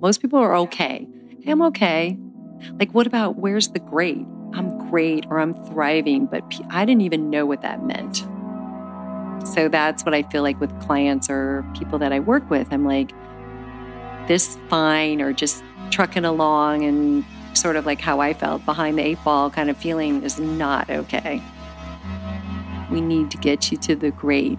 Most 0.00 0.22
people 0.22 0.38
are 0.38 0.54
okay. 0.56 1.08
Hey, 1.42 1.50
I'm 1.50 1.62
okay. 1.62 2.16
Like, 2.78 2.92
what 2.92 3.06
about 3.06 3.36
where's 3.36 3.68
the 3.68 3.80
great? 3.80 4.24
I'm 4.54 4.90
great 4.90 5.26
or 5.28 5.40
I'm 5.40 5.54
thriving, 5.64 6.26
but 6.26 6.42
I 6.70 6.84
didn't 6.84 7.02
even 7.02 7.30
know 7.30 7.46
what 7.46 7.62
that 7.62 7.84
meant. 7.84 8.24
So 9.46 9.68
that's 9.68 10.04
what 10.04 10.14
I 10.14 10.22
feel 10.24 10.42
like 10.42 10.60
with 10.60 10.78
clients 10.80 11.28
or 11.28 11.64
people 11.76 11.98
that 11.98 12.12
I 12.12 12.20
work 12.20 12.48
with. 12.48 12.68
I'm 12.72 12.84
like, 12.84 13.12
this 14.28 14.56
fine 14.68 15.20
or 15.20 15.32
just 15.32 15.64
trucking 15.90 16.24
along 16.24 16.84
and 16.84 17.24
sort 17.54 17.74
of 17.76 17.84
like 17.86 18.00
how 18.00 18.20
I 18.20 18.34
felt 18.34 18.64
behind 18.64 18.98
the 18.98 19.02
eight 19.02 19.24
ball 19.24 19.50
kind 19.50 19.68
of 19.68 19.76
feeling 19.76 20.22
is 20.22 20.38
not 20.38 20.88
okay. 20.90 21.42
We 22.90 23.00
need 23.00 23.30
to 23.32 23.36
get 23.36 23.72
you 23.72 23.78
to 23.78 23.96
the 23.96 24.10
great. 24.10 24.58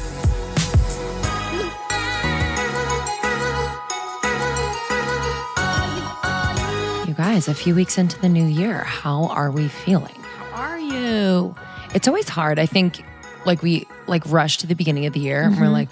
Guys, 7.33 7.47
a 7.47 7.53
few 7.53 7.73
weeks 7.73 7.97
into 7.97 8.19
the 8.19 8.27
new 8.27 8.43
year, 8.43 8.79
how 8.79 9.27
are 9.27 9.51
we 9.51 9.69
feeling? 9.69 10.13
How 10.15 10.63
are 10.63 10.77
you? 10.77 11.55
It's 11.95 12.05
always 12.05 12.27
hard. 12.27 12.59
I 12.59 12.65
think 12.65 13.05
like 13.45 13.63
we 13.63 13.87
like 14.05 14.23
rush 14.25 14.57
to 14.57 14.67
the 14.67 14.75
beginning 14.75 15.05
of 15.05 15.13
the 15.13 15.21
year 15.21 15.43
mm-hmm. 15.43 15.53
and 15.53 15.61
we're 15.61 15.67
mm-hmm. 15.67 15.73
like, 15.73 15.89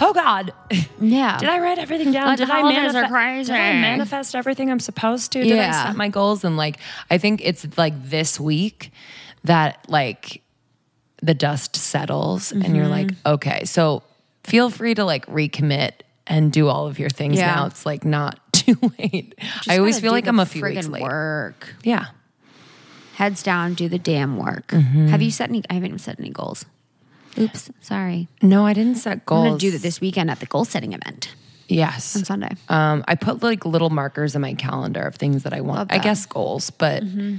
oh 0.00 0.12
God. 0.12 0.52
Yeah. 1.00 1.38
Did 1.38 1.48
I 1.48 1.58
write 1.58 1.78
everything 1.78 2.12
down? 2.12 2.28
Like 2.28 2.38
did, 2.38 2.50
I 2.50 2.62
manifest, 2.62 3.10
crazy. 3.10 3.52
did 3.52 3.60
I 3.60 3.72
manifest 3.72 4.36
everything 4.36 4.70
I'm 4.70 4.78
supposed 4.78 5.32
to? 5.32 5.40
Did 5.40 5.48
yeah. 5.56 5.68
I 5.68 5.88
set 5.88 5.96
my 5.96 6.08
goals? 6.08 6.44
And 6.44 6.56
like, 6.56 6.78
I 7.10 7.18
think 7.18 7.40
it's 7.44 7.66
like 7.76 8.08
this 8.08 8.38
week 8.38 8.92
that 9.42 9.84
like 9.88 10.42
the 11.20 11.34
dust 11.34 11.74
settles 11.74 12.52
mm-hmm. 12.52 12.62
and 12.62 12.76
you're 12.76 12.86
like, 12.86 13.08
mm-hmm. 13.08 13.32
okay, 13.34 13.64
so 13.64 14.04
feel 14.44 14.70
free 14.70 14.94
to 14.94 15.04
like 15.04 15.26
recommit 15.26 15.92
and 16.28 16.52
do 16.52 16.68
all 16.68 16.86
of 16.86 17.00
your 17.00 17.10
things 17.10 17.38
yeah. 17.38 17.56
now. 17.56 17.66
It's 17.66 17.84
like 17.84 18.04
not 18.04 18.38
too 18.80 18.92
late. 18.98 19.34
Just 19.38 19.70
I 19.70 19.78
always 19.78 20.00
feel 20.00 20.12
like 20.12 20.26
I'm 20.26 20.40
a 20.40 20.46
few 20.46 20.62
weeks 20.62 20.88
late. 20.88 21.02
Work. 21.02 21.74
Yeah. 21.82 22.06
Heads 23.14 23.42
down, 23.42 23.74
do 23.74 23.88
the 23.88 23.98
damn 23.98 24.36
work. 24.36 24.68
Mm-hmm. 24.68 25.08
Have 25.08 25.22
you 25.22 25.30
set 25.30 25.48
any? 25.48 25.62
I 25.70 25.74
haven't 25.74 25.88
even 25.88 25.98
set 25.98 26.18
any 26.20 26.30
goals. 26.30 26.66
Oops, 27.38 27.70
sorry. 27.80 28.28
No, 28.42 28.66
I 28.66 28.72
didn't 28.72 28.96
set 28.96 29.24
goals. 29.24 29.44
I'm 29.44 29.48
gonna 29.52 29.58
do 29.58 29.70
that 29.70 29.82
this 29.82 30.00
weekend 30.00 30.30
at 30.30 30.40
the 30.40 30.46
goal 30.46 30.64
setting 30.64 30.92
event. 30.92 31.34
Yes, 31.68 32.16
on 32.16 32.24
Sunday. 32.24 32.50
Um, 32.68 33.04
I 33.08 33.14
put 33.14 33.42
like 33.42 33.64
little 33.64 33.90
markers 33.90 34.34
in 34.34 34.42
my 34.42 34.54
calendar 34.54 35.02
of 35.02 35.16
things 35.16 35.42
that 35.42 35.52
I 35.52 35.60
want. 35.60 35.88
That. 35.88 35.96
I 35.96 35.98
guess 35.98 36.26
goals, 36.26 36.70
but 36.70 37.02
mm-hmm. 37.02 37.36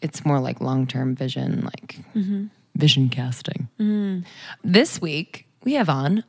it's 0.00 0.24
more 0.24 0.40
like 0.40 0.60
long 0.60 0.86
term 0.86 1.14
vision, 1.14 1.62
like 1.64 1.98
mm-hmm. 2.14 2.46
vision 2.74 3.08
casting. 3.08 3.68
Mm. 3.80 4.24
This 4.62 5.00
week 5.00 5.46
we 5.64 5.74
have 5.74 5.88
on 5.88 6.24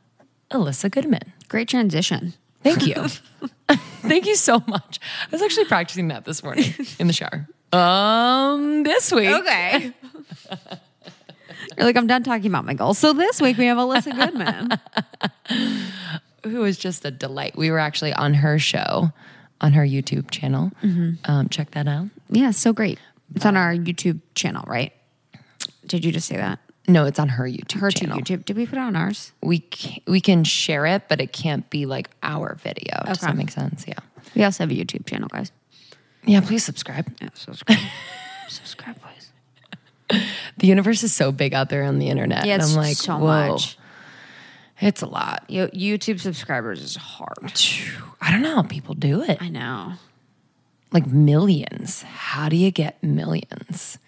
Elissa 0.50 0.88
Goodman. 0.88 1.32
Great 1.48 1.68
transition. 1.68 2.34
Thank 2.62 2.86
you. 2.86 3.06
Thank 4.02 4.26
you 4.26 4.36
so 4.36 4.62
much. 4.66 5.00
I 5.26 5.28
was 5.30 5.42
actually 5.42 5.66
practicing 5.66 6.08
that 6.08 6.24
this 6.24 6.42
morning 6.42 6.74
in 6.98 7.06
the 7.06 7.12
shower. 7.12 7.48
Um, 7.72 8.82
this 8.82 9.12
week. 9.12 9.28
Okay. 9.28 9.92
You're 11.76 11.86
like, 11.86 11.96
I'm 11.96 12.06
done 12.06 12.22
talking 12.24 12.46
about 12.46 12.64
my 12.64 12.74
goals. 12.74 12.98
So 12.98 13.12
this 13.12 13.40
week 13.40 13.56
we 13.58 13.66
have 13.66 13.78
Elissa 13.78 14.10
Goodman. 14.10 14.70
Who 16.44 16.64
is 16.64 16.78
just 16.78 17.04
a 17.04 17.10
delight. 17.10 17.56
We 17.56 17.70
were 17.70 17.78
actually 17.78 18.12
on 18.12 18.34
her 18.34 18.58
show 18.58 19.12
on 19.60 19.72
her 19.72 19.82
YouTube 19.82 20.30
channel. 20.30 20.72
Mm-hmm. 20.82 21.30
Um, 21.30 21.48
check 21.48 21.72
that 21.72 21.86
out. 21.86 22.08
Yeah, 22.30 22.52
so 22.52 22.72
great. 22.72 22.98
It's 23.34 23.44
on 23.44 23.56
our 23.56 23.74
YouTube 23.74 24.20
channel, 24.34 24.64
right? 24.66 24.92
Did 25.86 26.04
you 26.04 26.12
just 26.12 26.28
say 26.28 26.36
that? 26.36 26.58
No, 26.88 27.04
it's 27.04 27.18
on 27.18 27.28
her 27.28 27.44
YouTube 27.44 27.80
her 27.80 27.90
channel. 27.90 28.18
YouTube. 28.18 28.46
Did 28.46 28.56
we 28.56 28.66
put 28.66 28.78
it 28.78 28.80
on 28.80 28.96
ours? 28.96 29.32
We 29.42 29.58
can, 29.58 30.00
we 30.06 30.22
can 30.22 30.42
share 30.42 30.86
it, 30.86 31.02
but 31.08 31.20
it 31.20 31.32
can't 31.32 31.68
be 31.68 31.84
like 31.84 32.08
our 32.22 32.54
video. 32.56 32.96
Okay. 33.02 33.08
Does 33.08 33.20
that 33.20 33.36
make 33.36 33.50
sense? 33.50 33.84
Yeah. 33.86 33.98
We 34.34 34.42
also 34.42 34.64
have 34.64 34.70
a 34.70 34.74
YouTube 34.74 35.06
channel, 35.06 35.28
guys. 35.28 35.52
Yeah, 36.24 36.40
please 36.40 36.64
subscribe. 36.64 37.14
Yeah, 37.20 37.28
subscribe. 37.34 37.78
subscribe, 38.48 38.96
please. 39.00 40.20
The 40.56 40.66
universe 40.66 41.02
is 41.02 41.12
so 41.12 41.30
big 41.30 41.52
out 41.52 41.68
there 41.68 41.84
on 41.84 41.98
the 41.98 42.08
internet. 42.08 42.46
Yeah, 42.46 42.56
it's 42.56 42.72
I'm 42.72 42.76
like, 42.76 42.96
so 42.96 43.18
Whoa. 43.18 43.50
much. 43.50 43.78
It's 44.80 45.02
a 45.02 45.06
lot. 45.06 45.46
YouTube 45.48 46.20
subscribers 46.20 46.82
is 46.82 46.96
hard. 46.96 47.52
I 48.20 48.30
don't 48.30 48.42
know 48.42 48.56
how 48.56 48.62
people 48.62 48.94
do 48.94 49.22
it. 49.22 49.42
I 49.42 49.48
know. 49.48 49.94
Like 50.92 51.06
millions. 51.06 52.02
How 52.02 52.48
do 52.48 52.56
you 52.56 52.70
get 52.70 53.02
millions? 53.02 53.98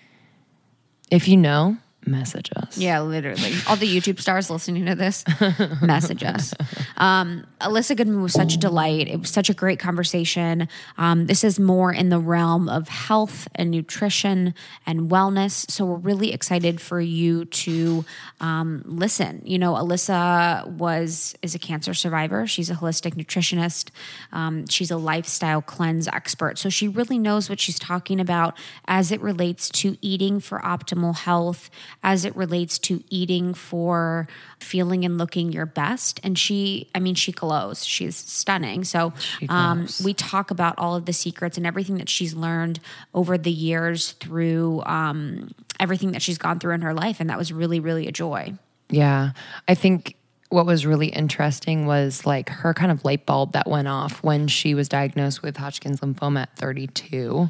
If 1.11 1.29
you 1.29 1.37
know, 1.37 1.77
message 2.07 2.51
us. 2.57 2.79
Yeah, 2.79 3.01
literally. 3.01 3.53
All 3.69 3.77
the 3.77 3.87
YouTube 3.87 4.21
stars 4.21 4.51
listening 4.51 4.87
to 4.87 4.95
this, 4.95 5.25
message 5.83 6.25
us. 6.25 6.55
Um, 6.97 7.47
Elissa 7.61 7.95
Goodman 7.95 8.23
was 8.23 8.33
such 8.33 8.55
a 8.55 8.59
delight. 8.59 9.09
It 9.09 9.21
was 9.21 9.31
such 9.31 9.51
a 9.51 9.55
great 9.55 9.79
conversation. 9.79 10.69
Um, 10.99 11.27
this 11.27 11.45
is 11.45 11.61
more 11.61 11.93
in 11.93 12.09
the 12.09 12.19
realm 12.19 12.69
of 12.69 12.89
health 12.89 13.49
and 13.55 13.71
nutrition 13.71 14.55
and 14.87 15.11
wellness. 15.11 15.71
So 15.71 15.85
we're 15.85 15.97
really 15.97 16.33
excited 16.33 16.81
for 16.81 17.01
you 17.01 17.45
to 17.45 18.05
um, 18.41 18.83
listen. 18.87 19.43
You 19.45 19.59
know, 19.59 19.77
Elissa 19.77 20.65
was 20.67 21.35
is 21.43 21.55
a 21.55 21.59
cancer 21.59 21.95
survivor. 21.95 22.47
She's 22.47 22.71
a 22.71 22.75
holistic 22.75 23.15
nutritionist. 23.15 23.91
Um, 24.33 24.67
she's 24.67 24.91
a 24.91 24.97
lifestyle 24.97 25.63
cleanse 25.63 26.09
expert. 26.09 26.59
So 26.59 26.69
she 26.69 26.89
really 26.89 27.19
knows 27.19 27.49
what 27.51 27.61
she's 27.61 27.79
talking 27.79 28.21
about 28.21 28.57
as 28.87 29.13
it 29.13 29.21
relates 29.21 29.69
to 29.71 29.97
eating 30.01 30.41
for 30.41 30.59
optimal 30.61 31.17
health 31.17 31.71
as 32.03 32.25
it 32.25 32.35
relates 32.35 32.79
to 32.79 33.03
eating 33.11 33.53
for 33.53 34.27
feeling 34.59 35.05
and 35.05 35.19
looking 35.19 35.53
your 35.53 35.67
best. 35.67 36.19
And 36.23 36.39
she, 36.39 36.89
I 36.95 37.01
mean, 37.01 37.15
she 37.15 37.33
glows. 37.33 37.85
She's 37.85 38.17
stunning. 38.17 38.85
So 38.85 39.13
um, 39.49 39.87
we 40.03 40.15
talk 40.15 40.51
about 40.51 40.75
all 40.79 40.97
of 40.97 41.05
the 41.05 41.13
secrets 41.13 41.57
and 41.57 41.67
everything 41.67 41.97
that 41.99 42.09
she's 42.09 42.35
learned 42.35 42.81
over 43.15 43.37
the 43.37 43.51
years 43.51 44.13
through 44.13 44.83
um, 44.85 45.51
everything 45.79 46.13
that 46.13 46.23
she's 46.23 46.39
gone 46.39 46.59
through 46.59 46.75
in 46.75 46.83
her 46.83 46.95
life. 46.95 47.21
And 47.21 47.29
that 47.29 47.37
was 47.37 47.53
really, 47.53 47.81
really 47.81 48.07
a 48.07 48.13
joy. 48.13 48.55
Yeah. 48.89 49.33
I 49.69 49.75
think 49.75 50.17
what 50.49 50.67
was 50.67 50.85
really 50.85 51.09
interesting 51.09 51.87
was 51.87 52.27
like 52.27 52.49
her 52.49 52.75
kind 52.75 52.91
of 52.91 53.05
light 53.05 53.25
bulb 53.25 53.53
that 53.53 53.69
went 53.69 53.89
off 53.89 54.23
when 54.23 54.49
she 54.49 54.75
was 54.75 54.89
diagnosed 54.89 55.43
with 55.43 55.57
Hodgkin's 55.57 56.01
lymphoma 56.01 56.43
at 56.43 56.57
32. 56.57 57.49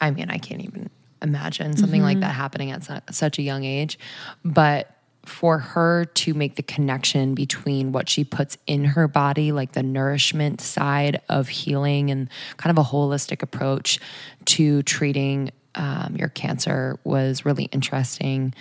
I 0.00 0.10
mean, 0.10 0.30
I 0.30 0.38
can't 0.38 0.62
even 0.62 0.90
imagine 1.24 1.76
something 1.76 2.00
mm-hmm. 2.00 2.06
like 2.06 2.20
that 2.20 2.34
happening 2.34 2.70
at 2.70 2.84
su- 2.84 3.00
such 3.10 3.38
a 3.38 3.42
young 3.42 3.64
age. 3.64 3.98
But 4.44 4.90
for 5.24 5.58
her 5.58 6.04
to 6.04 6.34
make 6.34 6.56
the 6.56 6.62
connection 6.62 7.34
between 7.34 7.92
what 7.92 8.08
she 8.08 8.24
puts 8.24 8.58
in 8.66 8.84
her 8.84 9.08
body, 9.08 9.52
like 9.52 9.72
the 9.72 9.82
nourishment 9.82 10.60
side 10.60 11.20
of 11.28 11.48
healing 11.48 12.10
and 12.10 12.28
kind 12.58 12.76
of 12.76 12.84
a 12.84 12.88
holistic 12.88 13.42
approach 13.42 13.98
to 14.44 14.82
treating 14.82 15.50
um, 15.76 16.14
your 16.16 16.28
cancer 16.28 17.00
was 17.04 17.44
really 17.44 17.64
interesting. 17.64 18.54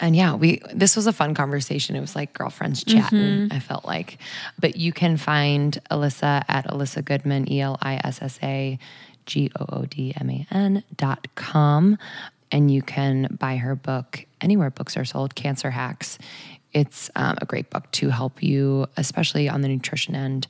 And 0.00 0.16
yeah, 0.16 0.34
we 0.34 0.60
this 0.72 0.96
was 0.96 1.06
a 1.06 1.12
fun 1.12 1.34
conversation. 1.34 1.94
It 1.94 2.00
was 2.00 2.16
like 2.16 2.32
girlfriends 2.32 2.84
chatting. 2.84 3.18
Mm-hmm. 3.18 3.52
I 3.52 3.60
felt 3.60 3.84
like, 3.84 4.18
but 4.58 4.76
you 4.76 4.92
can 4.92 5.16
find 5.16 5.78
Elissa 5.90 6.44
at 6.48 6.70
Elissa 6.70 7.02
Goodman, 7.02 7.50
E 7.50 7.60
L 7.60 7.78
I 7.80 8.00
S 8.02 8.20
S 8.22 8.38
A 8.42 8.78
G 9.28 9.52
O 9.60 9.64
O 9.68 9.84
D 9.84 10.12
M 10.20 10.28
A 10.28 10.46
N 10.50 10.82
dot 10.96 11.28
com. 11.36 11.96
And 12.50 12.70
you 12.70 12.82
can 12.82 13.36
buy 13.38 13.56
her 13.56 13.76
book 13.76 14.24
anywhere 14.40 14.70
books 14.70 14.96
are 14.96 15.04
sold, 15.04 15.34
Cancer 15.34 15.70
Hacks. 15.70 16.18
It's 16.72 17.10
um, 17.14 17.36
a 17.40 17.46
great 17.46 17.70
book 17.70 17.90
to 17.92 18.08
help 18.08 18.42
you, 18.42 18.86
especially 18.96 19.48
on 19.48 19.60
the 19.60 19.68
nutrition 19.68 20.14
end, 20.14 20.46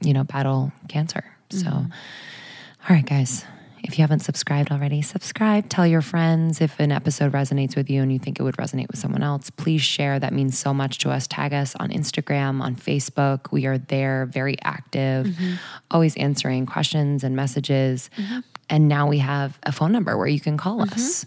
you 0.00 0.12
know, 0.12 0.24
battle 0.24 0.72
cancer. 0.88 1.24
Mm-hmm. 1.50 1.60
So, 1.60 1.70
all 1.70 2.96
right, 2.96 3.04
guys, 3.04 3.44
If 3.82 3.98
you 3.98 4.02
haven't 4.02 4.20
subscribed 4.20 4.70
already, 4.70 5.02
subscribe. 5.02 5.68
Tell 5.68 5.86
your 5.86 6.02
friends 6.02 6.60
if 6.60 6.78
an 6.78 6.92
episode 6.92 7.32
resonates 7.32 7.76
with 7.76 7.88
you 7.88 8.02
and 8.02 8.12
you 8.12 8.18
think 8.18 8.38
it 8.38 8.42
would 8.42 8.56
resonate 8.56 8.88
with 8.88 8.98
someone 8.98 9.22
else. 9.22 9.50
Please 9.50 9.82
share. 9.82 10.18
That 10.18 10.32
means 10.32 10.58
so 10.58 10.74
much 10.74 10.98
to 10.98 11.10
us. 11.10 11.26
Tag 11.26 11.52
us 11.54 11.74
on 11.76 11.90
Instagram, 11.90 12.60
on 12.60 12.76
Facebook. 12.76 13.50
We 13.52 13.66
are 13.66 13.78
there, 13.78 14.26
very 14.26 14.56
active, 14.62 15.26
mm-hmm. 15.26 15.54
always 15.90 16.16
answering 16.16 16.66
questions 16.66 17.24
and 17.24 17.34
messages. 17.34 18.10
Mm-hmm. 18.16 18.40
And 18.68 18.86
now 18.86 19.08
we 19.08 19.18
have 19.18 19.58
a 19.64 19.72
phone 19.72 19.92
number 19.92 20.16
where 20.16 20.28
you 20.28 20.40
can 20.40 20.56
call 20.56 20.78
mm-hmm. 20.78 20.94
us 20.94 21.26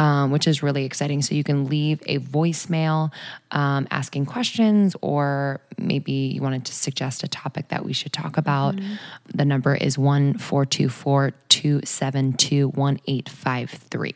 um, 0.00 0.30
which 0.30 0.48
is 0.48 0.62
really 0.62 0.86
exciting. 0.86 1.20
So 1.20 1.34
you 1.34 1.44
can 1.44 1.66
leave 1.66 2.02
a 2.06 2.18
voicemail 2.20 3.12
um, 3.50 3.86
asking 3.90 4.24
questions, 4.24 4.96
or 5.02 5.60
maybe 5.76 6.12
you 6.12 6.40
wanted 6.40 6.64
to 6.64 6.72
suggest 6.72 7.22
a 7.22 7.28
topic 7.28 7.68
that 7.68 7.84
we 7.84 7.92
should 7.92 8.12
talk 8.12 8.38
about. 8.38 8.76
Mm-hmm. 8.76 8.94
The 9.34 9.44
number 9.44 9.74
is 9.74 9.98
1 9.98 10.38
424 10.38 11.32
272 11.50 12.68
1853. 12.68 14.14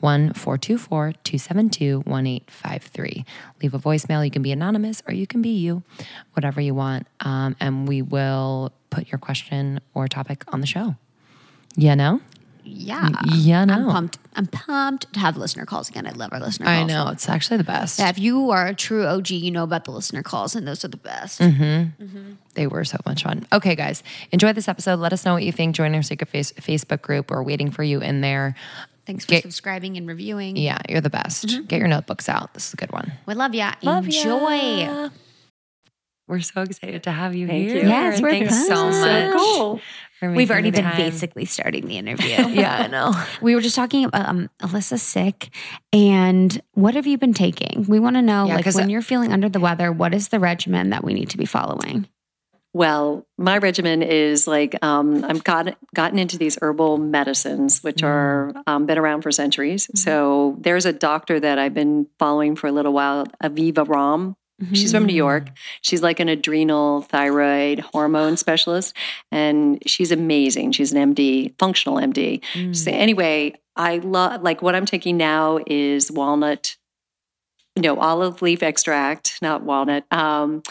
1 0.00 0.34
272 0.34 1.96
1853. 2.00 3.24
Leave 3.62 3.72
a 3.72 3.78
voicemail. 3.78 4.22
You 4.22 4.30
can 4.30 4.42
be 4.42 4.52
anonymous 4.52 5.02
or 5.08 5.14
you 5.14 5.26
can 5.26 5.40
be 5.40 5.56
you, 5.56 5.82
whatever 6.34 6.60
you 6.60 6.74
want. 6.74 7.06
Um, 7.20 7.56
and 7.60 7.88
we 7.88 8.02
will 8.02 8.72
put 8.90 9.10
your 9.10 9.18
question 9.18 9.80
or 9.94 10.06
topic 10.06 10.44
on 10.48 10.60
the 10.60 10.66
show. 10.66 10.96
You 11.76 11.96
know? 11.96 12.20
Yeah. 12.64 13.10
Yeah, 13.32 13.64
no. 13.64 13.74
I'm 13.74 13.86
pumped. 13.90 14.18
I'm 14.36 14.46
pumped 14.46 15.12
to 15.12 15.20
have 15.20 15.36
listener 15.36 15.64
calls 15.66 15.88
again. 15.88 16.06
I 16.06 16.10
love 16.10 16.30
our 16.32 16.40
listener 16.40 16.66
calls. 16.66 16.76
I 16.78 16.82
know. 16.84 17.08
It's 17.08 17.28
actually 17.28 17.58
the 17.58 17.64
best. 17.64 17.98
Yeah, 17.98 18.08
if 18.08 18.18
you 18.18 18.50
are 18.50 18.66
a 18.66 18.74
true 18.74 19.06
OG, 19.06 19.30
you 19.30 19.50
know 19.50 19.62
about 19.64 19.84
the 19.84 19.90
listener 19.92 20.22
calls, 20.22 20.54
and 20.56 20.66
those 20.66 20.84
are 20.84 20.88
the 20.88 20.96
best. 20.96 21.40
Mm-hmm. 21.40 22.02
Mm-hmm. 22.04 22.32
They 22.54 22.66
were 22.66 22.84
so 22.84 22.98
much 23.06 23.22
fun. 23.22 23.46
Okay, 23.52 23.74
guys, 23.76 24.02
enjoy 24.32 24.52
this 24.52 24.66
episode. 24.68 24.98
Let 24.98 25.12
us 25.12 25.24
know 25.24 25.34
what 25.34 25.44
you 25.44 25.52
think. 25.52 25.76
Join 25.76 25.94
our 25.94 26.02
Secret 26.02 26.28
face- 26.28 26.52
Facebook 26.52 27.02
group. 27.02 27.30
We're 27.30 27.42
waiting 27.42 27.70
for 27.70 27.82
you 27.82 28.00
in 28.00 28.20
there. 28.20 28.54
Thanks 29.06 29.24
for 29.26 29.32
Get, 29.32 29.42
subscribing 29.42 29.96
and 29.98 30.08
reviewing. 30.08 30.56
Yeah, 30.56 30.78
you're 30.88 31.02
the 31.02 31.10
best. 31.10 31.46
Mm-hmm. 31.46 31.64
Get 31.64 31.78
your 31.78 31.88
notebooks 31.88 32.28
out. 32.28 32.54
This 32.54 32.68
is 32.68 32.72
a 32.74 32.76
good 32.76 32.90
one. 32.90 33.12
We 33.26 33.34
love 33.34 33.54
ya. 33.54 33.74
Love 33.82 34.06
Enjoy. 34.06 34.54
Ya. 34.54 35.08
We're 36.26 36.40
so 36.40 36.62
excited 36.62 37.02
to 37.02 37.10
have 37.10 37.34
you 37.34 37.46
Thank 37.46 37.68
here. 37.68 37.82
You. 37.82 37.88
Yes, 37.88 38.20
we're 38.20 38.30
Thanks 38.30 38.66
so 38.66 38.86
much. 38.86 38.94
So 38.94 39.36
cool. 39.36 39.80
We've 40.22 40.50
already 40.50 40.70
been 40.70 40.84
time. 40.84 40.96
basically 40.96 41.44
starting 41.44 41.86
the 41.86 41.98
interview. 41.98 42.28
yeah, 42.48 42.78
I 42.78 42.86
know. 42.86 43.12
We 43.42 43.54
were 43.54 43.60
just 43.60 43.76
talking 43.76 44.06
about 44.06 44.26
um, 44.26 44.48
Elissa's 44.62 45.02
sick, 45.02 45.50
and 45.92 46.62
what 46.72 46.94
have 46.94 47.06
you 47.06 47.18
been 47.18 47.34
taking? 47.34 47.84
We 47.88 48.00
want 48.00 48.16
to 48.16 48.22
know, 48.22 48.46
yeah, 48.46 48.56
like, 48.56 48.66
when 48.66 48.84
I, 48.84 48.88
you're 48.88 49.02
feeling 49.02 49.32
under 49.32 49.50
the 49.50 49.60
weather, 49.60 49.92
what 49.92 50.14
is 50.14 50.28
the 50.28 50.40
regimen 50.40 50.90
that 50.90 51.04
we 51.04 51.12
need 51.12 51.28
to 51.30 51.36
be 51.36 51.44
following? 51.44 52.08
Well, 52.72 53.24
my 53.38 53.58
regimen 53.58 54.02
is 54.02 54.48
like 54.48 54.82
um, 54.82 55.24
I've 55.24 55.44
got, 55.44 55.76
gotten 55.94 56.18
into 56.18 56.38
these 56.38 56.58
herbal 56.60 56.98
medicines, 56.98 57.84
which 57.84 57.98
mm. 57.98 58.08
are 58.08 58.52
um, 58.66 58.86
been 58.86 58.98
around 58.98 59.22
for 59.22 59.30
centuries. 59.30 59.86
Mm. 59.86 59.98
So 59.98 60.56
there's 60.58 60.86
a 60.86 60.92
doctor 60.92 61.38
that 61.38 61.58
I've 61.58 61.74
been 61.74 62.08
following 62.18 62.56
for 62.56 62.66
a 62.66 62.72
little 62.72 62.92
while, 62.92 63.26
Aviva 63.42 63.86
Romm. 63.86 64.36
Mm-hmm. 64.64 64.74
She's 64.74 64.92
from 64.92 65.04
New 65.04 65.14
York. 65.14 65.44
Mm-hmm. 65.44 65.54
She's 65.82 66.02
like 66.02 66.20
an 66.20 66.28
adrenal 66.28 67.02
thyroid 67.02 67.80
hormone 67.80 68.36
specialist, 68.36 68.96
and 69.30 69.82
she's 69.86 70.10
amazing. 70.10 70.72
She's 70.72 70.92
an 70.92 71.14
MD, 71.14 71.54
functional 71.58 71.98
MD. 71.98 72.42
Mm. 72.54 72.74
So 72.74 72.90
anyway, 72.90 73.54
I 73.76 73.98
love 73.98 74.42
like 74.42 74.62
what 74.62 74.74
I'm 74.74 74.86
taking 74.86 75.16
now 75.16 75.60
is 75.66 76.10
walnut, 76.10 76.76
no 77.76 77.98
olive 77.98 78.40
leaf 78.40 78.62
extract, 78.62 79.38
not 79.42 79.62
walnut, 79.62 80.04
um, 80.10 80.62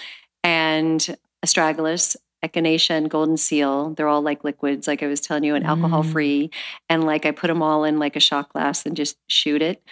and 0.43 1.15
astragalus, 1.45 2.15
echinacea, 2.43 2.91
and 2.91 3.09
golden 3.09 3.37
seal. 3.37 3.91
They're 3.91 4.07
all 4.07 4.21
like 4.21 4.43
liquids, 4.43 4.87
like 4.87 5.03
I 5.03 5.07
was 5.07 5.21
telling 5.21 5.43
you, 5.43 5.53
and 5.53 5.65
alcohol 5.65 6.03
free. 6.03 6.47
Mm. 6.47 6.51
And 6.89 7.03
like 7.03 7.25
I 7.25 7.31
put 7.31 7.47
them 7.47 7.61
all 7.61 7.83
in 7.83 7.99
like 7.99 8.15
a 8.15 8.21
shot 8.21 8.49
glass 8.49 8.85
and 8.85 8.97
just 8.97 9.17
shoot 9.27 9.61
it. 9.61 9.83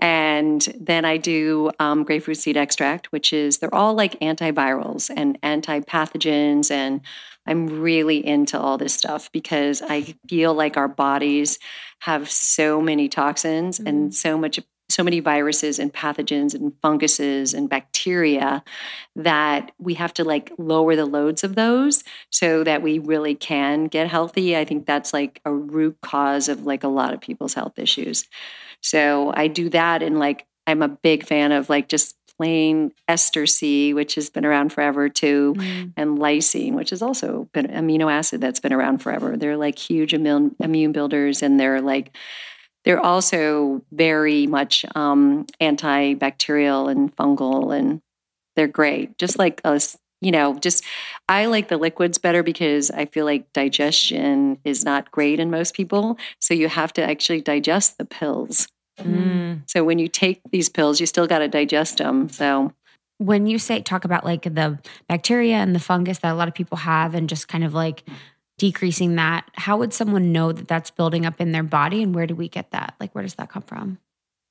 And 0.00 0.66
then 0.80 1.04
I 1.04 1.16
do 1.18 1.70
um, 1.78 2.04
grapefruit 2.04 2.38
seed 2.38 2.56
extract, 2.56 3.12
which 3.12 3.32
is 3.32 3.58
they're 3.58 3.74
all 3.74 3.94
like 3.94 4.18
antivirals 4.20 5.10
and 5.14 5.40
antipathogens. 5.42 6.70
And 6.70 7.02
I'm 7.46 7.80
really 7.80 8.24
into 8.24 8.58
all 8.58 8.78
this 8.78 8.94
stuff 8.94 9.30
because 9.32 9.82
I 9.82 10.14
feel 10.28 10.54
like 10.54 10.76
our 10.76 10.88
bodies 10.88 11.58
have 12.00 12.30
so 12.30 12.80
many 12.80 13.08
toxins 13.08 13.78
mm-hmm. 13.78 13.86
and 13.86 14.14
so 14.14 14.38
much 14.38 14.58
so 14.90 15.04
many 15.04 15.20
viruses 15.20 15.78
and 15.78 15.92
pathogens 15.92 16.54
and 16.54 16.72
funguses 16.82 17.54
and 17.54 17.68
bacteria 17.68 18.62
that 19.16 19.70
we 19.78 19.94
have 19.94 20.12
to 20.14 20.24
like 20.24 20.52
lower 20.58 20.96
the 20.96 21.06
loads 21.06 21.44
of 21.44 21.54
those 21.54 22.02
so 22.30 22.64
that 22.64 22.82
we 22.82 22.98
really 22.98 23.34
can 23.34 23.84
get 23.84 24.08
healthy. 24.08 24.56
I 24.56 24.64
think 24.64 24.86
that's 24.86 25.12
like 25.12 25.40
a 25.44 25.52
root 25.52 25.96
cause 26.02 26.48
of 26.48 26.66
like 26.66 26.84
a 26.84 26.88
lot 26.88 27.14
of 27.14 27.20
people's 27.20 27.54
health 27.54 27.78
issues. 27.78 28.26
So 28.80 29.32
I 29.34 29.48
do 29.48 29.68
that 29.70 30.02
and 30.02 30.18
like 30.18 30.46
I'm 30.66 30.82
a 30.82 30.88
big 30.88 31.26
fan 31.26 31.52
of 31.52 31.68
like 31.68 31.88
just 31.88 32.16
plain 32.36 32.92
ester 33.06 33.46
C, 33.46 33.92
which 33.92 34.14
has 34.14 34.30
been 34.30 34.46
around 34.46 34.72
forever 34.72 35.10
too, 35.10 35.54
mm. 35.58 35.92
and 35.96 36.18
lysine, 36.18 36.72
which 36.72 36.90
has 36.90 37.02
also 37.02 37.48
been 37.52 37.66
amino 37.66 38.10
acid 38.10 38.40
that's 38.40 38.60
been 38.60 38.72
around 38.72 38.98
forever. 38.98 39.36
They're 39.36 39.58
like 39.58 39.78
huge 39.78 40.14
immune 40.14 40.56
immune 40.58 40.92
builders 40.92 41.42
and 41.42 41.60
they're 41.60 41.82
like 41.82 42.16
they're 42.84 43.00
also 43.00 43.82
very 43.92 44.46
much 44.46 44.86
um, 44.94 45.44
antibacterial 45.60 46.90
and 46.90 47.14
fungal 47.14 47.76
and 47.76 48.00
they're 48.56 48.68
great. 48.68 49.18
Just 49.18 49.38
like 49.38 49.60
us, 49.64 49.98
you 50.20 50.30
know, 50.30 50.58
just 50.58 50.84
I 51.28 51.46
like 51.46 51.68
the 51.68 51.78
liquids 51.78 52.18
better 52.18 52.42
because 52.42 52.90
I 52.90 53.06
feel 53.06 53.24
like 53.24 53.52
digestion 53.52 54.58
is 54.64 54.84
not 54.84 55.10
great 55.10 55.40
in 55.40 55.50
most 55.50 55.74
people. 55.74 56.18
So 56.40 56.54
you 56.54 56.68
have 56.68 56.92
to 56.94 57.02
actually 57.02 57.40
digest 57.40 57.98
the 57.98 58.04
pills. 58.04 58.68
Mm. 58.98 59.62
So 59.66 59.82
when 59.82 59.98
you 59.98 60.08
take 60.08 60.40
these 60.50 60.68
pills, 60.68 61.00
you 61.00 61.06
still 61.06 61.26
got 61.26 61.38
to 61.38 61.48
digest 61.48 61.98
them. 61.98 62.28
So 62.28 62.72
when 63.18 63.46
you 63.46 63.58
say 63.58 63.80
talk 63.80 64.04
about 64.04 64.24
like 64.24 64.42
the 64.42 64.78
bacteria 65.08 65.56
and 65.56 65.74
the 65.74 65.80
fungus 65.80 66.18
that 66.18 66.32
a 66.32 66.36
lot 66.36 66.48
of 66.48 66.54
people 66.54 66.78
have 66.78 67.14
and 67.14 67.28
just 67.28 67.48
kind 67.48 67.64
of 67.64 67.74
like 67.74 68.04
decreasing 68.58 69.16
that, 69.16 69.46
how 69.54 69.78
would 69.78 69.94
someone 69.94 70.32
know 70.32 70.52
that 70.52 70.68
that's 70.68 70.90
building 70.90 71.24
up 71.24 71.40
in 71.40 71.52
their 71.52 71.62
body 71.62 72.02
and 72.02 72.14
where 72.14 72.26
do 72.26 72.34
we 72.34 72.48
get 72.48 72.70
that? 72.72 72.94
Like 73.00 73.14
where 73.14 73.22
does 73.22 73.34
that 73.36 73.48
come 73.48 73.62
from? 73.62 73.98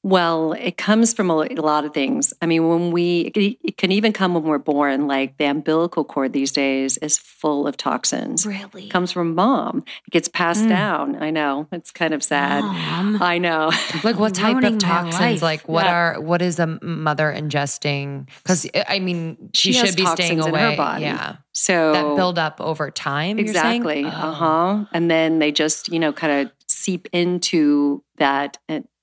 Well, 0.01 0.54
it 0.54 0.78
comes 0.78 1.13
from 1.13 1.30
a 1.30 1.36
lot 1.36 1.84
of 1.84 1.94
things. 1.94 2.34
I 2.42 2.46
mean, 2.46 2.69
when 2.69 2.92
we, 2.92 3.31
it 3.36 3.75
can 3.78 3.92
even 3.92 4.13
come 4.13 4.34
when 4.34 4.44
we're 4.44 4.57
born, 4.57 5.07
like 5.07 5.38
the 5.38 5.46
umbilical 5.46 6.06
cord 6.06 6.31
these 6.31 6.51
days 6.51 6.98
is 6.98 7.18
full 7.18 7.68
of 7.68 7.75
toxins. 7.75 8.46
Really? 8.46 8.86
It 8.86 8.92
comes 8.92 9.12
from 9.12 9.36
mom. 9.36 9.84
It 10.07 10.12
gets 10.12 10.30
passed 10.30 10.63
mm. 10.63 10.69
down. 10.69 11.22
I 11.22 11.31
know. 11.31 11.68
It's 11.74 11.92
kind 11.92 12.13
of 12.13 12.24
sad. 12.24 12.63
Mom. 12.63 13.22
I 13.22 13.38
know. 13.38 13.72
Like 14.01 14.18
what 14.18 14.34
type 14.34 14.63
of 14.63 14.78
toxins? 14.78 15.42
Like 15.42 15.68
what 15.68 15.86
yeah. 15.86 15.94
are, 15.94 16.22
what 16.22 16.42
is 16.42 16.57
a 16.57 16.68
mother 16.81 17.34
ingesting? 17.36 18.30
Because 18.38 18.66
I 18.88 19.00
mean, 19.00 19.50
she, 19.54 19.74
she 19.74 19.86
should 19.86 19.95
be 19.95 20.06
staying 20.06 20.40
away. 20.40 20.76
Yeah. 20.78 21.38
So 21.52 21.92
that 21.92 22.16
build 22.16 22.40
up 22.40 22.62
over 22.62 22.90
time. 22.92 23.40
Exactly. 23.40 24.06
Oh. 24.06 24.09
Uh 24.09 24.31
huh. 24.31 24.85
And 24.94 25.12
then 25.12 25.40
they 25.40 25.52
just, 25.52 25.90
you 25.90 26.00
know, 26.00 26.14
kind 26.14 26.47
of 26.47 26.54
seep 26.68 27.09
into 27.12 28.04
that 28.18 28.57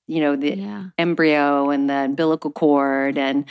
you 0.07 0.21
know 0.21 0.35
the 0.35 0.57
yeah. 0.57 0.85
embryo 0.97 1.69
and 1.69 1.89
the 1.89 1.93
umbilical 1.93 2.51
cord 2.51 3.17
and 3.17 3.45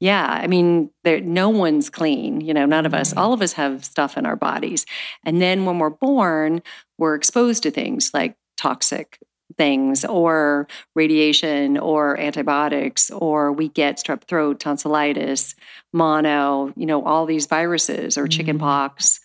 yeah 0.00 0.26
i 0.42 0.46
mean 0.46 0.90
there 1.04 1.20
no 1.20 1.48
one's 1.48 1.88
clean 1.88 2.40
you 2.40 2.52
know 2.52 2.66
none 2.66 2.84
of 2.84 2.92
us 2.92 3.14
all 3.16 3.32
of 3.32 3.40
us 3.40 3.52
have 3.52 3.84
stuff 3.84 4.16
in 4.16 4.26
our 4.26 4.36
bodies 4.36 4.84
and 5.24 5.40
then 5.40 5.64
when 5.64 5.78
we're 5.78 5.90
born 5.90 6.62
we're 6.98 7.14
exposed 7.14 7.62
to 7.62 7.70
things 7.70 8.10
like 8.12 8.36
toxic 8.56 9.18
things 9.56 10.04
or 10.04 10.66
radiation 10.94 11.78
or 11.78 12.18
antibiotics 12.18 13.10
or 13.10 13.52
we 13.52 13.68
get 13.68 13.98
strep 13.98 14.22
throat 14.24 14.58
tonsillitis 14.58 15.54
mono 15.92 16.72
you 16.76 16.86
know 16.86 17.04
all 17.04 17.26
these 17.26 17.46
viruses 17.46 18.16
or 18.16 18.26
chicken 18.26 18.56
mm-hmm. 18.56 18.64
pox 18.64 19.20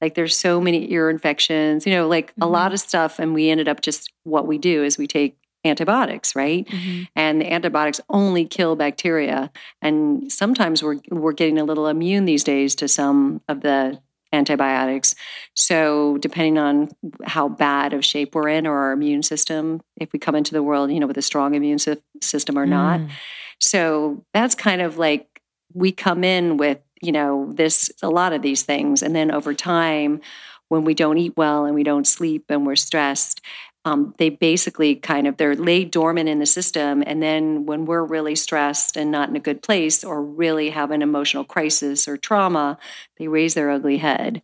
like 0.00 0.14
there's 0.14 0.36
so 0.36 0.60
many 0.60 0.90
ear 0.92 1.10
infections 1.10 1.86
you 1.86 1.92
know 1.92 2.08
like 2.08 2.30
mm-hmm. 2.32 2.44
a 2.44 2.46
lot 2.46 2.72
of 2.72 2.80
stuff 2.80 3.18
and 3.18 3.34
we 3.34 3.50
ended 3.50 3.68
up 3.68 3.80
just 3.80 4.12
what 4.24 4.46
we 4.46 4.56
do 4.56 4.84
is 4.84 4.96
we 4.96 5.06
take 5.06 5.36
antibiotics, 5.64 6.34
right? 6.34 6.66
Mm-hmm. 6.66 7.02
And 7.14 7.40
the 7.40 7.52
antibiotics 7.52 8.00
only 8.08 8.44
kill 8.44 8.76
bacteria. 8.76 9.50
And 9.80 10.30
sometimes 10.32 10.82
we're 10.82 11.00
we're 11.10 11.32
getting 11.32 11.58
a 11.58 11.64
little 11.64 11.86
immune 11.86 12.24
these 12.24 12.44
days 12.44 12.74
to 12.76 12.88
some 12.88 13.40
of 13.48 13.60
the 13.60 14.00
antibiotics. 14.32 15.14
So 15.54 16.16
depending 16.18 16.58
on 16.58 16.90
how 17.24 17.48
bad 17.48 17.92
of 17.92 18.04
shape 18.04 18.34
we're 18.34 18.48
in 18.48 18.66
or 18.66 18.76
our 18.76 18.92
immune 18.92 19.22
system, 19.22 19.82
if 19.98 20.12
we 20.12 20.18
come 20.18 20.34
into 20.34 20.52
the 20.54 20.62
world, 20.62 20.90
you 20.90 21.00
know, 21.00 21.06
with 21.06 21.18
a 21.18 21.22
strong 21.22 21.54
immune 21.54 21.78
system 21.78 22.58
or 22.58 22.66
not. 22.66 23.00
Mm. 23.00 23.10
So 23.58 24.24
that's 24.32 24.54
kind 24.54 24.80
of 24.80 24.96
like 24.96 25.42
we 25.74 25.92
come 25.92 26.24
in 26.24 26.56
with, 26.56 26.78
you 27.02 27.12
know, 27.12 27.52
this 27.52 27.90
a 28.02 28.08
lot 28.08 28.32
of 28.32 28.42
these 28.42 28.62
things 28.62 29.02
and 29.02 29.14
then 29.14 29.30
over 29.30 29.54
time 29.54 30.20
when 30.68 30.84
we 30.84 30.94
don't 30.94 31.18
eat 31.18 31.36
well 31.36 31.66
and 31.66 31.74
we 31.74 31.82
don't 31.82 32.06
sleep 32.06 32.46
and 32.48 32.66
we're 32.66 32.76
stressed, 32.76 33.42
um, 33.84 34.14
they 34.18 34.28
basically 34.28 34.94
kind 34.94 35.26
of 35.26 35.36
they're 35.36 35.56
laid 35.56 35.90
dormant 35.90 36.28
in 36.28 36.38
the 36.38 36.46
system 36.46 37.02
and 37.06 37.22
then 37.22 37.66
when 37.66 37.84
we're 37.84 38.04
really 38.04 38.36
stressed 38.36 38.96
and 38.96 39.10
not 39.10 39.28
in 39.28 39.36
a 39.36 39.40
good 39.40 39.62
place 39.62 40.04
or 40.04 40.22
really 40.22 40.70
have 40.70 40.90
an 40.90 41.02
emotional 41.02 41.44
crisis 41.44 42.06
or 42.06 42.16
trauma 42.16 42.78
they 43.18 43.28
raise 43.28 43.54
their 43.54 43.70
ugly 43.70 43.98
head. 43.98 44.42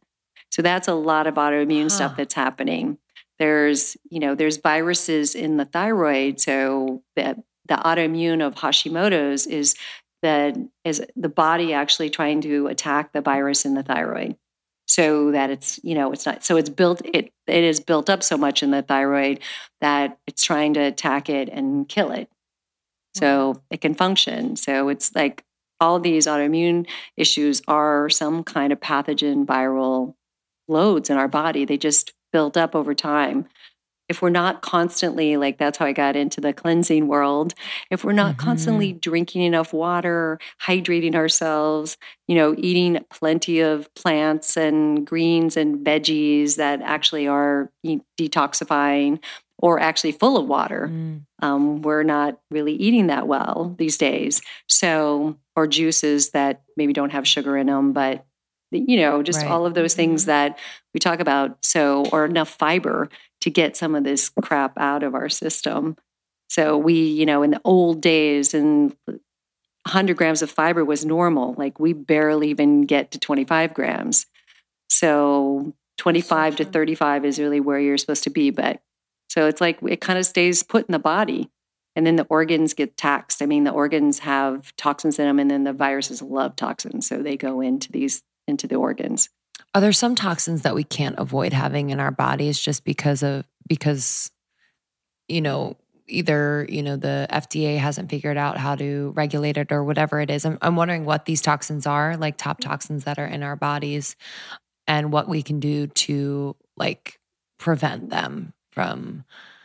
So 0.50 0.62
that's 0.62 0.88
a 0.88 0.94
lot 0.94 1.26
of 1.26 1.34
autoimmune 1.34 1.84
huh. 1.84 1.88
stuff 1.88 2.16
that's 2.16 2.34
happening. 2.34 2.98
There's 3.38 3.96
you 4.10 4.18
know 4.18 4.34
there's 4.34 4.56
viruses 4.56 5.34
in 5.34 5.56
the 5.56 5.64
thyroid 5.64 6.40
so 6.40 7.02
the, 7.14 7.42
the 7.66 7.76
autoimmune 7.76 8.44
of 8.44 8.56
hashimoto's 8.56 9.46
is 9.46 9.76
that 10.22 10.56
is 10.84 11.04
the 11.14 11.28
body 11.28 11.72
actually 11.72 12.10
trying 12.10 12.40
to 12.40 12.66
attack 12.66 13.12
the 13.12 13.20
virus 13.20 13.64
in 13.64 13.74
the 13.74 13.84
thyroid 13.84 14.36
so 14.88 15.30
that 15.32 15.50
it's 15.50 15.78
you 15.82 15.94
know 15.94 16.12
it's 16.12 16.26
not 16.26 16.42
so 16.42 16.56
it's 16.56 16.70
built 16.70 17.02
it 17.04 17.30
it 17.46 17.64
is 17.64 17.78
built 17.78 18.10
up 18.10 18.22
so 18.22 18.36
much 18.36 18.62
in 18.62 18.70
the 18.70 18.82
thyroid 18.82 19.40
that 19.80 20.18
it's 20.26 20.42
trying 20.42 20.74
to 20.74 20.80
attack 20.80 21.28
it 21.28 21.48
and 21.48 21.88
kill 21.88 22.10
it. 22.10 22.28
So 23.14 23.54
mm-hmm. 23.54 23.60
it 23.70 23.80
can 23.80 23.94
function. 23.94 24.56
So 24.56 24.88
it's 24.88 25.14
like 25.14 25.44
all 25.80 26.00
these 26.00 26.26
autoimmune 26.26 26.88
issues 27.16 27.62
are 27.68 28.10
some 28.10 28.42
kind 28.44 28.72
of 28.72 28.80
pathogen 28.80 29.46
viral 29.46 30.14
loads 30.66 31.10
in 31.10 31.16
our 31.16 31.28
body. 31.28 31.64
They 31.64 31.78
just 31.78 32.12
build 32.32 32.58
up 32.58 32.74
over 32.74 32.94
time 32.94 33.46
if 34.08 34.22
we're 34.22 34.30
not 34.30 34.62
constantly 34.62 35.36
like 35.36 35.58
that's 35.58 35.78
how 35.78 35.86
i 35.86 35.92
got 35.92 36.16
into 36.16 36.40
the 36.40 36.52
cleansing 36.52 37.06
world 37.08 37.54
if 37.90 38.04
we're 38.04 38.12
not 38.12 38.34
Mhm. 38.34 38.38
constantly 38.38 38.92
drinking 38.92 39.42
enough 39.42 39.72
water 39.72 40.38
hydrating 40.66 41.14
ourselves 41.14 41.96
you 42.26 42.34
know 42.34 42.54
eating 42.58 43.04
plenty 43.10 43.60
of 43.60 43.92
plants 43.94 44.56
and 44.56 45.06
greens 45.06 45.56
and 45.56 45.84
veggies 45.84 46.56
that 46.56 46.80
actually 46.82 47.26
are 47.28 47.70
detoxifying 48.20 49.22
or 49.60 49.80
actually 49.80 50.12
full 50.12 50.36
of 50.36 50.46
water 50.46 50.88
Mm. 50.92 51.22
um, 51.42 51.82
we're 51.82 52.02
not 52.04 52.38
really 52.50 52.74
eating 52.74 53.08
that 53.08 53.26
well 53.26 53.74
these 53.78 53.96
days 53.98 54.40
so 54.68 55.36
or 55.56 55.66
juices 55.66 56.30
that 56.30 56.62
maybe 56.76 56.92
don't 56.92 57.10
have 57.10 57.26
sugar 57.26 57.56
in 57.56 57.66
them 57.66 57.92
but 57.92 58.24
you 58.70 58.96
know 58.98 59.22
just 59.22 59.42
Right. 59.42 59.50
all 59.50 59.66
of 59.66 59.74
those 59.74 59.94
things 59.94 60.24
Mhm. 60.24 60.26
that 60.26 60.58
we 60.94 61.00
talk 61.00 61.20
about 61.20 61.58
so 61.64 62.06
or 62.12 62.24
enough 62.24 62.48
fiber 62.50 63.08
to 63.40 63.50
get 63.50 63.76
some 63.76 63.94
of 63.94 64.04
this 64.04 64.30
crap 64.42 64.72
out 64.78 65.02
of 65.02 65.14
our 65.14 65.28
system 65.28 65.96
so 66.50 66.76
we 66.76 66.94
you 66.94 67.26
know 67.26 67.42
in 67.42 67.50
the 67.50 67.60
old 67.64 68.00
days 68.00 68.54
and 68.54 68.94
100 69.06 70.16
grams 70.16 70.42
of 70.42 70.50
fiber 70.50 70.84
was 70.84 71.04
normal 71.04 71.54
like 71.56 71.78
we 71.80 71.92
barely 71.92 72.48
even 72.50 72.82
get 72.82 73.10
to 73.12 73.18
25 73.18 73.74
grams 73.74 74.26
so 74.90 75.72
25 75.98 76.56
to 76.56 76.64
35 76.64 77.24
is 77.24 77.38
really 77.38 77.60
where 77.60 77.78
you're 77.80 77.98
supposed 77.98 78.24
to 78.24 78.30
be 78.30 78.50
but 78.50 78.80
so 79.30 79.46
it's 79.46 79.60
like 79.60 79.78
it 79.82 80.00
kind 80.00 80.18
of 80.18 80.26
stays 80.26 80.62
put 80.62 80.86
in 80.88 80.92
the 80.92 80.98
body 80.98 81.50
and 81.96 82.06
then 82.06 82.16
the 82.16 82.26
organs 82.30 82.74
get 82.74 82.96
taxed 82.96 83.42
i 83.42 83.46
mean 83.46 83.64
the 83.64 83.70
organs 83.70 84.20
have 84.20 84.74
toxins 84.76 85.18
in 85.18 85.26
them 85.26 85.38
and 85.38 85.50
then 85.50 85.64
the 85.64 85.72
viruses 85.72 86.22
love 86.22 86.54
toxins 86.56 87.06
so 87.06 87.22
they 87.22 87.36
go 87.36 87.60
into 87.60 87.90
these 87.92 88.22
into 88.48 88.66
the 88.66 88.76
organs 88.76 89.28
Are 89.74 89.80
there 89.80 89.92
some 89.92 90.14
toxins 90.14 90.62
that 90.62 90.74
we 90.74 90.84
can't 90.84 91.18
avoid 91.18 91.52
having 91.52 91.90
in 91.90 92.00
our 92.00 92.10
bodies 92.10 92.58
just 92.58 92.84
because 92.84 93.22
of 93.22 93.44
because 93.68 94.30
you 95.28 95.40
know 95.40 95.76
either 96.08 96.66
you 96.68 96.82
know 96.82 96.96
the 96.96 97.26
FDA 97.30 97.78
hasn't 97.78 98.10
figured 98.10 98.36
out 98.36 98.56
how 98.56 98.74
to 98.74 99.12
regulate 99.14 99.56
it 99.56 99.70
or 99.70 99.84
whatever 99.84 100.20
it 100.20 100.30
is. 100.30 100.44
I'm, 100.44 100.58
I'm 100.62 100.76
wondering 100.76 101.04
what 101.04 101.26
these 101.26 101.42
toxins 101.42 101.86
are, 101.86 102.16
like 102.16 102.36
top 102.36 102.60
toxins 102.60 103.04
that 103.04 103.18
are 103.18 103.26
in 103.26 103.42
our 103.42 103.56
bodies, 103.56 104.16
and 104.86 105.12
what 105.12 105.28
we 105.28 105.42
can 105.42 105.60
do 105.60 105.86
to 105.86 106.56
like 106.76 107.20
prevent 107.58 108.10
them 108.10 108.52
from. 108.72 109.24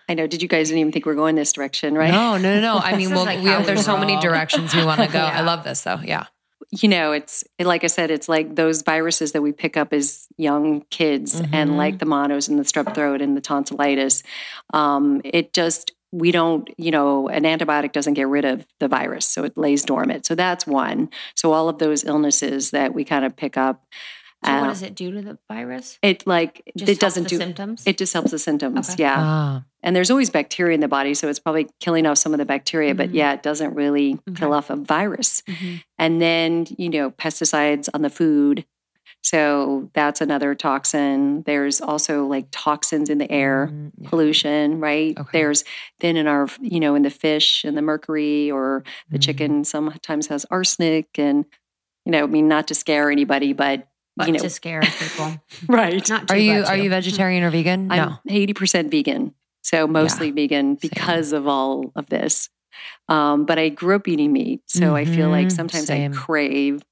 i 0.10 0.14
know 0.14 0.28
did 0.28 0.42
you 0.42 0.48
guys 0.48 0.68
didn't 0.68 0.80
even 0.80 0.92
think 0.92 1.06
we're 1.06 1.16
going 1.16 1.36
this 1.36 1.54
direction 1.54 1.96
right 1.96 2.12
No, 2.12 2.38
no, 2.38 2.56
no, 2.56 2.62
no. 2.62 2.78
I 2.78 2.98
mean, 2.98 3.12
well, 3.12 3.26
like 3.26 3.42
we 3.42 3.50
have, 3.50 3.66
there's 3.66 3.86
so 3.86 3.98
many 3.98 4.20
directions 4.20 4.76
we 4.76 4.84
want 4.84 5.00
to 5.02 5.08
go. 5.08 5.20
I 5.20 5.42
love 5.52 5.64
this 5.64 5.82
though. 5.82 6.00
Yeah. 6.04 6.26
You 6.82 6.90
know, 6.90 7.12
it's 7.12 7.44
like 7.60 7.84
I 7.84 7.88
said, 7.88 8.10
it's 8.10 8.28
like 8.28 8.56
those 8.56 8.82
viruses 8.82 9.34
that 9.34 9.42
we 9.42 9.52
pick 9.52 9.78
up 9.78 9.94
as 9.94 10.28
young 10.38 10.82
kids, 10.90 11.40
Mhm. 11.42 11.50
and 11.54 11.78
like 11.78 12.00
the 12.00 12.06
monos 12.06 12.48
and 12.48 12.58
the 12.58 12.64
strep 12.64 12.96
throat 12.96 13.22
and 13.22 13.38
the 13.38 13.42
tonsillitis. 13.42 14.24
Um, 14.74 15.22
it 15.24 15.54
just 15.54 15.92
we 16.12 16.32
don't, 16.32 16.70
you 16.78 16.92
know, 16.92 17.28
an 17.28 17.44
antibiotic 17.44 17.92
doesn't 17.92 18.14
get 18.14 18.28
rid 18.28 18.46
of 18.46 18.66
the 18.80 18.88
virus, 18.88 19.26
so 19.26 19.44
it 19.44 19.58
lays 19.58 19.84
dormant. 19.84 20.26
So 20.28 20.36
that's 20.36 20.68
one. 20.68 21.10
So 21.36 21.54
all 21.54 21.70
of 21.70 21.80
those 21.80 22.04
illnesses 22.04 22.70
that 22.72 22.94
we 22.94 23.04
kind 23.04 23.26
of 23.26 23.36
pick 23.36 23.58
up, 23.58 23.84
So 24.46 24.52
what 24.52 24.64
uh, 24.64 24.68
does 24.68 24.82
it 24.82 24.96
do 24.96 25.12
to 25.12 25.22
the 25.22 25.38
virus? 25.50 25.98
it 26.02 26.26
like 26.28 26.62
Just 26.78 26.92
it 26.92 27.00
doesn't 27.00 27.24
helps 27.24 27.30
do 27.32 27.38
symptoms. 27.38 27.84
it 27.86 27.98
just 27.98 28.14
helps 28.14 28.32
the 28.32 28.40
symptoms. 28.40 28.90
Okay. 28.92 29.04
Yeah, 29.04 29.16
Ah, 29.20 29.64
and 29.82 29.96
there's 29.96 30.12
always 30.12 30.30
bacteria 30.30 30.74
in 30.76 30.80
the 30.82 30.88
body, 30.88 31.14
so 31.14 31.28
it's 31.30 31.40
probably 31.40 31.68
killing 31.80 32.06
off 32.06 32.18
some 32.18 32.34
of 32.34 32.40
the 32.40 32.46
bacteria, 32.46 32.94
but 32.96 33.10
Mhm. 33.12 33.16
yeah, 33.16 33.34
it 33.34 33.44
doesn't 33.44 33.74
really 33.76 34.20
kill 34.36 34.54
off 34.54 34.70
a 34.70 34.76
virus 34.76 35.42
Mhm. 35.48 35.84
and 35.98 36.22
then 36.22 36.66
you 36.78 36.90
know 36.90 37.12
pesticides 37.12 37.90
on 37.94 38.02
the 38.02 38.10
food 38.10 38.66
so 39.22 39.90
that's 39.94 40.22
another 40.22 40.56
toxin 40.56 41.44
there's 41.46 41.80
also 41.82 42.26
like 42.26 42.48
toxins 42.52 43.10
in 43.10 43.18
the 43.20 43.30
air 43.32 43.70
mm, 43.72 43.92
yeah. 44.00 44.10
pollution 44.10 44.80
right 44.80 45.18
Okay. 45.18 45.30
there's 45.40 45.64
then 46.00 46.18
in 46.18 46.28
our 46.28 46.48
you 46.62 46.80
know 46.80 46.96
in 46.96 47.04
the 47.04 47.10
fish 47.10 47.64
and 47.64 47.78
the 47.78 47.82
mercury 47.82 48.50
or 48.52 48.84
the 49.12 49.18
Mhm. 49.18 49.22
chicken 49.22 49.64
sometimes 49.66 50.28
has 50.28 50.46
arsenic 50.52 51.08
and 51.18 51.46
you 52.06 52.12
know 52.12 52.24
i 52.24 52.28
mean 52.28 52.48
not 52.48 52.68
to 52.68 52.76
scare 52.76 53.10
anybody 53.12 53.54
but, 53.54 53.88
But 54.16 54.28
you 54.28 54.34
know 54.34 54.40
to 54.40 54.50
scare 54.50 54.82
people. 54.82 55.42
right 55.68 56.08
Not 56.10 56.28
to, 56.28 56.34
Are 56.34 56.38
you 56.38 56.64
are 56.64 56.78
you 56.78 56.90
vegetarian 56.90 57.44
or 57.44 57.50
vegan? 57.50 57.92
i'm 57.92 57.98
no. 58.10 58.18
80% 58.30 58.92
vegan 58.92 59.34
so 59.64 59.88
mostly 59.88 60.32
vegan 60.32 60.76
because 60.76 61.32
of 61.34 61.48
all 61.48 61.92
of 61.96 62.08
this 62.10 62.50
um, 63.10 63.46
but 63.46 63.58
i 63.60 63.70
grew 63.70 63.96
up 63.96 64.08
eating 64.08 64.32
meat 64.34 64.62
so 64.68 64.96
i 64.96 65.06
feel 65.06 65.30
like 65.30 65.48
Mhm. 65.48 65.52
sometimes 65.52 65.86
Same. 65.88 66.12
i 66.12 66.16
crave 66.16 66.84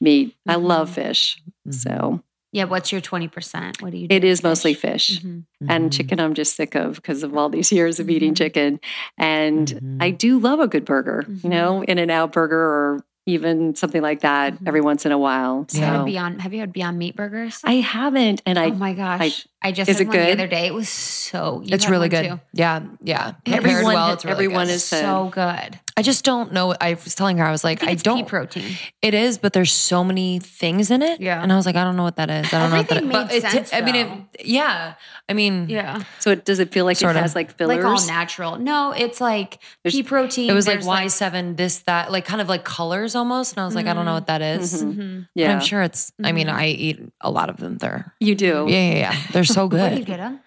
meat 0.00 0.36
i 0.46 0.54
love 0.56 0.90
fish 0.90 1.40
Mhm. 1.68 1.74
so 1.74 2.22
Yeah, 2.52 2.64
what's 2.64 2.90
your 2.90 3.00
20%? 3.00 3.80
What 3.80 3.92
do 3.92 3.98
you 3.98 4.08
do? 4.08 4.14
It 4.16 4.24
is 4.24 4.38
with 4.42 4.50
mostly 4.50 4.74
fish? 4.74 5.06
fish. 5.20 5.22
Mhm. 5.22 5.44
And 5.68 5.84
Mhm. 5.88 5.92
chicken, 5.96 6.18
I'm 6.18 6.34
just 6.34 6.56
sick 6.56 6.74
of 6.74 6.96
because 6.96 7.22
of 7.22 7.36
all 7.36 7.48
these 7.48 7.70
years 7.78 8.00
of 8.00 8.10
eating 8.10 8.34
chicken. 8.34 8.80
And. 9.16 9.98
I 10.00 10.10
do 10.10 10.38
love 10.40 10.58
a 10.58 10.66
good 10.66 10.84
burger, 10.84 11.24
you 11.44 11.48
know, 11.50 11.84
In 11.84 11.98
and 11.98 12.10
Out 12.10 12.32
burger 12.32 12.58
or 12.58 13.04
even 13.30 13.74
something 13.74 14.02
like 14.02 14.20
that 14.20 14.54
Mhm. 14.54 14.68
every 14.68 14.80
once 14.80 15.06
in 15.06 15.12
a 15.12 15.18
while. 15.18 15.66
Have 15.72 15.74
you 15.74 15.80
had 15.84 15.94
So 15.96 16.02
a 16.02 16.04
Beyond, 16.04 16.42
have 16.42 16.52
you 16.54 16.60
had 16.60 16.72
Beyond 16.72 16.98
Meat 16.98 17.16
burgers? 17.16 17.60
I 17.64 17.74
haven't. 17.74 18.42
And 18.46 18.58
I, 18.58 18.66
oh 18.66 18.74
my 18.74 18.92
gosh. 18.92 19.46
I, 19.62 19.72
just 19.72 19.90
is 19.90 19.96
had 19.98 20.02
it 20.06 20.08
one 20.08 20.16
the 20.16 20.32
other 20.32 20.46
day. 20.46 20.66
It 20.66 20.74
was 20.74 20.88
so 20.88 21.60
you 21.64 21.74
It's 21.74 21.88
really 21.88 22.08
good. 22.08 22.24
too? 22.28 22.40
Yeah, 22.52 22.80
yeah. 23.02 23.32
Prepared 23.44 23.64
Everyone- 23.64 23.94
well, 23.94 24.12
it's 24.12 24.24
really 24.24 24.32
everyone 24.46 24.66
good. 24.66 24.72
is 24.74 24.84
said- 24.84 25.02
so 25.02 25.30
good. 25.32 25.78
I 26.00 26.02
just 26.02 26.24
don't 26.24 26.50
know. 26.50 26.74
I 26.80 26.94
was 26.94 27.14
telling 27.14 27.36
her, 27.36 27.44
I 27.44 27.50
was 27.50 27.62
like, 27.62 27.80
think 27.80 27.90
I, 27.90 27.94
don't. 27.96 28.16
pea 28.24 28.24
protein. 28.24 28.76
It 29.02 29.12
is, 29.12 29.36
but 29.36 29.52
there's 29.52 29.70
so 29.70 30.02
many 30.02 30.38
things 30.38 30.90
in 30.90 31.02
it. 31.02 31.20
Yeah. 31.20 31.42
and 31.42 31.52
I 31.52 31.56
was 31.56 31.66
like, 31.66 31.76
I 31.76 31.84
don't 31.84 31.96
know 31.96 32.04
what 32.04 32.16
that 32.16 32.30
is. 32.30 32.46
I 32.54 32.58
don't 32.58 32.72
Everything 32.72 33.08
know. 33.08 33.18
What 33.18 33.28
that 33.28 33.28
made 33.28 33.36
is. 33.36 33.42
But 33.42 33.50
sense, 33.52 33.72
I 33.74 33.80
mean, 33.82 33.94
it, 33.96 34.46
yeah. 34.46 34.94
I 35.28 35.34
mean, 35.34 35.68
Yeah. 35.68 36.02
so 36.18 36.30
it, 36.30 36.46
does 36.46 36.58
it 36.58 36.72
feel 36.72 36.86
like 36.86 36.96
Sort 36.96 37.16
it 37.16 37.18
of. 37.18 37.22
has 37.22 37.34
like 37.34 37.54
fillers? 37.58 37.76
Like 37.76 37.84
all 37.84 38.06
natural. 38.06 38.56
No, 38.58 38.92
it's 38.92 39.20
like 39.20 39.58
There's- 39.84 39.94
pea 39.94 40.02
protein. 40.02 40.48
it 40.48 40.54
was 40.54 40.66
like 40.66 40.82
Y 40.84 41.08
seven, 41.08 41.54
this, 41.56 41.80
that, 41.82 42.10
like 42.10 42.24
kind 42.24 42.40
of 42.40 42.48
like 42.48 42.64
colors 42.64 43.14
almost. 43.14 43.52
And 43.52 43.60
I 43.62 43.66
was 43.66 43.74
like, 43.74 43.86
I 43.86 43.92
don't 43.92 44.06
know 44.06 44.14
what 44.14 44.28
that 44.28 44.40
is. 44.40 44.82
Mhm. 44.82 44.94
Mhm. 44.96 45.20
But 45.34 45.40
yeah, 45.42 45.52
I'm 45.52 45.60
sure 45.60 45.82
it's. 45.82 46.12
I 46.24 46.32
mean, 46.32 46.46
Mhm. 46.46 46.54
I 46.54 46.66
eat 46.68 47.00
a 47.20 47.30
lot 47.30 47.50
of 47.50 47.58
them. 47.58 47.76
They're 47.76 48.14
you 48.20 48.34
do. 48.34 48.64
yeah, 48.68 48.88
yeah, 48.90 48.94
yeah. 48.94 49.16
They're 49.32 49.44
so 49.44 49.68
good. 49.68 49.80
Where 49.80 49.90
do 49.90 49.96
you 49.98 50.04
get 50.04 50.16
them? 50.16 50.40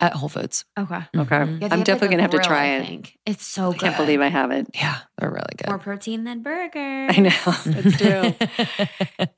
at 0.00 0.12
Whole 0.12 0.28
Foods. 0.28 0.64
Okay. 0.78 1.00
Okay. 1.16 1.36
Yeah, 1.36 1.42
I'm 1.42 1.60
have, 1.60 1.70
like, 1.70 1.84
definitely 1.84 2.08
gonna 2.08 2.22
have 2.22 2.30
to 2.32 2.38
grill, 2.38 2.46
try 2.48 2.64
I 2.64 2.66
it. 2.78 2.86
think. 2.86 3.16
It's 3.24 3.46
so 3.46 3.72
I 3.72 3.76
can't 3.76 3.96
believe 3.96 4.20
I 4.20 4.28
haven't. 4.28 4.70
Yeah, 4.74 4.95
they're 5.18 5.30
really 5.30 5.54
good. 5.56 5.68
More 5.68 5.78
protein 5.78 6.24
than 6.24 6.42
burger. 6.42 7.08
I 7.10 7.18
know. 7.20 7.30
It's 7.66 7.96
true. 7.98 8.34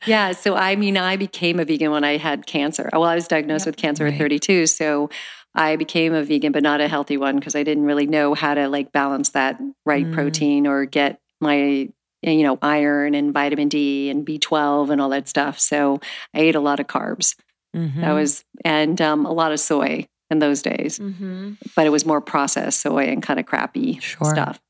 Yeah. 0.07 0.33
So, 0.33 0.55
I 0.55 0.77
mean, 0.77 0.97
I 0.97 1.17
became 1.17 1.61
a 1.61 1.65
vegan 1.65 1.91
when 1.91 2.05
I 2.05 2.17
had 2.17 2.47
cancer. 2.47 2.88
Well, 2.93 3.05
I 3.05 3.15
was 3.15 3.29
diagnosed 3.29 3.67
Yep. 3.67 3.75
with 3.75 3.77
cancer 3.77 4.05
Right. 4.05 4.15
at 4.15 4.19
32. 4.19 4.67
So, 4.67 5.11
I 5.55 5.77
became 5.77 6.15
a 6.15 6.23
vegan, 6.23 6.53
but 6.53 6.62
not 6.62 6.81
a 6.81 6.88
healthy 6.88 7.17
one 7.17 7.37
because 7.37 7.55
I 7.57 7.62
didn't 7.62 7.85
really 7.85 8.07
know 8.07 8.33
how 8.35 8.55
to 8.55 8.69
like 8.69 8.93
balance 8.93 9.31
that 9.31 9.59
right 9.85 10.07
Mm. 10.07 10.12
protein 10.12 10.67
or 10.67 10.85
get 10.87 11.21
my, 11.41 11.88
you 12.23 12.43
know, 12.43 12.59
iron 12.62 13.15
and 13.15 13.33
vitamin 13.35 13.69
D 13.69 14.09
and 14.09 14.25
B12 14.27 14.91
and 14.91 15.00
all 15.00 15.09
that 15.11 15.29
stuff. 15.29 15.59
So, 15.59 16.00
I 16.35 16.41
ate 16.41 16.55
a 16.55 16.61
lot 16.61 16.81
of 16.81 16.87
carbs. 16.87 17.35
Mhm. 17.77 18.00
That 18.00 18.12
was, 18.12 18.45
and 18.65 19.00
um, 19.03 19.27
a 19.27 19.33
lot 19.33 19.53
of 19.53 19.61
soy 19.61 20.07
in 20.31 20.38
those 20.38 20.62
days, 20.62 20.99
hmm 20.99 21.53
but 21.75 21.87
it 21.87 21.91
was 21.91 22.07
more 22.07 22.21
processed 22.21 22.81
soy 22.81 23.05
and 23.09 23.23
kind 23.23 23.41
of 23.41 23.47
crappy 23.47 23.99
Sure. 24.00 24.31
stuff. 24.31 24.61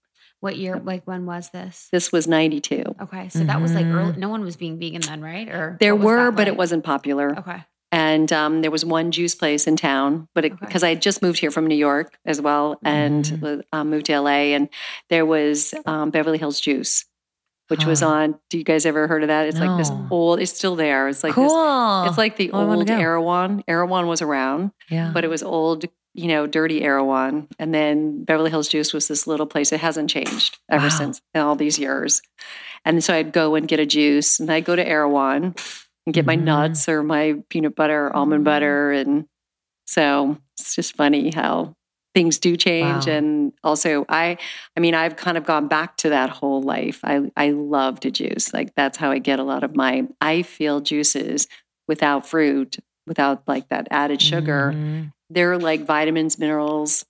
What 0.40 0.56
year? 0.56 0.78
Like 0.82 1.04
when 1.04 1.26
was 1.26 1.50
this? 1.50 1.88
This 1.90 2.12
was 2.12 2.26
92. 2.28 2.84
Okay, 3.02 3.28
so 3.28 3.40
that 3.44 3.60
was 3.60 3.74
like 3.74 3.86
early. 3.86 4.16
No 4.16 4.28
one 4.28 4.42
was 4.42 4.56
being 4.56 4.78
vegan 4.78 5.00
then, 5.02 5.20
right? 5.20 5.48
Or 5.48 5.76
There 5.80 5.96
were, 5.96 6.26
that 6.26 6.36
but 6.36 6.48
it 6.48 6.56
wasn't 6.56 6.84
popular. 6.84 7.36
Okay. 7.38 7.64
and 7.90 8.30
um, 8.32 8.60
there 8.60 8.70
was 8.70 8.84
one 8.84 9.10
juice 9.10 9.34
place 9.34 9.66
in 9.66 9.74
town 9.74 10.28
but 10.34 10.44
Okay. 10.44 10.54
because 10.60 10.82
i 10.84 10.90
had 10.90 11.00
just 11.00 11.22
moved 11.22 11.38
here 11.40 11.50
from 11.50 11.66
new 11.66 11.74
york 11.88 12.18
as 12.26 12.38
well 12.38 12.78
and 12.84 13.24
Mhm. 13.24 13.62
um, 13.72 13.88
moved 13.88 14.04
to 14.06 14.20
la 14.20 14.28
and 14.28 14.68
there 15.08 15.24
was 15.24 15.72
um, 15.86 16.10
beverly 16.10 16.36
hills 16.36 16.60
juice 16.60 17.06
which 17.68 17.84
was 17.86 18.02
on 18.02 18.38
do 18.50 18.58
you 18.58 18.64
guys 18.64 18.84
ever 18.86 19.06
heard 19.06 19.22
of 19.22 19.28
that 19.28 19.46
it's 19.46 19.58
like 19.60 19.76
this 19.78 19.90
old 20.10 20.40
it's 20.40 20.52
still 20.52 20.74
there 20.76 21.08
it's 21.08 21.22
like 21.22 21.34
cool. 21.34 21.44
this 22.02 22.10
it's 22.10 22.18
like 22.18 22.36
the 22.36 22.50
Oh, 22.52 22.70
old 22.72 22.88
erewhon 22.90 23.62
erewhon 23.68 24.06
was 24.06 24.22
around 24.22 24.72
yeah. 24.90 25.10
but 25.14 25.24
it 25.24 25.28
was 25.28 25.42
old 25.42 25.84
you 26.14 26.26
know 26.28 26.46
dirty 26.46 26.82
erewhon 26.82 27.46
and 27.58 27.72
then 27.74 28.24
beverly 28.24 28.50
hills 28.50 28.68
juice 28.68 28.92
was 28.92 29.06
this 29.08 29.26
little 29.26 29.46
place 29.46 29.70
it 29.72 29.80
hasn't 29.80 30.10
changed 30.10 30.58
ever 30.70 30.84
Wow. 30.86 30.88
since 30.90 31.20
in 31.34 31.40
all 31.42 31.54
these 31.56 31.78
years 31.78 32.22
and 32.84 33.02
so 33.04 33.14
i'd 33.14 33.32
go 33.32 33.54
and 33.54 33.68
get 33.68 33.78
a 33.80 33.86
juice 33.86 34.40
and 34.40 34.50
i'd 34.50 34.64
go 34.64 34.74
to 34.74 34.86
erewhon 34.86 35.54
and 36.06 36.14
get 36.14 36.24
my 36.26 36.36
Mhm. 36.36 36.44
nuts 36.44 36.88
or 36.88 37.02
my 37.02 37.36
peanut 37.50 37.76
butter 37.76 38.06
or 38.06 38.16
almond 38.16 38.42
Mhm. 38.42 38.44
butter 38.44 38.90
and 38.92 39.26
So 39.86 40.36
it's 40.58 40.74
just 40.74 40.96
funny 40.96 41.30
how 41.30 41.74
things 42.14 42.38
do 42.38 42.56
change. 42.56 43.06
Wow. 43.06 43.12
And 43.12 43.52
also 43.62 44.04
I 44.08 44.38
I 44.76 44.80
mean, 44.80 44.94
I've 44.94 45.16
kind 45.16 45.36
of 45.36 45.44
gone 45.44 45.68
back 45.68 45.96
to 45.98 46.10
that 46.10 46.30
whole 46.30 46.62
life. 46.62 47.00
I 47.04 47.30
I 47.36 47.50
love 47.50 48.00
to 48.00 48.10
juice. 48.10 48.52
Like 48.52 48.74
that's 48.74 48.98
how 48.98 49.10
I 49.10 49.18
get 49.18 49.38
a 49.38 49.44
lot 49.44 49.64
of 49.64 49.76
my 49.76 50.06
I 50.20 50.42
feel 50.42 50.80
juices 50.80 51.46
without 51.86 52.26
fruit, 52.26 52.76
without 53.06 53.42
like 53.46 53.68
that 53.68 53.88
added 53.90 54.20
sugar. 54.22 54.72
Mhm. 54.74 55.12
They're 55.30 55.58
like 55.58 55.84
vitamins, 55.84 56.38
minerals, 56.38 57.04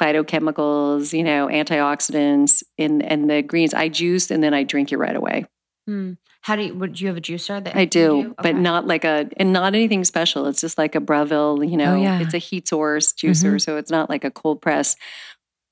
phytochemicals, 0.00 1.12
you 1.16 1.22
know, 1.22 1.48
antioxidants 1.48 2.62
in 2.78 3.02
and 3.02 3.28
the 3.28 3.42
greens. 3.42 3.74
I 3.74 3.88
juice 3.88 4.30
and 4.30 4.42
then 4.42 4.54
I 4.54 4.64
drink 4.64 4.92
it 4.92 4.96
right 4.98 5.14
away. 5.16 5.46
Hmm. 5.86 6.12
How 6.42 6.56
do 6.56 6.62
you? 6.62 6.74
Would 6.74 7.00
you 7.00 7.08
have 7.08 7.16
a 7.18 7.20
juicer 7.20 7.62
that 7.62 7.76
I 7.76 7.84
do, 7.84 8.34
but 8.38 8.46
Okay. 8.46 8.58
not 8.58 8.86
like 8.86 9.04
a 9.04 9.28
and 9.36 9.52
not 9.52 9.74
anything 9.74 10.04
special. 10.04 10.46
It's 10.46 10.60
just 10.60 10.78
like 10.78 10.94
a 10.94 11.00
Breville, 11.00 11.62
you 11.62 11.76
know, 11.76 11.94
Oh, 11.94 12.02
yeah. 12.02 12.20
it's 12.20 12.32
a 12.34 12.38
heat 12.38 12.66
source 12.68 13.12
juicer, 13.12 13.60
so 13.60 13.76
it's 13.76 13.90
not 13.90 14.08
like 14.08 14.24
a 14.24 14.30
cold 14.30 14.62
press. 14.62 14.96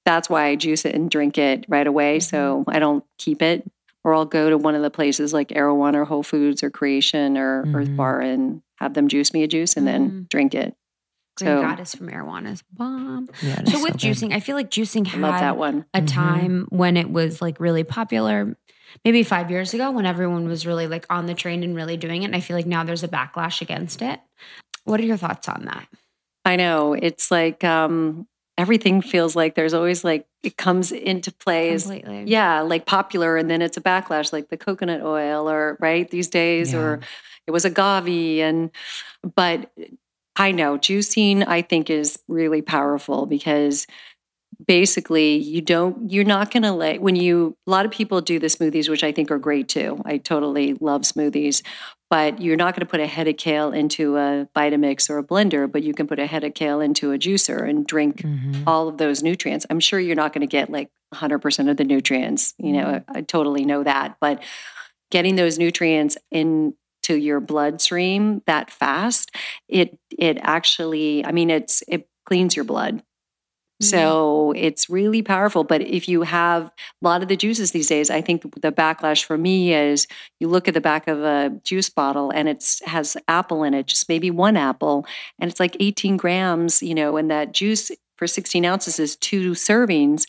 That's 0.05 0.29
why 0.29 0.47
I 0.47 0.57
juice 0.57 0.85
it 0.85 0.95
and 0.95 1.11
drink 1.11 1.39
it 1.39 1.65
right 1.69 1.87
away. 1.87 2.21
So 2.21 2.61
Mm-hmm. 2.61 2.71
I 2.71 2.79
don't 2.79 3.05
keep 3.19 3.41
it, 3.43 3.71
or 4.05 4.15
I'll 4.15 4.27
go 4.27 4.51
to 4.51 4.59
one 4.59 4.75
of 4.75 4.83
the 4.83 4.91
places 4.91 5.33
like 5.33 5.53
One 5.55 5.97
or 5.97 6.05
Whole 6.05 6.23
Foods 6.23 6.63
or 6.63 6.71
Kreation 6.71 7.39
or 7.39 7.61
Earth 7.75 7.89
Mhm. 7.89 7.97
Bar 7.97 8.21
and 8.21 8.63
have 8.77 8.93
them 8.95 9.09
juice 9.09 9.33
me 9.33 9.43
a 9.45 9.49
juice 9.49 9.77
and 9.77 9.87
then 9.87 10.11
Mm. 10.11 10.29
drink 10.29 10.55
it. 10.55 10.75
Green 11.39 11.49
so- 11.57 11.63
Goddess 11.63 11.95
from 11.95 12.09
Marijuana 12.09 12.53
is 12.53 12.63
bomb. 12.73 13.29
Yeah, 13.43 13.63
So 13.65 13.83
with 13.83 13.93
good. 13.93 14.01
juicing, 14.01 14.33
I 14.35 14.41
feel 14.41 14.57
like 14.57 14.71
juicing 14.71 15.07
had 15.07 15.21
love 15.21 15.41
that 15.41 15.57
one. 15.57 15.85
a 15.95 16.01
Mhm. 16.03 16.07
time 16.09 16.67
when 16.71 16.97
it 16.97 17.11
was 17.11 17.41
like 17.41 17.59
really 17.61 17.85
popular 17.85 18.57
maybe 19.05 19.23
five 19.23 19.51
years 19.51 19.75
ago 19.75 19.91
when 19.91 20.07
everyone 20.07 20.49
was 20.49 20.67
really 20.67 20.87
like 20.87 21.07
on 21.11 21.27
the 21.27 21.35
train 21.35 21.63
and 21.63 21.75
really 21.75 21.97
doing 21.97 22.23
it 22.23 22.27
and 22.27 22.37
i 22.37 22.41
feel 22.41 22.57
like 22.57 22.67
now 22.67 22.85
there's 22.85 23.03
a 23.03 23.09
backlash 23.09 23.61
against 23.61 24.03
it. 24.03 24.21
What 24.85 25.01
are 25.01 25.05
your 25.05 25.19
thoughts 25.19 25.49
on 25.49 25.67
that? 25.67 25.87
I 26.47 26.57
know. 26.57 26.95
It's 26.95 27.31
like 27.31 27.63
um, 27.63 28.27
everything 28.57 29.03
feels 29.03 29.37
like 29.37 29.55
there's 29.55 29.75
always 29.75 30.03
like 30.03 30.27
it 30.43 30.57
comes 30.57 30.93
into 30.93 31.31
play 31.31 31.71
as 31.73 31.83
completely. 31.83 32.25
Yeah, 32.27 32.63
like 32.63 32.87
popular, 32.87 33.37
and 33.37 33.51
then 33.51 33.61
it's 33.61 33.77
a 33.77 33.83
backlash, 33.83 34.33
like 34.33 34.49
the 34.49 34.57
coconut 34.57 35.03
oil, 35.03 35.51
or 35.51 35.77
right 35.79 36.11
these 36.11 36.29
days, 36.29 36.73
or 36.73 37.01
it 37.47 37.51
was 37.51 37.67
agave, 37.67 38.41
and 38.41 38.71
but 39.37 39.71
I 40.37 40.53
know 40.53 40.79
juicing, 40.79 41.47
I 41.47 41.61
think, 41.61 41.91
is 41.91 42.19
really 42.29 42.63
powerful 42.63 43.27
because 43.27 43.87
basically 44.67 45.37
you 45.37 45.61
don't 45.61 46.11
you're 46.11 46.25
not 46.25 46.51
going 46.51 46.63
to 46.65 46.73
let 46.73 47.01
when 47.01 47.15
you 47.15 47.57
a 47.67 47.71
lot 47.71 47.85
of 47.85 47.93
people 47.93 48.21
do 48.21 48.39
the 48.41 48.49
smoothies 48.49 48.89
which 48.89 49.05
i 49.05 49.13
think 49.13 49.31
are 49.31 49.39
great 49.39 49.69
too 49.69 50.01
i 50.05 50.17
totally 50.19 50.75
love 50.81 51.03
smoothies 51.03 51.63
but 52.11 52.41
you're 52.41 52.57
not 52.57 52.75
going 52.75 52.81
to 52.81 52.91
put 52.91 52.99
a 53.01 53.07
head 53.07 53.29
of 53.29 53.37
kale 53.37 53.71
into 53.73 54.17
a 54.17 54.49
vitamix 54.57 55.09
or 55.09 55.19
a 55.19 55.23
blender 55.23 55.71
but 55.71 55.83
you 55.85 55.95
can 55.95 56.09
put 56.09 56.19
a 56.19 56.27
head 56.27 56.43
of 56.43 56.55
kale 56.55 56.81
into 56.81 57.13
a 57.13 57.19
juicer 57.19 57.69
and 57.69 57.87
drink 57.87 58.23
Mhm. 58.23 58.65
all 58.67 58.89
of 58.89 58.99
those 58.99 59.23
nutrients. 59.23 59.65
I'm 59.71 59.79
sure 59.81 60.01
you're 60.01 60.17
not 60.17 60.33
going 60.33 60.41
to 60.41 60.47
get 60.51 60.71
like 60.71 60.91
100% 61.15 61.71
of 61.71 61.77
the 61.77 61.85
nutrients. 61.85 62.55
You 62.59 62.73
know, 62.73 63.03
I, 63.09 63.19
I 63.19 63.21
totally 63.23 63.65
know 63.65 63.83
that. 63.85 64.17
But 64.21 64.43
getting 65.11 65.37
those 65.37 65.59
nutrients 65.59 66.17
into 66.31 66.75
your 67.09 67.41
bloodstream 67.41 68.43
that 68.47 68.71
fast, 68.71 69.31
it 69.69 69.99
it 70.19 70.39
actually, 70.43 71.25
I 71.25 71.33
mean, 71.33 71.51
it's 71.51 71.83
it 71.89 72.09
cleans 72.27 72.57
your 72.57 72.65
blood. 72.65 73.03
So 73.81 74.53
it's 74.57 74.91
really 74.91 75.23
powerful. 75.23 75.63
But 75.65 75.83
if 75.83 76.09
you 76.09 76.23
have 76.23 76.65
a 76.67 76.71
lot 77.01 77.23
of 77.23 77.29
the 77.29 77.37
juices 77.37 77.71
these 77.71 77.87
days, 77.87 78.11
I 78.11 78.21
think 78.21 78.43
the 78.61 78.73
backlash 78.73 79.25
for 79.25 79.39
me 79.39 79.73
is 79.73 80.07
you 80.41 80.49
look 80.49 80.67
at 80.67 80.75
the 80.75 80.81
back 80.81 81.07
of 81.07 81.23
a 81.23 81.51
juice 81.65 81.89
bottle 81.89 82.31
and 82.31 82.49
it 82.49 82.65
has 82.87 83.17
apple 83.29 83.63
in 83.63 83.75
it, 83.75 83.87
just 83.87 84.09
maybe 84.09 84.31
one 84.31 84.57
apple, 84.57 85.07
and 85.39 85.51
it's 85.51 85.61
like 85.61 85.77
18 85.79 86.17
grams, 86.17 86.83
you 86.83 86.95
know, 86.95 87.17
and 87.17 87.31
that 87.31 87.53
juice 87.53 87.91
for 88.17 88.27
16 88.27 88.65
ounces 88.65 88.99
is 88.99 89.15
two 89.17 89.53
servings. 89.53 90.25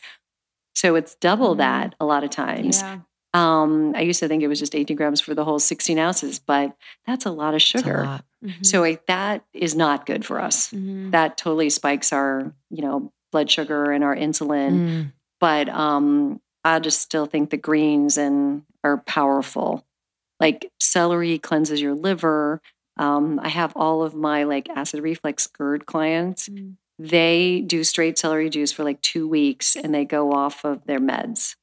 So 0.75 0.93
it's 0.95 1.15
double 1.15 1.55
Mhm. 1.55 1.59
that 1.59 1.95
a 1.99 2.05
lot 2.05 2.23
of 2.23 2.29
times. 2.29 2.81
yeah 2.81 2.99
Um, 3.33 3.93
I 3.95 4.01
used 4.01 4.19
to 4.21 4.27
think 4.27 4.41
it 4.41 4.47
was 4.47 4.57
just 4.59 4.73
18 4.73 4.97
grams 4.97 5.21
for 5.21 5.35
the 5.35 5.43
whole 5.45 5.59
16 5.59 5.99
ounces, 5.99 6.39
but 6.39 6.75
that's 7.05 7.25
a 7.25 7.31
lot 7.31 7.53
of 7.53 7.61
sugar. 7.61 8.03
lot. 8.05 8.25
Mhm. 8.43 8.65
So 8.65 8.81
like, 8.81 9.05
that 9.05 9.43
is 9.53 9.75
not 9.75 10.07
good 10.07 10.25
for 10.25 10.39
us. 10.41 10.71
Mhm. 10.71 11.11
That 11.11 11.37
totally 11.37 11.69
spikes 11.69 12.11
our, 12.11 12.53
you 12.71 12.81
know, 12.81 13.11
blood 13.31 13.49
sugar 13.49 13.91
and 13.91 14.03
our 14.03 14.15
insulin 14.15 14.71
Mm. 14.79 15.11
but 15.39 15.69
um 15.69 16.41
i 16.63 16.79
just 16.79 17.01
still 17.01 17.25
think 17.25 17.49
the 17.49 17.57
greens 17.57 18.17
and 18.17 18.63
are 18.83 18.97
powerful 18.97 19.85
like 20.39 20.71
celery 20.79 21.37
cleanses 21.37 21.81
your 21.81 21.93
liver 21.95 22.61
um 22.97 23.39
i 23.43 23.49
have 23.49 23.73
all 23.75 24.03
of 24.03 24.13
my 24.15 24.43
like 24.43 24.69
acid 24.69 25.01
reflux 25.01 25.47
GERD 25.47 25.85
clients 25.85 26.49
Mm. 26.49 26.75
they 26.97 27.61
do 27.65 27.83
straight 27.83 28.17
celery 28.17 28.49
juice 28.49 28.71
for 28.71 28.83
like 28.83 29.01
two 29.01 29.27
weeks 29.27 29.75
and 29.75 29.93
they 29.93 30.05
go 30.05 30.31
off 30.33 30.65
of 30.65 30.85
their 30.85 30.99
meds 30.99 31.55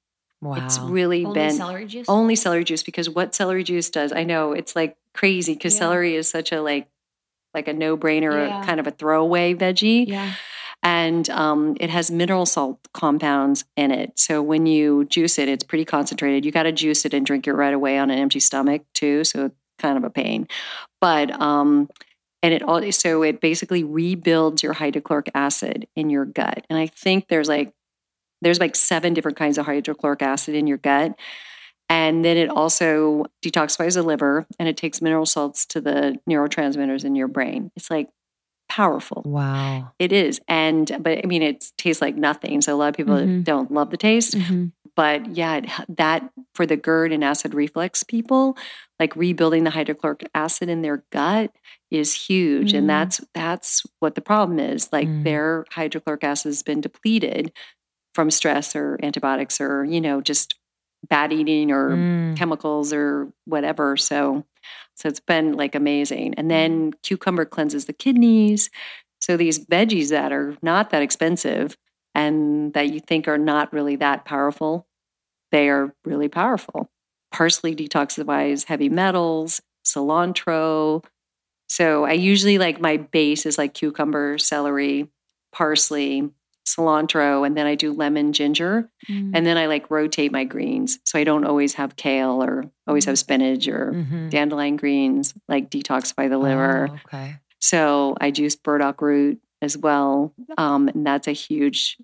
Wow. 0.43 0.55
it's 0.57 0.79
really 0.79 1.25
only 1.25 1.35
been 1.41 1.57
celery 1.57 1.87
juice 1.87 2.07
only 2.09 2.37
celery 2.37 2.65
juice 2.65 2.83
because 2.83 3.09
what 3.09 3.35
celery 3.35 3.65
juice 3.65 3.89
does 3.91 4.13
i 4.13 4.23
know 4.23 4.53
it's 4.53 4.77
like 4.77 4.97
crazy 5.15 5.55
because 5.55 5.75
Yeah. 5.75 5.79
celery 5.81 6.15
is 6.15 6.29
such 6.29 6.53
a 6.53 6.61
like 6.61 6.89
like 7.55 7.69
a 7.69 7.73
no-brainer 7.73 8.49
Yeah. 8.49 8.63
kind 8.63 8.79
of 8.81 8.87
a 8.87 8.91
throwaway 8.91 9.55
veggie 9.55 10.07
yeah 10.07 10.35
and 10.87 11.29
um, 11.31 11.77
it 11.81 11.91
has 11.91 12.13
mineral 12.13 12.47
salt 12.47 12.79
compounds 12.95 13.65
in 13.77 13.91
it. 13.91 14.17
So 14.17 14.41
when 14.41 14.67
you 14.67 15.05
juice 15.07 15.37
it, 15.37 15.49
it's 15.49 15.65
pretty 15.65 15.85
concentrated. 15.85 16.45
You 16.45 16.53
got 16.53 16.63
to 16.63 16.71
juice 16.71 17.05
it 17.05 17.13
and 17.13 17.27
drink 17.27 17.49
it 17.49 17.55
right 17.55 17.75
away 17.75 17.99
on 17.99 18.09
an 18.09 18.21
empty 18.21 18.39
stomach 18.39 18.83
too. 18.95 19.25
So 19.25 19.47
it's 19.47 19.57
kind 19.81 19.99
of 19.99 20.05
a 20.05 20.11
pain, 20.11 20.47
but 21.01 21.33
um, 21.41 21.89
and 22.41 22.55
it 22.55 22.63
all 22.63 22.81
so 22.93 23.25
it 23.25 23.41
basically 23.41 23.83
rebuilds 23.83 24.63
your 24.63 24.75
hydrochloric 24.75 25.29
acid 25.35 25.89
in 25.97 26.09
your 26.09 26.25
gut. 26.25 26.65
And 26.71 26.79
I 26.79 26.87
think 26.87 27.27
there's 27.27 27.49
like 27.49 27.73
there's 28.41 28.61
like 28.61 28.77
seven 28.77 29.13
different 29.13 29.37
kinds 29.37 29.59
of 29.59 29.67
hydrochloric 29.67 30.23
acid 30.23 30.55
in 30.55 30.69
your 30.69 30.79
gut. 30.79 31.19
And 31.89 32.25
then 32.25 32.37
it 32.37 32.49
also 32.49 33.25
detoxifies 33.45 33.95
the 33.95 34.05
liver 34.05 34.47
and 34.61 34.69
it 34.69 34.77
takes 34.77 35.03
mineral 35.03 35.27
salts 35.27 35.67
to 35.67 35.81
the 35.81 36.17
neurotransmitters 36.31 37.05
in 37.05 37.17
your 37.17 37.29
brain. 37.29 37.73
It's 37.75 37.91
like 37.91 38.09
powerful. 38.69 39.23
wow. 39.25 39.93
It 39.99 40.13
is. 40.13 40.41
And, 40.49 40.91
but 41.01 41.19
I 41.25 41.27
mean, 41.27 41.43
it 41.43 41.65
tastes 41.79 42.03
like 42.03 42.17
nothing. 42.17 42.61
So 42.61 42.75
a 42.75 42.77
lot 42.77 42.89
of 42.89 42.95
people 42.97 43.17
Mhm. 43.17 43.45
don't 43.45 43.71
love 43.73 43.91
the 43.91 43.97
taste. 43.97 44.35
Mhm. 44.35 44.73
But 44.95 45.35
yeah, 45.37 45.61
that 45.89 46.31
for 46.55 46.65
the 46.67 46.77
GERD 46.77 47.13
and 47.13 47.23
acid 47.25 47.55
reflux 47.55 48.03
people, 48.03 48.57
like 48.99 49.15
rebuilding 49.17 49.65
the 49.65 49.71
hydrochloric 49.71 50.29
acid 50.35 50.69
in 50.69 50.83
their 50.83 51.05
gut 51.13 51.53
is 51.91 52.15
huge. 52.29 52.73
Mm. 52.73 52.79
And 52.79 52.91
that's, 52.91 53.21
that's 53.35 53.83
what 54.01 54.15
the 54.15 54.21
problem 54.23 54.59
is. 54.59 54.89
Like 54.93 55.09
Mm. 55.09 55.25
their 55.25 55.65
hydrochloric 55.71 56.25
acid 56.25 56.49
has 56.51 56.63
been 56.63 56.81
depleted 56.81 57.53
from 58.15 58.31
stress 58.31 58.75
or 58.75 58.99
antibiotics 59.03 59.61
or, 59.61 59.85
you 59.85 60.01
know, 60.01 60.21
just 60.23 60.55
bad 61.09 61.33
eating 61.33 61.71
or 61.71 61.91
Mm. 61.97 62.37
chemicals 62.37 62.93
or 62.93 63.31
whatever. 63.45 63.97
So, 63.99 64.45
so 64.97 65.09
it's 65.09 65.21
been 65.21 65.53
like 65.53 65.75
amazing. 65.75 66.35
And 66.35 66.51
then 66.51 66.91
mm-hmm. 66.91 66.99
cucumber 67.03 67.45
cleanses 67.45 67.85
the 67.85 67.93
kidneys. 67.93 68.71
So 69.21 69.37
these 69.37 69.65
veggies 69.65 70.11
that 70.11 70.33
are 70.33 70.57
not 70.63 70.91
that 70.91 71.03
expensive 71.03 71.77
and 72.15 72.73
that 72.73 72.93
you 72.93 73.01
think 73.01 73.29
are 73.29 73.39
not 73.39 73.73
really 73.73 73.97
that 73.97 74.25
powerful, 74.25 74.87
they 75.53 75.69
are 75.69 75.95
really 76.05 76.29
powerful. 76.29 76.91
Parsley 77.31 77.77
detoxifies 77.77 78.65
heavy 78.65 78.89
metals, 78.89 79.61
cilantro. 79.85 81.05
So 81.69 82.05
I 82.05 82.13
usually 82.13 82.59
like 82.59 82.81
my 82.81 82.97
base 82.97 83.45
is 83.45 83.59
like 83.59 83.75
cucumber, 83.75 84.39
celery, 84.39 85.11
parsley, 85.53 86.31
cilantro, 86.67 87.47
and 87.47 87.57
then 87.57 87.67
I 87.67 87.75
do 87.75 87.93
lemon, 87.93 88.33
ginger. 88.33 88.91
Mm. 89.09 89.31
And 89.35 89.47
then 89.47 89.57
I 89.57 89.67
like 89.67 89.91
rotate 89.91 90.33
my 90.33 90.45
greens. 90.45 90.99
So 91.05 91.19
I 91.19 91.25
don't 91.25 91.45
always 91.45 91.75
have 91.75 91.97
kale 91.97 92.43
or 92.43 92.65
always 92.87 93.05
have 93.07 93.19
spinach 93.19 93.69
or 93.69 93.93
Mhm. 93.93 94.31
dandelion 94.31 94.77
greens, 94.77 95.35
like 95.49 95.71
detoxify 95.71 96.29
the 96.29 96.39
liver. 96.39 96.89
Oh, 96.91 96.99
okay. 97.07 97.37
So 97.61 98.17
I 98.21 98.31
juice 98.31 98.57
burdock 98.57 99.01
root 99.01 99.41
as 99.63 99.77
well. 99.79 100.35
Um, 100.59 100.89
and 100.89 101.07
that's 101.07 101.29
a 101.29 101.33
huge 101.33 101.97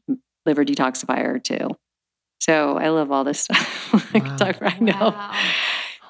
liver 0.46 0.64
detoxifier 0.64 1.42
too. 1.42 1.70
So 2.40 2.76
I 2.78 2.88
love 2.88 3.12
all 3.12 3.24
this 3.24 3.40
stuff. 3.40 3.94
I 4.14 4.20
could 4.20 4.30
Wow. 4.30 4.36
talk 4.36 4.60
right 4.60 4.80
now. 4.80 5.10
Wow. 5.10 5.40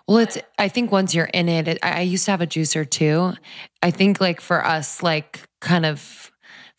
Well, 0.09 0.19
it's. 0.19 0.37
I 0.59 0.69
think 0.69 0.91
once 0.91 1.15
you're 1.15 1.27
in 1.27 1.49
it, 1.49 1.69
it 1.69 1.79
I, 1.83 1.99
I 1.99 2.01
used 2.01 2.25
to 2.25 2.33
have 2.33 2.41
a 2.41 2.47
juicer 2.47 2.89
too. 2.89 3.35
I 3.83 3.91
think 3.93 4.21
like 4.21 4.41
for 4.41 4.65
us, 4.67 5.01
like 5.03 5.41
kind 5.61 5.87
of 5.87 6.32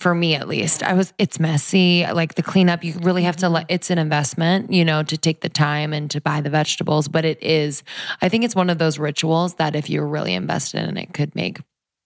for 0.03 0.13
me 0.13 0.35
at 0.35 0.47
least, 0.49 0.83
I 0.83 0.93
was. 0.93 1.13
It's 1.17 1.39
messy. 1.39 2.05
Like 2.05 2.35
the 2.35 2.43
cleanup, 2.43 2.83
you 2.83 2.93
really 3.01 3.23
have 3.23 3.37
to. 3.37 3.47
Let 3.49 3.65
It's 3.69 3.89
an 3.89 3.97
investment, 3.97 4.71
you 4.71 4.83
know, 4.83 5.01
to 5.01 5.17
take 5.17 5.39
the 5.41 5.49
time 5.49 5.93
and 5.93 6.11
to 6.11 6.19
buy 6.19 6.41
the 6.41 6.49
vegetables. 6.49 7.07
But 7.07 7.23
it 7.23 7.41
is. 7.41 7.83
I 8.21 8.27
think 8.27 8.43
it's 8.43 8.53
one 8.55 8.69
of 8.69 8.77
those 8.77 8.99
rituals 8.99 9.55
that 9.55 9.75
if 9.75 9.89
you're 9.89 10.05
really 10.05 10.33
invested 10.33 10.87
in 10.87 10.97
it, 10.97 11.13
could 11.13 11.33
make 11.35 11.59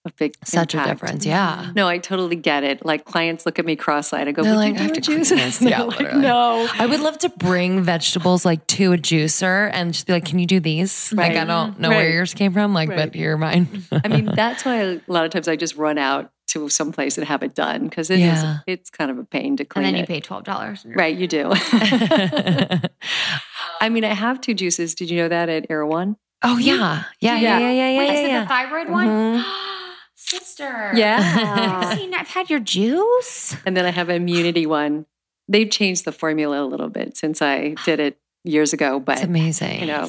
A 0.06 0.12
big 0.16 0.34
such 0.44 0.74
a 0.76 0.84
difference. 0.84 1.26
Yeah. 1.26 1.72
No, 1.74 1.88
I 1.88 1.98
totally 1.98 2.36
get 2.36 2.62
it. 2.62 2.86
Like 2.86 3.04
clients 3.04 3.44
look 3.44 3.58
at 3.58 3.64
me 3.66 3.74
cross-eyed. 3.74 4.28
I 4.28 4.32
go, 4.32 4.44
They're 4.44 4.54
like, 4.54 4.74
you 4.74 4.78
"I 4.78 4.82
have 4.84 4.92
to 4.92 5.00
juice?" 5.00 5.30
this. 5.42 5.60
Yeah, 5.60 5.82
like, 5.82 6.14
no. 6.14 6.68
I 6.78 6.86
would 6.86 7.00
love 7.00 7.18
to 7.18 7.28
bring 7.30 7.82
vegetables 7.82 8.44
like 8.44 8.64
to 8.78 8.92
a 8.92 8.96
juicer 8.96 9.70
and 9.72 9.92
just 9.92 10.06
be 10.06 10.12
like, 10.12 10.24
"Can 10.24 10.38
you 10.38 10.46
do 10.46 10.60
these?" 10.60 11.12
Like 11.12 11.36
I 11.36 11.44
don't 11.44 11.80
know 11.80 11.88
where 11.90 12.10
yours 12.10 12.32
came 12.32 12.52
from, 12.52 12.72
like, 12.72 12.88
Right. 12.90 13.10
but 13.10 13.16
you're 13.16 13.36
mine. 13.36 13.82
I 13.90 14.06
mean, 14.06 14.26
that's 14.36 14.64
why 14.64 14.76
a 14.82 15.00
lot 15.08 15.24
of 15.24 15.32
times 15.32 15.48
I 15.48 15.56
just 15.56 15.74
run 15.76 15.98
out 15.98 16.30
to 16.48 16.68
some 16.68 16.92
place 16.92 17.16
and 17.18 17.26
have 17.26 17.42
it 17.42 17.54
done 17.54 17.84
because 17.84 18.10
it 18.10 18.18
is 18.20 18.42
Yeah. 18.42 18.58
it's 18.66 18.90
kind 18.90 19.10
of 19.10 19.18
a 19.18 19.24
pain 19.24 19.56
to 19.56 19.64
clean. 19.64 19.84
And 19.84 19.92
clean 19.94 19.94
then 19.94 19.94
you 19.96 20.02
it. 20.04 20.08
pay 20.08 20.20
twelve 20.20 20.44
dollars. 20.44 20.84
Right, 20.86 21.16
you 21.16 21.26
do. 21.26 21.52
I 23.80 23.88
mean, 23.90 24.04
I 24.04 24.14
have 24.14 24.40
two 24.40 24.54
juices. 24.54 24.94
Did 24.94 25.10
you 25.10 25.18
know 25.18 25.28
that 25.28 25.48
at 25.48 25.66
Erewhon? 25.70 26.16
oh 26.42 26.56
yeah. 26.58 27.04
Yeah, 27.20 27.34
yeah, 27.36 27.38
Yeah. 27.38 27.58
yeah, 27.58 27.70
yeah, 27.70 27.90
yeah, 27.90 27.98
Wait, 27.98 28.06
yeah. 28.06 28.12
is 28.12 28.28
it 28.28 28.40
the 28.42 28.46
thyroid 28.48 28.88
one? 28.90 29.06
Mhm. 29.06 29.44
Sister. 30.14 30.92
Yeah. 30.94 31.94
See, 31.94 32.10
I've 32.12 32.28
had 32.28 32.50
your 32.50 32.60
juice. 32.60 33.56
and 33.64 33.76
then 33.76 33.84
I 33.86 33.90
have 33.90 34.08
an 34.08 34.16
immunity 34.16 34.66
one. 34.66 35.06
They've 35.48 35.70
changed 35.70 36.04
the 36.04 36.12
formula 36.12 36.62
a 36.62 36.66
little 36.66 36.90
bit 36.90 37.16
since 37.16 37.40
I 37.40 37.74
did 37.84 37.98
it 38.00 38.18
years 38.44 38.72
ago, 38.74 39.00
but 39.00 39.16
It's 39.16 39.24
amazing. 39.24 39.80
you 39.80 39.86
know, 39.86 40.08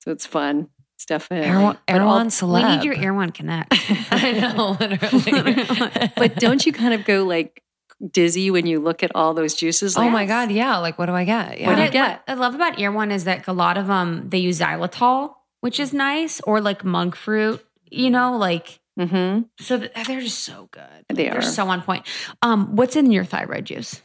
so 0.00 0.10
it's 0.10 0.26
fun. 0.26 0.68
It's 1.04 1.06
definitely. 1.06 1.48
Erewhon, 1.48 1.76
but 1.86 2.32
celeb. 2.32 2.62
We 2.62 2.76
need 2.76 2.84
your 2.84 2.94
Erewhon 2.94 3.30
connect. 3.30 3.74
I 4.10 4.32
know, 4.32 4.70
literally. 4.80 6.10
but 6.16 6.36
don't 6.36 6.64
you 6.64 6.72
kind 6.72 6.94
of 6.94 7.04
go 7.04 7.24
like 7.24 7.62
dizzy 8.10 8.50
when 8.50 8.66
you 8.66 8.80
look 8.80 9.02
at 9.02 9.14
all 9.14 9.34
those 9.34 9.54
juices? 9.54 9.98
oh 9.98 10.08
my 10.08 10.24
god, 10.24 10.50
yeah. 10.50 10.78
Like, 10.78 10.98
what 10.98 11.06
do 11.06 11.12
I 11.12 11.24
get? 11.24 11.60
Yeah. 11.60 11.68
What 11.68 11.76
do 11.76 11.82
I, 11.82 11.88
get? 11.88 12.22
what 12.26 12.36
I 12.36 12.40
love 12.40 12.54
about 12.54 12.80
Erewhon 12.80 13.10
is 13.10 13.24
that 13.24 13.46
a 13.46 13.52
lot 13.52 13.76
of 13.76 13.86
them 13.86 14.30
they 14.30 14.38
use 14.38 14.58
xylitol, 14.60 15.34
which 15.60 15.78
is 15.78 15.90
mm. 15.90 15.98
nice, 15.98 16.40
or 16.40 16.62
like 16.62 16.84
monk 16.84 17.16
fruit. 17.16 17.62
You 17.90 18.10
know, 18.10 18.38
like 18.38 18.80
Mhm. 18.98 19.46
so 19.58 19.78
th- 19.78 19.90
they're 20.06 20.20
just 20.20 20.44
so 20.44 20.68
good. 20.70 20.82
They 21.08 21.28
are. 21.28 21.32
They're 21.32 21.42
so 21.42 21.66
on 21.68 21.82
point. 21.82 22.06
Um, 22.42 22.76
what's 22.76 22.94
in 22.94 23.10
your 23.10 23.24
thyroid 23.24 23.64
juice? 23.64 24.00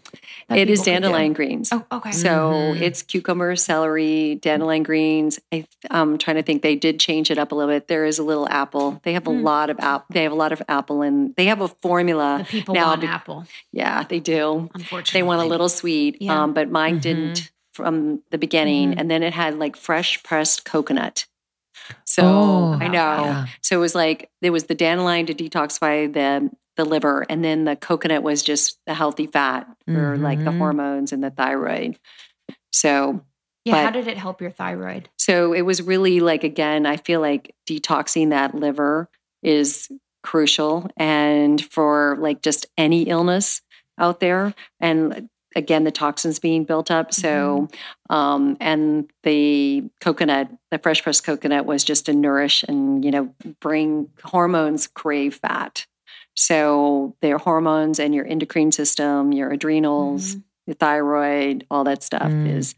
It 0.49 0.67
is 0.69 0.79
people 0.79 0.83
could 0.83 0.83
do? 0.85 0.91
dandelion 0.91 1.33
greens. 1.33 1.69
Oh, 1.71 1.85
okay. 1.91 2.11
So 2.11 2.29
Mhm. 2.75 2.81
it's 2.81 3.03
cucumber, 3.03 3.55
celery, 3.55 4.35
dandelion 4.41 4.81
greens. 4.81 5.39
I, 5.53 5.65
I'm 5.91 6.17
trying 6.17 6.37
to 6.37 6.43
think. 6.43 6.63
They 6.63 6.75
did 6.75 6.99
change 6.99 7.29
it 7.29 7.37
up 7.37 7.51
a 7.51 7.55
little 7.55 7.71
bit. 7.71 7.87
There 7.87 8.05
is 8.05 8.17
a 8.17 8.23
little 8.23 8.49
apple. 8.49 8.99
They 9.03 9.13
have 9.13 9.27
a 9.27 9.31
Mm. 9.31 9.43
lot 9.43 9.69
of 9.69 9.79
apple. 9.79 10.07
They 10.11 10.23
have 10.23 10.31
a 10.31 10.35
lot 10.35 10.51
of 10.51 10.61
apple, 10.67 11.03
and 11.03 11.35
they 11.35 11.45
have 11.45 11.61
a 11.61 11.67
formula. 11.67 12.39
the 12.39 12.45
people 12.45 12.73
now 12.73 12.87
want 12.87 13.01
be- 13.01 13.07
apple. 13.07 13.45
Yeah, 13.71 14.03
they 14.09 14.19
do. 14.19 14.69
Unfortunately, 14.73 15.19
They 15.19 15.23
want 15.23 15.41
a 15.41 15.45
little 15.45 15.69
sweet, 15.69 16.19
Yeah. 16.19 16.43
um, 16.43 16.53
but 16.53 16.71
mine 16.71 16.97
Mhm. 16.97 17.01
didn't 17.01 17.51
from 17.73 18.21
the 18.31 18.37
beginning. 18.39 18.91
Mhm. 18.93 18.99
And 18.99 19.11
then 19.11 19.21
it 19.23 19.33
had 19.33 19.57
like 19.59 19.75
fresh 19.77 20.21
pressed 20.23 20.65
coconut. 20.65 21.27
So 22.05 22.23
Oh, 22.25 22.77
I 22.79 22.87
know. 22.87 23.23
yeah. 23.23 23.47
So 23.61 23.77
it 23.77 23.79
was 23.81 23.95
like 23.95 24.29
there 24.41 24.51
was 24.51 24.65
the 24.65 24.75
dandelion 24.75 25.25
to 25.27 25.33
detoxify 25.33 26.11
the 26.11 26.49
the 26.77 26.85
liver, 26.85 27.25
and 27.29 27.43
then 27.43 27.65
the 27.65 27.75
coconut 27.75 28.23
was 28.23 28.41
just 28.41 28.79
the 28.87 28.93
healthy 28.93 29.27
fat 29.27 29.67
for 29.85 30.17
like 30.17 30.43
the 30.45 30.51
Mhm. 30.51 30.57
hormones 30.59 31.11
and 31.11 31.21
the 31.23 31.29
thyroid. 31.29 31.99
So 32.71 33.21
Yeah. 33.65 33.83
how 33.83 33.91
did 33.91 34.07
it 34.07 34.17
help 34.17 34.39
your 34.41 34.51
thyroid? 34.51 35.09
so 35.17 35.53
it 35.53 35.61
was 35.63 35.81
really 35.81 36.19
like 36.21 36.43
again, 36.43 36.85
I 36.85 36.97
feel 36.97 37.19
like 37.21 37.53
detoxing 37.69 38.29
that 38.29 38.55
liver 38.55 39.09
is 39.43 39.89
crucial 40.23 40.89
and 40.97 41.61
for 41.71 42.17
like 42.19 42.41
just 42.41 42.65
any 42.77 43.03
illness 43.03 43.61
out 43.97 44.19
there 44.21 44.53
and 44.79 45.29
again 45.55 45.83
the 45.83 45.91
toxins 45.91 46.39
being 46.39 46.63
built 46.63 46.91
up. 46.91 47.13
So 47.13 47.67
um 48.09 48.57
and 48.59 49.09
the 49.23 49.83
coconut 50.01 50.49
the 50.71 50.77
fresh 50.79 51.01
pressed 51.03 51.23
coconut 51.23 51.65
was 51.65 51.83
just 51.83 52.05
to 52.05 52.13
nourish 52.13 52.63
and 52.67 53.03
you 53.03 53.11
know 53.11 53.33
bring 53.59 54.09
hormones 54.23 54.87
crave 54.87 55.35
fat. 55.35 55.85
So 56.35 57.15
their 57.21 57.37
hormones 57.37 57.99
and 57.99 58.13
your 58.15 58.25
endocrine 58.25 58.71
system 58.71 59.31
your 59.31 59.51
adrenals 59.51 60.35
Mhm. 60.35 60.43
your 60.67 60.75
thyroid 60.75 61.65
all 61.71 61.83
that 61.85 62.03
stuff 62.03 62.31
Mm. 62.31 62.57
is 62.57 62.75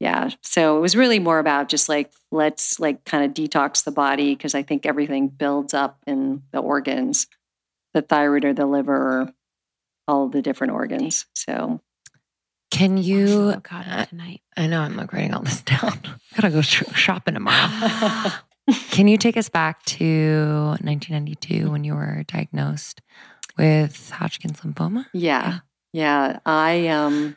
yeah. 0.00 0.28
So 0.42 0.76
it 0.76 0.80
was 0.80 0.96
really 0.96 1.18
more 1.18 1.38
about 1.38 1.68
just 1.68 1.88
like 1.88 2.12
let's 2.30 2.78
like 2.80 3.04
kind 3.04 3.24
of 3.24 3.32
detox 3.32 3.84
the 3.84 3.92
body 3.92 4.34
because 4.34 4.54
i 4.54 4.62
think 4.62 4.84
everything 4.84 5.28
builds 5.28 5.72
up 5.72 5.98
in 6.06 6.42
the 6.52 6.58
organs 6.58 7.26
the 7.94 8.02
thyroid 8.02 8.44
or 8.44 8.52
the 8.52 8.66
liver 8.66 9.32
all 10.08 10.28
the 10.28 10.42
different 10.42 10.72
organs. 10.72 11.24
So 11.34 11.80
Can 12.74 12.96
you? 12.98 13.50
avocado 13.50 14.04
tonight. 14.06 14.40
I 14.56 14.66
know 14.66 14.80
I'm 14.80 14.96
like 14.96 15.12
writing 15.12 15.32
all 15.34 15.42
this 15.42 15.62
down. 15.72 16.00
Gotta 16.34 16.50
go 16.50 16.60
sh- 16.60 16.82
shopping 16.94 17.34
tomorrow. 17.34 18.30
Can 18.90 19.08
you 19.08 19.18
take 19.18 19.36
us 19.36 19.48
back 19.48 19.84
to 19.84 20.76
1992 20.82 21.70
when 21.70 21.84
you 21.84 21.94
were 21.94 22.24
diagnosed 22.26 23.00
with 23.58 24.10
Hodgkin's 24.10 24.60
lymphoma? 24.62 25.06
yeah 25.12 25.58
yeah 25.92 26.40
i 26.44 26.88
um 26.88 27.36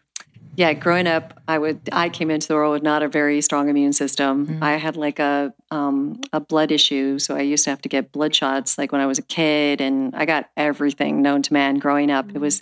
yeah 0.56 0.74
growing 0.74 1.06
up 1.06 1.40
i 1.48 1.60
would 1.60 1.80
i 1.92 2.10
came 2.10 2.32
into 2.32 2.48
the 2.48 2.56
world 2.56 2.74
with 2.74 2.82
not 2.82 3.04
a 3.04 3.08
very 3.08 3.40
strong 3.42 3.70
immune 3.70 3.94
system 3.94 4.48
Mm. 4.48 4.64
i 4.64 4.78
had 4.78 4.98
like 4.98 5.20
a 5.20 5.54
um 5.70 6.20
a 6.34 6.40
blood 6.40 6.72
issue 6.72 7.20
so 7.20 7.36
i 7.36 7.42
used 7.42 7.66
to 7.66 7.70
have 7.70 7.82
to 7.84 7.90
get 7.90 8.12
blood 8.12 8.34
shots 8.34 8.80
like 8.80 8.92
when 8.92 9.00
i 9.02 9.06
was 9.06 9.20
a 9.20 9.22
kid 9.22 9.80
and 9.80 10.16
i 10.16 10.26
got 10.26 10.50
everything 10.58 11.22
known 11.22 11.44
to 11.44 11.54
man 11.54 11.76
growing 11.76 12.10
up 12.10 12.32
it 12.34 12.40
was 12.40 12.62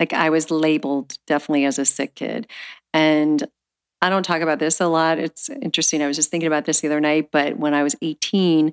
like 0.00 0.12
i 0.12 0.30
was 0.30 0.50
labeled 0.50 1.16
definitely 1.26 1.64
as 1.64 1.78
a 1.78 1.84
sick 1.84 2.14
kid 2.14 2.46
and 2.92 3.46
i 4.02 4.08
don't 4.08 4.22
talk 4.24 4.40
about 4.42 4.58
this 4.58 4.80
a 4.80 4.86
lot 4.86 5.18
it's 5.18 5.48
interesting 5.62 6.02
i 6.02 6.06
was 6.06 6.16
just 6.16 6.30
thinking 6.30 6.46
about 6.46 6.64
this 6.64 6.80
the 6.80 6.88
other 6.88 7.00
night 7.00 7.30
but 7.32 7.58
when 7.58 7.74
i 7.74 7.82
was 7.82 7.96
18 8.02 8.72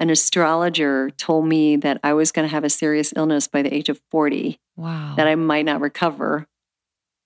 an 0.00 0.10
astrologer 0.10 1.10
told 1.10 1.46
me 1.46 1.76
that 1.76 2.00
i 2.02 2.12
was 2.12 2.32
going 2.32 2.46
to 2.48 2.52
have 2.52 2.64
a 2.64 2.70
serious 2.70 3.12
illness 3.16 3.46
by 3.48 3.62
the 3.62 3.72
age 3.72 3.88
of 3.88 4.00
40 4.10 4.58
Wow. 4.76 5.14
that 5.16 5.28
I 5.28 5.36
might 5.36 5.64
not 5.64 5.80
recover. 5.80 6.48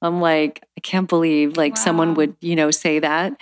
I'm 0.02 0.20
like, 0.20 0.62
I 0.76 0.82
can't 0.82 1.08
believe 1.08 1.56
like 1.56 1.78
someone 1.78 2.12
would, 2.14 2.36
you 2.42 2.54
know, 2.56 2.70
say 2.70 2.98
that. 2.98 3.40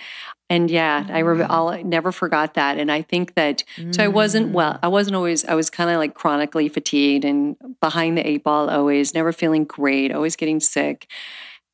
And 0.49 0.71
yeah, 0.71 1.05
I 1.09 1.19
re- 1.19 1.43
I'll, 1.43 1.83
never 1.83 2.11
forgot 2.13 2.53
that. 2.53 2.77
And 2.77 2.89
I 2.89 3.01
think 3.01 3.33
that, 3.35 3.63
so 3.91 4.03
I 4.03 4.07
wasn't 4.07 4.49
Mm. 4.51 4.53
well, 4.53 4.79
I 4.81 4.87
wasn't 4.87 5.17
always, 5.17 5.43
I 5.43 5.55
was 5.55 5.69
kind 5.69 5.89
of 5.89 5.97
like 5.97 6.13
chronically 6.13 6.69
fatigued 6.69 7.25
and 7.25 7.57
behind 7.81 8.17
the 8.17 8.25
eight 8.25 8.43
ball 8.45 8.69
always, 8.69 9.13
never 9.13 9.33
feeling 9.33 9.65
great, 9.65 10.13
always 10.13 10.37
getting 10.37 10.61
sick. 10.61 11.07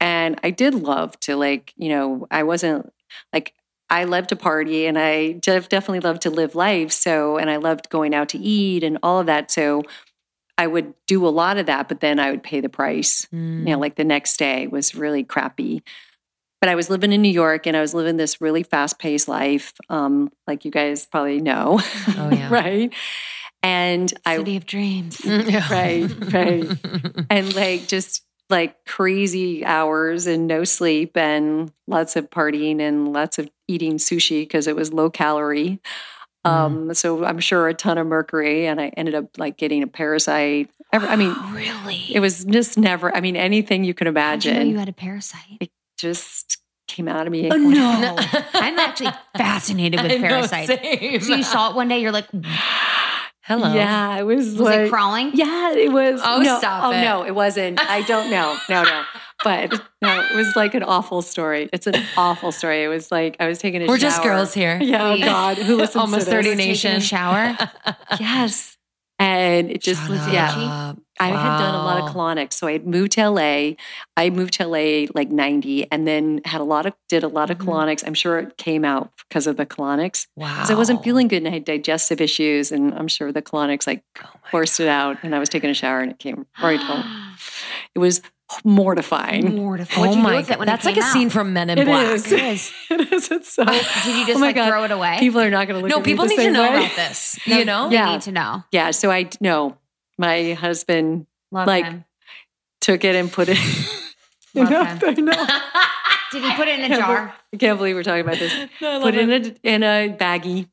And 0.02 0.40
I 0.44 0.50
did 0.50 0.74
love 0.74 1.20
to 1.22 1.36
like, 1.36 1.74
you 1.78 1.90
know, 1.90 2.28
I 2.32 2.44
wasn't 2.44 2.92
like, 3.32 3.54
I 3.92 4.06
loved 4.06 4.30
to 4.30 4.36
party 4.36 4.88
and 4.88 4.98
I 4.98 5.34
def- 5.34 5.70
definitely 5.70 6.00
loved 6.00 6.24
to 6.24 6.32
live 6.32 6.56
life. 6.56 6.92
So, 6.92 7.38
and 7.38 7.52
I 7.52 7.58
loved 7.58 7.90
going 7.90 8.16
out 8.16 8.30
to 8.30 8.40
eat 8.40 8.84
and 8.84 8.98
all 9.04 9.20
of 9.20 9.28
that. 9.28 9.52
So 9.52 9.84
I 10.58 10.66
would 10.66 10.94
do 11.06 11.28
a 11.28 11.30
lot 11.30 11.58
of 11.58 11.68
that, 11.68 11.90
but 11.90 12.00
then 12.00 12.20
I 12.20 12.32
would 12.32 12.42
pay 12.44 12.60
the 12.60 12.70
price 12.70 13.28
Mm. 13.32 13.60
you 13.60 13.66
know, 13.74 13.80
like 13.80 13.96
the 13.96 14.04
next 14.04 14.38
day 14.38 14.66
was 14.66 14.96
really 14.96 15.24
crappy. 15.24 15.84
But 16.64 16.70
I 16.70 16.76
was 16.76 16.90
living 16.90 17.12
in 17.12 17.22
New 17.22 17.28
York 17.28 17.68
and 17.68 17.76
I 17.76 17.82
was 17.82 17.94
living 17.94 18.16
this 18.16 18.40
really 18.40 18.64
fast 18.64 18.98
paced 18.98 19.28
life, 19.28 19.74
um, 19.90 20.32
like 20.48 20.64
you 20.64 20.72
guys 20.72 21.06
probably 21.06 21.42
know. 21.42 21.82
Oh, 22.18 22.30
yeah. 22.32 22.48
right. 22.50 22.94
And 23.62 24.14
I, 24.26 24.38
City 24.38 24.56
of 24.56 24.66
dreams. 24.66 25.18
Mm. 25.18 25.70
Right, 25.70 26.34
right. 26.34 27.26
and 27.30 27.54
like 27.54 27.88
just 27.90 28.24
like 28.50 28.86
crazy 28.86 29.66
hours 29.66 30.26
and 30.26 30.48
no 30.48 30.64
sleep 30.64 31.18
and 31.18 31.70
lots 31.86 32.16
of 32.16 32.30
partying 32.30 32.80
and 32.80 33.12
lots 33.12 33.40
of 33.40 33.50
eating 33.68 33.98
sushi 33.98 34.44
because 34.44 34.66
it 34.66 34.78
was 34.78 34.94
low 34.94 35.10
calorie. 35.10 35.82
Um, 36.46 36.94
so 36.94 37.26
I'm 37.26 37.42
sure 37.42 37.68
a 37.68 37.74
ton 37.74 37.98
of 37.98 38.08
mercury, 38.08 38.68
and 38.68 38.80
I 38.80 38.88
ended 38.96 39.16
up 39.16 39.38
like 39.38 39.58
getting 39.58 39.84
a 39.84 39.88
parasite. 39.88 40.70
I 40.94 41.18
mean, 41.18 41.36
really? 41.54 42.06
it 42.16 42.22
was 42.22 42.46
just 42.46 42.78
never. 42.78 43.14
I 43.14 43.20
mean, 43.20 43.36
anything 43.36 43.84
you 43.84 43.94
can 43.94 44.08
How'd 44.08 44.46
you 44.46 44.52
know 44.54 44.60
imagine 44.60 44.70
you 44.70 44.78
had 44.78 44.88
a 44.88 44.94
parasite. 44.94 45.70
Just 46.04 46.58
came 46.88 47.08
out 47.08 47.26
of 47.26 47.32
me. 47.32 47.50
Oh 47.50 47.56
no! 47.56 48.16
I'm 48.54 48.78
actually 48.78 49.12
fascinated 49.38 50.02
with 50.04 50.12
know, 50.12 50.28
parasites. 50.28 50.68
same. 50.68 51.22
So 51.22 51.36
you 51.36 51.44
saw 51.44 51.70
it 51.72 51.76
one 51.76 51.88
day. 51.88 52.00
You're 52.00 52.12
like, 52.12 52.28
Hello. 53.46 53.74
Yeah, 53.74 54.20
it 54.20 54.24
was, 54.24 54.54
it 54.54 54.60
like 54.62 54.90
crawling? 54.90 55.32
Yeah, 55.34 55.74
it 55.74 55.92
was. 55.92 56.22
Oh, 56.24 56.40
no, 56.42 56.58
stop 56.60 56.84
Oh 56.86 56.92
it. 56.92 57.02
no, 57.02 57.26
it 57.26 57.36
wasn't. 57.36 57.80
I 57.80 58.02
don't 58.04 58.30
know. 58.32 58.56
No, 58.70 58.84
no. 58.84 59.04
But 59.44 59.72
no, 60.02 60.22
it 60.32 60.36
was 60.36 60.56
like 60.56 60.74
an 60.76 60.84
awful 60.84 61.22
story. 61.22 61.70
It's 61.74 61.86
an 61.88 61.96
awful 62.16 62.54
story. 62.54 62.84
It 62.84 62.88
was 62.88 63.12
like 63.12 63.36
I 63.42 63.48
was 63.48 63.60
taking 63.60 63.82
a 63.82 63.86
We're 63.86 63.98
shower. 64.00 64.10
just 64.10 64.24
girls 64.24 64.54
here. 64.54 64.80
Yeah, 64.82 65.10
oh 65.10 65.18
God, 65.20 65.58
who 65.58 65.76
listens 65.76 65.96
Almost 66.02 66.26
to 66.28 66.32
30 66.32 66.50
this? 66.50 66.58
nation. 66.58 67.02
Shower. 67.02 67.58
Yes, 68.20 68.78
and 69.20 69.70
it 69.72 69.82
just 69.82 70.02
Shut 70.02 70.10
was 70.12 70.28
yeah. 70.30 70.94
Up. 71.20 71.26
I 71.26 71.30
had 71.30 71.58
done 71.60 71.76
a 71.76 71.84
lot 71.84 72.02
of 72.04 72.14
colonics. 72.16 72.54
So 72.54 72.68
I 72.68 72.74
had 72.74 72.86
moved 72.88 73.14
to 73.14 73.30
LA. 73.30 73.76
I 74.18 74.30
moved 74.32 74.54
to 74.56 74.66
LA 74.68 75.08
like 75.14 75.30
90 75.30 75.90
and 75.92 76.08
then 76.08 76.42
had 76.46 76.60
a 76.62 76.64
lot 76.64 76.86
of, 76.86 76.94
did 77.10 77.24
a 77.24 77.28
lot 77.28 77.50
of 77.52 77.58
Mhm. 77.60 77.66
colonics. 77.66 78.04
I'm 78.06 78.14
sure 78.14 78.40
it 78.40 78.58
came 78.58 78.84
out 78.86 79.12
because 79.30 79.46
of 79.48 79.58
the 79.58 79.66
colonics 79.66 80.28
Wow. 80.36 80.54
because 80.56 80.72
I 80.72 80.76
wasn't 80.76 81.04
feeling 81.04 81.28
good 81.28 81.38
and 81.38 81.48
I 81.48 81.52
had 81.52 81.66
digestive 81.66 82.20
issues. 82.22 82.72
And 82.72 82.94
I'm 82.94 83.08
sure 83.08 83.32
the 83.32 83.42
colonics 83.42 83.86
like 83.88 84.04
Oh 84.24 84.30
my 84.44 84.50
forced 84.52 84.80
it 84.80 84.88
out. 84.88 85.18
And 85.24 85.34
I 85.36 85.40
was 85.40 85.50
taking 85.50 85.70
a 85.70 85.74
shower 85.74 86.00
and 86.02 86.12
it 86.12 86.20
came 86.20 86.46
right 86.62 86.80
home. 86.80 87.04
It 87.96 88.00
was 88.00 88.22
mortifying. 88.66 89.56
Mortifying. 89.56 89.98
Oh 89.98 90.02
What'd 90.02 90.16
you 90.16 90.22
do 90.22 90.28
my 90.36 90.42
god. 90.42 90.60
when 90.60 90.66
That's 90.68 90.86
like 90.86 90.98
a 90.98 91.02
scene 91.02 91.30
from 91.30 91.54
Men 91.54 91.70
in 91.70 91.78
It 91.80 91.86
Black. 91.86 92.08
is. 92.16 92.32
It 92.32 92.42
is. 92.42 92.72
it 92.90 93.12
is. 93.14 93.32
It's 93.32 93.54
so. 93.54 93.66
Did 93.66 93.76
you 93.76 94.26
just 94.26 94.38
Oh 94.38 94.42
like 94.42 94.56
God. 94.56 94.68
throw 94.70 94.84
it 94.84 94.92
away? 94.92 95.18
People 95.20 95.42
are 95.42 95.50
not 95.50 95.68
going 95.68 95.80
to 95.80 95.82
look 95.84 95.90
No, 95.90 95.98
at 96.00 96.06
me 96.06 96.12
people 96.12 96.26
the 96.26 96.30
need 96.30 96.36
to 96.38 96.42
same 96.44 96.54
know 96.54 96.62
way. 96.72 96.86
about 96.86 96.96
this. 96.96 97.40
You 97.46 97.66
know? 97.66 97.88
You 97.90 97.94
Yeah. 97.98 98.12
need 98.12 98.22
to 98.22 98.32
know. 98.32 98.64
Yeah. 98.72 98.92
So 98.92 99.12
I 99.12 99.30
no, 99.42 99.78
my 100.18 100.54
husband 100.54 101.28
Love 101.52 101.68
Like, 101.68 101.86
him. 101.86 102.06
took 102.82 103.04
it 103.04 103.16
and 103.16 103.32
put 103.32 103.48
it. 103.50 103.58
Love 104.56 104.70
No, 104.70 104.84
him. 104.86 105.26
Did 106.32 106.42
he 106.44 106.54
put 106.56 106.68
it 106.68 106.80
in 106.80 106.92
a 106.92 106.98
jar? 106.98 107.32
I 107.54 107.58
can't 107.58 107.78
believe 107.78 107.96
we're 107.96 108.02
talking 108.02 108.22
about 108.22 108.40
this. 108.40 108.52
Put 108.80 109.14
it 109.14 109.30
in 109.30 109.32
a 109.32 109.56
in 109.76 109.84
a 109.84 110.16
baggie. 110.20 110.68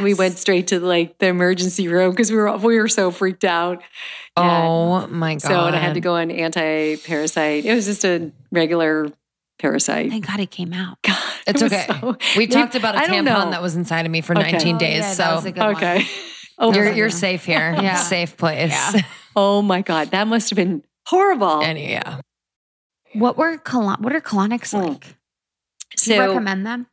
We 0.00 0.12
went 0.14 0.38
straight 0.38 0.66
to 0.68 0.80
like 0.80 1.18
the 1.18 1.26
emergency 1.26 1.86
room 1.86 2.10
because 2.10 2.32
we 2.32 2.36
were 2.36 2.56
we 2.56 2.78
were 2.80 2.88
so 2.88 3.12
freaked 3.12 3.44
out. 3.44 3.80
Oh 4.36 5.06
my 5.06 5.34
god! 5.34 5.42
So 5.42 5.66
and 5.66 5.76
I 5.76 5.78
had 5.78 5.94
to 5.94 6.00
go 6.00 6.16
on 6.16 6.32
anti 6.32 6.96
parasite. 6.96 7.64
It 7.64 7.72
was 7.74 7.84
just 7.84 8.04
a 8.04 8.32
regular 8.50 9.06
parasite. 9.60 10.10
Thank 10.10 10.26
God 10.26 10.40
it 10.40 10.50
came 10.50 10.72
out. 10.72 10.98
God, 11.02 11.16
It's 11.46 11.62
It 11.62 11.72
okay. 11.72 11.86
so- 11.86 12.16
we 12.36 12.46
They- 12.46 12.54
talked 12.54 12.74
about 12.74 12.96
a 12.96 12.98
tampon 13.00 13.52
that 13.52 13.62
was 13.62 13.76
inside 13.76 14.04
of 14.06 14.10
me 14.10 14.20
for 14.20 14.36
Okay. 14.36 14.50
19 14.50 14.74
Oh, 14.74 14.78
days. 14.80 14.94
yeah, 14.96 15.14
that 15.14 15.16
so 15.16 15.34
was 15.36 15.44
a 15.44 15.52
good 15.52 15.62
one. 15.62 16.04
Okay. 16.60 16.78
Oh, 16.78 16.82
you're 16.82 16.92
you're 16.92 17.10
safe 17.10 17.44
here. 17.44 17.74
Yeah. 17.82 17.96
Safe 17.96 18.36
place. 18.36 18.70
Yeah. 18.70 19.02
oh 19.36 19.62
my 19.62 19.82
god, 19.82 20.10
that 20.12 20.26
must 20.28 20.50
have 20.50 20.56
been 20.56 20.82
horrible. 21.06 21.60
And 21.62 21.78
yeah. 21.78 22.20
What 23.12 23.36
were 23.36 23.56
colon- 23.58 24.00
what 24.02 24.12
are 24.14 24.20
colonics 24.20 24.74
Mm. 24.74 24.88
like? 24.88 25.16
Do 26.04 26.14
you 26.14 26.20
recommend 26.20 26.66
them? 26.66 26.86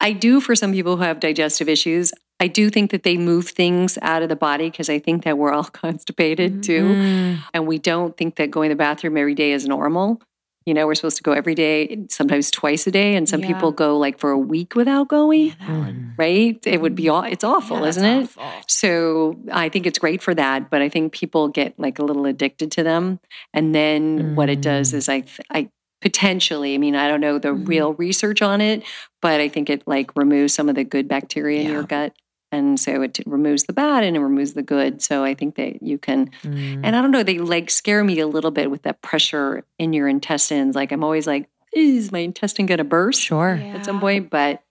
I 0.00 0.12
do 0.12 0.40
for 0.40 0.54
some 0.54 0.72
people 0.72 0.96
who 0.96 1.02
have 1.02 1.20
digestive 1.20 1.68
issues. 1.68 2.12
I 2.40 2.48
do 2.48 2.68
think 2.68 2.90
that 2.90 3.04
they 3.04 3.16
move 3.16 3.48
things 3.48 3.96
out 4.02 4.22
of 4.22 4.28
the 4.28 4.36
body 4.36 4.68
because 4.68 4.90
I 4.90 4.98
think 4.98 5.24
that 5.24 5.38
we're 5.38 5.52
all 5.52 5.64
constipated 5.82 6.56
Mhm. 6.58 6.62
too. 6.62 6.82
Mm. 6.84 7.38
And 7.54 7.66
we 7.66 7.78
don't 7.78 8.16
think 8.16 8.36
that 8.36 8.50
going 8.50 8.68
to 8.70 8.74
the 8.74 8.78
bathroom 8.78 9.16
every 9.16 9.34
day 9.34 9.52
is 9.52 9.66
normal. 9.66 10.20
You 10.66 10.72
know, 10.72 10.86
we're 10.86 10.94
supposed 10.94 11.18
to 11.18 11.22
go 11.22 11.32
every 11.32 11.54
day, 11.54 11.98
sometimes 12.08 12.50
twice 12.50 12.86
a 12.86 12.90
day. 12.90 13.16
And 13.16 13.28
some 13.28 13.40
Yeah. 13.40 13.48
people 13.48 13.70
go 13.70 13.98
like 13.98 14.18
for 14.18 14.30
a 14.30 14.38
week 14.38 14.74
without 14.74 15.08
going, 15.08 15.54
Yeah, 15.60 15.92
right? 16.16 16.58
It 16.66 16.80
would 16.80 16.94
be, 16.94 17.10
aw- 17.10 17.22
it's 17.22 17.44
awful, 17.44 17.82
Yeah, 17.82 17.88
isn't 17.88 18.04
it? 18.04 18.22
awful. 18.38 18.62
So 18.66 19.36
I 19.52 19.68
think 19.68 19.86
it's 19.86 19.98
great 19.98 20.22
for 20.22 20.34
that, 20.34 20.70
but 20.70 20.80
I 20.80 20.88
think 20.88 21.12
people 21.12 21.48
get 21.48 21.78
like 21.78 21.98
a 21.98 22.02
little 22.02 22.24
addicted 22.24 22.70
to 22.72 22.82
them. 22.82 23.20
And 23.52 23.74
then 23.74 24.34
what 24.36 24.48
it 24.48 24.62
does 24.62 24.92
Mm. 24.92 24.96
is 24.96 25.08
I, 25.10 25.24
I 25.50 25.68
potentially, 26.00 26.74
I 26.74 26.78
mean, 26.78 26.94
I 26.96 27.08
don't 27.08 27.20
know 27.20 27.38
the 27.38 27.48
Mhm. 27.48 27.68
real 27.68 27.92
research 27.94 28.40
on 28.40 28.60
it, 28.62 28.82
but 29.20 29.40
I 29.40 29.48
think 29.48 29.68
it 29.68 29.82
like 29.86 30.16
removes 30.16 30.54
some 30.54 30.68
of 30.70 30.76
the 30.76 30.84
good 30.84 31.08
bacteria 31.08 31.60
in 31.60 31.70
your 31.70 31.82
gut. 31.82 32.14
And 32.54 32.78
so 32.80 33.02
it 33.02 33.18
removes 33.26 33.64
the 33.64 33.72
bad 33.72 34.04
and 34.04 34.16
it 34.16 34.20
removes 34.20 34.54
the 34.54 34.62
good. 34.62 35.02
So 35.02 35.24
I 35.24 35.34
think 35.34 35.56
that 35.56 35.82
you 35.82 35.98
can, 35.98 36.30
Mm. 36.42 36.80
and 36.84 36.96
I 36.96 37.02
don't 37.02 37.10
know, 37.10 37.22
they 37.22 37.38
like 37.38 37.70
scare 37.70 38.02
me 38.04 38.18
a 38.20 38.26
little 38.26 38.50
bit 38.50 38.70
with 38.70 38.82
that 38.82 39.02
pressure 39.02 39.64
in 39.78 39.92
your 39.92 40.08
intestines. 40.08 40.74
Like 40.74 40.92
I'm 40.92 41.04
always 41.04 41.26
like, 41.26 41.48
is 41.74 42.12
my 42.12 42.20
intestine 42.20 42.66
going 42.66 42.78
to 42.78 42.84
burst 42.84 43.20
Sure. 43.20 43.60
at 43.74 43.84
some 43.84 44.00
point? 44.00 44.30
But 44.30 44.62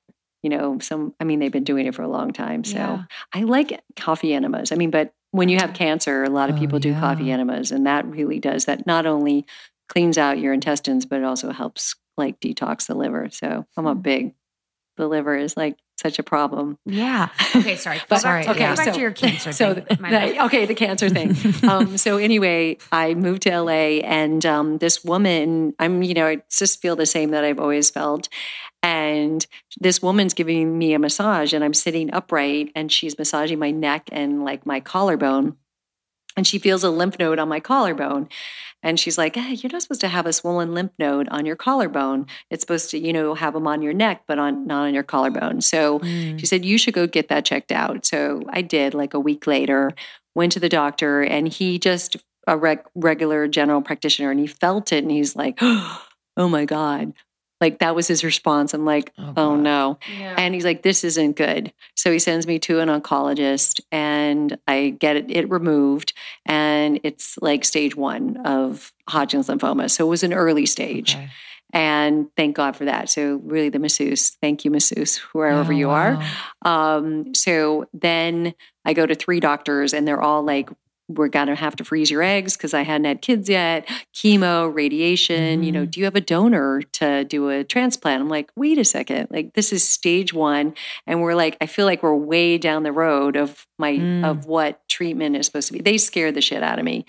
you 0.41 0.49
know, 0.49 0.77
some, 0.79 1.13
I 1.21 1.23
mean, 1.23 1.39
they've 1.39 1.51
been 1.51 1.63
doing 1.63 1.85
it 1.85 1.95
for 1.95 2.01
a 2.01 2.07
long 2.09 2.33
time. 2.33 2.63
So 2.65 2.77
Yeah. 2.77 3.03
I 3.33 3.43
like 3.43 3.81
coffee 3.95 4.33
enemas. 4.33 4.71
I 4.71 4.75
mean, 4.75 4.89
but 4.91 5.13
when 5.31 5.47
you 5.49 5.57
have 5.57 5.73
cancer, 5.73 6.23
a 6.23 6.29
lot 6.29 6.49
of 6.49 6.55
Oh, 6.57 6.59
people 6.59 6.79
do 6.79 6.93
coffee 6.93 7.31
enemas, 7.31 7.71
and 7.71 7.85
that 7.87 8.05
really 8.05 8.39
does 8.39 8.65
that. 8.65 8.85
Not 8.85 9.05
only 9.05 9.45
cleans 9.89 10.17
out 10.17 10.39
your 10.39 10.53
intestines, 10.53 11.05
but 11.05 11.19
it 11.19 11.23
also 11.23 11.51
helps 11.51 11.95
like 12.17 12.39
detox 12.41 12.87
the 12.87 12.93
liver. 12.93 13.29
So 13.31 13.65
I'm 13.77 13.87
a 13.87 13.93
Hmm. 13.93 14.01
big. 14.01 14.33
The 14.97 15.07
liver 15.07 15.35
is 15.35 15.57
like 15.57 15.75
such 15.97 16.19
a 16.19 16.23
problem. 16.23 16.77
Yeah. 16.85 17.29
Okay, 17.55 17.75
sorry. 17.75 17.99
But- 18.09 18.19
Sorry, 18.21 18.47
okay, 18.47 18.59
yeah. 18.59 18.75
back 18.75 18.85
so- 18.85 18.93
to 18.93 18.99
your 18.99 19.11
cancer 19.11 19.51
So 19.51 19.73
thing. 19.75 19.85
the- 19.89 19.97
My 20.01 20.09
the- 20.11 20.33
bad. 20.33 20.45
okay, 20.45 20.65
the 20.65 20.75
cancer 20.75 21.09
thing. 21.09 21.35
um, 21.69 21.97
so 21.97 22.17
anyway, 22.17 22.77
I 22.91 23.13
moved 23.13 23.43
to 23.43 23.51
LA, 23.59 24.01
and 24.03 24.45
um, 24.45 24.77
this 24.79 25.03
woman, 25.03 25.73
I'm, 25.79 26.03
you 26.03 26.13
know, 26.13 26.27
I 26.27 26.41
just 26.51 26.81
feel 26.81 26.95
the 26.95 27.05
same 27.05 27.31
that 27.31 27.43
I've 27.43 27.59
always 27.59 27.89
felt. 27.89 28.29
And 28.81 29.45
this 29.79 30.01
woman's 30.01 30.33
giving 30.33 30.77
me 30.77 30.93
a 30.93 30.99
massage, 30.99 31.53
and 31.53 31.63
I'm 31.63 31.73
sitting 31.73 32.13
upright, 32.13 32.71
and 32.75 32.91
she's 32.91 33.17
massaging 33.17 33.57
my 33.59 33.71
neck 33.71 34.09
and 34.11 34.43
like 34.43 34.65
my 34.65 34.79
collarbone. 34.79 35.55
And 36.35 36.45
she 36.47 36.57
feels 36.59 36.83
a 36.83 36.89
lymph 36.89 37.17
node 37.19 37.39
on 37.39 37.47
my 37.47 37.59
collarbone. 37.59 38.27
And 38.83 38.99
she's 38.99 39.17
like, 39.17 39.35
hey, 39.35 39.53
you're 39.53 39.71
not 39.71 39.81
supposed 39.81 40.01
to 40.01 40.09
have 40.09 40.25
a 40.25 40.33
swollen 40.33 40.73
lymph 40.73 40.91
node 40.99 41.29
on 41.29 41.45
your 41.45 41.55
collarbone. 41.55 42.27
It's 42.51 42.61
supposed 42.61 42.91
to, 42.91 42.99
you 42.99 43.13
know, 43.13 43.33
have 43.33 43.53
them 43.53 43.65
on 43.65 43.81
your 43.81 43.93
neck, 43.93 44.23
but 44.27 44.37
on 44.37 44.67
not 44.67 44.83
on 44.87 44.93
your 44.93 45.03
collarbone. 45.03 45.61
So 45.61 45.99
Mm. 45.99 46.39
she 46.39 46.45
said, 46.45 46.65
You 46.65 46.77
should 46.77 46.93
go 46.93 47.07
get 47.07 47.29
that 47.29 47.45
checked 47.45 47.71
out. 47.71 48.05
So 48.05 48.41
I 48.49 48.61
did 48.61 48.93
like 48.93 49.13
a 49.13 49.19
week 49.19 49.47
later, 49.47 49.91
went 50.35 50.51
to 50.51 50.59
the 50.59 50.69
doctor, 50.69 51.21
and 51.21 51.47
he 51.47 51.79
just, 51.79 52.17
a 52.45 52.57
reg- 52.57 52.83
regular 52.93 53.47
general 53.47 53.81
practitioner, 53.81 54.29
and 54.31 54.39
he 54.39 54.47
felt 54.47 54.91
it 54.91 55.03
and 55.03 55.11
he's 55.11 55.35
like, 55.35 55.57
Oh 55.61 56.49
my 56.49 56.65
God. 56.65 57.13
Like 57.63 57.79
that 57.79 57.95
was 57.95 58.07
his 58.07 58.23
response. 58.23 58.73
I'm 58.73 58.85
like, 58.85 59.11
Oh, 59.17 59.33
Oh, 59.37 59.55
no. 59.55 59.97
Yeah. 60.19 60.35
And 60.37 60.53
he's 60.53 60.65
like, 60.65 60.83
This 60.83 61.03
isn't 61.03 61.37
good. 61.37 61.71
So 61.95 62.11
he 62.11 62.19
sends 62.19 62.45
me 62.45 62.59
to 62.59 62.79
an 62.81 62.89
oncologist 62.89 63.79
and 63.91 64.57
I 64.67 64.89
get 64.89 65.15
it, 65.15 65.31
it 65.31 65.49
removed. 65.49 66.13
And 66.45 66.99
it's 67.03 67.37
like 67.41 67.63
stage 67.63 67.95
one 67.95 68.37
of 68.45 68.91
Hodgkin's 69.09 69.47
lymphoma. 69.47 69.89
So 69.89 70.05
it 70.05 70.09
was 70.09 70.23
an 70.23 70.33
early 70.33 70.65
stage. 70.65 71.15
Okay. 71.15 71.29
And 71.75 72.27
thank 72.37 72.55
God 72.55 72.75
for 72.75 72.85
that. 72.85 73.09
So 73.09 73.41
really 73.43 73.69
the 73.69 73.79
masseuse, 73.79 74.37
thank 74.41 74.63
you, 74.63 74.69
masseuse, 74.69 75.17
wherever 75.33 75.73
Oh, 75.73 75.75
you 75.75 75.89
are. 75.89 76.23
Um, 76.61 77.33
so 77.33 77.85
then 77.93 78.53
I 78.85 78.93
go 78.93 79.05
to 79.07 79.15
three 79.15 79.39
doctors, 79.39 79.91
and 79.93 80.07
they're 80.07 80.21
all 80.21 80.43
like, 80.43 80.69
"We're 81.07 81.27
gonna 81.27 81.55
have 81.55 81.75
to 81.77 81.83
freeze 81.83 82.09
your 82.09 82.23
eggs 82.23 82.55
because 82.57 82.73
I 82.73 82.81
hadn't 82.83 83.05
had 83.05 83.21
kids 83.21 83.49
yet. 83.49 83.87
Chemo, 84.15 84.73
radiation. 84.73 85.63
You 85.63 85.71
know, 85.71 85.85
Mhm. 85.85 85.91
do 85.91 85.99
you 85.99 86.05
have 86.05 86.15
a 86.15 86.21
donor 86.21 86.81
to 86.93 87.23
do 87.25 87.49
a 87.49 87.63
transplant?" 87.63 88.21
I'm 88.21 88.29
like, 88.29 88.49
"Wait 88.55 88.77
a 88.77 88.85
second. 88.85 89.27
Like 89.31 89.53
this 89.53 89.73
is 89.73 89.87
stage 89.87 90.33
one, 90.33 90.73
and 91.05 91.21
we're 91.21 91.35
like, 91.35 91.57
I 91.61 91.65
feel 91.65 91.85
like 91.85 92.03
we're 92.03 92.15
way 92.15 92.57
down 92.57 92.83
the 92.83 92.91
road 92.91 93.35
of 93.35 93.65
my 93.77 93.93
Mm. 93.97 94.23
of 94.25 94.45
what 94.45 94.79
treatment 94.89 95.35
is 95.35 95.45
supposed 95.45 95.67
to 95.67 95.73
be. 95.73 95.79
They 95.81 95.97
scared 95.97 96.35
the 96.35 96.41
shit 96.41 96.63
out 96.63 96.79
of 96.79 96.85
me. 96.85 97.05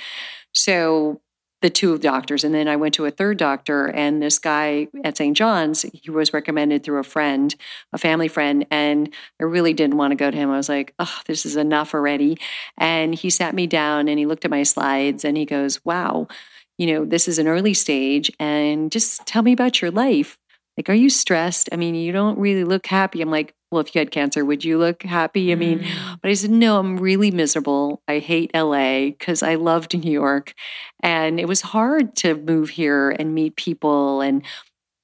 So 0.52 1.20
the 1.64 1.70
two 1.70 1.96
doctors. 1.96 2.44
And 2.44 2.54
then 2.54 2.68
I 2.68 2.76
went 2.76 2.92
to 2.96 3.06
a 3.06 3.10
third 3.10 3.38
doctor, 3.38 3.86
and 3.86 4.20
this 4.20 4.38
guy 4.38 4.88
at 5.02 5.16
St. 5.16 5.34
John's, 5.34 5.80
he 5.94 6.10
was 6.10 6.34
recommended 6.34 6.84
through 6.84 6.98
a 6.98 7.02
friend, 7.02 7.54
a 7.94 7.96
family 7.96 8.28
friend. 8.28 8.66
And 8.70 9.08
I 9.40 9.44
really 9.44 9.72
didn't 9.72 9.96
want 9.96 10.10
to 10.10 10.14
go 10.14 10.30
to 10.30 10.36
him. 10.36 10.50
I 10.50 10.58
was 10.58 10.68
like, 10.68 10.92
oh, 10.98 11.20
this 11.24 11.46
is 11.46 11.56
enough 11.56 11.94
already. 11.94 12.36
And 12.76 13.14
he 13.14 13.30
sat 13.30 13.54
me 13.54 13.66
down 13.66 14.08
and 14.08 14.18
he 14.18 14.26
looked 14.26 14.44
at 14.44 14.50
my 14.50 14.62
slides 14.62 15.24
and 15.24 15.38
he 15.38 15.46
goes, 15.46 15.82
wow, 15.86 16.28
you 16.76 16.86
know, 16.86 17.06
this 17.06 17.28
is 17.28 17.38
an 17.38 17.48
early 17.48 17.72
stage. 17.72 18.30
And 18.38 18.92
just 18.92 19.24
tell 19.24 19.42
me 19.42 19.54
about 19.54 19.80
your 19.80 19.90
life. 19.90 20.36
Like, 20.76 20.90
are 20.90 20.94
you 20.94 21.08
stressed? 21.08 21.70
I 21.72 21.76
mean, 21.76 21.94
you 21.94 22.12
don't 22.12 22.38
really 22.38 22.64
look 22.64 22.84
happy. 22.84 23.22
I'm 23.22 23.30
like, 23.30 23.54
well, 23.74 23.82
if 23.82 23.94
you 23.94 23.98
had 23.98 24.10
cancer, 24.10 24.44
would 24.44 24.64
you 24.64 24.78
look 24.78 25.02
happy? 25.02 25.52
I 25.52 25.56
mean, 25.56 25.80
Mm. 25.80 26.18
but 26.22 26.30
I 26.30 26.34
said, 26.34 26.50
no, 26.50 26.78
I'm 26.78 26.96
really 26.96 27.30
miserable. 27.30 28.02
I 28.08 28.18
hate 28.20 28.50
LA 28.54 29.06
because 29.10 29.42
I 29.42 29.56
loved 29.56 29.92
New 30.02 30.10
York. 30.12 30.54
And 31.02 31.38
it 31.38 31.48
was 31.48 31.60
hard 31.60 32.16
to 32.16 32.34
move 32.36 32.70
here 32.70 33.10
and 33.10 33.34
meet 33.34 33.56
people. 33.56 34.20
And, 34.22 34.42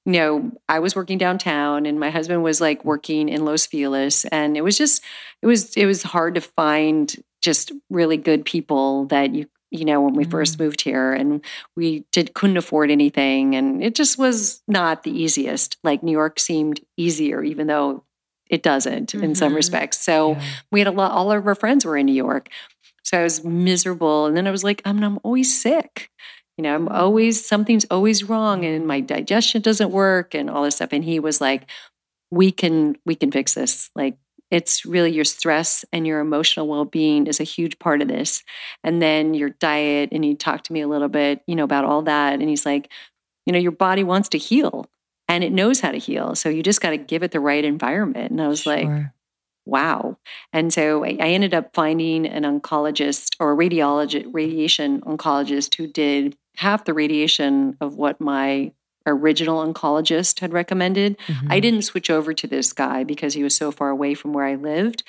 you 0.05 0.13
know, 0.13 0.51
I 0.67 0.79
was 0.79 0.95
working 0.95 1.17
downtown 1.19 1.85
and 1.85 1.99
my 1.99 2.09
husband 2.09 2.41
was 2.43 2.59
like 2.61 2.83
working 2.83 3.29
in 3.29 3.45
Los 3.45 3.65
Feliz. 3.67 4.25
And 4.31 4.57
it 4.57 4.61
was 4.63 4.77
just, 4.77 5.03
it 5.41 5.47
was, 5.47 5.75
it 5.77 5.85
was 5.85 6.01
hard 6.03 6.35
to 6.35 6.41
find 6.41 7.13
just 7.41 7.71
really 7.89 8.17
good 8.17 8.45
people 8.45 9.05
that 9.05 9.33
you, 9.35 9.47
you 9.73 9.85
know, 9.85 10.01
when 10.01 10.15
we 10.15 10.25
first 10.25 10.59
moved 10.59 10.81
here 10.81 11.13
and 11.13 11.43
we 11.77 12.03
did 12.11 12.33
couldn't 12.33 12.57
afford 12.57 12.91
anything. 12.91 13.55
And 13.55 13.81
it 13.81 13.95
just 13.95 14.17
was 14.17 14.61
not 14.67 15.03
the 15.03 15.11
easiest. 15.11 15.77
Like 15.83 16.03
New 16.03 16.11
York 16.11 16.39
seemed 16.39 16.81
easier, 16.97 17.41
even 17.41 17.67
though 17.67 18.03
it 18.51 18.63
doesn't 18.63 19.15
in 19.15 19.35
some 19.35 19.53
Mhm. 19.53 19.57
respects. 19.57 19.99
So, 19.99 20.33
Yeah. 20.33 20.43
we 20.71 20.81
had 20.81 20.87
a 20.87 20.91
lot 20.91 21.11
all 21.13 21.31
of 21.31 21.47
our 21.47 21.55
friends 21.55 21.85
were 21.85 21.97
in 21.97 22.05
new 22.07 22.13
york. 22.27 22.49
So 23.03 23.19
i 23.19 23.23
was 23.23 23.43
miserable 23.43 24.25
and 24.27 24.37
then 24.37 24.47
i 24.47 24.51
was 24.51 24.63
like 24.63 24.81
i'm, 24.85 25.03
I'm 25.03 25.19
always 25.23 25.49
sick. 25.61 26.11
You 26.57 26.63
know 26.63 26.75
i'm 26.75 26.89
always 26.89 27.45
something's 27.45 27.85
always 27.91 28.23
wrong 28.29 28.65
and 28.65 28.85
my 28.87 28.99
digestion 29.01 29.61
doesn't 29.63 29.91
work 29.91 30.35
and 30.35 30.49
all 30.49 30.63
this 30.63 30.75
stuff. 30.77 30.93
And 30.93 31.03
he 31.05 31.19
was 31.19 31.41
like 31.41 31.63
we 32.31 32.51
can 32.51 32.97
we 33.05 33.15
can 33.15 33.31
fix 33.31 33.53
this. 33.55 33.89
Like 33.95 34.17
it's 34.51 34.85
really 34.85 35.11
your 35.13 35.23
stress 35.25 35.85
and 35.93 36.05
your 36.07 36.19
emotional 36.19 36.67
well-being 36.67 37.27
is 37.27 37.39
a 37.39 37.43
huge 37.45 37.79
part 37.79 38.01
of 38.01 38.09
this. 38.09 38.43
And 38.83 39.01
then 39.01 39.33
your 39.33 39.49
diet 39.51 40.09
and 40.11 40.23
he 40.25 40.35
talked 40.35 40.65
to 40.67 40.73
me 40.73 40.81
a 40.81 40.87
little 40.89 41.09
bit 41.09 41.41
you 41.47 41.55
know 41.55 41.63
about 41.65 41.85
all 41.85 42.03
that. 42.03 42.33
And 42.39 42.49
he's 42.49 42.65
like 42.65 42.89
you 43.47 43.53
know 43.53 43.59
your 43.59 43.71
body 43.87 44.03
wants 44.03 44.29
to 44.29 44.37
heal 44.37 44.87
and 45.31 45.43
it 45.43 45.51
knows 45.51 45.79
how 45.79 45.91
to 45.91 45.97
heal 45.97 46.35
so 46.35 46.49
you 46.49 46.61
just 46.61 46.81
got 46.81 46.91
to 46.91 46.97
give 46.97 47.23
it 47.23 47.31
the 47.31 47.39
right 47.39 47.65
environment 47.65 48.31
and 48.31 48.41
i 48.41 48.47
was 48.47 48.65
like 48.65 48.87
wow. 49.65 50.17
And 50.51 50.73
so 50.73 51.05
I, 51.05 51.17
I 51.19 51.27
ended 51.29 51.53
up 51.53 51.73
finding 51.73 52.25
an 52.25 52.43
oncologist 52.43 53.35
or 53.39 53.53
a 53.53 53.55
radiologist, 53.55 54.25
radiation 54.33 55.01
oncologist 55.01 55.75
who 55.75 55.87
did 55.87 56.35
half 56.57 56.85
the 56.85 56.93
radiation 56.93 57.77
of 57.79 57.95
what 57.95 58.19
my 58.19 58.71
original 59.05 59.65
oncologist 59.65 60.39
had 60.39 60.53
recommended. 60.53 61.17
I 61.49 61.59
Mhm. 61.59 61.61
didn't 61.61 61.81
switch 61.83 62.09
over 62.09 62.33
to 62.33 62.47
this 62.47 62.73
guy 62.73 63.03
because 63.03 63.33
he 63.33 63.43
was 63.43 63.55
so 63.55 63.71
far 63.71 63.89
away 63.89 64.13
from 64.13 64.33
where 64.33 64.45
I 64.45 64.55
lived. 64.55 65.03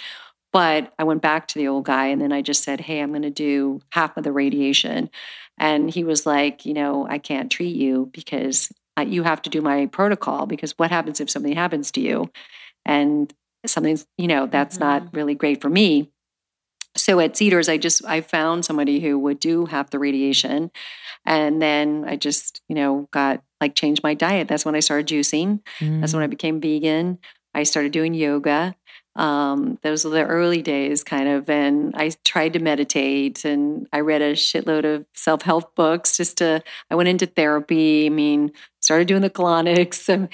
But 0.53 0.93
I 0.99 1.05
went 1.05 1.23
back 1.23 1.49
to 1.49 1.59
the 1.59 1.69
old 1.69 1.87
guy 1.87 2.07
and 2.09 2.21
then 2.21 2.33
I 2.33 2.43
just 2.43 2.63
said, 2.63 2.83
Hey, 2.83 3.01
I'm 3.01 3.11
going 3.11 3.23
to 3.23 3.31
do 3.31 3.81
half 3.91 4.17
of 4.19 4.25
the 4.25 4.33
radiation. 4.33 5.11
And 5.59 5.91
he 5.91 6.05
was 6.05 6.27
like, 6.27 6.67
You 6.67 6.75
know, 6.75 7.07
I 7.09 7.19
can't 7.19 7.51
treat 7.51 7.75
you 7.75 8.11
because 8.13 8.71
you 9.01 9.23
have 9.23 9.43
to 9.43 9.51
do 9.51 9.61
my 9.61 9.87
protocol 9.87 10.47
because 10.47 10.73
what 10.79 10.91
happens 10.91 11.21
if 11.21 11.31
something 11.31 11.55
happens 11.55 11.91
to 11.93 12.01
you? 12.01 12.31
And 12.85 13.33
something's, 13.67 14.07
you 14.19 14.27
know, 14.27 14.47
that's 14.47 14.79
not 14.79 15.15
really 15.15 15.35
great 15.35 15.61
for 15.61 15.69
me. 15.71 16.11
so 16.97 17.21
at 17.21 17.37
Cedars, 17.37 17.69
I 17.69 17.79
just 17.79 18.05
I 18.05 18.21
found 18.21 18.65
somebody 18.65 19.01
who 19.01 19.19
would 19.19 19.41
do 19.41 19.65
half 19.67 19.91
the 19.91 19.99
radiation, 19.99 20.71
and 21.25 21.61
then 21.63 22.05
I 22.07 22.17
just 22.17 22.61
you 22.69 22.75
know 22.75 23.09
got 23.11 23.43
like 23.61 23.75
changed 23.75 24.03
my 24.03 24.15
diet. 24.15 24.49
That's 24.49 24.65
when 24.65 24.75
I 24.75 24.81
started 24.81 25.07
juicing. 25.07 25.61
That's 26.01 26.13
when 26.13 26.23
I 26.23 26.27
became 26.27 26.61
vegan. 26.61 27.19
I 27.55 27.63
started 27.65 27.93
doing 27.93 28.15
yoga. 28.15 28.75
Um, 29.15 29.79
those 29.83 30.05
were 30.05 30.11
the 30.11 30.25
early 30.25 30.63
days, 30.63 31.05
kind 31.05 31.29
of, 31.29 31.51
and 31.51 31.95
I 31.95 32.13
tried 32.25 32.55
to 32.55 32.59
meditate, 32.61 33.45
and 33.45 33.87
I 33.93 34.01
read 34.01 34.23
a 34.23 34.33
shitload 34.33 34.85
of 34.85 35.07
self 35.15 35.43
help 35.43 35.75
books. 35.75 36.17
Just 36.17 36.39
to, 36.39 36.63
I 36.91 36.95
went 36.95 37.09
into 37.11 37.27
therapy. 37.27 38.07
I 38.07 38.09
mean, 38.09 38.53
started 38.83 39.09
doing 39.09 39.23
the 39.23 39.31
colonics 39.31 40.09
and 40.15 40.29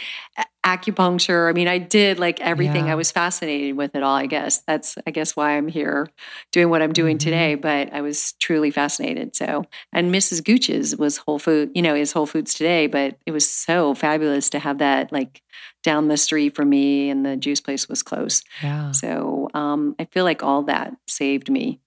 acupuncture. 0.64 1.48
I 1.48 1.52
mean, 1.52 1.68
I 1.68 1.78
did 1.78 2.18
like 2.18 2.40
everything. 2.40 2.86
Yeah. 2.86 2.92
I 2.92 2.94
was 2.96 3.10
fascinated 3.12 3.76
with 3.76 3.94
it 3.94 4.02
all. 4.02 4.14
I 4.16 4.26
guess 4.26 4.58
that's, 4.66 4.96
I 5.06 5.10
guess, 5.10 5.36
why 5.36 5.56
I'm 5.56 5.68
here 5.68 6.08
doing 6.52 6.68
what 6.68 6.82
I'm 6.82 6.92
doing 6.92 7.16
Mhm. 7.16 7.20
today. 7.20 7.54
But 7.54 7.92
I 7.92 8.00
was 8.00 8.32
truly 8.40 8.70
fascinated. 8.70 9.36
So, 9.36 9.64
and 9.92 10.12
Mrs. 10.12 10.42
Gooch's 10.44 10.96
was 10.96 11.18
Whole 11.18 11.38
Food, 11.38 11.70
you 11.74 11.82
know, 11.82 11.94
is 11.94 12.12
Whole 12.12 12.26
Foods 12.26 12.54
today. 12.54 12.86
But 12.86 13.18
it 13.26 13.30
was 13.30 13.48
so 13.48 13.94
fabulous 13.94 14.50
to 14.50 14.58
have 14.58 14.78
that 14.78 15.12
like 15.12 15.42
down 15.84 16.08
the 16.08 16.16
street 16.16 16.54
from 16.56 16.68
me, 16.68 17.08
and 17.08 17.24
the 17.24 17.36
juice 17.36 17.60
place 17.60 17.88
was 17.88 18.02
close. 18.02 18.42
Yeah. 18.62 18.90
So 18.92 19.48
um, 19.54 19.94
I 19.98 20.04
feel 20.06 20.24
like 20.24 20.42
all 20.42 20.64
that 20.64 20.94
saved 21.06 21.50
me. 21.50 21.80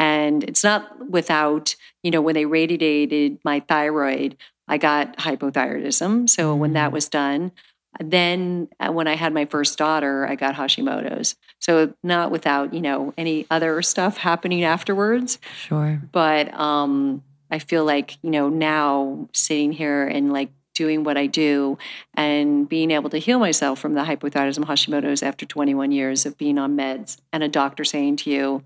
And 0.00 0.44
it's 0.44 0.62
not 0.62 1.10
without, 1.10 1.74
you 2.04 2.10
know, 2.12 2.20
when 2.20 2.34
they 2.34 2.46
radiated 2.46 3.38
my 3.44 3.60
thyroid, 3.60 4.36
I 4.68 4.78
got 4.78 5.16
hypothyroidism. 5.18 6.28
So 6.28 6.54
when 6.54 6.72
that 6.74 6.90
Mm. 6.90 6.92
was 6.94 7.08
done, 7.08 7.52
then 8.00 8.68
uh, 8.78 8.92
when 8.92 9.08
I 9.08 9.16
had 9.16 9.32
my 9.32 9.44
first 9.46 9.78
daughter, 9.78 10.26
I 10.28 10.34
got 10.34 10.54
Hashimoto's. 10.54 11.34
So 11.58 11.94
not 12.02 12.30
without, 12.30 12.72
you 12.74 12.80
know, 12.80 13.12
any 13.16 13.46
other 13.50 13.80
stuff 13.82 14.18
happening 14.18 14.62
afterwards 14.64 15.38
Sure. 15.56 16.00
but 16.12 16.52
um 16.58 17.22
i 17.50 17.58
feel 17.58 17.84
like 17.84 18.18
you 18.22 18.30
know 18.30 18.48
now 18.50 19.26
sitting 19.32 19.72
here 19.72 20.06
and 20.06 20.32
like 20.32 20.50
doing 20.74 21.02
what 21.02 21.16
i 21.16 21.26
do 21.26 21.78
and 22.14 22.68
being 22.68 22.90
able 22.90 23.08
to 23.10 23.18
heal 23.18 23.38
myself 23.38 23.78
from 23.78 23.94
the 23.94 24.02
hypothyroidism 24.02 24.64
hashimoto's 24.64 25.22
after 25.22 25.46
21 25.46 25.90
years 25.90 26.26
of 26.26 26.36
being 26.36 26.58
on 26.58 26.76
meds 26.76 27.16
and 27.32 27.42
a 27.42 27.48
doctor 27.48 27.84
saying 27.84 28.16
to 28.16 28.30
you 28.30 28.62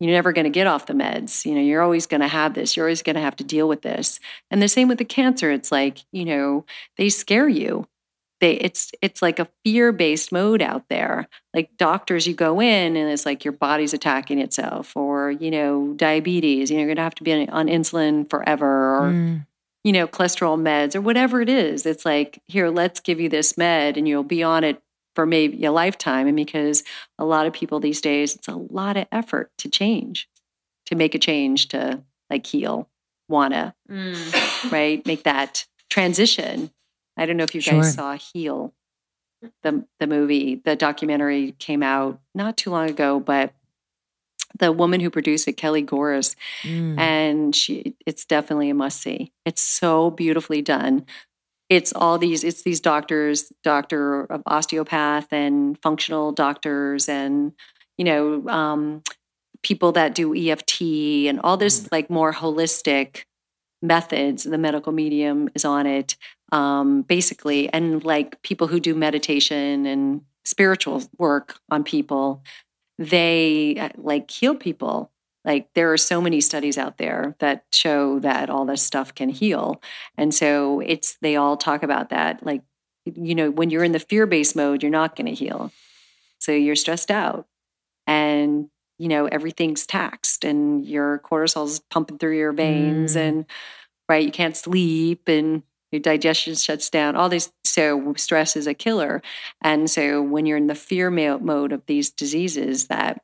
you're 0.00 0.12
never 0.12 0.32
going 0.32 0.44
to 0.44 0.50
get 0.50 0.66
off 0.66 0.86
the 0.86 0.92
meds 0.92 1.44
you 1.44 1.54
know 1.54 1.60
you're 1.60 1.82
always 1.82 2.06
going 2.06 2.20
to 2.20 2.28
have 2.28 2.54
this 2.54 2.76
you're 2.76 2.86
always 2.86 3.02
going 3.02 3.16
to 3.16 3.22
have 3.22 3.36
to 3.36 3.44
deal 3.44 3.66
with 3.68 3.82
this. 3.82 4.20
And 4.50 4.60
the 4.62 4.68
same 4.68 4.88
with 4.88 4.98
the 4.98 5.04
cancer 5.04 5.50
it's 5.50 5.72
like 5.72 5.98
you 6.12 6.24
know 6.24 6.64
they 6.98 7.08
scare 7.08 7.48
you. 7.48 7.86
They 8.40 8.52
it's 8.56 8.92
it's 9.00 9.22
like 9.22 9.38
a 9.38 9.48
fear-based 9.64 10.30
mode 10.30 10.60
out 10.60 10.84
there. 10.90 11.26
Like 11.54 11.70
doctors 11.78 12.26
you 12.26 12.34
go 12.34 12.60
in 12.60 12.94
and 12.94 13.10
it's 13.10 13.24
like 13.24 13.44
your 13.46 13.52
body's 13.52 13.94
attacking 13.94 14.38
itself 14.40 14.94
or 14.94 15.30
you 15.30 15.50
know 15.50 15.94
diabetes 15.96 16.70
you 16.70 16.76
know, 16.76 16.80
you're 16.80 16.88
going 16.88 16.96
to 16.96 17.02
have 17.02 17.14
to 17.14 17.24
be 17.24 17.48
on, 17.48 17.66
insulin 17.68 18.28
forever 18.28 18.96
or 18.98 19.10
Mm. 19.12 19.46
you 19.84 19.92
know 19.92 20.06
cholesterol 20.06 20.60
meds 20.60 20.94
or 20.94 21.00
whatever 21.00 21.40
it 21.40 21.48
is. 21.48 21.86
It's 21.86 22.04
like 22.04 22.42
here 22.46 22.68
let's 22.68 23.00
give 23.00 23.18
you 23.20 23.30
this 23.30 23.56
med 23.56 23.96
and 23.96 24.06
you'll 24.06 24.22
be 24.22 24.42
on 24.42 24.64
it 24.64 24.82
for 25.16 25.26
maybe 25.26 25.64
a 25.64 25.72
lifetime 25.72 26.28
and 26.28 26.36
because 26.36 26.84
a 27.18 27.24
lot 27.24 27.46
of 27.46 27.52
people 27.52 27.80
these 27.80 28.00
days 28.00 28.36
it's 28.36 28.46
a 28.48 28.54
lot 28.54 28.96
of 28.96 29.06
effort 29.10 29.50
to 29.58 29.68
change 29.68 30.28
to 30.84 30.94
make 30.94 31.14
a 31.16 31.18
change 31.18 31.66
to 31.68 32.02
like 32.30 32.46
heal 32.46 32.88
wanna 33.28 33.74
Mm. 33.90 34.70
right 34.70 35.04
make 35.06 35.24
that 35.24 35.66
transition 35.90 36.70
i 37.16 37.26
don't 37.26 37.36
know 37.36 37.44
if 37.44 37.54
you 37.54 37.60
Sure. 37.60 37.80
guys 37.80 37.94
saw 37.94 38.16
heal 38.16 38.72
the 39.62 39.84
the 40.00 40.06
movie 40.06 40.56
the 40.64 40.76
documentary 40.76 41.52
came 41.58 41.82
out 41.82 42.20
not 42.34 42.56
too 42.56 42.70
long 42.70 42.88
ago 42.90 43.18
but 43.18 43.52
the 44.58 44.72
woman 44.72 45.00
who 45.00 45.10
produced 45.10 45.48
it 45.48 45.54
kelly 45.56 45.82
gores 45.82 46.36
Mm. 46.62 46.98
and 46.98 47.54
she 47.56 47.94
it's 48.06 48.24
definitely 48.24 48.70
a 48.70 48.74
must 48.74 49.00
see 49.00 49.32
it's 49.44 49.62
so 49.62 50.10
beautifully 50.10 50.62
done 50.62 51.04
it's 51.68 51.92
all 51.94 52.18
these 52.18 52.44
it's 52.44 52.62
these 52.62 52.80
doctors 52.80 53.52
doctor 53.62 54.22
of 54.24 54.42
osteopath 54.46 55.32
and 55.32 55.78
functional 55.82 56.32
doctors 56.32 57.08
and 57.08 57.52
you 57.98 58.04
know 58.04 58.46
um, 58.48 59.02
people 59.62 59.92
that 59.92 60.14
do 60.14 60.34
eft 60.34 60.80
and 60.80 61.40
all 61.40 61.56
this 61.56 61.88
like 61.90 62.08
more 62.10 62.32
holistic 62.32 63.24
methods 63.82 64.44
the 64.44 64.58
medical 64.58 64.92
medium 64.92 65.48
is 65.54 65.64
on 65.64 65.86
it 65.86 66.16
um, 66.52 67.02
basically 67.02 67.68
and 67.72 68.04
like 68.04 68.40
people 68.42 68.68
who 68.68 68.78
do 68.80 68.94
meditation 68.94 69.86
and 69.86 70.20
spiritual 70.44 71.02
work 71.18 71.58
on 71.70 71.82
people 71.82 72.42
they 72.98 73.76
uh, 73.78 73.88
like 73.96 74.30
heal 74.30 74.54
people 74.54 75.10
like 75.46 75.68
there 75.74 75.92
are 75.92 75.96
so 75.96 76.20
many 76.20 76.40
studies 76.42 76.76
out 76.76 76.98
there 76.98 77.36
that 77.38 77.64
show 77.72 78.18
that 78.18 78.50
all 78.50 78.66
this 78.66 78.82
stuff 78.82 79.14
can 79.14 79.30
heal. 79.30 79.80
And 80.18 80.34
so 80.34 80.80
it's 80.80 81.16
they 81.22 81.36
all 81.36 81.56
talk 81.56 81.82
about 81.82 82.10
that. 82.10 82.44
Like 82.44 82.62
you 83.04 83.34
know 83.34 83.50
when 83.50 83.70
you're 83.70 83.84
in 83.84 83.92
the 83.92 84.00
fear-based 84.00 84.56
mode 84.56 84.82
you're 84.82 84.90
not 84.90 85.16
going 85.16 85.26
to 85.26 85.34
heal. 85.34 85.72
So 86.40 86.52
you're 86.52 86.76
stressed 86.76 87.10
out. 87.10 87.46
And 88.06 88.68
you 88.98 89.08
know 89.08 89.26
everything's 89.26 89.86
taxed 89.86 90.44
and 90.44 90.84
your 90.86 91.20
cortisol's 91.20 91.80
pumping 91.90 92.18
through 92.18 92.36
your 92.38 92.52
veins 92.52 93.14
Mm. 93.14 93.20
and 93.20 93.46
right 94.08 94.24
you 94.24 94.32
can't 94.32 94.56
sleep 94.56 95.28
and 95.28 95.62
your 95.92 96.00
digestion 96.00 96.54
shuts 96.54 96.90
down 96.90 97.14
all 97.14 97.28
this 97.28 97.52
so 97.64 98.14
stress 98.16 98.56
is 98.56 98.66
a 98.66 98.74
killer. 98.74 99.22
And 99.60 99.90
so 99.90 100.22
when 100.22 100.46
you're 100.46 100.56
in 100.56 100.66
the 100.66 100.74
fear 100.74 101.10
mode 101.10 101.72
of 101.72 101.84
these 101.86 102.10
diseases 102.10 102.86
that 102.86 103.20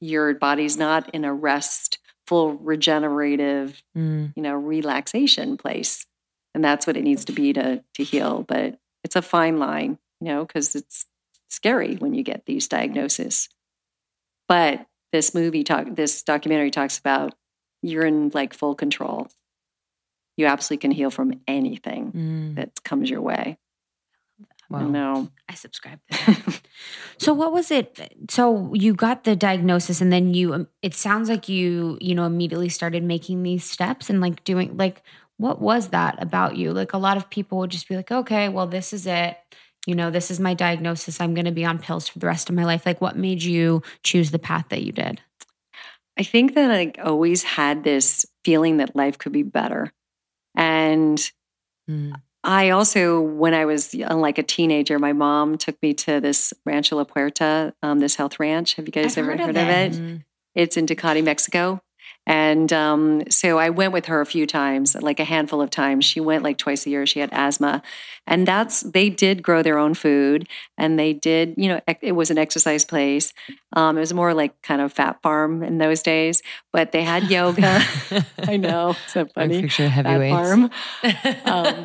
your 0.00 0.34
body's 0.34 0.76
not 0.76 1.14
in 1.14 1.24
a 1.24 1.32
restful 1.34 2.54
regenerative 2.54 3.82
Mm. 3.96 4.32
you 4.36 4.42
know 4.42 4.54
relaxation 4.54 5.56
place. 5.56 6.06
And 6.54 6.64
that's 6.64 6.86
what 6.86 6.96
it 6.96 7.04
needs 7.04 7.24
to 7.26 7.32
be 7.32 7.52
to 7.52 7.82
to 7.94 8.04
heal. 8.04 8.42
But 8.46 8.78
it's 9.04 9.16
a 9.16 9.22
fine 9.22 9.58
line 9.58 9.98
you 10.20 10.28
know 10.28 10.44
because 10.44 10.74
it's 10.74 11.06
scary 11.48 11.96
when 11.96 12.14
you 12.14 12.22
get 12.22 12.46
these 12.46 12.68
diagnoses. 12.68 13.48
But 14.48 14.86
this 15.12 15.34
movie 15.34 15.64
talk 15.64 15.86
this 15.94 16.22
documentary 16.22 16.70
talks 16.70 16.98
about 16.98 17.34
you're 17.82 18.06
in 18.06 18.30
like 18.34 18.54
full 18.54 18.74
control. 18.74 19.28
You 20.36 20.46
absolutely 20.46 20.80
can 20.82 20.90
heal 20.92 21.10
from 21.10 21.40
anything 21.46 22.12
Mm. 22.12 22.54
that 22.56 22.82
comes 22.84 23.10
your 23.10 23.20
way 23.20 23.58
Wow. 24.70 24.88
no 24.88 25.28
I 25.48 25.54
subscribe 25.54 25.98
so 27.18 27.34
what 27.34 27.52
was 27.52 27.70
it? 27.70 28.14
So 28.30 28.72
you 28.74 28.94
got 28.94 29.24
the 29.24 29.36
diagnosis 29.36 30.00
and 30.00 30.12
then 30.12 30.32
you 30.34 30.54
um, 30.54 30.68
it 30.82 30.94
sounds 30.94 31.28
like 31.28 31.48
you, 31.48 31.98
you 32.00 32.14
know, 32.14 32.24
immediately 32.24 32.68
started 32.68 33.02
making 33.02 33.42
these 33.42 33.64
steps 33.64 34.10
and 34.10 34.20
like 34.20 34.44
doing 34.44 34.76
like 34.76 35.02
what 35.36 35.60
was 35.60 35.88
that 35.88 36.22
about 36.22 36.56
you? 36.56 36.72
Like 36.72 36.92
a 36.92 36.98
lot 36.98 37.16
of 37.16 37.30
people 37.30 37.58
would 37.58 37.70
just 37.70 37.88
be 37.88 37.96
like, 37.96 38.12
"Okay, 38.12 38.48
well 38.48 38.66
this 38.66 38.92
is 38.92 39.06
it. 39.06 39.36
You 39.86 39.94
know, 39.94 40.10
this 40.10 40.30
is 40.30 40.38
my 40.38 40.54
diagnosis. 40.54 41.20
I'm 41.20 41.34
going 41.34 41.46
to 41.46 41.50
be 41.52 41.64
on 41.64 41.78
pills 41.78 42.08
for 42.08 42.18
the 42.18 42.26
rest 42.26 42.48
of 42.50 42.54
my 42.54 42.64
life." 42.64 42.84
Like 42.86 43.00
what 43.00 43.16
made 43.16 43.42
you 43.42 43.82
choose 44.02 44.30
the 44.30 44.38
path 44.38 44.66
that 44.70 44.82
you 44.82 44.92
did? 44.92 45.20
I 46.18 46.22
think 46.22 46.54
that 46.54 46.70
I 46.70 46.92
always 47.02 47.42
had 47.42 47.82
this 47.84 48.26
feeling 48.44 48.76
that 48.78 48.94
life 48.96 49.18
could 49.18 49.32
be 49.32 49.42
better. 49.42 49.92
And 50.54 51.18
Mm. 51.88 52.12
I 52.42 52.70
also, 52.70 53.20
when 53.20 53.52
I 53.52 53.66
was 53.66 53.94
uh, 53.94 54.16
like 54.16 54.38
a 54.38 54.42
teenager, 54.42 54.98
my 54.98 55.12
mom 55.12 55.58
took 55.58 55.80
me 55.82 55.92
to 55.94 56.20
this 56.20 56.54
Rancho 56.64 56.96
La 56.96 57.04
Puerta, 57.04 57.74
um, 57.82 57.98
this 57.98 58.14
health 58.14 58.40
ranch. 58.40 58.74
Have 58.74 58.86
you 58.86 58.92
guys 58.92 59.18
I've 59.18 59.24
ever 59.24 59.32
heard 59.32 59.40
of 59.40 59.46
heard 59.46 59.56
of 59.56 59.68
it. 59.68 59.94
it? 59.98 60.20
It's 60.54 60.76
in 60.76 60.86
Tecate, 60.86 61.22
Mexico. 61.22 61.82
And 62.26 62.72
um, 62.72 63.22
so 63.30 63.58
I 63.58 63.70
went 63.70 63.92
with 63.92 64.06
her 64.06 64.20
a 64.20 64.26
few 64.26 64.46
times, 64.46 64.94
like 64.94 65.18
a 65.18 65.24
handful 65.24 65.60
of 65.60 65.70
times. 65.70 66.04
She 66.04 66.20
went 66.20 66.44
like 66.44 66.58
twice 66.58 66.86
a 66.86 66.90
year. 66.90 67.04
She 67.06 67.18
had 67.20 67.30
asthma. 67.32 67.82
And 68.26 68.46
that's, 68.46 68.82
they 68.82 69.08
did 69.10 69.42
grow 69.42 69.62
their 69.62 69.78
own 69.78 69.94
food 69.94 70.46
and 70.78 70.96
they 70.98 71.12
did, 71.12 71.54
you 71.56 71.68
know, 71.68 71.80
it 72.00 72.12
was 72.12 72.30
an 72.30 72.38
exercise 72.38 72.84
place. 72.84 73.32
Um, 73.74 73.96
it 73.96 74.00
was 74.00 74.12
more 74.12 74.34
like 74.34 74.60
kind 74.62 74.80
of 74.80 74.92
fat 74.92 75.20
farm 75.22 75.62
in 75.64 75.78
those 75.78 76.02
days, 76.02 76.42
but 76.72 76.92
they 76.92 77.02
had 77.02 77.24
yoga. 77.30 77.82
I 78.46 78.56
know. 78.56 78.94
So 79.08 79.22
I 79.36 79.40
funny. 79.48 79.62
picture 79.62 79.88
Fat 79.88 80.06
heavyweights. 80.06 80.34
farm. 80.36 80.70
Um, 81.46 81.84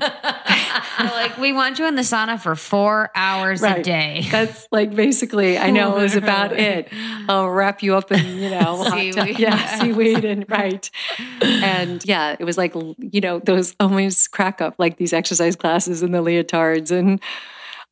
like, 1.00 1.38
"We 1.38 1.54
want 1.54 1.80
you 1.80 1.88
in 1.88 1.96
the 1.96 2.02
sauna 2.02 2.40
for 2.40 2.56
4 2.56 3.12
hours 3.16 3.62
a 3.64 3.82
day." 3.82 4.26
That's 4.32 4.68
like 4.72 4.94
basically, 4.96 5.58
I 5.58 5.70
know 5.72 5.98
it 5.98 6.02
was 6.02 6.16
about 6.16 6.54
it. 6.54 6.90
I'll 7.28 7.50
wrap 7.50 7.82
you 7.84 7.96
up 7.96 8.12
in, 8.12 8.26
you 8.38 8.50
know, 8.50 8.78
hot 8.84 8.90
tub- 9.14 9.14
Seaweed. 9.14 9.40
yeah, 9.40 9.80
seaweed 9.80 10.25
and 10.26 10.46
right. 10.50 10.90
And 11.42 12.04
yeah, 12.06 12.36
it 12.40 12.44
was 12.44 12.58
like, 12.58 12.74
you 13.00 13.22
know, 13.22 13.40
those 13.40 13.76
always 13.80 14.28
crack 14.28 14.62
up 14.62 14.76
like 14.78 14.98
these 14.98 15.14
exercise 15.14 15.56
classes 15.56 16.02
and 16.02 16.14
the 16.14 16.20
leotards 16.24 16.92
and 16.92 17.20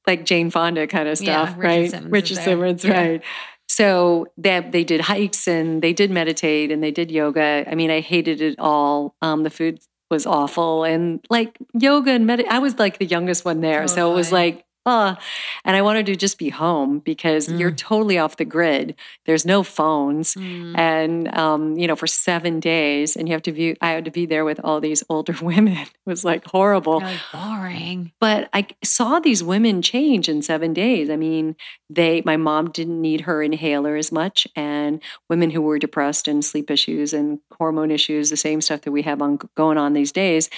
like 0.06 0.26
Jane 0.26 0.50
Fonda 0.50 0.88
kind 0.88 1.08
of 1.08 1.20
Yeah, 1.22 1.46
stuff, 1.46 1.58
Richard 1.58 1.68
right? 1.68 1.90
Simmons 1.92 2.12
Richard. 2.12 2.38
Simmons, 2.38 2.84
Yeah. 2.84 2.92
right. 3.00 3.24
So 3.70 4.28
they, 4.38 4.60
they 4.72 4.84
did 4.84 5.02
hikes 5.02 5.48
and 5.48 5.82
they 5.82 5.94
did 5.94 6.12
meditate 6.12 6.72
and 6.72 6.84
they 6.84 6.92
did 6.92 7.10
yoga. 7.10 7.66
I 7.68 7.76
mean, 7.76 7.90
I 7.90 8.02
hated 8.02 8.42
it 8.42 8.60
all. 8.60 9.16
Um, 9.22 9.44
the 9.44 9.50
food 9.50 9.80
was 10.12 10.26
awful 10.28 10.84
and 10.84 11.26
like 11.30 11.58
yoga 11.74 12.12
and 12.12 12.28
med. 12.28 12.44
I 12.48 12.60
was 12.60 12.78
like 12.78 13.00
the 13.00 13.06
youngest 13.06 13.46
one 13.46 13.62
there. 13.62 13.88
So 13.88 14.12
it 14.12 14.16
was 14.16 14.32
like, 14.32 14.66
oh, 14.86 15.16
and 15.64 15.76
I 15.76 15.82
wanted 15.82 16.06
to 16.08 16.16
just 16.16 16.38
be 16.38 16.50
home 16.50 17.00
because 17.00 17.48
Mm. 17.48 17.60
you're 17.60 17.72
totally 17.72 18.18
off 18.18 18.38
the 18.38 18.46
grid. 18.46 18.96
There's 19.26 19.46
no 19.46 19.64
phones. 19.64 20.36
Mm. 20.36 20.78
And, 20.78 21.38
um, 21.38 21.78
you 21.78 21.88
know, 21.88 21.96
for 21.96 22.08
seven 22.08 22.60
days, 22.60 23.16
and 23.16 23.28
you 23.28 23.34
have 23.34 23.42
to 23.44 23.52
be, 23.52 23.78
I 23.82 23.92
had 23.92 24.06
to 24.06 24.12
be 24.12 24.26
there 24.26 24.44
with 24.46 24.60
all 24.64 24.82
these 24.82 25.04
older 25.10 25.34
women. 25.42 25.78
It 25.78 25.90
was 26.06 26.26
like 26.26 26.46
horrible. 26.46 27.02
Boring. 27.32 28.12
But 28.20 28.50
I 28.54 28.68
saw 28.84 29.20
these 29.20 29.44
women 29.44 29.82
change 29.82 30.28
in 30.28 30.42
seven 30.42 30.74
days. 30.74 31.10
I 31.10 31.16
mean, 31.16 31.56
they, 31.90 32.22
my 32.26 32.38
mom 32.38 32.72
didn't 32.72 33.02
need 33.02 33.22
her 33.22 33.42
inhaler 33.44 33.96
as 33.96 34.12
much, 34.12 34.48
and 34.56 35.02
women 35.30 35.50
who 35.52 35.62
were 35.62 35.80
depressed 35.80 36.28
and 36.28 36.44
sleep 36.44 36.70
issues 36.72 37.14
and 37.14 37.40
hormone 37.58 37.92
issues, 37.92 38.30
the 38.30 38.38
same 38.38 38.62
stuff 38.62 38.82
that 38.82 38.92
we 38.92 39.04
have 39.04 39.22
on 39.22 39.40
going 39.56 39.78
on 39.78 39.94
these 39.94 40.12
days, 40.12 40.50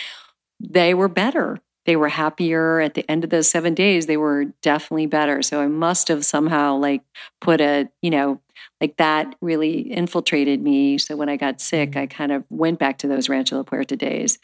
they 0.59 0.93
were 0.93 1.09
better. 1.09 1.59
They 1.85 1.95
were 1.95 2.09
happier 2.09 2.79
at 2.79 2.95
the 2.95 3.09
end 3.09 3.23
of 3.23 3.29
those 3.29 3.49
seven 3.49 3.73
days. 3.73 4.05
They 4.05 4.17
were 4.17 4.45
definitely 4.61 5.05
better. 5.05 5.41
So 5.41 5.61
I 5.61 5.67
must 5.67 6.07
have 6.07 6.25
somehow 6.25 6.77
like 6.77 7.03
put 7.41 7.61
a, 7.61 7.89
you 8.01 8.09
know, 8.09 8.41
like 8.81 8.97
that 8.97 9.35
really 9.41 9.79
infiltrated 9.91 10.61
me. 10.61 10.97
So 10.97 11.15
when 11.15 11.29
I 11.29 11.37
got 11.37 11.61
sick, 11.61 11.95
I 11.95 12.07
kind 12.07 12.31
of 12.31 12.43
went 12.49 12.79
back 12.79 12.97
to 12.99 13.07
those 13.07 13.29
Rancho 13.29 13.57
La 13.57 13.63
Puerta 13.63 13.95
days 13.95 14.39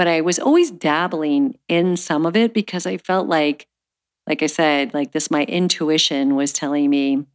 but 0.00 0.08
I 0.08 0.22
was 0.22 0.38
always 0.38 0.70
dabbling 0.70 1.58
in 1.68 1.94
some 1.94 2.24
of 2.24 2.34
it 2.34 2.54
because 2.54 2.86
I 2.86 2.96
felt 2.96 3.28
like, 3.28 3.66
like 4.26 4.42
I 4.42 4.46
said, 4.46 4.94
like 4.94 5.12
this, 5.12 5.30
my 5.30 5.44
intuition 5.44 6.36
was 6.36 6.54
telling 6.54 6.88
me 6.88 7.26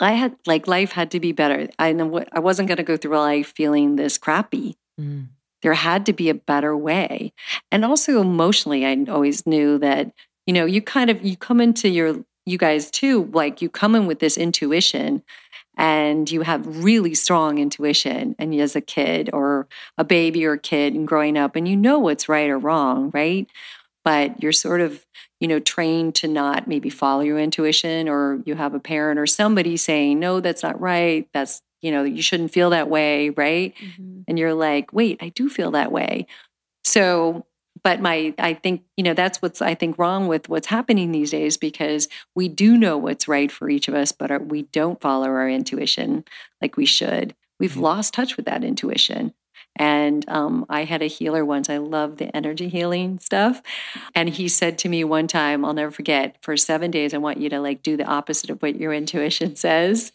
I 0.00 0.12
had 0.12 0.36
like 0.46 0.68
life 0.68 0.92
had 0.92 1.10
to 1.10 1.18
be 1.18 1.32
better. 1.32 1.68
I 1.76 1.92
know 1.94 2.24
I 2.30 2.38
wasn't 2.38 2.68
going 2.68 2.76
to 2.76 2.84
go 2.84 2.96
through 2.96 3.18
life 3.18 3.52
feeling 3.56 3.96
this 3.96 4.18
crappy. 4.18 4.76
Mm. 5.00 5.30
There 5.62 5.74
had 5.74 6.06
to 6.06 6.12
be 6.12 6.28
a 6.28 6.34
better 6.34 6.76
way. 6.76 7.32
And 7.70 7.84
also 7.84 8.20
emotionally, 8.20 8.86
I 8.86 9.04
always 9.08 9.46
knew 9.46 9.78
that, 9.78 10.12
you 10.46 10.54
know, 10.54 10.64
you 10.64 10.80
kind 10.82 11.10
of, 11.10 11.22
you 11.22 11.36
come 11.36 11.60
into 11.60 11.88
your, 11.88 12.24
you 12.46 12.58
guys 12.58 12.90
too, 12.90 13.28
like 13.32 13.60
you 13.60 13.68
come 13.68 13.94
in 13.94 14.06
with 14.06 14.20
this 14.20 14.38
intuition 14.38 15.22
and 15.76 16.30
you 16.30 16.42
have 16.42 16.84
really 16.84 17.14
strong 17.14 17.58
intuition. 17.58 18.34
And 18.38 18.54
as 18.54 18.74
a 18.74 18.80
kid 18.80 19.30
or 19.32 19.68
a 19.96 20.04
baby 20.04 20.44
or 20.44 20.54
a 20.54 20.58
kid 20.58 20.94
and 20.94 21.06
growing 21.06 21.38
up 21.38 21.56
and 21.56 21.68
you 21.68 21.76
know 21.76 21.98
what's 21.98 22.28
right 22.28 22.50
or 22.50 22.58
wrong 22.58 23.10
right? 23.14 23.48
But 24.04 24.42
you're 24.42 24.52
sort 24.52 24.80
of 24.80 25.04
you 25.40 25.48
know 25.48 25.60
trained 25.60 26.14
to 26.16 26.28
not 26.28 26.66
maybe 26.66 26.90
follow 26.90 27.20
your 27.20 27.38
intuition 27.38 28.08
or 28.08 28.40
you 28.44 28.54
have 28.56 28.74
a 28.74 28.80
parent 28.80 29.20
or 29.20 29.26
somebody 29.26 29.76
saying 29.76 30.18
no 30.18 30.40
that's 30.40 30.62
not 30.62 30.80
right. 30.80 31.28
That's 31.32 31.62
you 31.82 31.90
know 31.90 32.04
you 32.04 32.22
shouldn't 32.22 32.52
feel 32.52 32.70
that 32.70 32.88
way 32.88 33.30
right 33.30 33.74
Mhm. 33.80 34.24
and 34.28 34.38
you're 34.38 34.54
like 34.54 34.92
wait 34.92 35.18
i 35.22 35.28
do 35.30 35.48
feel 35.48 35.70
that 35.72 35.92
way 35.92 36.26
so 36.84 37.46
but 37.82 38.00
my 38.00 38.34
i 38.38 38.54
think 38.54 38.82
you 38.96 39.04
know 39.04 39.14
that's 39.14 39.40
what's 39.42 39.62
i 39.62 39.74
think 39.74 39.98
wrong 39.98 40.26
with 40.28 40.48
what's 40.48 40.66
happening 40.68 41.12
these 41.12 41.30
days 41.30 41.56
because 41.56 42.08
we 42.34 42.48
do 42.48 42.76
know 42.76 42.96
what's 42.98 43.28
right 43.28 43.52
for 43.52 43.68
each 43.70 43.88
of 43.88 43.94
us 43.94 44.12
but 44.12 44.30
our, 44.30 44.38
we 44.40 44.62
don't 44.72 45.00
follow 45.00 45.26
our 45.28 45.48
intuition 45.48 46.24
like 46.62 46.76
we 46.76 46.86
should 46.86 47.34
we've 47.60 47.74
Mhm. 47.74 47.82
lost 47.82 48.14
touch 48.14 48.36
with 48.36 48.46
that 48.46 48.64
intuition 48.64 49.32
and 49.78 50.28
um, 50.28 50.64
i 50.68 50.84
had 50.84 51.02
a 51.02 51.06
healer 51.06 51.44
once 51.44 51.68
i 51.70 51.76
love 51.76 52.16
the 52.16 52.34
energy 52.36 52.68
healing 52.68 53.18
stuff 53.18 53.62
and 54.14 54.28
he 54.30 54.48
said 54.48 54.78
to 54.78 54.88
me 54.88 55.04
one 55.04 55.26
time 55.26 55.64
i'll 55.64 55.72
never 55.74 55.90
forget 55.90 56.36
for 56.42 56.56
seven 56.56 56.90
days 56.90 57.14
i 57.14 57.18
want 57.18 57.38
you 57.38 57.48
to 57.48 57.60
like 57.60 57.82
do 57.82 57.96
the 57.96 58.04
opposite 58.04 58.50
of 58.50 58.60
what 58.60 58.76
your 58.76 58.92
intuition 58.92 59.54
says 59.56 60.12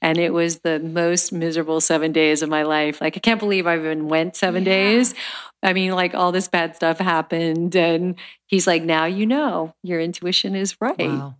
and 0.00 0.18
it 0.18 0.32
was 0.32 0.60
the 0.60 0.78
most 0.78 1.32
miserable 1.32 1.80
seven 1.80 2.12
days 2.12 2.42
of 2.42 2.48
my 2.48 2.62
life 2.62 3.00
like 3.00 3.16
i 3.16 3.20
can't 3.20 3.40
believe 3.40 3.66
i 3.66 3.76
even 3.76 4.08
went 4.08 4.36
seven 4.36 4.64
Yeah. 4.64 4.70
days 4.72 5.14
I 5.62 5.74
mean, 5.74 5.92
like 5.92 6.14
all 6.14 6.32
this 6.32 6.48
bad 6.48 6.74
stuff 6.74 6.98
happened. 6.98 7.76
And 7.76 8.14
he's 8.46 8.66
like, 8.66 8.82
now 8.82 9.04
you 9.04 9.26
know 9.26 9.74
your 9.82 10.00
intuition 10.00 10.54
is 10.56 10.80
right. 10.80 10.96
Wow. 10.98 11.34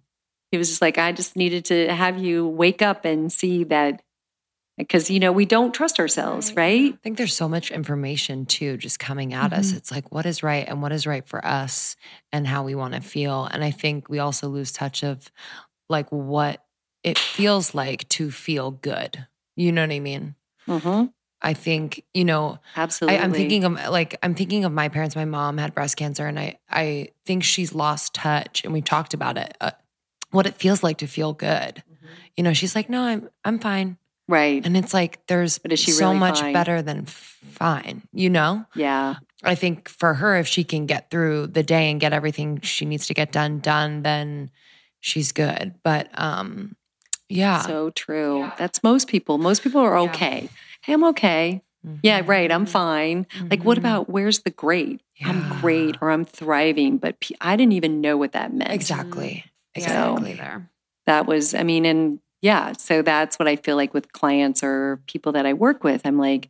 He 0.52 0.58
was 0.58 0.68
just 0.68 0.82
like, 0.82 0.98
I 0.98 1.12
just 1.12 1.36
needed 1.36 1.64
to 1.66 1.90
have 1.90 2.18
you 2.18 2.46
wake 2.46 2.82
up 2.82 3.06
and 3.06 3.32
see 3.32 3.64
that 3.64 4.02
because, 4.80 5.10
you 5.10 5.20
know, 5.20 5.32
we 5.32 5.46
don't 5.46 5.72
trust 5.72 5.98
ourselves, 5.98 6.54
right? 6.56 6.94
I 6.94 6.98
think 7.02 7.18
there's 7.18 7.34
so 7.34 7.48
much 7.48 7.70
information 7.70 8.46
too 8.46 8.76
just 8.76 8.98
coming 8.98 9.34
at 9.34 9.52
us. 9.52 9.72
Mhm. 9.72 9.76
It's 9.76 9.90
like 9.90 10.10
what 10.12 10.26
is 10.26 10.42
right 10.42 10.66
and 10.66 10.82
what 10.82 10.92
is 10.92 11.06
right 11.06 11.26
for 11.26 11.44
us 11.44 11.96
and 12.32 12.46
how 12.46 12.64
we 12.64 12.74
want 12.74 12.94
to 12.94 13.00
feel. 13.00 13.44
And 13.44 13.62
I 13.62 13.70
think 13.70 14.08
we 14.08 14.18
also 14.18 14.48
lose 14.48 14.72
touch 14.72 15.02
of 15.02 15.30
like 15.88 16.08
what 16.10 16.64
it 17.02 17.18
feels 17.18 17.74
like 17.74 18.08
to 18.10 18.30
feel 18.30 18.70
good. 18.70 19.26
You 19.56 19.72
know 19.72 19.82
what 19.82 19.92
I 19.92 20.00
mean? 20.00 20.34
Mm-hmm. 20.68 21.06
I 21.42 21.54
think, 21.54 22.04
you 22.12 22.24
know, 22.24 22.58
Absolutely. 22.76 23.18
I, 23.18 23.22
I'm 23.22 23.32
thinking 23.32 23.64
of 23.64 23.72
like 23.88 24.16
I'm 24.22 24.34
thinking 24.34 24.64
of 24.64 24.72
my 24.72 24.88
parents. 24.88 25.16
My 25.16 25.24
mom 25.24 25.56
had 25.56 25.74
breast 25.74 25.96
cancer, 25.96 26.26
and 26.26 26.38
I 26.38 26.58
I 26.70 27.08
think 27.24 27.44
she's 27.44 27.74
lost 27.74 28.14
touch. 28.14 28.62
And 28.62 28.72
we 28.74 28.82
talked 28.82 29.14
about 29.14 29.38
it, 29.38 29.56
uh, 29.60 29.70
what 30.30 30.46
it 30.46 30.54
feels 30.56 30.82
like 30.82 30.98
to 30.98 31.06
feel 31.06 31.32
good. 31.32 31.82
Mm-hmm. 31.82 32.06
You 32.36 32.44
know, 32.44 32.52
she's 32.52 32.74
like, 32.74 32.90
no, 32.90 33.02
I'm 33.02 33.30
I'm 33.42 33.58
fine, 33.58 33.96
right. 34.30 34.64
and 34.64 34.76
it's 34.76 34.94
like 34.94 35.26
there's 35.26 35.58
But 35.58 35.72
is 35.72 35.80
she 35.80 35.90
so 35.90 36.06
really 36.08 36.18
much 36.20 36.40
fine? 36.40 36.52
better 36.54 36.80
than 36.82 37.04
fine. 37.06 38.02
You 38.12 38.30
know, 38.30 38.64
Yeah. 38.74 39.16
I 39.42 39.54
think 39.54 39.88
for 39.88 40.14
her, 40.14 40.36
if 40.36 40.46
she 40.46 40.64
can 40.64 40.86
get 40.86 41.10
through 41.10 41.48
the 41.48 41.62
day 41.62 41.90
and 41.90 41.98
get 42.00 42.12
everything 42.12 42.60
she 42.60 42.84
needs 42.84 43.06
to 43.08 43.14
get 43.14 43.32
done 43.32 43.60
done, 43.60 44.02
then 44.02 44.50
she's 45.00 45.32
good. 45.32 45.74
But 45.82 46.08
um, 46.18 46.76
yeah, 47.28 47.62
So 47.62 47.90
true. 47.90 48.40
Yeah. 48.40 48.54
That's 48.58 48.82
most 48.82 49.08
people. 49.08 49.38
Most 49.38 49.62
people 49.62 49.80
are 49.80 49.94
Yeah. 49.96 50.10
okay. 50.10 50.48
Hey, 50.82 50.92
I'm 50.94 51.04
okay. 51.04 51.62
Yeah, 52.02 52.20
right. 52.26 52.52
I'm 52.52 52.66
fine. 52.66 53.26
Like, 53.50 53.64
what 53.64 53.76
Mhm. 53.78 53.80
about 53.80 54.10
where's 54.10 54.40
the 54.40 54.50
great? 54.50 55.00
I'm 55.24 55.60
great 55.60 55.96
or 56.02 56.10
I'm 56.10 56.26
thriving. 56.26 56.98
But 56.98 57.16
I 57.40 57.56
didn't 57.56 57.72
even 57.72 58.00
know 58.02 58.18
what 58.18 58.32
that 58.32 58.52
meant. 58.52 58.70
exactly, 58.72 59.44
Yeah, 59.76 59.84
exactly. 59.84 60.34
there. 60.34 60.68
that 61.06 61.24
was 61.26 61.54
i 61.54 61.62
mean 61.62 61.86
and 61.86 62.20
yeah 62.42 62.72
so 62.72 63.02
that's 63.02 63.38
what 63.38 63.48
i 63.48 63.56
feel 63.56 63.76
like 63.76 63.94
with 63.94 64.12
clients 64.12 64.62
or 64.62 65.00
people 65.06 65.32
that 65.32 65.46
i 65.46 65.52
work 65.52 65.84
with 65.84 66.02
i'm 66.04 66.18
like 66.18 66.48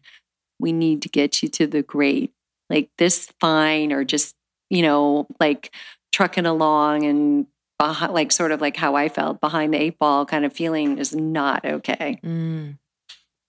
we 0.59 0.73
need 0.73 1.03
to 1.03 1.09
get 1.09 1.43
you 1.43 1.49
to 1.49 1.67
the 1.67 1.83
great 1.83 2.33
like 2.69 2.91
this 2.99 3.29
fine 3.41 3.93
or 3.93 4.05
just 4.05 4.35
you 4.69 4.83
know 4.83 5.27
like 5.39 5.75
trucking 6.13 6.47
along 6.47 7.05
and 7.05 7.47
behind, 7.79 8.13
like 8.13 8.31
sort 8.31 8.53
of 8.53 8.61
like 8.61 8.77
how 8.77 8.95
i 8.95 9.09
felt 9.09 9.41
behind 9.41 9.73
the 9.73 9.79
eight 9.81 9.99
ball 9.99 10.27
kind 10.27 10.45
of 10.45 10.53
feeling 10.53 10.99
is 10.99 11.15
not 11.15 11.65
okay 11.65 12.19
Mm. 12.23 12.79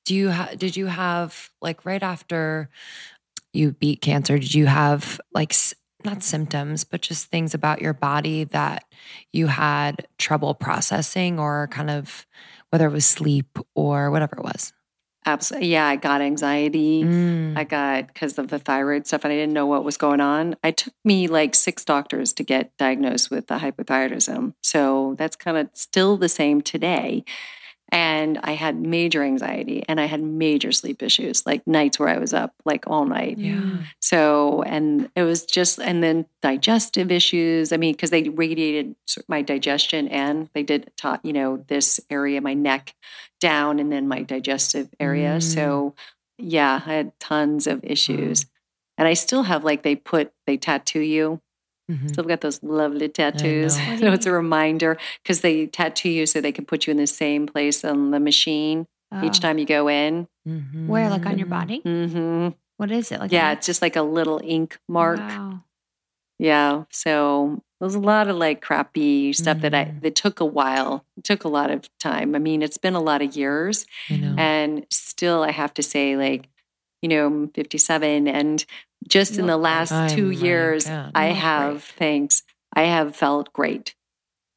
Do 0.06 0.16
you 0.16 0.32
ha- 0.32 0.56
did 0.58 0.76
you 0.76 0.88
have 0.88 1.52
like 1.62 1.86
right 1.86 2.02
after 2.02 2.70
you 3.54 3.72
beat 3.72 4.02
cancer? 4.02 4.40
Did 4.40 4.54
you 4.54 4.66
have 4.66 5.22
like 5.34 5.54
not 6.06 6.24
symptoms, 6.24 6.84
but 6.84 7.02
just 7.02 7.28
things 7.28 7.54
about 7.54 7.82
your 7.82 7.94
body 7.94 8.44
that 8.46 8.84
you 9.32 9.48
had 9.48 10.08
trouble 10.18 10.54
processing, 10.54 11.40
or 11.40 11.68
kind 11.72 11.90
of 11.90 12.26
whether 12.70 12.88
it 12.88 12.92
was 12.92 13.06
sleep 13.06 13.60
or 13.76 14.12
whatever 14.12 14.38
it 14.38 14.44
was? 14.44 14.74
absolutely 15.28 15.70
yeah 15.70 15.86
i 15.86 15.96
got 15.96 16.20
anxiety 16.20 17.04
Mm. 17.04 17.58
I 17.58 17.64
got 17.64 18.08
because 18.08 18.40
of 18.40 18.48
the 18.48 18.60
thyroid 18.60 19.06
stuff, 19.06 19.26
and 19.26 19.34
I 19.34 19.36
didn't 19.36 19.54
know 19.54 19.66
what 19.66 19.84
was 19.84 19.98
going 19.98 20.22
on. 20.22 20.56
It 20.64 20.78
took 20.78 20.94
me 21.04 21.28
like 21.28 21.54
six 21.54 21.84
doctors 21.84 22.32
to 22.34 22.44
get 22.44 22.76
diagnosed 22.78 23.30
with 23.30 23.48
the 23.48 23.58
hypothyroidism. 23.58 24.54
So 24.64 25.16
that's 25.18 25.36
kind 25.36 25.58
of 25.58 25.70
still 25.74 26.16
the 26.18 26.30
same 26.30 26.62
today. 26.62 27.26
And 27.94 28.40
I 28.44 28.54
had 28.54 28.80
major 28.80 29.22
anxiety 29.22 29.84
and 29.90 30.00
I 30.00 30.06
had 30.06 30.24
major 30.24 30.72
sleep 30.72 31.04
issues, 31.04 31.46
like 31.46 31.66
nights 31.68 32.00
where 32.00 32.08
I 32.08 32.18
was 32.20 32.34
up 32.34 32.54
like 32.64 32.86
all 32.88 33.04
night. 33.04 33.38
yeah. 33.38 33.80
So, 34.00 34.64
and 34.64 35.10
it 35.16 35.24
was 35.24 35.44
just, 35.46 35.78
and 35.78 36.02
then 36.02 36.26
digestive 36.42 37.12
issues. 37.12 37.74
I 37.74 37.78
mean, 37.78 37.94
because 37.94 38.10
they 38.10 38.24
radiated 38.30 38.96
my 39.28 39.42
digestion 39.42 40.08
and 40.08 40.50
they 40.54 40.64
did, 40.64 40.90
ta- 40.96 41.20
you 41.22 41.34
know, 41.34 41.66
this 41.68 42.00
area, 42.10 42.40
my 42.40 42.54
neck 42.54 42.96
down, 43.42 43.80
and 43.80 43.92
then 43.92 44.08
my 44.08 44.22
digestive 44.22 44.88
area. 44.98 45.38
Mm. 45.38 45.44
So, 45.44 45.94
yeah, 46.38 46.82
I 46.86 46.94
had 46.94 47.20
tons 47.20 47.68
of 47.68 47.84
issues. 47.84 48.46
And 48.98 49.08
I 49.08 49.16
still 49.16 49.44
have 49.44 49.64
like, 49.66 49.84
they 49.84 49.96
put, 49.96 50.32
they 50.48 50.58
tattoo 50.58 51.02
you. 51.02 51.42
Mhm. 51.90 52.10
Still 52.10 52.24
got 52.26 52.42
those 52.42 52.62
lovely 52.64 53.10
tattoos. 53.10 53.78
know. 53.88 53.98
So 53.98 54.12
it's 54.14 54.26
a 54.26 54.32
reminder 54.32 54.98
because 55.24 55.42
they 55.42 55.68
tattoo 55.68 56.10
you 56.10 56.26
so 56.26 56.42
they 56.42 56.52
can 56.52 56.66
put 56.66 56.88
you 56.88 56.92
in 56.92 56.98
the 56.98 57.08
same 57.08 57.46
place 57.48 57.84
on 57.86 58.12
the 58.12 58.20
machine 58.20 58.88
each 59.24 59.38
Oh. 59.40 59.42
time 59.42 59.58
you 59.58 59.66
go 59.66 59.90
in. 59.90 60.28
Mhm. 60.48 60.88
Where, 60.88 61.10
like 61.10 61.26
on 61.26 61.38
your 61.38 61.48
body? 61.48 61.80
hmm 61.84 62.50
What 62.78 62.92
is 62.92 63.12
it? 63.12 63.20
Like 63.20 63.32
Yeah, 63.32 63.50
a- 63.50 63.54
it's 63.54 63.66
just 63.68 63.82
like 63.82 63.96
a 63.96 64.02
little 64.02 64.40
ink 64.44 64.80
mark. 64.88 65.20
Wow. 65.20 65.64
Yeah. 66.40 66.84
So 66.92 67.62
there's 67.80 67.94
a 67.96 68.00
lot 68.00 68.28
of 68.28 68.36
like 68.38 68.62
crappy 68.62 69.34
stuff 69.34 69.62
that 69.62 69.74
I 69.74 69.86
Mhm. 69.86 70.02
that 70.02 70.16
took 70.16 70.40
a 70.40 70.46
while. 70.46 71.06
It 71.18 71.24
took 71.24 71.44
a 71.44 71.48
lot 71.50 71.70
of 71.72 71.90
time. 72.00 72.36
I 72.36 72.40
mean, 72.40 72.62
it's 72.62 72.78
been 72.78 72.96
a 72.96 73.02
lot 73.02 73.22
of 73.22 73.36
years. 73.36 73.86
You 74.08 74.18
know. 74.18 74.36
And 74.38 74.86
still 74.90 75.44
I 75.44 75.52
have 75.52 75.74
to 75.76 75.84
say, 75.84 76.16
like, 76.18 76.48
you 77.02 77.10
know, 77.10 77.28
I'm 77.28 77.50
57 77.50 78.28
and 78.28 78.66
just 79.08 79.38
in 79.38 79.48
the 79.48 79.58
look 79.58 79.64
great. 79.64 79.72
last 79.72 79.92
Oh 79.92 80.16
two 80.16 80.28
my 80.28 80.34
years, 80.34 80.86
God. 80.86 81.12
I 81.16 81.26
have 81.28 81.72
great. 81.74 81.84
thanks. 81.98 82.44
I 82.74 82.84
have 82.84 83.16
felt 83.16 83.52
great. 83.54 83.96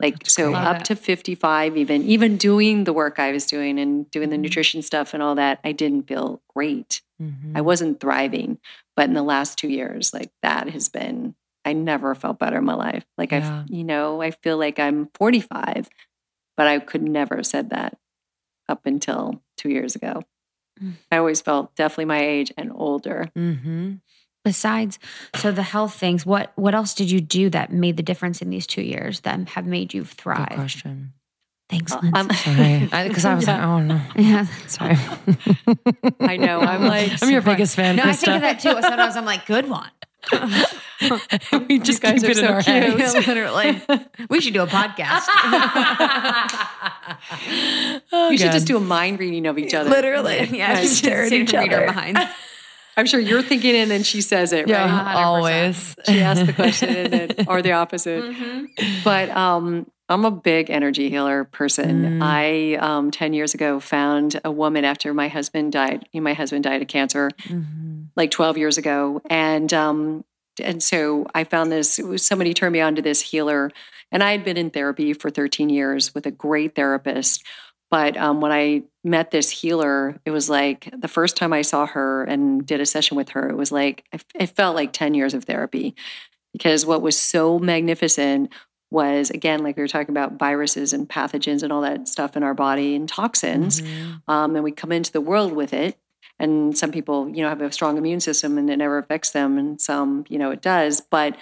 Like 0.00 0.18
That's 0.18 0.34
so 0.34 0.50
great. 0.50 0.60
Up 0.62 0.76
it. 0.80 0.84
to 0.86 0.96
55 0.96 1.76
even 1.76 2.02
even 2.02 2.36
doing 2.36 2.84
the 2.84 2.92
work 2.92 3.18
I 3.18 3.32
was 3.32 3.46
doing 3.46 3.78
and 3.78 4.10
doing 4.10 4.30
the 4.30 4.36
Mhm. 4.36 4.40
nutrition 4.42 4.82
stuff 4.82 5.14
and 5.14 5.22
all 5.22 5.34
that, 5.36 5.60
I 5.64 5.72
didn't 5.72 6.08
feel 6.08 6.42
great. 6.54 7.00
Mhm. 7.22 7.52
I 7.56 7.60
wasn't 7.60 8.00
thriving. 8.00 8.58
But 8.96 9.06
in 9.08 9.14
the 9.14 9.22
last 9.22 9.56
two 9.58 9.68
years, 9.68 10.12
like 10.12 10.30
that 10.42 10.68
has 10.70 10.88
been 10.88 11.34
I 11.66 11.72
never 11.72 12.14
felt 12.14 12.38
better 12.38 12.58
in 12.58 12.64
my 12.64 12.74
life. 12.74 13.06
Like 13.16 13.32
Yeah. 13.32 13.62
I, 13.62 13.72
you 13.72 13.84
know, 13.84 14.20
I 14.20 14.32
feel 14.32 14.58
like 14.58 14.78
I'm 14.78 15.08
45, 15.14 15.88
but 16.58 16.66
I 16.66 16.78
could 16.78 17.02
never 17.02 17.36
have 17.36 17.46
said 17.46 17.70
that 17.70 17.96
up 18.68 18.84
until 18.84 19.42
two 19.56 19.70
years 19.70 19.94
ago. 19.96 20.22
Mm. 20.82 20.94
I 21.10 21.16
always 21.18 21.40
felt 21.40 21.74
definitely 21.76 22.04
my 22.06 22.20
age 22.22 22.52
and 22.58 22.70
older. 22.74 23.30
Mm-hmm. 23.36 23.94
Besides, 24.44 24.98
so 25.36 25.50
the 25.52 25.62
health 25.62 25.94
things, 25.94 26.26
what 26.26 26.52
what 26.56 26.74
else 26.74 26.92
did 26.94 27.10
you 27.10 27.20
do 27.20 27.48
that 27.50 27.72
made 27.72 27.96
the 27.96 28.02
difference 28.02 28.42
in 28.42 28.50
these 28.50 28.66
two 28.66 28.82
years 28.82 29.20
that 29.20 29.48
have 29.50 29.64
made 29.66 29.94
you 29.94 30.04
thrive 30.04 30.36
Good 30.38 30.46
thrive? 30.48 30.58
question. 30.58 31.12
Thanks, 31.70 31.92
Lindsey. 31.92 32.10
I'm- 32.14 32.30
Sorry, 32.90 33.06
because 33.08 33.24
I, 33.24 33.34
was 33.34 33.46
like, 33.46 33.62
oh 33.62 33.80
no, 33.80 34.00
yeah. 34.16 34.46
sorry. 34.66 34.96
I 36.20 36.36
know. 36.36 36.60
I'm 36.60 36.84
like, 36.84 37.22
I'm 37.22 37.30
your 37.30 37.40
biggest 37.40 37.74
fan. 37.74 37.96
No, 37.96 38.02
I 38.02 38.12
think 38.12 38.32
Krista. 38.32 38.36
of 38.36 38.42
that 38.42 38.60
too. 38.60 38.82
Sometimes 38.82 39.16
I'm 39.16 39.24
like, 39.24 39.46
good 39.46 39.66
one. 39.68 39.88
we 41.68 41.78
just 41.80 42.00
guys 42.02 42.20
keep 42.22 42.28
are 42.28 42.30
it 42.32 42.38
in 42.38 42.44
so 42.44 42.46
our 42.52 42.62
cute. 42.62 43.00
heads. 43.00 43.26
Literally, 43.26 43.82
we 44.28 44.40
should 44.42 44.52
do 44.54 44.62
a 44.62 44.66
podcast. 44.66 45.24
Oh, 48.12 48.28
we 48.30 48.36
should 48.38 48.52
just 48.52 48.66
do 48.66 48.76
a 48.76 48.80
mind 48.80 49.18
reading 49.18 49.46
of 49.46 49.58
each 49.58 49.74
other. 49.74 49.88
Literally, 49.90 50.48
yeah, 50.52 50.80
just 50.80 50.98
stare 50.98 51.24
at 51.24 51.32
each 51.32 51.54
other. 51.54 51.92
Minds. 51.92 52.20
I'm 52.96 53.06
sure 53.06 53.20
you're 53.20 53.42
thinking 53.42 53.74
it 53.74 53.78
and 53.78 53.90
then 53.90 54.02
she 54.02 54.20
says 54.20 54.52
it, 54.52 54.68
Yeah, 54.68 54.84
right? 54.84 55.16
100%. 55.16 55.24
always. 55.24 55.96
She 56.06 56.20
asks 56.20 56.46
the 56.46 56.52
question 56.52 56.90
and 56.96 57.12
then, 57.12 57.46
or 57.48 57.60
the 57.62 57.72
opposite. 57.72 58.22
Mm-hmm. 58.22 58.64
But 59.02 59.30
um, 59.30 59.90
I'm 60.08 60.24
a 60.24 60.30
big 60.30 60.70
energy 60.70 61.08
healer 61.10 61.44
person. 61.44 62.20
Mm. 62.20 62.22
I 62.22 62.74
um, 62.76 63.10
ten 63.10 63.32
years 63.32 63.54
ago 63.54 63.80
found 63.80 64.38
a 64.44 64.50
woman 64.52 64.84
after 64.84 65.14
my 65.14 65.28
husband 65.28 65.72
died. 65.72 66.06
My 66.14 66.34
husband 66.34 66.64
died 66.64 66.82
of 66.82 66.88
cancer 66.88 67.30
Mhm. 67.48 68.08
like 68.14 68.30
12 68.30 68.58
years 68.58 68.76
ago, 68.78 69.22
and 69.30 69.72
um, 69.72 70.24
and 70.62 70.82
so 70.82 71.26
I 71.34 71.44
found 71.44 71.72
this. 71.72 71.98
Was, 71.98 72.24
somebody 72.24 72.52
turned 72.54 72.74
me 72.74 72.80
on 72.80 72.94
to 72.96 73.02
this 73.02 73.22
healer, 73.22 73.70
and 74.12 74.22
I 74.22 74.32
had 74.32 74.44
been 74.44 74.58
in 74.58 74.68
therapy 74.70 75.14
for 75.14 75.30
13 75.30 75.70
years 75.70 76.14
with 76.14 76.26
a 76.26 76.30
great 76.30 76.74
therapist. 76.74 77.42
But 77.94 78.16
um, 78.16 78.40
when 78.40 78.50
I 78.50 78.82
met 79.04 79.30
this 79.30 79.50
healer, 79.50 80.18
it 80.24 80.32
was 80.32 80.50
like 80.50 80.92
the 80.98 81.06
first 81.06 81.36
time 81.36 81.52
I 81.52 81.62
saw 81.62 81.86
her 81.86 82.24
and 82.24 82.66
did 82.66 82.80
a 82.80 82.86
session 82.86 83.16
with 83.16 83.28
her, 83.28 83.48
it 83.48 83.56
was 83.56 83.70
like 83.70 84.02
it 84.34 84.50
felt 84.50 84.74
like 84.74 84.92
10 84.92 85.14
years 85.14 85.32
of 85.32 85.44
therapy. 85.44 85.94
Because 86.52 86.84
what 86.84 87.02
was 87.02 87.16
so 87.16 87.60
magnificent 87.60 88.50
was 88.90 89.30
again 89.30 89.62
like 89.62 89.76
we 89.76 89.82
were 89.84 89.86
talking 89.86 90.10
about 90.10 90.40
viruses 90.40 90.92
and 90.92 91.08
pathogens 91.08 91.62
and 91.62 91.72
all 91.72 91.82
that 91.82 92.08
stuff 92.08 92.36
in 92.36 92.42
our 92.42 92.52
body 92.54 92.96
and 92.96 93.08
toxins 93.08 93.80
Mhm. 93.80 94.22
um, 94.26 94.56
and 94.56 94.64
we 94.64 94.72
come 94.72 94.90
into 94.90 95.12
the 95.12 95.20
world 95.20 95.52
with 95.52 95.72
it. 95.72 95.96
And 96.40 96.76
some 96.76 96.90
people 96.90 97.28
you 97.28 97.42
know 97.44 97.48
have 97.48 97.62
a 97.62 97.70
strong 97.70 97.96
immune 97.96 98.18
system 98.18 98.58
and 98.58 98.68
it 98.70 98.76
never 98.76 98.98
affects 98.98 99.30
them 99.30 99.56
and 99.56 99.80
some 99.80 100.24
you 100.28 100.38
know 100.40 100.50
it 100.50 100.62
does. 100.62 101.00
But 101.00 101.36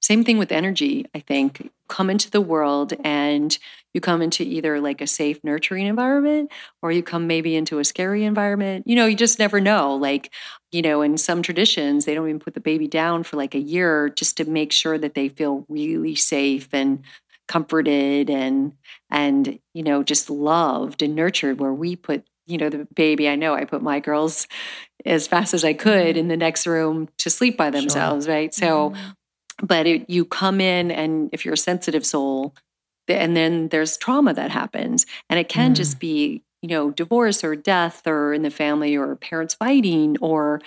same 0.00 0.24
thing 0.24 0.38
with 0.38 0.52
energy 0.52 1.04
i 1.14 1.20
think. 1.20 1.70
Come 1.86 2.08
into 2.08 2.30
the 2.30 2.40
world 2.40 2.94
and 3.04 3.58
you 3.94 4.00
come 4.00 4.22
into 4.22 4.42
either 4.42 4.80
like 4.80 5.00
a 5.00 5.06
safe 5.06 5.42
nurturing 5.42 5.86
environment 5.86 6.50
or 6.82 6.92
you 6.92 7.02
come 7.02 7.26
maybe 7.26 7.56
into 7.56 7.78
a 7.78 7.84
scary 7.84 8.24
environment 8.24 8.86
you 8.86 8.94
know 8.96 9.06
you 9.06 9.16
just 9.16 9.38
never 9.38 9.60
know 9.60 9.94
like 9.96 10.32
you 10.72 10.82
know 10.82 11.02
in 11.02 11.16
some 11.16 11.42
traditions 11.42 12.04
they 12.04 12.14
don't 12.14 12.28
even 12.28 12.40
put 12.40 12.54
the 12.54 12.60
baby 12.60 12.86
down 12.86 13.22
for 13.22 13.36
like 13.36 13.54
a 13.54 13.60
year 13.60 14.08
just 14.08 14.36
to 14.36 14.44
make 14.44 14.72
sure 14.72 14.98
that 14.98 15.14
they 15.14 15.28
feel 15.28 15.64
really 15.68 16.14
safe 16.14 16.68
and 16.72 17.02
comforted 17.48 18.28
and 18.28 18.74
and 19.10 19.58
you 19.72 19.82
know 19.82 20.02
just 20.02 20.28
loved 20.28 21.02
and 21.02 21.14
nurtured 21.14 21.58
where 21.58 21.72
we 21.72 21.96
put 21.96 22.24
you 22.46 22.58
know 22.58 22.68
the 22.68 22.86
baby 22.94 23.28
i 23.28 23.34
know 23.34 23.54
i 23.54 23.64
put 23.64 23.82
my 23.82 24.00
girls 24.00 24.46
as 25.06 25.26
fast 25.26 25.54
as 25.54 25.64
i 25.64 25.72
could 25.72 26.10
mm-hmm. 26.10 26.18
in 26.18 26.28
the 26.28 26.36
next 26.36 26.66
room 26.66 27.08
to 27.16 27.30
sleep 27.30 27.56
by 27.56 27.70
themselves 27.70 28.28
right? 28.28 28.52
So 28.54 28.90
mm-hmm. 28.90 29.66
but 29.66 29.86
it, 29.86 30.10
you 30.10 30.24
come 30.26 30.60
in 30.60 30.90
and 30.90 31.30
if 31.32 31.44
you're 31.44 31.54
a 31.54 31.58
sensitive 31.58 32.04
soul 32.04 32.54
and 33.08 33.36
then 33.36 33.68
there's 33.68 33.96
trauma 33.96 34.34
that 34.34 34.50
happens. 34.50 35.06
And 35.30 35.38
it 35.38 35.48
can 35.48 35.72
Mm. 35.72 35.76
just 35.76 35.98
be 36.00 36.42
you 36.62 36.68
know 36.68 36.90
divorce 36.90 37.44
or 37.44 37.54
death 37.56 38.06
or 38.06 38.34
in 38.34 38.42
the 38.42 38.50
family 38.50 38.96
or 38.96 39.14
parents 39.16 39.54
fighting 39.54 40.16
or 40.20 40.60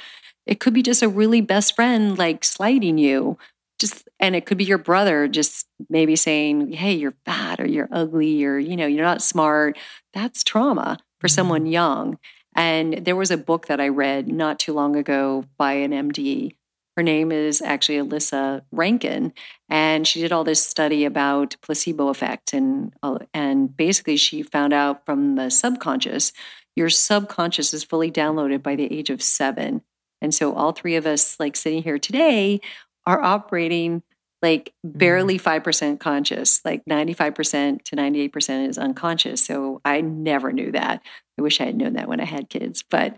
it 0.45 0.59
could 0.59 0.73
be 0.73 0.83
just 0.83 1.03
a 1.03 1.09
really 1.09 1.41
best 1.41 1.75
friend 1.75 2.17
like 2.17 2.43
slighting 2.43 2.97
you. 2.97 3.37
Just 3.79 4.07
and 4.19 4.35
it 4.35 4.45
could 4.45 4.57
be 4.57 4.63
your 4.63 4.77
brother 4.77 5.27
just 5.27 5.67
maybe 5.89 6.15
saying 6.15 6.71
hey 6.73 6.93
you're 6.93 7.15
fat 7.25 7.59
or 7.59 7.67
you're 7.67 7.89
ugly 7.91 8.43
or 8.45 8.57
you 8.59 8.75
know 8.77 8.85
you're 8.87 9.05
not 9.05 9.21
smart. 9.21 9.77
That's 10.13 10.43
trauma 10.43 10.99
for 11.19 11.27
someone 11.27 11.65
young. 11.65 12.17
And 12.55 13.05
there 13.05 13.15
was 13.15 13.31
a 13.31 13.37
book 13.37 13.67
that 13.67 13.79
i 13.81 13.87
read 13.87 14.27
not 14.27 14.59
too 14.59 14.73
long 14.73 14.95
ago 14.95 15.45
by 15.57 15.73
an 15.73 15.91
md 15.91 16.55
her 16.97 17.03
name 17.03 17.31
is 17.31 17.61
actually 17.61 18.01
lissa 18.01 18.63
rankin 18.71 19.33
and 19.69 20.07
she 20.07 20.21
did 20.21 20.31
all 20.31 20.43
this 20.43 20.63
study 20.63 21.05
about 21.05 21.55
placebo 21.61 22.09
effect 22.09 22.53
and 22.53 22.93
uh, 23.03 23.19
and 23.33 23.75
basically 23.75 24.17
she 24.17 24.43
found 24.43 24.73
out 24.73 25.05
from 25.05 25.35
the 25.35 25.49
subconscious 25.49 26.31
your 26.75 26.89
subconscious 26.89 27.73
is 27.73 27.83
fully 27.83 28.11
downloaded 28.11 28.63
by 28.63 28.75
the 28.75 28.91
age 28.91 29.09
of 29.09 29.21
7 29.21 29.81
and 30.21 30.33
so 30.33 30.53
all 30.53 30.71
three 30.71 30.95
of 30.95 31.05
us 31.05 31.39
like 31.39 31.55
sitting 31.55 31.83
here 31.83 31.99
today 31.99 32.61
are 33.05 33.21
operating 33.21 34.03
like 34.41 34.73
barely 34.83 35.37
5% 35.37 35.99
conscious 35.99 36.61
like 36.65 36.83
95% 36.85 37.83
to 37.83 37.95
98% 37.95 38.69
is 38.69 38.77
unconscious. 38.77 39.45
So 39.45 39.81
i 39.85 40.01
never 40.01 40.51
knew 40.51 40.71
that. 40.71 41.01
I 41.37 41.41
wish 41.41 41.61
i 41.61 41.65
had 41.65 41.75
known 41.75 41.93
that 41.93 42.07
when 42.07 42.19
i 42.19 42.25
had 42.25 42.49
kids 42.49 42.83
but 42.87 43.17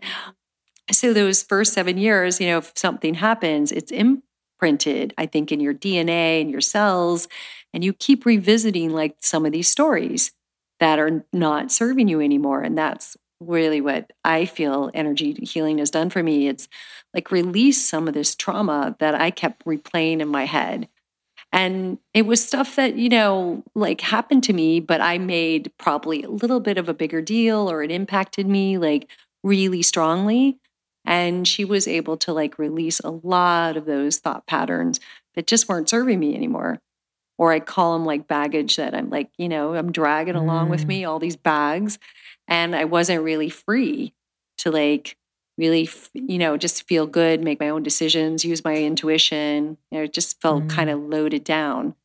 so 0.92 1.14
those 1.14 1.44
first 1.44 1.74
seven 1.74 1.98
years 1.98 2.40
you 2.40 2.48
know 2.48 2.58
if 2.58 2.72
something 2.76 3.14
happens 3.16 3.72
it's 3.72 3.92
imprinted 3.92 5.14
i 5.18 5.26
think 5.26 5.52
in 5.52 5.60
your 5.60 5.74
dna 5.74 6.42
and 6.42 6.52
your 6.52 6.62
cells 6.62 7.28
and 7.74 7.84
you 7.84 7.94
keep 7.94 8.26
revisiting 8.26 8.90
like 8.92 9.16
some 9.22 9.46
of 9.46 9.52
these 9.52 9.68
stories 9.68 10.32
that 10.80 11.00
are 11.00 11.26
not 11.32 11.72
serving 11.72 12.08
you 12.08 12.20
anymore 12.22 12.62
and 12.62 12.78
that's 12.78 13.16
really 13.40 13.82
what 13.82 14.12
i 14.24 14.46
feel 14.46 14.90
energy 14.94 15.34
healing 15.34 15.78
has 15.80 15.90
done 15.90 16.10
for 16.10 16.24
me. 16.24 16.48
It's 16.48 16.68
like 17.14 17.32
release 17.32 17.84
some 17.84 18.08
of 18.08 18.14
this 18.14 18.36
trauma 18.36 18.96
that 19.00 19.16
i 19.16 19.32
kept 19.32 19.66
replaying 19.66 20.22
in 20.22 20.28
my 20.30 20.46
head. 20.46 20.88
And 21.52 22.00
it 22.14 22.24
was 22.26 22.46
stuff 22.46 22.76
that 22.78 22.96
you 22.98 23.10
know 23.10 23.64
like 23.76 24.02
happened 24.02 24.44
to 24.46 24.54
me 24.54 24.80
but 24.80 25.02
i 25.02 25.18
made 25.18 25.72
probably 25.78 26.24
a 26.24 26.30
little 26.30 26.60
bit 26.60 26.78
of 26.78 26.90
a 26.90 26.94
bigger 26.94 27.22
deal 27.22 27.70
or 27.70 27.84
it 27.84 27.92
impacted 27.92 28.48
me 28.48 28.78
like 28.78 29.10
really 29.44 29.82
strongly 29.82 30.60
and 31.06 31.48
she 31.48 31.66
was 31.66 31.88
able 31.88 32.18
to 32.18 32.34
like 32.34 32.58
release 32.60 33.00
a 33.02 33.10
lot 33.12 33.78
of 33.78 33.86
those 33.86 34.18
thought 34.20 34.46
patterns 34.48 35.00
that 35.36 35.48
just 35.48 35.68
weren't 35.68 35.90
serving 35.90 36.20
me 36.20 36.36
anymore. 36.36 36.80
Or 37.38 37.52
i 37.52 37.60
call 37.60 37.94
them 37.94 38.06
like 38.06 38.28
baggage 38.28 38.76
that 38.78 38.94
i'm 38.94 39.10
like 39.10 39.30
you 39.38 39.50
know 39.50 39.74
i'm 39.76 39.92
dragging 39.92 40.36
along 40.36 40.70
with 40.70 40.84
Mm. 40.84 40.88
me 40.88 41.06
all 41.06 41.20
these 41.20 41.36
bags. 41.36 41.98
And 42.48 42.76
i 42.76 42.86
wasn't 42.86 43.24
really 43.24 43.50
free 43.50 44.14
to 44.60 44.72
like 44.72 45.18
really 45.58 45.90
you 46.14 46.38
know 46.38 46.58
just 46.58 46.88
feel 46.88 47.06
good 47.08 47.44
make 47.44 47.60
my 47.60 47.70
own 47.70 47.84
decisions 47.84 48.46
use 48.46 48.64
my 48.64 48.76
intuition. 48.76 49.78
You 49.92 49.98
know 49.98 50.04
it 50.06 50.14
just 50.14 50.40
felt 50.42 50.64
Mm. 50.66 50.70
kind 50.70 50.90
of 50.90 51.00
loaded 51.02 51.44
down. 51.44 51.96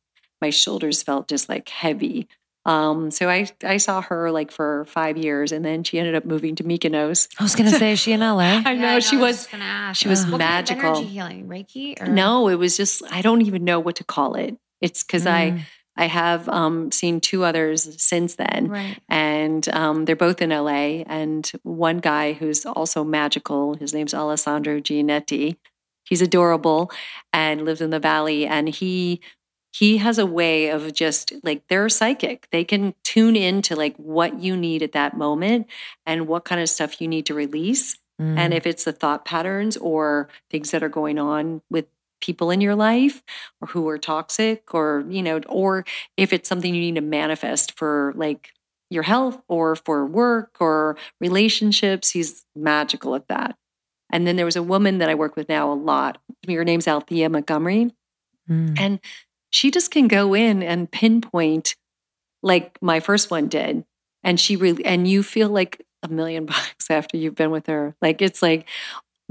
My 0.41 0.49
shoulders 0.49 1.03
felt 1.03 1.27
just 1.27 1.47
like 1.49 1.69
heavy 1.69 2.27
um 2.65 3.09
so 3.09 3.29
i 3.29 3.47
i 3.63 3.77
saw 3.77 4.01
her 4.01 4.31
like 4.31 4.51
for 4.51 4.85
five 4.85 5.17
years 5.17 5.51
and 5.51 5.63
then 5.63 5.83
she 5.83 5.97
ended 5.97 6.13
up 6.15 6.25
moving 6.25 6.55
to 6.55 6.63
mykonos 6.63 7.27
I 7.39 7.43
was 7.43 7.55
gonna 7.55 7.71
say, 7.71 7.93
is 7.93 7.99
she 7.99 8.11
in 8.11 8.19
LA? 8.19 8.61
i 8.65 8.75
know 8.75 8.99
she 8.99 9.17
was 9.17 9.47
gonna 9.47 9.63
ask. 9.63 10.01
she 10.01 10.07
was 10.09 10.19
What 10.25 10.31
kind 10.31 10.33
of 10.33 10.39
magical. 10.49 10.89
energy 10.97 11.07
healing, 11.07 11.47
Reiki, 11.47 12.01
or 12.01 12.07
no 12.07 12.47
it 12.49 12.55
was 12.55 12.75
just 12.77 13.01
i 13.11 13.21
don't 13.21 13.41
even 13.41 13.63
know 13.63 13.79
what 13.79 13.95
to 13.97 14.03
call 14.03 14.35
it 14.35 14.57
it's 14.81 15.03
because 15.03 15.25
i 15.25 15.51
Mm. 15.51 15.61
i 15.97 16.05
have 16.07 16.47
um 16.49 16.91
seen 16.91 17.19
two 17.21 17.43
others 17.43 18.01
since 18.01 18.35
then 18.35 18.67
right? 18.69 18.97
and 19.09 19.67
um, 19.69 20.05
they're 20.05 20.15
both 20.15 20.41
in 20.41 20.49
LA. 20.51 21.03
And 21.07 21.49
one 21.63 21.97
guy 21.99 22.33
who's 22.33 22.65
also 22.65 23.03
magical, 23.03 23.73
his 23.75 23.93
name's 23.93 24.13
Alessandro 24.13 24.79
Gianetti. 24.79 25.57
He's 26.05 26.21
adorable 26.21 26.91
and 27.33 27.65
lives 27.65 27.81
in 27.81 27.89
the 27.89 27.99
valley. 27.99 28.45
And 28.47 28.69
he 28.69 29.21
he 29.71 29.97
has 29.97 30.17
a 30.17 30.25
way 30.25 30.69
of 30.69 30.93
just 30.93 31.33
like 31.43 31.67
they're 31.67 31.89
psychic. 31.89 32.47
They 32.51 32.63
can 32.63 32.95
tune 33.03 33.35
into 33.35 33.75
like 33.75 33.95
what 33.97 34.39
you 34.39 34.57
need 34.57 34.81
at 34.81 34.93
that 34.93 35.17
moment 35.17 35.67
and 36.05 36.27
what 36.27 36.45
kind 36.45 36.61
of 36.61 36.69
stuff 36.69 36.99
you 36.99 37.07
need 37.07 37.25
to 37.27 37.33
release. 37.33 37.97
Mm. 38.19 38.37
And 38.37 38.53
if 38.53 38.65
it's 38.65 38.83
the 38.83 38.91
thought 38.91 39.25
patterns 39.25 39.77
or 39.77 40.29
things 40.49 40.71
that 40.71 40.83
are 40.83 40.89
going 40.89 41.19
on 41.19 41.61
with 41.69 41.85
people 42.21 42.51
in 42.51 42.61
your 42.61 42.75
life 42.75 43.23
or 43.61 43.67
who 43.69 43.87
are 43.87 43.97
toxic 43.97 44.73
or, 44.73 45.05
you 45.07 45.21
know, 45.21 45.39
or 45.47 45.85
if 46.17 46.33
it's 46.33 46.49
something 46.49 46.73
you 46.73 46.81
need 46.81 46.95
to 46.95 47.01
manifest 47.01 47.77
for 47.77 48.13
like 48.15 48.51
your 48.89 49.03
health 49.03 49.41
or 49.47 49.75
for 49.75 50.05
work 50.05 50.57
or 50.59 50.97
relationships, 51.21 52.09
he's 52.09 52.43
magical 52.55 53.15
at 53.15 53.27
that. 53.27 53.55
And 54.11 54.25
then 54.25 54.35
there 54.35 54.45
was 54.45 54.55
a 54.55 54.63
woman 54.63 54.97
that 54.97 55.09
I 55.09 55.15
work 55.15 55.35
with 55.35 55.47
now 55.47 55.71
a 55.71 55.75
lot. 55.75 56.17
Her 56.47 56.65
name's 56.65 56.87
Althea 56.87 57.29
Montgomery. 57.29 57.91
Mm. 58.49 58.79
And 58.79 58.99
she 59.49 59.71
just 59.71 59.91
can 59.91 60.07
go 60.07 60.33
in 60.33 60.61
and 60.63 60.91
pinpoint 60.91 61.75
like 62.41 62.77
my 62.81 62.99
first 62.99 63.31
one 63.31 63.47
did. 63.47 63.85
And 64.23 64.39
she 64.39 64.55
really, 64.55 64.85
and 64.85 65.07
you 65.07 65.23
feel 65.23 65.49
like 65.49 65.85
a 66.03 66.07
million 66.07 66.45
bucks 66.47 66.89
after 66.89 67.17
you've 67.17 67.35
been 67.35 67.51
with 67.51 67.67
her. 67.67 67.95
Like 68.01 68.21
it's 68.21 68.41
like 68.41 68.67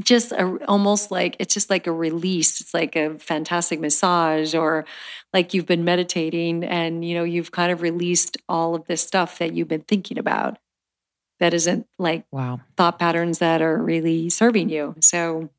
just 0.01 0.33
a, 0.33 0.59
almost 0.67 1.11
like 1.11 1.37
it's 1.39 1.53
just 1.55 1.71
like 1.71 1.87
a 1.87 1.93
release. 1.93 2.61
It's 2.61 2.73
like 2.75 2.97
a 2.97 3.19
fantastic 3.19 3.81
massage, 3.81 4.55
or 4.55 4.85
like 5.33 5.55
you've 5.55 5.67
been 5.67 5.85
meditating 5.85 6.65
and 6.65 7.05
you 7.05 7.15
know 7.15 7.25
you've 7.25 7.51
kind 7.51 7.73
of 7.73 7.83
released 7.83 8.37
all 8.49 8.75
of 8.75 8.87
this 8.87 9.03
stuff 9.03 9.39
that 9.39 9.55
you've 9.55 9.69
been 9.69 9.83
thinking 9.83 10.19
about. 10.19 10.59
That 11.41 11.55
isn't 11.55 11.87
like 11.99 12.25
Wow. 12.33 12.61
thought 12.77 12.99
patterns 12.99 13.39
that 13.39 13.63
are 13.63 13.79
really 13.81 14.29
serving 14.31 14.71
you. 14.71 14.97
So, 15.01 15.51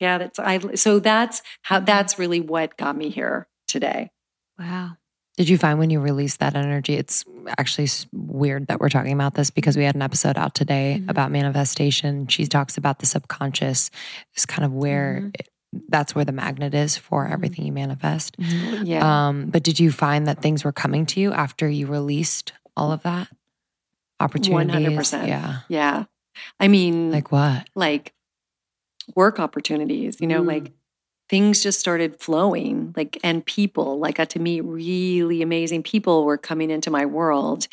yeah, 0.00 0.18
that's 0.18 0.38
I. 0.38 0.58
So 0.74 0.98
that's 0.98 1.42
how. 1.62 1.80
That's 1.80 2.18
really 2.18 2.40
what 2.40 2.76
got 2.76 2.96
me 2.96 3.08
here 3.10 3.46
today. 3.72 4.10
Wow. 4.58 4.92
Did 5.38 5.48
you 5.48 5.56
find 5.56 5.78
when 5.78 5.88
you 5.88 5.98
released 5.98 6.40
that 6.40 6.54
energy? 6.54 6.92
It's 6.94 7.24
actually 7.58 7.88
weird 8.12 8.66
that 8.66 8.80
we're 8.80 8.90
talking 8.90 9.14
about 9.14 9.34
this 9.34 9.48
because 9.50 9.78
we 9.78 9.84
had 9.84 9.94
an 9.94 10.02
episode 10.02 10.36
out 10.36 10.54
today 10.54 10.98
Mhm. 11.00 11.08
about 11.10 11.30
manifestation. 11.32 12.26
She 12.26 12.46
talks 12.46 12.76
about 12.76 12.98
the 12.98 13.06
subconscious 13.06 13.90
is 14.36 14.44
kind 14.44 14.64
of 14.64 14.72
where 14.74 15.22
Mhm. 15.22 15.40
it, 15.40 15.48
that's 15.88 16.14
where 16.14 16.26
the 16.26 16.32
magnet 16.32 16.74
is 16.74 16.98
for 16.98 17.26
Mhm. 17.26 17.32
everything 17.32 17.64
you 17.64 17.72
manifest. 17.72 18.36
Yeah. 18.38 19.28
Um, 19.28 19.46
but 19.46 19.62
did 19.62 19.80
you 19.80 19.90
find 19.90 20.26
that 20.26 20.42
things 20.42 20.64
were 20.64 20.72
coming 20.72 21.06
to 21.06 21.20
you 21.20 21.32
after 21.32 21.66
you 21.66 21.86
released 21.86 22.52
all 22.76 22.92
of 22.92 23.02
that? 23.04 23.28
Opportunities. 24.20 24.70
100%. 24.74 25.28
Yeah. 25.28 25.60
yeah. 25.68 26.04
I 26.60 26.68
mean, 26.68 27.10
Like 27.10 27.32
what? 27.32 27.68
like 27.74 28.12
work 29.16 29.40
opportunities, 29.40 30.20
you 30.20 30.26
know, 30.26 30.42
Mm. 30.42 30.46
like 30.46 30.72
things 31.32 31.62
just 31.62 31.80
started 31.80 32.20
flowing, 32.20 32.92
like, 32.94 33.18
and 33.24 33.44
people, 33.46 33.98
like, 33.98 34.16
got 34.16 34.28
to 34.28 34.38
meet 34.38 34.60
really 34.60 35.40
amazing 35.40 35.82
people 35.82 36.26
were 36.26 36.36
coming 36.36 36.70
into 36.70 36.90
my 36.90 37.06
world. 37.06 37.68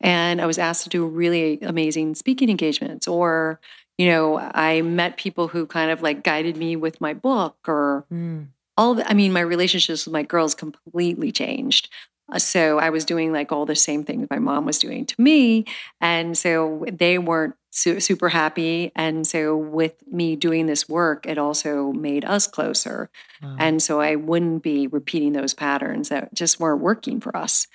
And 0.00 0.40
I 0.40 0.46
was 0.46 0.58
asked 0.58 0.84
to 0.84 0.88
do 0.88 1.06
really 1.06 1.58
amazing 1.60 2.14
speaking 2.14 2.48
engagements, 2.48 3.06
or, 3.06 3.60
you 3.98 4.06
know, 4.06 4.38
I 4.38 4.80
met 4.80 5.18
people 5.18 5.48
who 5.48 5.66
kind 5.66 5.90
of 5.90 6.00
like 6.00 6.24
guided 6.24 6.56
me 6.56 6.76
with 6.76 7.00
my 7.00 7.12
book 7.12 7.56
or 7.68 8.06
Mm. 8.10 8.46
all 8.78 8.94
the, 8.94 9.04
I 9.08 9.14
mean, 9.14 9.32
my 9.32 9.40
relationships 9.40 10.06
with 10.06 10.12
my 10.14 10.22
girls 10.22 10.54
completely 10.54 11.30
changed. 11.30 11.90
Uh, 12.32 12.38
So 12.38 12.78
I 12.78 12.88
was 12.90 13.04
doing 13.04 13.32
like 13.32 13.52
all 13.52 13.66
the 13.66 13.76
same 13.76 14.02
things 14.04 14.28
my 14.30 14.38
mom 14.38 14.64
was 14.64 14.78
doing 14.78 15.04
to 15.06 15.20
me. 15.20 15.66
And 16.00 16.38
so 16.38 16.84
they 16.90 17.18
weren't 17.18 17.54
su- 17.74 18.00
super 18.00 18.28
happy. 18.28 18.92
And 18.94 19.26
so 19.26 19.56
with 19.56 19.94
me 20.10 20.36
doing 20.36 20.66
this 20.66 20.88
work, 20.88 21.26
it 21.26 21.38
also 21.38 21.92
made 21.92 22.24
us 22.24 22.46
closer. 22.46 23.10
Wow. 23.42 23.56
And 23.58 23.82
so 23.82 24.00
I 24.00 24.14
wouldn't 24.14 24.62
be 24.62 24.86
repeating 24.86 25.32
those 25.32 25.54
patterns 25.54 26.08
that 26.08 26.32
just 26.32 26.60
weren't 26.60 26.80
working 26.80 27.20
for 27.20 27.36
us. 27.36 27.66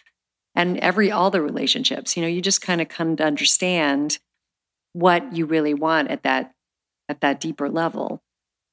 And 0.56 0.78
every, 0.80 1.12
all 1.12 1.30
the 1.30 1.42
relationships, 1.42 2.16
you 2.16 2.24
know, 2.24 2.30
you 2.30 2.42
just 2.42 2.62
kind 2.62 2.82
of 2.82 2.88
come 2.88 3.18
to 3.18 3.26
understand 3.26 4.20
what 4.94 5.36
you 5.36 5.46
really 5.46 5.74
want 5.74 6.10
at 6.10 6.24
that, 6.24 6.54
at 7.08 7.22
that 7.22 7.40
deeper 7.40 7.70
level. 7.70 8.22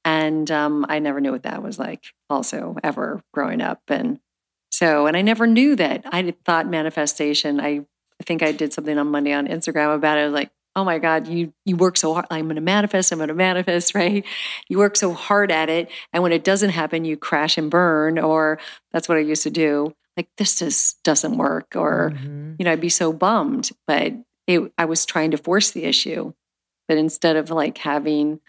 And 0.04 0.48
um, 0.50 0.86
I 0.88 1.00
never 1.00 1.20
knew 1.20 1.32
what 1.32 1.42
that 1.42 1.62
was 1.62 1.78
like, 1.78 2.04
also, 2.30 2.76
ever 2.84 3.20
growing 3.34 3.60
up. 3.60 3.82
And 3.88 4.20
so, 4.70 5.06
and 5.06 5.16
I 5.16 5.22
never 5.22 5.46
knew 5.46 5.74
that. 5.76 6.04
I 6.06 6.34
thought 6.44 6.68
manifestation, 6.68 7.60
I, 7.60 7.84
I 8.20 8.24
think 8.24 8.42
I 8.42 8.52
did 8.52 8.72
something 8.72 8.96
on 8.96 9.08
Monday 9.08 9.32
on 9.32 9.48
Instagram 9.48 9.94
about 9.94 10.18
it. 10.18 10.22
I 10.22 10.24
was 10.24 10.34
like, 10.34 10.50
oh 10.76 10.84
my 10.84 10.98
God, 10.98 11.26
you, 11.26 11.52
you 11.64 11.74
work 11.76 11.96
so 11.96 12.12
hard. 12.14 12.26
I'm 12.30 12.44
going 12.44 12.56
to 12.56 12.60
manifest, 12.60 13.10
I'm 13.10 13.18
going 13.18 13.28
to 13.28 13.34
manifest, 13.34 13.94
right? 13.96 14.24
You 14.68 14.78
work 14.78 14.94
so 14.96 15.12
hard 15.14 15.50
at 15.50 15.68
it. 15.68 15.90
And 16.12 16.22
when 16.22 16.32
it 16.32 16.44
doesn't 16.44 16.70
happen, 16.70 17.04
you 17.04 17.16
crash 17.16 17.56
and 17.58 17.70
burn, 17.70 18.18
or 18.18 18.58
that's 18.92 19.08
what 19.08 19.18
I 19.18 19.22
used 19.22 19.42
to 19.44 19.50
do. 19.50 19.94
Like, 20.16 20.28
this 20.38 20.58
just 20.58 21.02
doesn't 21.02 21.36
work, 21.38 21.74
or, 21.74 22.12
Mhm. 22.14 22.56
you 22.58 22.64
know, 22.64 22.72
I'd 22.72 22.80
be 22.80 22.88
so 22.88 23.12
bummed. 23.12 23.70
But 23.86 24.12
it, 24.46 24.72
I 24.78 24.84
was 24.84 25.04
trying 25.06 25.30
to 25.32 25.36
force 25.38 25.70
the 25.72 25.84
issue. 25.84 26.32
But 26.88 26.98
instead 26.98 27.36
of 27.36 27.50
like 27.50 27.78
having, 27.78 28.40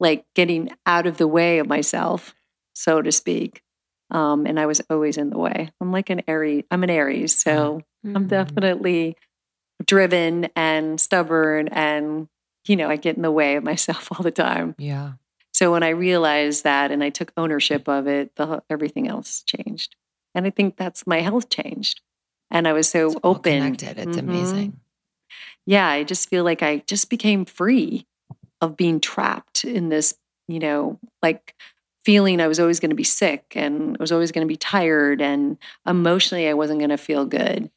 like 0.00 0.24
getting 0.34 0.70
out 0.86 1.06
of 1.06 1.18
the 1.18 1.28
way 1.28 1.58
of 1.58 1.66
myself, 1.68 2.34
so 2.74 3.02
to 3.02 3.12
speak. 3.12 3.62
Um, 4.10 4.46
and 4.46 4.58
I 4.58 4.66
was 4.66 4.80
always 4.90 5.16
in 5.18 5.30
the 5.30 5.38
way. 5.38 5.70
I'm 5.80 5.92
like 5.92 6.10
an 6.10 6.22
Aries. 6.28 6.64
I'm 6.70 6.82
an 6.84 6.90
Aries, 6.90 7.36
so 7.40 7.82
I'm 8.04 8.24
Mhm. 8.24 8.28
definitely 8.28 9.16
driven 9.86 10.48
and 10.56 11.00
stubborn, 11.00 11.68
and 11.68 12.28
you 12.66 12.76
know, 12.76 12.88
I 12.88 12.96
get 12.96 13.16
in 13.16 13.22
the 13.22 13.30
way 13.32 13.56
of 13.56 13.64
myself 13.64 14.08
all 14.16 14.22
the 14.22 14.30
time. 14.30 14.74
Yeah. 14.78 15.12
So 15.52 15.70
when 15.72 15.82
I 15.82 15.90
realized 15.90 16.64
that 16.64 16.90
and 16.90 17.04
I 17.04 17.10
took 17.10 17.32
ownership 17.36 17.86
of 17.88 18.06
it, 18.06 18.34
the, 18.36 18.62
everything 18.70 19.06
else 19.08 19.42
changed, 19.44 19.96
and 20.34 20.46
I 20.46 20.50
think 20.50 20.76
that's 20.76 21.06
my 21.06 21.20
health 21.20 21.48
changed, 21.48 22.00
and 22.50 22.66
I 22.68 22.72
was 22.72 22.88
so 22.88 23.08
It's 23.08 23.20
open. 23.24 23.62
connected. 23.76 23.98
It's 23.98 24.16
Mhm. 24.16 24.20
amazing. 24.20 24.80
Yeah, 25.66 25.86
I 25.88 26.04
just 26.04 26.28
feel 26.28 26.44
like 26.44 26.62
I 26.62 26.78
just 26.86 27.08
became 27.10 27.44
free 27.44 28.06
of 28.60 28.76
being 28.76 29.00
trapped 29.00 29.64
in 29.64 29.88
this, 29.90 30.14
you 30.48 30.58
know, 30.58 30.98
like 31.22 31.54
feeling 32.04 32.40
I 32.40 32.48
was 32.48 32.58
always 32.58 32.80
going 32.80 32.90
to 32.90 32.96
be 32.96 33.04
sick 33.04 33.52
and 33.54 33.96
I 33.98 34.02
was 34.02 34.10
always 34.10 34.32
going 34.32 34.46
to 34.46 34.52
be 34.52 34.56
tired 34.56 35.20
and 35.20 35.56
emotionally 35.86 36.48
I 36.48 36.54
wasn't 36.54 36.80
going 36.80 36.90
to 36.90 36.96
feel 36.98 37.24
good. 37.26 37.70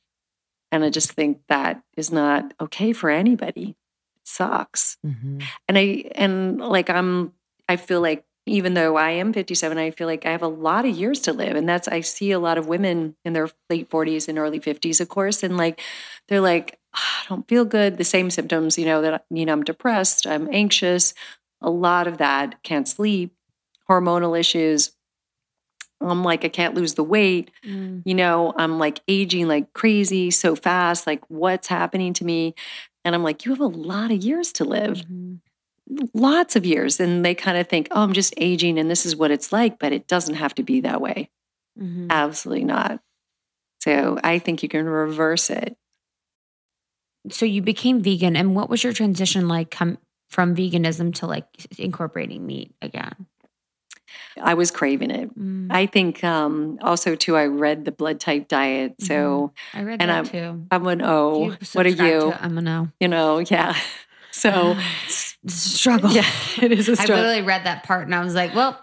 And 0.76 0.84
I 0.86 0.90
just 0.90 1.12
think 1.14 1.40
that 1.50 1.82
is 1.98 2.12
not 2.12 2.54
okay 2.62 2.94
for 2.94 3.10
anybody. 3.10 3.70
It 4.18 4.28
sucks. 4.28 4.98
Mhm. 5.06 5.44
And 5.68 5.78
I 5.78 6.12
and 6.16 6.60
like 6.60 6.90
I'm 6.90 7.34
I 7.70 7.78
feel 7.78 8.02
like 8.02 8.26
even 8.48 8.76
though 8.76 8.96
I 8.96 9.10
am 9.12 9.34
57, 9.34 9.78
I 9.80 9.90
feel 9.92 10.08
like 10.08 10.26
I 10.26 10.32
have 10.32 10.44
a 10.44 10.48
lot 10.48 10.86
of 10.86 10.96
years 10.96 11.20
to 11.22 11.34
live. 11.34 11.56
And 11.56 11.68
that's 11.68 11.88
I 11.88 12.02
see 12.02 12.32
a 12.32 12.40
lot 12.40 12.58
of 12.60 12.68
women 12.68 13.16
in 13.26 13.34
their 13.34 13.50
late 13.70 13.90
40s 13.90 14.28
and 14.28 14.38
early 14.38 14.60
50s, 14.60 15.02
of 15.02 15.10
course, 15.10 15.44
and 15.44 15.58
like 15.58 15.82
they're 16.28 16.42
like, 16.42 16.80
"Ah, 16.96 17.24
I 17.24 17.30
don't 17.30 17.48
feel 17.48 17.66
good. 17.66 17.98
The 17.98 18.04
same 18.04 18.30
symptoms, 18.30 18.78
you 18.78 18.86
know, 18.86 19.02
that 19.02 19.26
you 19.32 19.46
know, 19.46 19.54
I'm 19.54 19.64
depressed, 19.64 20.28
I'm 20.28 20.48
anxious, 20.54 21.14
a 21.62 21.70
lot 21.72 22.08
of 22.08 22.18
that, 22.20 22.62
can't 22.64 22.88
sleep, 22.88 23.34
hormonal 23.90 24.40
issues. 24.40 24.92
I'm 26.02 26.24
like, 26.24 26.46
I 26.46 26.50
can't 26.50 26.76
lose 26.76 26.94
the 26.96 27.04
weight 27.04 27.52
Mm. 27.66 28.04
you 28.06 28.14
know 28.14 28.54
i'm 28.58 28.78
like 28.78 29.00
aging 29.08 29.48
like 29.48 29.74
crazy 29.74 30.30
so 30.30 30.56
fast 30.56 31.08
like 31.08 31.24
what's 31.30 31.68
happening 31.68 32.14
to 32.14 32.24
me 32.26 32.54
and 33.04 33.16
i'm 33.16 33.24
like 33.24 33.44
you 33.46 33.52
have 33.52 33.60
a 33.62 33.66
lot 33.66 34.12
of 34.12 34.24
years 34.24 34.52
to 34.54 34.64
live 34.66 34.98
Mhm. 34.98 35.40
lots 36.14 36.56
of 36.56 36.66
years 36.66 37.00
and 37.00 37.26
they 37.26 37.34
kind 37.34 37.58
of 37.58 37.68
think 37.68 37.88
oh 37.92 38.04
i'm 38.04 38.14
just 38.14 38.34
aging 38.38 38.78
and 38.78 38.90
this 38.92 39.06
is 39.06 39.16
what 39.16 39.32
it's 39.32 39.52
like 39.52 39.80
but 39.80 39.94
it 39.94 40.08
doesn't 40.08 40.36
have 40.36 40.54
to 40.56 40.64
be 40.64 40.82
that 40.82 41.02
way 41.02 41.30
Mhm. 41.80 42.08
absolutely 42.12 42.66
not 42.66 43.00
so 43.80 44.20
i 44.24 44.38
think 44.40 44.62
you 44.62 44.70
can 44.70 44.86
reverse 44.86 45.50
it 45.50 45.76
So 47.32 47.46
you 47.46 47.62
became 47.64 48.02
vegan, 48.04 48.36
and 48.36 48.56
what 48.56 48.70
was 48.70 48.84
your 48.84 48.94
transition 48.94 49.48
like? 49.48 49.72
Come 49.72 49.98
from 50.30 50.56
veganism 50.56 51.12
to 51.16 51.26
like 51.26 51.46
incorporating 51.80 52.46
meat 52.46 52.76
again. 52.84 53.26
I 54.42 54.54
was 54.54 54.72
craving 54.72 55.12
it 55.12 55.30
Mm. 55.38 55.68
i 55.72 55.86
think 55.86 56.24
um 56.24 56.78
also 56.82 57.16
too 57.16 57.36
i 57.36 57.46
read 57.46 57.86
the 57.86 57.92
blood 57.92 58.20
type 58.20 58.48
diet 58.48 58.96
so 59.00 59.52
I 59.74 59.84
read 59.84 60.02
and 60.02 60.10
that 60.10 60.16
I'm- 60.16 60.26
too. 60.26 60.68
i'm 60.72 60.88
an 60.88 61.00
You 61.00 61.58
what 61.74 61.86
are 61.86 61.90
you 61.90 62.32
I'm 62.34 62.58
a 62.58 62.62
no. 62.62 62.90
you 63.00 63.08
know 63.08 63.40
yeah 63.40 63.76
so 64.32 64.76
It's 65.06 65.38
a 65.46 65.50
struggle. 65.52 66.12
yeah 66.12 66.26
it 66.62 66.72
is 66.72 66.90
a 66.90 66.96
struggle 66.96 67.16
I 67.16 67.20
literally 67.28 67.42
read 67.48 67.66
that 67.66 67.84
part 67.84 68.06
and 68.06 68.14
I 68.16 68.24
was 68.24 68.36
like, 68.36 68.54
well, 68.56 68.80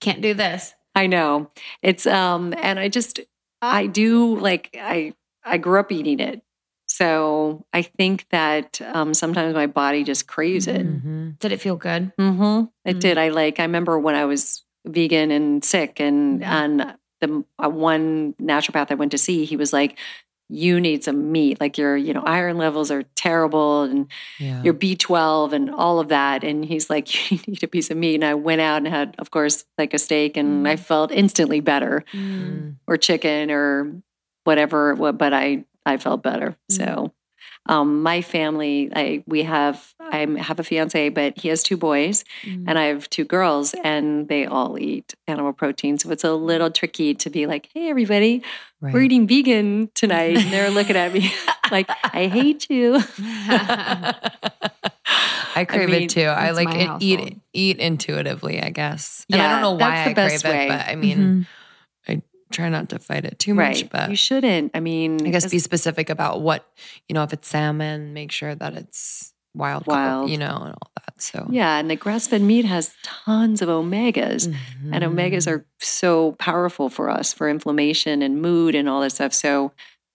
can't 0.00 0.20
do 0.20 0.34
this. 0.34 0.74
I 0.94 1.06
know. 1.06 1.50
It's 1.82 2.06
um 2.06 2.54
and 2.58 2.78
I 2.78 2.88
just 2.88 3.18
I 3.62 3.86
do 3.86 4.36
like 4.38 4.76
I 4.80 5.14
I 5.44 5.56
grew 5.58 5.80
up 5.80 5.90
eating 5.90 6.20
it. 6.20 6.42
So 6.86 7.64
I 7.72 7.82
think 7.82 8.26
that 8.30 8.80
um 8.92 9.14
sometimes 9.14 9.54
my 9.54 9.66
body 9.66 10.04
just 10.04 10.26
craves 10.26 10.66
it. 10.66 10.86
Mhm. 10.86 11.38
Did 11.38 11.52
it 11.52 11.60
feel 11.60 11.76
good? 11.76 12.12
Mm-hmm. 12.18 12.64
It 12.84 12.96
Mm. 12.96 13.00
did. 13.00 13.18
I 13.18 13.28
like 13.30 13.58
I 13.58 13.62
remember 13.64 13.98
when 13.98 14.14
I 14.14 14.26
was 14.26 14.62
vegan 14.86 15.30
and 15.30 15.64
sick 15.64 16.00
and 16.00 16.40
Mhm. 16.40 16.46
and 16.46 16.94
the 17.20 17.44
uh, 17.64 17.68
one 17.68 18.34
naturopath 18.40 18.90
I 18.90 18.94
went 18.94 19.12
to 19.12 19.18
see, 19.18 19.44
he 19.44 19.56
was 19.56 19.72
like 19.72 19.98
you 20.48 20.78
need 20.80 21.02
some 21.02 21.32
meat. 21.32 21.58
Like 21.62 21.78
your, 21.78 21.96
you 21.96 22.12
know, 22.12 22.20
iron 22.26 22.58
levels 22.58 22.90
are 22.90 23.04
terrible 23.14 23.84
and 23.84 24.06
Yeah. 24.38 24.62
your 24.62 24.74
B12 24.74 25.54
and 25.54 25.70
all 25.70 25.98
of 25.98 26.08
that. 26.08 26.44
And 26.44 26.62
he's 26.62 26.90
like, 26.90 27.08
you 27.32 27.38
need 27.46 27.62
a 27.62 27.68
piece 27.68 27.90
of 27.90 27.96
meat. 27.96 28.16
And 28.16 28.24
I 28.24 28.34
went 28.34 28.60
out 28.60 28.76
and 28.78 28.86
had, 28.88 29.14
of 29.18 29.30
course, 29.30 29.64
like 29.78 29.94
a 29.94 29.98
steak 29.98 30.36
and 30.36 30.68
I 30.68 30.74
Mm. 30.76 30.80
felt 30.80 31.10
instantly 31.10 31.60
better. 31.60 32.04
Mm. 32.12 32.74
or 32.86 32.98
chicken 32.98 33.50
or 33.50 33.94
whatever 34.44 34.94
but 35.12 35.32
i 35.32 35.64
i 35.86 35.96
felt 35.96 36.22
better 36.22 36.56
so 36.68 37.12
um 37.66 38.02
my 38.02 38.20
family 38.22 38.90
i 38.96 39.22
we 39.26 39.42
have 39.44 39.94
i 40.00 40.26
have 40.38 40.58
a 40.58 40.64
fiance 40.64 41.08
but 41.10 41.38
he 41.38 41.48
has 41.48 41.62
two 41.62 41.76
boys 41.76 42.24
Mm. 42.44 42.64
and 42.66 42.78
i 42.78 42.84
have 42.86 43.08
two 43.10 43.24
girls 43.24 43.74
and 43.84 44.26
they 44.28 44.46
all 44.46 44.78
eat 44.78 45.14
animal 45.28 45.52
protein 45.52 45.96
so 45.98 46.10
it's 46.10 46.24
a 46.24 46.32
little 46.32 46.70
tricky 46.70 47.14
to 47.14 47.30
be 47.30 47.46
like 47.46 47.68
hey 47.74 47.88
everybody 47.88 48.42
Right. 48.80 48.92
we're 48.94 49.02
eating 49.02 49.28
vegan 49.28 49.90
tonight 49.94 50.38
and 50.38 50.52
they're 50.52 50.70
looking 50.70 50.96
at 50.96 51.12
me 51.12 51.32
like 51.70 51.88
i 52.12 52.26
hate 52.26 52.68
you 52.68 52.98
I 55.54 55.64
crave 55.66 55.90
mean, 55.90 56.02
it 56.04 56.10
too. 56.10 56.22
I 56.22 56.50
like 56.52 56.74
it, 56.74 56.90
eat 57.00 57.38
eat 57.52 57.78
intuitively, 57.78 58.62
I 58.62 58.70
guess. 58.70 59.26
And 59.30 59.40
I 59.40 59.48
don't 59.48 59.60
know 59.60 59.72
why 59.72 60.06
I 60.06 60.14
best 60.14 60.42
crave 60.44 60.52
way. 60.54 60.64
it, 60.64 60.68
but 60.68 60.88
I 60.88 60.96
mean, 60.96 61.18
Mhm. 61.18 61.46
Try 62.52 62.68
not 62.68 62.88
to 62.90 62.98
fight 62.98 63.24
it 63.24 63.38
too 63.38 63.54
right 63.54 63.76
much. 63.76 63.90
But 63.90 64.10
you 64.10 64.16
shouldn't 64.16 64.72
i 64.74 64.80
mean 64.80 65.26
I 65.26 65.30
guess 65.30 65.50
be 65.50 65.58
specific 65.58 66.10
about 66.10 66.40
what 66.40 66.66
you 67.08 67.14
know. 67.14 67.22
If 67.22 67.32
it's 67.32 67.48
salmon, 67.48 68.12
make 68.12 68.32
sure 68.32 68.54
that 68.54 68.74
it's 68.74 69.32
wild, 69.54 69.86
Wild. 69.86 70.30
you 70.30 70.38
know, 70.38 70.56
and 70.64 70.74
all 70.74 70.90
that. 70.96 71.20
So 71.20 71.46
Yeah, 71.50 71.78
and 71.78 71.90
the 71.90 71.96
grass 71.96 72.26
fed 72.26 72.42
meat 72.42 72.64
has 72.64 72.94
tons 73.02 73.62
of 73.62 73.68
omegas. 73.68 74.46
And 74.46 74.56
mm-hmm. 74.92 75.18
omegas 75.18 75.50
are 75.50 75.64
so 75.78 76.32
powerful 76.32 76.88
for 76.88 77.10
us 77.10 77.32
for 77.32 77.48
inflammation 77.48 78.22
and 78.22 78.40
mood 78.40 78.74
and 78.74 78.88
all 78.88 79.00
that 79.02 79.10
stuff. 79.10 79.32
So, 79.32 79.72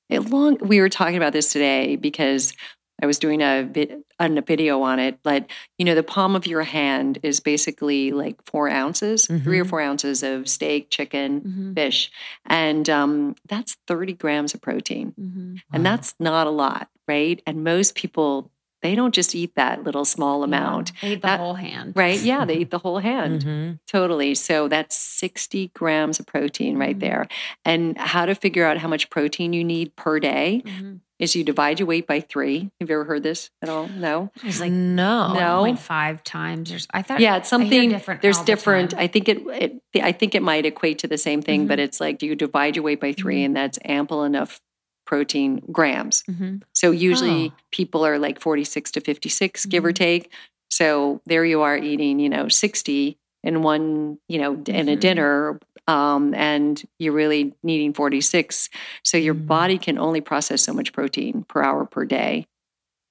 it 0.09 0.29
long 0.29 0.57
we 0.61 0.79
were 0.79 0.89
talking 0.89 1.17
about 1.17 1.33
this 1.33 1.51
today 1.51 1.95
because 1.97 2.53
I 3.01 3.05
was 3.05 3.19
doing 3.19 3.41
a, 3.41 3.63
vid, 3.63 4.03
a 4.19 4.41
video 4.41 4.81
on 4.81 4.99
it. 4.99 5.19
But 5.23 5.49
you 5.77 5.85
know, 5.85 5.95
the 5.95 6.03
palm 6.03 6.35
of 6.35 6.47
your 6.47 6.63
hand 6.63 7.19
is 7.23 7.39
basically 7.39 8.11
like 8.11 8.37
four 8.45 8.69
ounces, 8.69 9.25
three 9.27 9.59
or 9.59 9.65
Mhm. 9.65 9.69
four 9.69 9.81
ounces 9.81 10.23
of 10.23 10.47
steak, 10.49 10.89
chicken, 10.89 11.41
Mhm. 11.41 11.75
fish, 11.75 12.11
and 12.45 12.89
um, 12.89 13.35
that's 13.47 13.77
thirty 13.87 14.13
grams 14.13 14.53
of 14.53 14.61
protein, 14.61 15.13
Mhm. 15.19 15.61
and 15.73 15.83
Wow. 15.83 15.91
that's 15.91 16.15
not 16.19 16.47
a 16.47 16.51
lot, 16.51 16.89
right? 17.07 17.41
And 17.45 17.63
most 17.63 17.95
people 17.95 18.51
they 18.83 18.93
don't 18.93 19.13
just 19.13 19.33
eat 19.33 19.55
that 19.55 19.83
little 19.83 20.05
small 20.05 20.43
amount. 20.43 20.91
Yeah, 21.01 21.09
I 21.09 21.11
ate 21.13 21.15
the 21.23 21.27
That- 21.27 21.39
whole 21.39 21.55
hand. 21.55 21.93
Right? 21.95 22.21
Yeah, 22.21 22.45
they 22.45 22.57
eat 22.57 22.69
the 22.69 22.77
whole 22.77 22.99
hand. 22.99 23.43
Mhm. 23.43 23.79
Totally. 23.87 24.35
So 24.35 24.67
that's 24.67 24.95
60 24.95 25.71
grams 25.73 26.19
of 26.19 26.27
protein 26.27 26.77
right 26.77 26.95
Mhm. 26.95 26.99
there. 26.99 27.27
And 27.65 27.97
how 27.97 28.27
to 28.27 28.35
figure 28.35 28.65
out 28.65 28.77
how 28.77 28.87
much 28.87 29.09
protein 29.09 29.51
you 29.51 29.63
need 29.63 29.95
per 29.95 30.19
day 30.19 30.61
Mhm. 30.63 30.99
Is 31.19 31.35
you 31.35 31.43
divide 31.43 31.79
your 31.79 31.87
weight 31.87 32.05
by 32.07 32.19
three. 32.19 32.69
Have 32.79 32.89
you 32.89 32.95
ever 32.95 33.03
heard 33.05 33.23
this 33.23 33.49
at 33.61 33.69
all? 33.69 33.87
No? 33.87 34.31
It 34.35 34.43
was 34.43 34.59
like 34.59 34.71
no, 34.71 35.33
No. 35.33 35.63
1.5 35.63 36.23
times. 36.23 36.71
Or, 36.71 36.77
I 36.93 37.01
thought 37.01 37.19
Yeah, 37.19 37.37
it's 37.37 37.49
something 37.49 37.89
different 37.89 38.21
there's 38.21 38.37
all 38.37 38.43
the 38.43 38.51
different. 38.51 38.93
I 38.93 39.07
think 39.07 39.27
it, 39.29 39.39
it 39.47 39.81
I 40.03 40.11
think 40.11 40.35
it 40.35 40.43
might 40.43 40.65
equate 40.65 40.99
to 40.99 41.07
the 41.07 41.17
same 41.17 41.41
thing, 41.41 41.61
Mm-hmm. 41.61 41.67
but 41.69 41.79
it's 41.79 41.99
like 41.99 42.19
do 42.19 42.25
you 42.27 42.35
divide 42.35 42.75
your 42.75 42.83
weight 42.83 43.01
by 43.01 43.13
3 43.13 43.41
Mhm. 43.41 43.45
and 43.45 43.55
that's 43.55 43.79
ample 43.85 44.23
enough 44.23 44.61
protein 45.05 45.61
grams. 45.71 46.23
Mhm. 46.29 46.61
So 46.73 46.91
usually 46.91 47.51
Oh. 47.51 47.53
people 47.71 48.05
are 48.05 48.19
like 48.19 48.39
46 48.41 48.91
to 48.91 49.01
56, 49.01 49.65
give 49.65 49.81
Mm-hmm. 49.83 49.87
or 49.89 49.93
take. 49.93 50.31
So 50.69 51.21
there 51.25 51.45
you 51.45 51.61
are 51.61 51.77
eating, 51.77 52.19
you 52.19 52.27
know, 52.29 52.49
60 52.49 53.17
in 53.43 53.63
one, 53.63 54.17
you 54.27 54.37
know, 54.39 54.53
in 54.67 54.89
a 54.89 54.97
Mhm. 54.97 54.99
dinner. 54.99 55.59
Um, 55.87 56.33
and 56.33 56.81
you're 56.99 57.13
really 57.13 57.53
needing 57.63 57.93
46. 57.93 58.69
So 59.03 59.17
your 59.17 59.35
Mm. 59.35 59.47
body 59.47 59.77
can 59.77 59.97
only 59.97 60.19
process 60.21 60.61
so 60.61 60.73
much 60.73 60.91
protein 60.93 61.43
per 61.47 61.63
hour 61.63 61.85
per 61.85 62.03
day. 62.05 62.45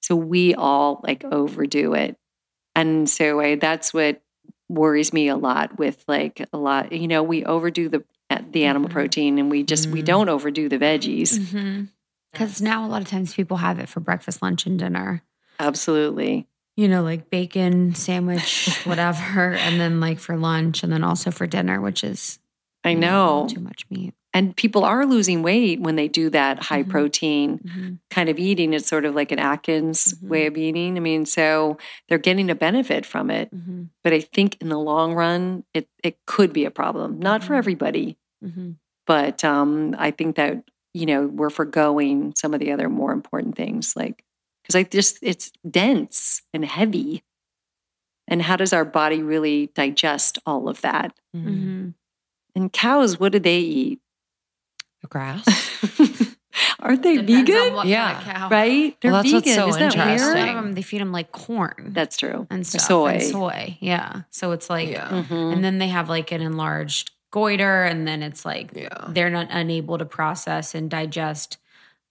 So 0.03 0.15
we 0.15 0.55
all 0.55 1.01
like 1.07 1.25
overdo 1.25 1.95
it. 1.95 2.17
And 2.75 3.09
so 3.09 3.41
I, 3.41 3.55
that's 3.57 3.95
what 3.95 4.21
worries 4.69 5.13
me 5.13 5.29
a 5.29 5.37
lot 5.37 5.79
with 5.79 6.05
like 6.07 6.47
a 6.53 6.59
lot, 6.59 6.93
you 6.93 7.09
know, 7.09 7.23
we 7.23 7.45
overdo 7.45 7.89
the 7.89 8.05
the 8.51 8.65
animal 8.65 8.89
Mhm. 8.89 8.93
protein 8.93 9.39
and 9.39 9.51
we 9.51 9.63
just 9.63 9.89
we 9.89 10.03
Mm. 10.03 10.07
don't 10.07 10.29
overdo 10.29 10.69
the 10.69 10.79
veggies. 10.79 11.39
Because 12.33 12.61
now 12.61 12.85
a 12.85 12.89
lot 12.89 13.01
of 13.01 13.09
times 13.09 13.33
people 13.33 13.57
have 13.59 13.79
it 13.79 13.89
for 13.89 14.01
breakfast, 14.01 14.43
lunch, 14.43 14.67
and 14.67 14.79
dinner. 14.79 15.23
Absolutely. 15.61 16.47
You 16.77 16.89
know, 16.89 17.03
like 17.03 17.31
bacon, 17.31 17.95
sandwich, 17.95 18.69
whatever. 18.85 19.53
and 19.55 19.81
then 19.81 20.01
like 20.01 20.19
for 20.19 20.37
lunch 20.37 20.83
and 20.83 20.93
then 20.93 21.03
also 21.05 21.31
for 21.31 21.47
dinner, 21.47 21.81
which 21.81 22.05
is 22.05 22.39
I 22.87 22.95
know. 22.95 23.47
too 23.51 23.61
much 23.61 23.85
meat. 23.91 24.15
And 24.35 24.55
people 24.55 24.85
are 24.85 25.07
losing 25.07 25.43
weight 25.43 25.81
when 25.81 25.97
they 25.97 26.09
do 26.09 26.29
that 26.31 26.63
high 26.65 26.83
Mhm. 26.83 26.91
protein 26.91 27.59
Mhm. 27.59 27.99
kind 28.11 28.29
of 28.29 28.39
eating. 28.39 28.75
It's 28.75 28.87
sort 28.87 29.07
of 29.07 29.15
like 29.15 29.33
an 29.33 29.39
Atkins 29.39 30.13
Mhm. 30.15 30.29
way 30.29 30.47
of 30.47 30.59
eating. 30.59 30.97
I 30.99 31.01
mean, 31.01 31.25
so 31.25 31.79
they're 32.09 32.19
getting 32.19 32.51
a 32.51 32.55
benefit 32.55 33.07
from 33.07 33.31
it. 33.31 33.51
Mhm. 33.55 33.89
But 34.05 34.13
I 34.13 34.21
think 34.21 34.59
in 34.61 34.69
the 34.69 34.79
long 34.79 35.15
run, 35.15 35.65
it, 35.73 35.89
it 36.05 36.19
could 36.27 36.53
be 36.53 36.67
a 36.67 36.71
problem. 36.71 37.19
Not 37.19 37.43
for 37.43 37.55
Mhm. 37.55 37.59
everybody, 37.59 38.19
Mhm. 38.45 38.75
but 39.07 39.43
um, 39.43 39.95
I 39.99 40.11
think 40.11 40.37
that, 40.37 40.63
you 40.93 41.07
know, 41.07 41.27
we're 41.27 41.49
foregoing 41.51 42.35
some 42.37 42.53
of 42.53 42.61
the 42.61 42.73
other 42.73 42.91
more 42.91 43.13
important 43.13 43.57
things 43.57 43.97
like, 43.97 44.23
because 44.63 44.75
I 44.75 44.83
just, 44.83 45.19
it's 45.23 45.51
dense 45.69 46.43
and 46.53 46.63
heavy. 46.65 47.23
And 48.29 48.43
how 48.43 48.57
does 48.57 48.73
our 48.75 48.85
body 48.85 49.23
really 49.23 49.71
digest 49.75 50.39
all 50.45 50.69
of 50.69 50.83
that? 50.83 51.15
And 52.57 52.73
cows, 52.73 53.21
what 53.21 53.31
do 53.33 53.39
they 53.39 53.59
eat? 53.61 54.01
The 55.03 55.09
grass. 55.09 55.45
Aren't 56.81 57.03
they 57.03 57.17
Depends 57.19 57.51
on 57.51 57.57
vegan? 57.57 57.75
what 57.75 57.87
Yeah. 57.87 58.15
kind 58.15 58.29
of 58.29 58.35
cow. 58.35 58.49
Right? 58.49 58.97
They're 59.01 59.13
Well, 59.13 59.23
that's 59.23 59.33
what's 59.35 59.47
vegan. 59.47 59.63
so 59.63 59.69
Isn't 59.69 59.81
that 59.81 59.95
A 59.95 59.99
lot 59.99 60.09
interesting. 60.09 60.49
of 60.57 60.65
them, 60.65 60.73
they 60.73 60.83
feed 60.83 61.01
them 61.03 61.13
like 61.13 61.31
corn 61.33 61.91
That's 61.95 62.17
true. 62.17 62.47
and 62.51 62.67
stuff. 62.67 62.81
soy. 62.83 63.09
And 63.13 63.23
soy. 63.23 63.79
Yeah. 63.81 64.23
So 64.31 64.53
it's 64.53 64.71
like, 64.71 64.89
yeah. 64.89 65.09
Mhm. 65.09 65.53
and 65.53 65.63
then 65.65 65.79
they 65.79 65.89
have 65.89 66.09
like 66.09 66.33
an 66.33 66.41
enlarged 66.41 67.11
goiter, 67.31 67.85
and 67.85 68.09
then 68.09 68.23
it's 68.23 68.45
like 68.47 68.71
Yeah. 68.75 68.89
they're 69.09 69.29
not 69.31 69.49
unable 69.51 69.99
to 69.99 70.07
process 70.07 70.75
and 70.75 70.89
digest 70.91 71.59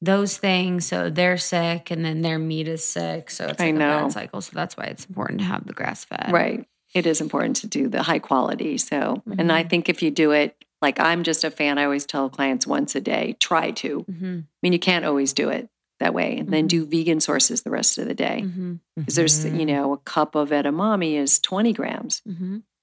those 0.01 0.37
things. 0.37 0.85
So 0.85 1.09
they're 1.09 1.37
sick, 1.37 1.89
and 1.89 2.05
then 2.05 2.21
their 2.21 2.37
meat 2.37 2.67
is 2.67 2.83
sick. 2.83 3.31
So 3.31 3.45
it's 3.47 3.59
I 3.61 3.67
like 3.67 3.75
a 3.75 3.77
know. 3.79 3.99
bad 4.03 4.11
cycle. 4.11 4.41
So 4.41 4.51
that's 4.53 4.77
why 4.77 4.83
it's 4.85 5.05
important 5.05 5.39
to 5.39 5.45
have 5.45 5.65
the 5.65 5.73
grass 5.73 6.05
fed. 6.05 6.29
Right. 6.31 6.67
It 6.95 7.05
is 7.05 7.21
important 7.21 7.57
to 7.57 7.67
do 7.67 7.87
the 7.89 8.01
high 8.01 8.19
quality. 8.19 8.77
So, 8.79 9.21
and 9.27 9.37
Mm-hmm. 9.37 9.51
I 9.51 9.63
think 9.63 9.89
if 9.89 10.01
you 10.01 10.09
do 10.09 10.31
it, 10.31 10.55
like 10.81 10.99
I'm 10.99 11.23
just 11.23 11.43
a 11.43 11.51
fan, 11.51 11.77
I 11.77 11.83
always 11.83 12.05
tell 12.05 12.29
clients 12.29 12.65
once 12.65 12.95
a 12.95 13.01
day, 13.01 13.35
try 13.39 13.71
to. 13.71 13.99
hmm 14.09 14.39
I 14.39 14.59
mean, 14.63 14.73
you 14.73 14.79
can't 14.79 15.05
always 15.05 15.33
do 15.33 15.49
it 15.49 15.69
that 15.99 16.13
way. 16.15 16.37
And 16.37 16.49
then 16.49 16.65
Mhm. 16.65 16.69
do 16.69 16.85
vegan 16.87 17.19
sources 17.19 17.61
the 17.61 17.69
rest 17.69 17.97
of 17.99 18.07
the 18.07 18.15
day. 18.15 18.47
Because 18.95 19.15
there's, 19.15 19.45
you 19.45 19.65
know, 19.65 19.93
a 19.93 19.97
cup 19.97 20.33
of 20.35 20.49
edamame 20.49 21.13
is 21.15 21.39
20 21.39 21.73
grams. 21.73 22.23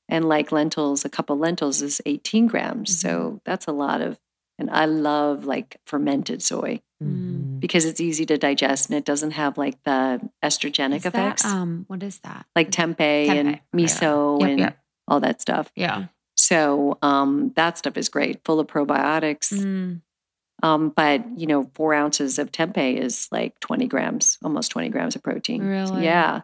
And 0.08 0.28
like 0.28 0.52
lentils, 0.52 1.04
a 1.04 1.08
cup 1.08 1.30
of 1.30 1.38
lentils 1.38 1.80
is 1.82 2.00
18 2.06 2.46
grams. 2.46 2.96
So 3.00 3.40
that's 3.44 3.66
a 3.66 3.72
lot 3.72 4.00
of, 4.02 4.20
and 4.58 4.70
I 4.70 4.84
love 4.86 5.44
like 5.44 5.76
fermented 5.86 6.42
soy 6.42 6.80
Mhm. 7.02 7.58
because 7.60 7.84
it's 7.84 8.00
easy 8.00 8.24
to 8.26 8.38
digest 8.38 8.88
and 8.88 8.96
it 8.96 9.04
doesn't 9.04 9.32
have 9.32 9.58
like 9.58 9.82
the 9.84 10.20
estrogenic 10.42 10.96
Is 10.98 11.02
that, 11.04 11.08
effects 11.14 11.44
um, 11.44 11.84
what 11.88 12.02
is 12.02 12.18
that? 12.20 12.46
like 12.54 12.70
tempeh, 12.70 13.28
and 13.28 13.48
Tempeh, 13.56 13.60
yeah. 13.72 13.86
miso 13.86 14.40
Yep, 14.40 14.48
and 14.50 14.58
yep. 14.60 14.78
all 15.08 15.20
that 15.20 15.40
stuff. 15.40 15.72
Yeah. 15.74 16.06
So 16.36 16.98
um, 17.02 17.52
that 17.56 17.76
stuff 17.78 17.96
is 17.96 18.08
great, 18.08 18.44
full 18.44 18.60
of 18.60 18.66
probiotics. 18.68 19.52
Mm. 19.52 20.00
Um, 20.62 20.90
but 20.90 21.24
you 21.36 21.46
know, 21.48 21.70
four 21.74 21.92
ounces 21.92 22.38
of 22.38 22.52
tempeh 22.52 22.96
is 22.96 23.26
like 23.32 23.58
20 23.60 23.86
grams, 23.88 24.38
almost 24.44 24.70
20 24.70 24.88
grams 24.90 25.16
of 25.16 25.22
protein. 25.22 25.62
Really? 25.64 26.04
Yeah. 26.04 26.42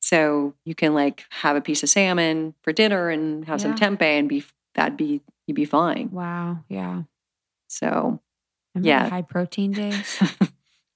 So 0.00 0.54
you 0.64 0.74
can 0.74 0.94
like 0.94 1.24
have 1.30 1.54
a 1.54 1.60
piece 1.60 1.82
of 1.82 1.88
salmon 1.90 2.54
for 2.64 2.72
dinner 2.72 3.10
and 3.10 3.44
have 3.44 3.60
some 3.60 3.74
tempeh 3.74 4.02
and 4.18 4.28
be 4.28 4.42
that'd 4.74 4.96
be 4.96 5.20
you'd 5.46 5.54
be 5.54 5.64
fine. 5.66 6.10
Wow. 6.10 6.60
Yeah. 6.68 7.02
So 7.72 8.20
Remember 8.74 8.88
Yeah. 8.88 9.08
high 9.08 9.22
protein 9.22 9.72
days? 9.72 10.18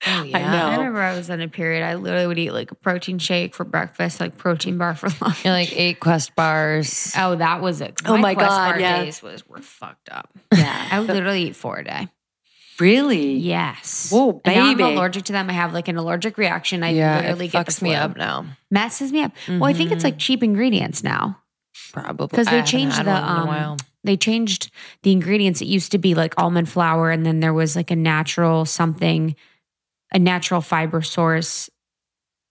Oh, 0.08 0.20
I 0.22 0.24
yeah. 0.26 0.52
know. 0.52 0.66
I 0.68 0.76
remember 0.76 1.00
I 1.00 1.16
was 1.16 1.30
in 1.30 1.40
a 1.40 1.48
period. 1.48 1.82
I 1.82 1.94
literally 1.94 2.26
would 2.28 2.38
eat 2.38 2.52
like 2.52 2.70
a 2.70 2.76
protein 2.76 3.18
shake 3.18 3.56
for 3.56 3.64
breakfast, 3.64 4.20
like 4.20 4.36
protein 4.36 4.78
bar 4.78 4.94
for 4.94 5.08
lunch. 5.24 5.44
You're 5.44 5.52
like 5.54 5.72
eight 5.76 5.98
quest 5.98 6.36
bars. 6.36 7.12
oh, 7.16 7.34
that 7.34 7.60
was 7.60 7.80
it. 7.80 8.00
Oh 8.06 8.16
my 8.16 8.34
Quest 8.34 8.48
God, 8.48 8.70
bar 8.72 8.78
yeah. 8.80 9.02
days 9.04 9.20
was 9.20 9.48
were 9.48 9.58
fucked 9.62 10.08
up. 10.12 10.28
yeah. 10.54 10.88
I 10.92 11.00
would 11.00 11.08
literally 11.08 11.44
eat 11.48 11.56
four 11.56 11.78
a 11.78 11.84
day. 11.84 12.08
really? 12.78 13.32
Yes. 13.36 14.10
Whoa, 14.12 14.40
And 14.44 14.54
now 14.54 14.66
I'm 14.70 14.80
allergic 14.80 15.24
to 15.24 15.32
them. 15.32 15.50
I 15.50 15.54
have 15.54 15.72
like 15.72 15.88
an 15.88 15.96
allergic 15.96 16.38
reaction. 16.38 16.84
I 16.84 16.90
yeah, 16.90 17.16
literally 17.16 17.46
it 17.46 17.52
get 17.52 17.66
the 17.66 17.72
fucks 17.72 17.82
me 17.82 17.94
up 17.94 18.16
now. 18.16 18.46
Messes 18.70 19.10
me 19.12 19.22
up. 19.22 19.32
Well, 19.48 19.64
I 19.64 19.72
think 19.72 19.90
it's 19.90 20.02
Mhm. 20.02 20.04
like 20.04 20.18
cheap 20.18 20.42
ingredients 20.44 21.02
now. 21.02 21.40
Probably 21.92 22.28
'Cause 22.36 22.46
they 22.46 22.62
changed 22.62 22.98
the, 22.98 23.04
one 23.10 23.16
in 23.22 23.28
a 23.48 23.70
um. 23.72 23.76
They 24.04 24.16
changed 24.16 24.70
the 25.02 25.12
ingredients. 25.12 25.60
It 25.60 25.66
used 25.66 25.90
to 25.92 25.98
be 25.98 26.14
like 26.14 26.34
almond 26.38 26.68
flour, 26.68 27.10
and 27.10 27.26
then 27.26 27.40
there 27.40 27.52
was 27.54 27.74
like 27.76 27.90
a 27.90 27.96
natural 27.96 28.64
something, 28.64 29.34
a 30.12 30.18
natural 30.18 30.60
fiber 30.60 31.02
source. 31.02 31.68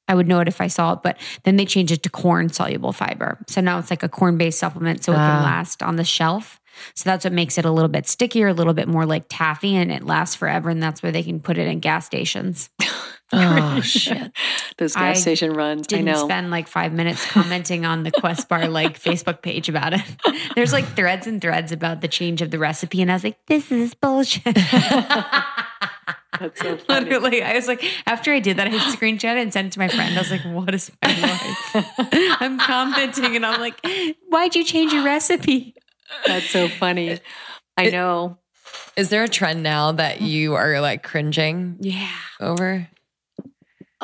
I 0.08 0.14
would 0.16 0.28
know 0.28 0.40
it 0.40 0.48
if 0.48 0.62
I 0.62 0.68
saw 0.68 0.94
it, 0.94 1.00
but 1.02 1.18
then 1.46 1.56
they 1.56 1.66
changed 1.66 1.92
it 1.92 2.04
to 2.04 2.10
corn 2.10 2.50
soluble 2.50 2.92
fiber. 2.92 3.40
So 3.48 3.60
now 3.62 3.80
it's 3.80 3.90
like 3.90 4.04
a 4.04 4.10
corn 4.10 4.38
based 4.38 4.60
supplement, 4.60 5.04
so 5.04 5.14
it 5.14 5.18
Ah. 5.18 5.28
can 5.28 5.44
last 5.44 5.82
on 5.82 5.96
the 5.96 6.04
shelf. 6.04 6.60
So 6.94 7.10
that's 7.10 7.24
what 7.24 7.34
makes 7.34 7.58
it 7.58 7.64
a 7.66 7.72
little 7.72 7.88
bit 7.90 8.06
stickier, 8.06 8.50
a 8.50 8.54
little 8.54 8.74
bit 8.74 8.88
more 8.90 9.06
like 9.06 9.26
taffy, 9.30 9.76
and 9.78 9.92
it 9.92 10.04
lasts 10.04 10.36
forever. 10.36 10.70
And 10.70 10.84
that's 10.84 11.02
where 11.02 11.12
they 11.12 11.24
can 11.24 11.40
put 11.40 11.58
it 11.58 11.68
in 11.68 11.80
gas 11.80 12.06
stations. 12.06 12.70
Oh 13.34 13.82
shit! 13.84 14.32
Those 14.78 14.94
gas 14.96 15.18
I 15.18 15.20
station 15.20 15.54
runs. 15.54 15.88
I 15.88 15.98
Didn't 15.98 16.06
know. 16.06 16.26
spend 16.26 16.52
like 16.52 16.68
five 16.68 16.94
minutes 16.94 17.26
commenting 17.26 17.86
on 17.86 18.04
the 18.04 18.12
Quest 18.12 18.48
Bar 18.48 18.68
like 18.68 19.00
Facebook 19.02 19.42
page 19.42 19.68
about 19.70 19.94
it. 19.94 20.04
There's 20.56 20.74
like 20.74 20.86
threads 20.96 21.28
and 21.28 21.42
threads 21.42 21.72
about 21.72 22.02
the 22.02 22.08
change 22.08 22.42
of 22.42 22.52
the 22.52 22.60
recipe, 22.60 23.02
and 23.02 23.12
I 23.12 23.16
was 23.16 23.24
like, 23.24 23.38
"This 23.48 23.72
is 23.72 23.94
bullshit." 23.94 24.44
That's 26.40 26.62
so 26.62 26.78
funny. 26.88 27.06
Literally, 27.06 27.44
I 27.44 27.54
was 27.54 27.68
like, 27.68 27.84
after 28.06 28.32
I 28.32 28.40
did 28.40 28.58
that, 28.58 28.68
I 28.68 28.72
screenshot 28.96 29.36
it 29.36 29.38
and 29.38 29.52
sent 29.54 29.68
it 29.68 29.74
to 29.74 29.80
my 29.80 29.88
friend. 29.88 30.16
I 30.16 30.22
was 30.22 30.32
like, 30.32 30.42
"What 30.46 30.74
is 30.76 30.92
my 31.02 31.20
life?" 31.20 31.86
I'm 32.42 32.60
commenting, 32.60 33.36
and 33.36 33.46
I'm 33.46 33.60
like, 33.60 33.80
"Why'd 34.30 34.56
you 34.56 34.64
change 34.64 34.94
your 34.94 35.04
recipe?" 35.04 35.76
That's 36.28 36.50
so 36.50 36.68
funny. 36.68 37.20
I 37.78 37.90
know. 37.90 38.38
Is 38.96 39.10
there 39.10 39.24
a 39.24 39.28
trend 39.28 39.64
now 39.64 39.92
that 39.94 40.20
mm. 40.20 40.28
you 40.28 40.56
are 40.56 40.80
like 40.82 41.04
cringing 41.04 41.78
Yeah, 41.82 42.10
over, 42.40 42.88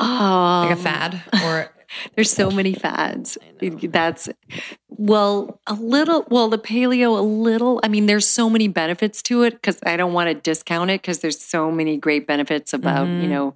Oh, 0.02 0.68
like 0.68 0.78
a 0.78 0.82
fad, 0.82 1.22
or 1.45 1.72
There's 2.16 2.32
so 2.32 2.49
many 2.49 2.74
fads. 2.74 3.38
That's 3.60 4.30
well, 4.89 5.60
a 5.68 5.74
little. 5.74 6.26
Well, 6.30 6.47
the 6.49 6.58
paleo, 6.58 7.18
a 7.18 7.22
little. 7.22 7.80
I 7.84 7.88
mean, 7.89 8.06
there's 8.06 8.28
so 8.28 8.49
many 8.49 8.68
benefits 8.70 9.22
to 9.24 9.43
it 9.43 9.54
because 9.56 9.78
I 9.86 9.97
don't 9.97 10.14
want 10.14 10.30
to 10.30 10.34
discount 10.34 10.89
it 10.89 11.02
because 11.02 11.20
there's 11.20 11.39
so 11.39 11.70
many 11.72 11.97
great 11.97 12.28
benefits 12.28 12.74
about 12.74 13.08
you 13.08 13.28
Mhm. 13.28 13.30
know 13.30 13.56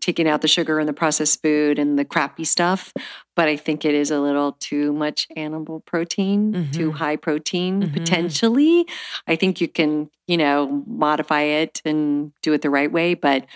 taking 0.00 0.28
out 0.28 0.42
the 0.42 0.48
sugar 0.48 0.78
and 0.78 0.86
the 0.88 0.92
processed 0.92 1.40
food 1.42 1.78
and 1.78 1.98
the 1.98 2.04
crappy 2.04 2.44
stuff. 2.44 2.92
But 3.34 3.48
I 3.48 3.56
think 3.56 3.84
it 3.84 3.94
is 3.94 4.10
a 4.10 4.20
little 4.20 4.52
too 4.60 4.92
much 4.92 5.26
animal 5.36 5.80
protein, 5.86 6.68
too 6.70 6.90
Mhm. 6.90 6.96
high 6.98 7.16
protein 7.16 7.82
Mhm. 7.82 7.92
potentially. 7.94 8.86
I 9.26 9.36
think 9.36 9.60
you 9.60 9.68
can, 9.68 10.10
you 10.26 10.36
know, 10.36 10.84
modify 10.86 11.42
it 11.42 11.80
and 11.84 12.32
do 12.42 12.52
it 12.52 12.60
the 12.62 12.70
right 12.70 12.92
way, 12.92 13.14
but 13.14 13.46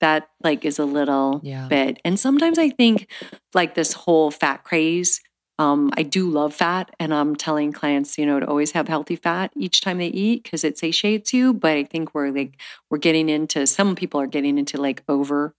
that 0.00 0.28
like 0.42 0.64
is 0.64 0.78
a 0.78 0.84
little 0.84 1.40
Yeah. 1.44 1.68
bit. 1.68 2.00
And 2.04 2.18
sometimes 2.18 2.58
I 2.58 2.70
think 2.70 3.08
like 3.54 3.74
this 3.74 3.92
whole 3.92 4.30
fat 4.30 4.64
craze. 4.64 5.20
Um, 5.58 5.90
I 5.96 6.02
do 6.02 6.28
love 6.28 6.52
fat, 6.52 6.90
and 6.98 7.14
I'm 7.14 7.36
telling 7.36 7.70
clients, 7.72 8.18
you 8.18 8.26
know, 8.26 8.40
to 8.40 8.46
always 8.46 8.72
have 8.72 8.88
healthy 8.88 9.14
fat 9.14 9.52
each 9.56 9.80
time 9.82 9.98
they 9.98 10.08
eat 10.08 10.42
because 10.42 10.64
it 10.64 10.76
satiates 10.78 11.32
you. 11.32 11.54
But 11.54 11.72
I 11.72 11.84
think 11.84 12.12
we're 12.12 12.30
like 12.30 12.60
we're 12.90 12.98
getting 12.98 13.28
into 13.28 13.66
some 13.66 13.94
people 13.94 14.20
are 14.20 14.26
getting 14.26 14.58
into 14.58 14.80
like 14.80 15.04
over 15.08 15.54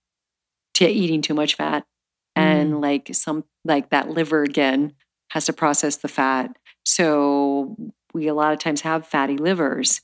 to 0.75 0.87
eating 0.87 1.21
too 1.21 1.33
much 1.33 1.55
fat, 1.55 1.85
and 2.35 2.81
like 2.81 3.09
some 3.13 3.45
like 3.63 3.89
that 3.91 4.09
liver 4.09 4.43
again 4.43 4.93
has 5.31 5.45
to 5.45 5.53
process 5.53 5.97
the 5.97 6.07
fat. 6.09 6.57
So 6.85 7.77
we 8.13 8.27
a 8.27 8.33
lot 8.33 8.53
of 8.53 8.59
times 8.59 8.81
have 8.81 9.07
fatty 9.07 9.37
livers. 9.37 10.01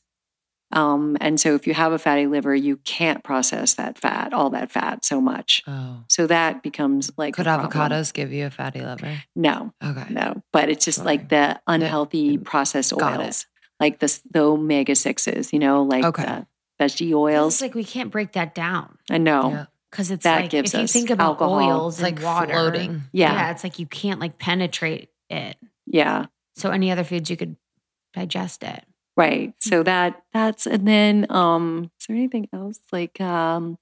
Um, 0.74 1.18
and 1.22 1.40
so 1.40 1.56
if 1.56 1.68
you 1.68 1.74
have 1.74 1.92
a 1.92 2.00
fatty 2.00 2.28
liver, 2.28 2.54
you 2.56 2.78
can't 2.78 3.24
process 3.24 3.74
that 3.76 3.98
fat, 3.98 4.34
all 4.34 4.50
that 4.52 4.72
fat 4.72 5.04
so 5.06 5.20
much. 5.22 5.62
Oh. 5.68 6.04
So 6.08 6.28
that 6.28 6.64
becomes 6.64 7.12
like 7.18 7.34
Could 7.36 7.48
a 7.48 7.58
problem. 7.58 7.72
avocados 7.92 8.14
give 8.14 8.32
you 8.32 8.46
a 8.46 8.50
fatty 8.50 8.82
liver? 8.82 9.22
No, 9.36 9.74
Okay. 9.84 10.06
no. 10.10 10.42
But 10.54 10.70
it's 10.70 10.86
just 10.86 10.98
Sorry. 11.00 11.06
like 11.08 11.30
the 11.30 11.60
unhealthy 11.68 12.38
processed 12.38 12.96
Got 12.98 13.20
it. 13.20 13.24
oils, 13.24 13.46
like 13.80 14.00
the 14.00 14.20
the 14.32 14.42
omega 14.42 14.96
sixes. 14.96 15.52
You 15.54 15.60
know, 15.60 15.84
like 15.84 16.04
Okay. 16.06 16.24
the 16.24 16.48
veggie 16.80 17.14
oils. 17.14 17.56
It's 17.56 17.62
like 17.62 17.76
we 17.76 17.84
can't 17.84 18.12
break 18.12 18.32
that 18.34 18.56
down 18.56 18.98
I 19.10 19.18
know. 19.18 19.50
Yeah. 19.52 19.66
because 19.92 20.10
it's 20.12 20.24
That 20.24 20.42
like 20.42 20.50
gives 20.52 20.74
if 20.74 20.80
you 20.80 20.84
us 20.86 20.92
think 20.94 21.10
about 21.10 21.42
alcohol. 21.42 21.56
oils 21.56 21.96
It's 21.96 22.04
like 22.04 22.16
and 22.16 22.24
water, 22.24 22.54
floating. 22.54 23.04
Yeah. 23.12 23.34
yeah, 23.34 23.52
it's 23.52 23.64
like 23.64 23.78
you 23.80 23.86
can't 23.86 24.20
like 24.20 24.38
penetrate 24.40 25.10
it. 25.30 25.58
Yeah. 25.86 26.26
So 26.56 26.70
any 26.72 26.92
other 26.92 27.04
foods 27.04 27.30
you 27.30 27.38
could 27.38 27.56
digest 28.14 28.64
it. 28.64 28.84
Right. 29.18 29.50
Mm-hmm. 29.50 29.70
So 29.70 29.84
that 29.84 30.22
that's 30.34 30.66
and 30.66 30.88
then 30.88 31.28
um 31.30 31.92
is 32.00 32.08
there 32.08 32.16
anything 32.16 32.48
else 32.54 32.80
like 32.92 33.20
um 33.22 33.78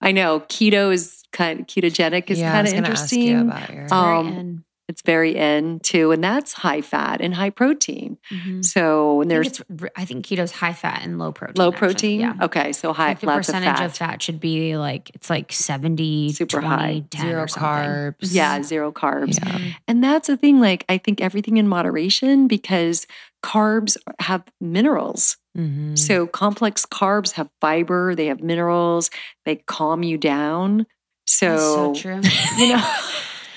I 0.00 0.12
know 0.12 0.40
keto 0.40 0.92
is 0.92 1.22
kind 1.32 1.60
of 1.60 1.66
ketogenic 1.66 2.30
is 2.30 2.38
yeah, 2.38 2.52
kind 2.52 2.66
of 2.68 2.74
gonna 2.74 2.88
ask 2.88 3.12
you 3.12 3.38
interesting. 3.38 3.48
about 3.50 3.70
your. 3.72 3.94
Um, 3.94 4.26
Very 4.28 4.38
in. 4.40 4.62
It's 4.88 5.02
very 5.02 5.34
in 5.34 5.80
too, 5.80 6.12
and 6.12 6.22
that's 6.22 6.52
high 6.52 6.80
fat 6.80 7.20
and 7.20 7.34
high 7.34 7.50
protein. 7.50 8.18
Mhm. 8.32 8.64
So 8.64 9.20
and 9.20 9.32
I 9.32 9.34
think, 9.42 9.44
there's 9.68 9.90
it's, 9.96 10.08
think 10.08 10.26
keto's 10.26 10.52
high 10.52 10.74
fat 10.74 11.00
and 11.02 11.18
low 11.18 11.32
protein. 11.32 11.54
low 11.56 11.70
actually. 11.70 11.78
protein. 11.78 12.20
Yeah. 12.20 12.34
Okay, 12.42 12.72
so 12.72 12.92
high 12.92 13.08
Like 13.08 13.18
the 13.20 13.26
lots 13.26 13.48
of 13.48 13.54
percentage 13.54 13.78
fat. 13.78 13.84
of 13.86 13.94
fat 13.96 14.22
should 14.22 14.38
be 14.38 14.76
like 14.76 15.10
it's 15.12 15.28
like 15.28 15.50
70 15.52 16.30
Super 16.34 16.60
20, 16.60 16.66
high. 16.68 17.04
10 17.10 17.20
Zero 17.22 17.42
or 17.42 17.46
carbs. 17.46 18.14
Yeah, 18.32 18.62
zero 18.62 18.92
carbs. 18.92 19.38
Yeah. 19.44 19.72
And 19.88 20.04
that's 20.04 20.28
the 20.28 20.36
thing, 20.36 20.60
like, 20.60 20.84
I 20.88 20.98
think 20.98 21.20
everything 21.20 21.56
in 21.56 21.66
moderation 21.66 22.46
because 22.46 23.08
carbs 23.46 23.96
have 24.18 24.42
minerals. 24.60 25.36
Mhm. 25.56 25.96
So 25.96 26.26
complex 26.26 26.84
carbs 26.84 27.32
have 27.32 27.48
fiber, 27.60 28.14
they 28.14 28.26
have 28.26 28.40
minerals, 28.40 29.08
they 29.44 29.56
calm 29.66 30.02
you 30.02 30.18
down. 30.18 30.86
So, 31.26 31.50
That's 31.50 31.62
so 31.62 31.94
true. 31.94 32.20
you 32.58 32.74
know, 32.76 32.84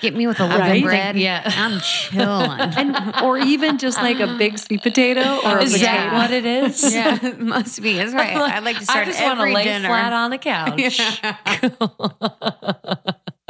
Get 0.02 0.16
me 0.16 0.28
with 0.28 0.40
a 0.40 0.46
loaf 0.48 0.58
Right? 0.60 0.78
of 0.78 0.84
bread. 0.84 1.18
Yeah. 1.18 1.42
I'm 1.46 1.82
chilling. 1.82 2.60
and 2.80 2.96
or 3.22 3.38
even 3.38 3.78
just 3.78 3.98
like 3.98 4.22
a 4.22 4.28
big 4.38 4.58
sweet 4.66 4.82
potato 4.82 5.42
or 5.44 5.58
a 5.58 5.64
Is 5.64 5.74
potato. 5.74 5.92
that 5.92 6.14
what 6.14 6.32
it 6.32 6.46
is? 6.46 6.94
yeah, 6.94 7.20
it 7.22 7.38
must 7.42 7.82
be. 7.82 7.96
That's 7.98 8.14
right. 8.14 8.34
I'd 8.56 8.64
like 8.64 8.78
to 8.80 8.86
start 8.86 9.08
I 9.08 9.12
just 9.12 9.20
every 9.20 9.38
want 9.38 9.50
to 9.50 9.56
lay 9.56 9.64
dinner. 9.66 9.90
flat 9.90 10.14
on 10.14 10.30
the 10.32 10.38
couch. 10.38 11.02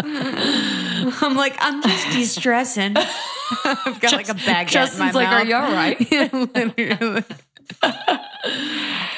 I'm 1.22 1.36
like, 1.36 1.56
I'm 1.60 1.82
just 1.82 2.10
de-stressing. 2.12 2.96
I've 3.66 4.00
got 4.00 4.12
like 4.14 4.30
a 4.30 4.34
baguette 4.34 4.68
Justin's 4.68 5.00
in 5.02 5.06
my 5.08 5.12
like, 5.12 5.30
mouth. 5.30 5.44
"Are 5.44 5.46
you 5.48 5.56
all 5.56 5.72
right?" 5.72 6.00
Literally. 6.78 7.24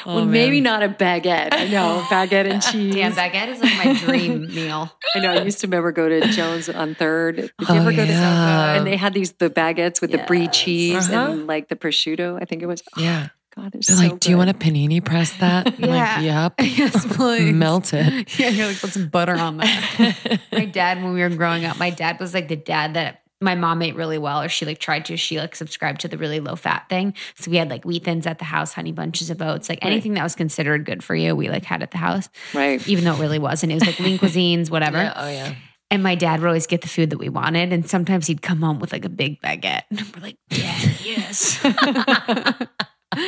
well, 0.05 0.25
maybe 0.25 0.61
not 0.61 0.84
a 0.84 0.89
baguette. 0.89 1.49
I 1.53 1.67
know, 1.67 2.03
baguette 2.09 2.49
and 2.51 2.61
cheese. 2.61 2.95
Damn, 2.95 3.13
baguette 3.13 3.49
is 3.49 3.61
like 3.61 3.86
my 3.86 3.93
dream 3.99 4.47
meal. 4.53 4.91
I 5.15 5.19
know. 5.19 5.32
I 5.32 5.41
used 5.43 5.59
to 5.61 5.67
remember 5.67 5.91
go 5.91 6.07
to 6.09 6.27
Jones 6.32 6.69
on 6.69 6.95
Third. 6.95 7.36
Did 7.38 7.51
you 7.59 7.65
Oh, 7.69 7.75
ever 7.75 7.91
go 7.91 8.05
to 8.05 8.11
yeah. 8.11 8.73
And 8.75 8.86
they 8.88 8.97
had 8.97 9.13
these 9.13 9.34
the 9.34 9.49
baguettes 9.49 10.01
with 10.01 10.11
the 10.11 10.19
brie 10.19 10.47
cheese 10.47 11.09
Uh-huh. 11.09 11.32
and 11.34 11.47
like 11.47 11.67
the 11.69 11.75
prosciutto. 11.75 12.41
I 12.41 12.45
think 12.45 12.61
it 12.61 12.67
was. 12.67 12.82
Oh, 12.97 13.01
Yeah. 13.01 13.29
God, 13.56 13.76
it's 13.76 13.88
They're 13.88 13.97
so 13.97 14.04
like, 14.04 14.20
do 14.20 14.30
you 14.30 14.38
want 14.38 14.47
good. 14.60 14.68
a 14.68 14.72
panini 14.72 15.04
press 15.04 15.34
that? 15.38 15.78
Yeah. 15.80 15.88
like, 15.88 16.24
yep. 16.24 16.54
Yes, 16.78 17.06
please. 17.16 17.54
Melt 17.54 17.93
it. 17.93 18.30
Yeah, 18.39 18.49
you're 18.49 18.68
like, 18.68 18.80
put 18.80 18.91
some 18.91 19.10
butter 19.10 19.36
on 19.36 19.58
that. 19.58 20.39
my 20.52 20.66
dad, 20.66 21.04
when 21.04 21.14
we 21.14 21.20
were 21.22 21.30
growing 21.30 21.66
up, 21.66 21.78
my 21.78 21.89
dad 21.89 22.20
was 22.20 22.34
like 22.34 22.47
the 22.47 22.56
dad 22.56 22.93
that 22.93 23.18
my 23.43 23.56
mom 23.56 23.82
ate 23.82 23.95
really 23.95 24.20
well, 24.20 24.41
or 24.41 24.47
she 24.49 24.66
like 24.66 24.78
tried 24.78 25.04
to. 25.06 25.18
She 25.18 25.39
like 25.39 25.56
subscribed 25.56 26.02
to 26.02 26.08
the 26.08 26.18
really 26.18 26.39
low 26.39 26.56
fat 26.56 26.88
thing. 26.89 27.16
So 27.36 27.49
we 27.52 27.58
had 27.58 27.70
like 27.70 27.84
wheat 27.84 28.04
thins 28.06 28.26
at 28.28 28.38
the 28.38 28.45
house, 28.45 28.72
honey 28.74 28.91
bunches 28.91 29.30
of 29.32 29.41
oats, 29.41 29.68
like 29.68 29.80
anything 29.82 30.14
that 30.14 30.24
was 30.24 30.36
considered 30.36 30.86
good 30.86 31.04
for 31.04 31.16
you, 31.16 31.36
we 31.36 31.49
like 31.49 31.66
had 31.66 31.82
at 31.82 31.89
the 31.91 31.97
house, 31.97 32.30
Right. 32.54 32.88
even 32.88 33.04
though 33.04 33.16
it 33.16 33.20
really 33.20 33.39
wasn't. 33.39 33.72
It 33.72 33.76
was 33.76 33.86
like 33.88 33.99
lean 33.99 34.18
cuisines, 34.20 34.70
whatever. 34.70 34.97
Yeah, 34.97 35.14
oh 35.16 35.30
yeah. 35.30 35.56
And 35.89 36.04
my 36.04 36.16
dad 36.16 36.39
would 36.39 36.47
always 36.47 36.68
get 36.68 36.82
the 36.82 36.88
food 36.88 37.10
that 37.10 37.18
we 37.18 37.28
wanted. 37.28 37.74
And 37.74 37.89
sometimes 37.89 38.28
he'd 38.28 38.41
come 38.41 38.62
home 38.62 38.80
with 38.80 38.93
like 38.93 39.04
a 39.04 39.10
big 39.10 39.41
baguette. 39.41 39.82
And 39.89 40.02
we're 40.16 40.22
like, 40.22 40.38
Dad, 40.49 40.89
yes. 41.04 41.60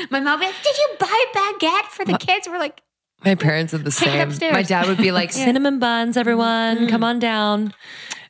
My 0.10 0.20
mom 0.20 0.39
would 0.39 0.46
be 0.46 0.52
like, 0.52 0.64
Did 0.64 0.78
you 0.78 0.89
buy 1.00 1.26
a 1.34 1.38
baguette 1.38 1.86
for 1.89 2.06
the 2.06 2.18
kids? 2.18 2.48
We're 2.48 2.60
like, 2.60 2.82
My 3.26 3.36
parents 3.36 3.74
are 3.74 3.78
the 3.80 3.91
same. 3.91 4.28
upstairs. 4.30 4.54
My 4.54 4.64
dad 4.64 4.88
would 4.88 4.98
be 4.98 5.12
like, 5.12 5.32
cinnamon 5.34 5.80
buns, 5.80 6.18
everyone, 6.18 6.88
come 6.88 7.04
on 7.04 7.20
down. 7.20 7.74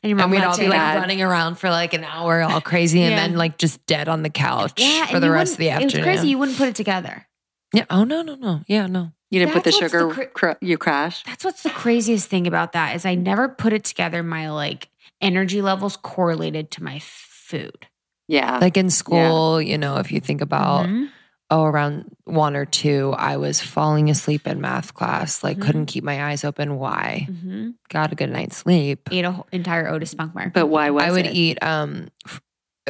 and 0.02 0.10
your 0.10 0.16
mom 0.16 0.24
And 0.24 0.32
we'd 0.32 0.44
all 0.44 0.56
be 0.56 0.68
like 0.68 0.78
that. 0.78 0.96
running 0.98 1.22
around 1.22 1.56
for 1.56 1.70
like 1.70 1.94
an 1.94 2.04
hour, 2.04 2.42
all 2.42 2.60
crazy, 2.60 3.02
and 3.02 3.16
then 3.18 3.36
like 3.36 3.58
just 3.58 3.84
dead 3.86 4.08
on 4.08 4.22
the 4.22 4.30
couch 4.30 4.72
Yeah, 4.80 5.06
for 5.06 5.20
the 5.20 5.30
rest 5.30 5.52
of 5.52 5.58
the 5.58 5.70
afternoon. 5.70 5.90
It 5.90 5.96
was 5.98 6.04
crazy. 6.04 6.28
You 6.28 6.38
wouldn't 6.38 6.58
put 6.58 6.68
it 6.68 6.74
together. 6.74 7.26
yeah. 7.72 7.84
Oh 7.90 8.04
no, 8.04 8.22
no, 8.22 8.34
no. 8.34 8.60
Yeah, 8.66 8.86
no. 8.86 9.12
You 9.30 9.40
didn't 9.40 9.52
put 9.54 9.64
the 9.64 9.70
That's 9.70 9.80
what's 9.82 9.92
the 9.92 9.98
sugar. 9.98 10.14
cra- 10.30 10.54
cr- 10.54 10.64
you 10.64 10.78
crashed. 10.78 11.26
That's 11.26 11.44
what's 11.44 11.62
the 11.64 11.70
craziest 11.70 12.28
thing 12.28 12.46
about 12.46 12.72
that 12.72 12.94
is 12.94 13.04
I 13.04 13.16
never 13.16 13.48
put 13.48 13.72
it 13.72 13.82
together. 13.82 14.22
My 14.22 14.50
like 14.50 14.88
energy 15.20 15.60
levels 15.60 15.96
correlated 15.96 16.70
to 16.72 16.84
my 16.84 17.00
food. 17.02 17.86
Yeah. 18.28 18.58
Like 18.58 18.76
in 18.76 18.90
school, 18.90 19.60
you 19.60 19.76
know, 19.76 19.96
if 19.96 20.12
you 20.12 20.20
think 20.20 20.40
about 20.40 20.86
Mhm. 20.86 21.08
Oh, 21.54 21.62
around 21.64 22.04
one 22.24 22.56
or 22.56 22.64
two, 22.64 23.14
I 23.16 23.36
was 23.36 23.60
falling 23.60 24.10
asleep 24.10 24.46
in 24.46 24.60
math 24.60 24.92
class, 24.94 25.44
like 25.44 25.56
Mhm. 25.58 25.62
couldn't 25.62 25.86
keep 25.86 26.02
my 26.02 26.24
eyes 26.30 26.42
open. 26.44 26.76
Why? 26.78 27.28
Mhm. 27.30 27.74
Got 27.90 28.12
a 28.12 28.14
good 28.16 28.30
night's 28.30 28.56
sleep. 28.56 29.08
Ate 29.12 29.24
an 29.24 29.42
entire 29.52 29.88
Otis 29.88 30.10
Spunk 30.10 30.34
bar. 30.34 30.50
but 30.52 30.66
why 30.66 30.90
was 30.90 31.04
I 31.04 31.10
would 31.12 31.26
it? 31.26 31.34
eat 31.34 31.58
um 31.62 32.08
f- 32.26 32.40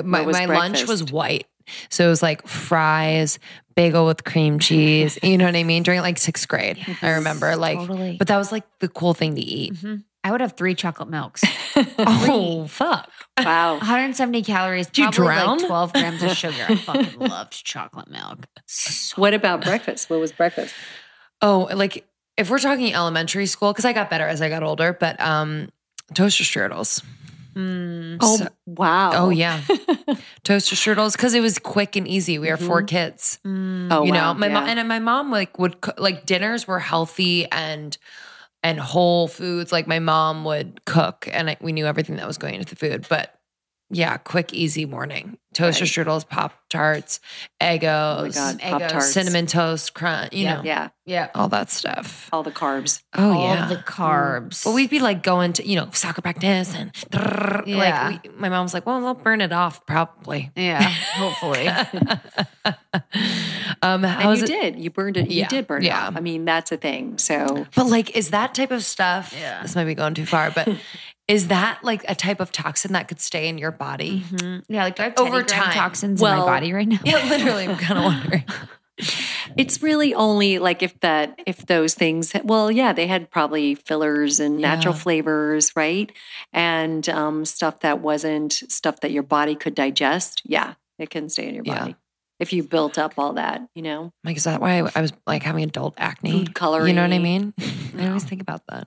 my, 0.02 0.22
was 0.22 0.34
my 0.34 0.46
lunch 0.46 0.86
was 0.86 1.04
white. 1.12 1.46
So 1.90 2.06
it 2.06 2.08
was 2.08 2.22
like 2.22 2.46
fries, 2.46 3.38
bagel 3.76 4.06
with 4.06 4.24
cream 4.24 4.58
cheese. 4.58 5.18
You 5.22 5.38
know 5.38 5.46
what 5.46 5.56
I 5.56 5.64
mean? 5.64 5.82
During 5.82 6.00
like 6.00 6.18
sixth 6.18 6.46
grade. 6.48 6.78
I 7.02 7.10
remember 7.12 7.56
like 7.56 7.78
totally. 7.78 8.16
but 8.18 8.28
that 8.28 8.36
was 8.38 8.50
like 8.52 8.64
the 8.80 8.88
cool 8.88 9.14
thing 9.14 9.34
to 9.36 9.40
eat. 9.42 9.74
Mhm. 9.74 10.04
I 10.24 10.32
would 10.32 10.40
have 10.40 10.54
three 10.54 10.74
chocolate 10.74 11.08
milks. 11.10 11.42
Oh 11.98 12.68
fuck. 12.68 13.10
wow. 13.36 13.72
170 13.78 14.42
calories, 14.44 14.88
you 14.94 15.10
drown? 15.10 15.58
like 15.58 15.66
12 15.66 15.92
grams 15.92 16.22
of 16.22 16.30
sugar. 16.36 16.64
I 16.68 16.76
fucking 16.76 17.18
loved 17.18 17.64
chocolate 17.64 18.08
milk. 18.08 18.46
So 18.66 19.20
What 19.20 19.34
about 19.34 19.64
breakfast? 19.64 20.08
What 20.08 20.20
was 20.20 20.30
breakfast? 20.30 20.72
Oh, 21.42 21.68
like 21.74 22.06
if 22.36 22.48
we're 22.48 22.60
talking 22.60 22.94
elementary 22.94 23.46
school, 23.46 23.72
because 23.72 23.84
I 23.84 23.92
got 23.92 24.08
better 24.08 24.26
as 24.26 24.40
I 24.40 24.48
got 24.48 24.62
older, 24.62 24.92
but 24.92 25.20
um 25.20 25.68
toaster 26.14 26.44
strudels. 26.44 27.02
Mm. 27.56 28.18
Oh, 28.20 28.36
So- 28.36 28.48
wow. 28.66 29.10
Oh 29.14 29.30
yeah. 29.30 29.60
toaster 30.44 30.76
strudels 30.76 31.12
because 31.12 31.34
it 31.34 31.40
was 31.40 31.58
quick 31.58 31.96
and 31.96 32.06
easy. 32.06 32.38
We 32.38 32.50
are 32.50 32.56
four 32.56 32.82
kids. 32.82 33.40
Mm. 33.44 33.88
Oh, 33.90 34.04
you 34.04 34.12
wow. 34.12 34.32
know 34.32 34.38
my 34.38 34.48
mom 34.48 34.68
and 34.68 34.88
my 34.88 35.00
mom 35.00 35.32
like 35.32 35.58
would 35.58 35.80
cook, 35.80 35.98
like 35.98 36.24
dinners 36.24 36.68
were 36.68 36.78
healthy 36.78 37.50
and 37.50 37.96
and 38.64 38.80
whole 38.80 39.28
foods 39.28 39.70
like 39.70 39.86
my 39.86 40.00
mom 40.00 40.44
would 40.44 40.84
cook 40.86 41.28
and 41.30 41.50
I, 41.50 41.56
we 41.60 41.72
knew 41.72 41.86
everything 41.86 42.16
that 42.16 42.26
was 42.26 42.38
going 42.38 42.54
into 42.54 42.74
the 42.74 42.76
food 42.76 43.06
but 43.08 43.38
yeah 43.90 44.16
quick 44.16 44.52
easy 44.52 44.86
morning 44.86 45.38
toaster 45.54 45.84
Right. 45.84 46.06
strudels 46.06 46.28
pop 46.28 46.52
tarts 46.68 47.20
Oh 47.60 47.64
Eggos. 47.64 48.60
Pop 48.60 48.82
tarts. 48.88 49.12
cinnamon 49.12 49.46
toast 49.46 49.94
crunch 49.94 50.32
you 50.32 50.44
Yeah. 50.44 50.54
know 50.56 50.62
Yeah. 50.64 50.88
Yeah. 51.06 51.28
all 51.34 51.48
that 51.50 51.70
stuff 51.70 52.28
All 52.32 52.42
the 52.42 52.50
carbs. 52.50 53.02
oh 53.14 53.30
yeah, 53.32 53.36
All 53.36 53.54
yeah 53.54 53.66
the 53.68 53.76
carbs. 53.76 54.64
but 54.64 54.72
we'd 54.72 54.90
be 54.90 55.00
like 55.00 55.22
going 55.22 55.52
to 55.54 55.66
you 55.66 55.76
know 55.76 55.88
soccer 55.92 56.22
practice 56.22 56.74
and 56.74 56.90
Yeah. 57.66 58.08
like 58.10 58.22
we, 58.24 58.30
my 58.30 58.48
mom's 58.48 58.74
like 58.74 58.86
well 58.86 59.00
they'll 59.00 59.14
burn 59.14 59.40
it 59.40 59.52
off 59.52 59.86
probably 59.86 60.50
yeah, 60.56 60.82
hopefully. 61.14 61.68
um 63.82 64.04
And 64.04 64.38
you 64.38 64.44
it 64.44 64.46
did. 64.46 64.78
You 64.78 64.90
burned 64.90 65.16
it. 65.16 65.30
Yeah. 65.30 65.44
You 65.44 65.48
did 65.48 65.66
burn 65.66 65.82
it 65.82 65.86
Yeah. 65.86 66.08
off. 66.08 66.16
I 66.16 66.20
mean, 66.20 66.44
that's 66.44 66.72
a 66.72 66.76
thing. 66.76 67.18
So 67.18 67.66
But 67.74 67.86
like, 67.86 68.16
is 68.16 68.30
that 68.30 68.54
type 68.54 68.70
of 68.70 68.84
stuff? 68.84 69.34
Yeah. 69.38 69.62
This 69.62 69.74
might 69.74 69.84
be 69.84 69.94
going 69.94 70.14
too 70.14 70.26
far, 70.26 70.50
but 70.50 70.68
is 71.28 71.48
that 71.48 71.78
like 71.82 72.04
a 72.08 72.14
type 72.14 72.40
of 72.40 72.52
toxin 72.52 72.92
that 72.92 73.08
could 73.08 73.20
stay 73.20 73.48
in 73.48 73.58
your 73.58 73.70
body? 73.70 74.24
Mhm. 74.30 74.62
Yeah, 74.68 74.84
like 74.84 74.96
do 74.96 75.02
I 75.02 75.06
have 75.06 75.18
Over 75.18 75.42
10 75.44 75.58
gram 75.58 75.64
time. 75.70 75.74
toxins 75.74 76.20
in 76.22 76.28
my 76.28 76.36
body 76.38 76.72
right 76.72 76.88
now? 76.88 76.98
Yeah, 77.04 77.26
literally. 77.28 77.64
I'm 77.68 77.76
kind 77.76 77.98
of 77.98 78.04
wondering. 78.04 78.44
It's 79.56 79.82
really 79.82 80.14
only 80.14 80.58
like 80.60 80.82
if 80.82 80.98
that 81.00 81.40
if 81.46 81.66
those 81.66 81.94
things 81.94 82.32
well 82.44 82.70
yeah 82.70 82.92
they 82.92 83.06
had 83.08 83.28
probably 83.30 83.74
fillers 83.74 84.38
and 84.40 84.58
natural 84.58 84.94
Yeah. 84.94 85.00
flavors 85.00 85.72
right 85.76 86.10
and 86.52 87.08
um, 87.08 87.44
stuff 87.44 87.80
that 87.80 88.00
wasn't 88.00 88.52
stuff 88.52 89.00
that 89.00 89.10
your 89.10 89.22
body 89.24 89.54
could 89.56 89.74
digest 89.74 90.42
yeah 90.44 90.74
it 90.98 91.10
can 91.10 91.28
stay 91.28 91.48
in 91.48 91.54
your 91.56 91.64
Yeah. 91.66 91.78
body 91.80 91.96
if 92.38 92.52
you 92.52 92.62
built 92.62 92.96
up 92.98 93.14
all 93.18 93.32
that 93.34 93.62
you 93.74 93.82
know 93.82 94.12
Like, 94.24 94.36
is 94.36 94.44
that 94.44 94.60
why 94.60 94.78
I, 94.94 95.00
was 95.00 95.12
like 95.26 95.42
having 95.42 95.64
adult 95.64 95.94
acne? 95.98 96.30
Food 96.30 96.54
coloring. 96.54 96.88
You 96.88 96.94
know 96.94 97.02
what 97.02 97.12
I 97.12 97.18
mean? 97.18 97.52
I 97.98 98.06
always 98.08 98.24
think 98.24 98.40
about 98.42 98.62
that. 98.68 98.86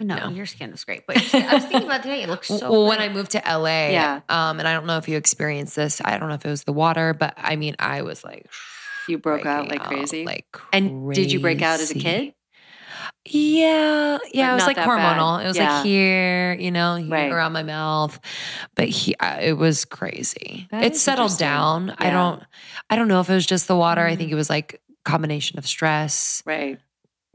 No, 0.00 0.16
No. 0.16 0.28
your 0.30 0.46
skin 0.46 0.72
is 0.72 0.84
great. 0.84 1.04
But 1.06 1.16
I 1.34 1.54
was 1.54 1.64
thinking 1.64 1.84
about 1.84 2.02
today. 2.02 2.22
It 2.22 2.28
looks 2.28 2.48
so. 2.48 2.70
well, 2.70 2.86
when. 2.86 3.00
I 3.00 3.08
moved 3.08 3.30
to 3.32 3.42
LA, 3.46 3.90
Yeah. 3.90 4.20
um, 4.28 4.58
and 4.58 4.66
I 4.68 4.72
don't 4.74 4.86
know 4.86 4.98
if 4.98 5.08
you 5.08 5.16
experienced 5.16 5.74
this. 5.76 6.00
I 6.04 6.18
don't 6.18 6.28
know 6.28 6.34
if 6.34 6.44
it 6.44 6.50
was 6.50 6.64
the 6.64 6.72
water, 6.72 7.14
but 7.14 7.34
I 7.36 7.56
mean, 7.56 7.76
I 7.78 8.02
was 8.02 8.22
like, 8.24 8.46
you 9.08 9.18
broke 9.18 9.46
out 9.46 9.68
like 9.68 9.84
crazy 9.84 10.24
like 10.24 10.46
crazy. 10.52 10.68
and 10.72 11.14
did 11.14 11.30
you 11.32 11.38
break 11.40 11.62
out 11.62 11.78
as 11.80 11.90
a 11.92 11.94
kid 11.94 12.34
Yeah, 13.24 14.18
yeah, 14.32 14.52
it 14.52 14.54
was 14.54 14.66
like 14.66 14.76
that 14.76 14.86
bad. 14.86 15.16
hormonal. 15.18 15.42
It 15.44 15.48
was 15.48 15.56
Yeah. 15.56 15.76
like 15.78 15.84
here, 15.84 16.54
you 16.54 16.70
know, 16.70 16.96
here 16.96 17.08
Right. 17.10 17.32
around 17.32 17.52
my 17.52 17.62
mouth, 17.62 18.18
but 18.74 18.88
he, 18.88 19.14
uh, 19.16 19.38
it 19.40 19.54
was 19.54 19.84
crazy. 19.84 20.68
That 20.70 20.84
it 20.84 20.96
settled 20.96 21.36
down. 21.38 21.94
I 21.98 22.10
don't, 22.10 22.42
I 22.90 22.96
don't 22.96 23.08
know 23.08 23.20
if 23.20 23.28
it 23.30 23.34
was 23.34 23.46
just 23.46 23.68
the 23.68 23.76
water. 23.76 24.04
I 24.04 24.14
Mm. 24.14 24.18
think 24.18 24.30
it 24.32 24.36
was 24.36 24.50
like 24.50 24.80
combination 25.04 25.58
of 25.58 25.66
stress, 25.66 26.42
right 26.46 26.78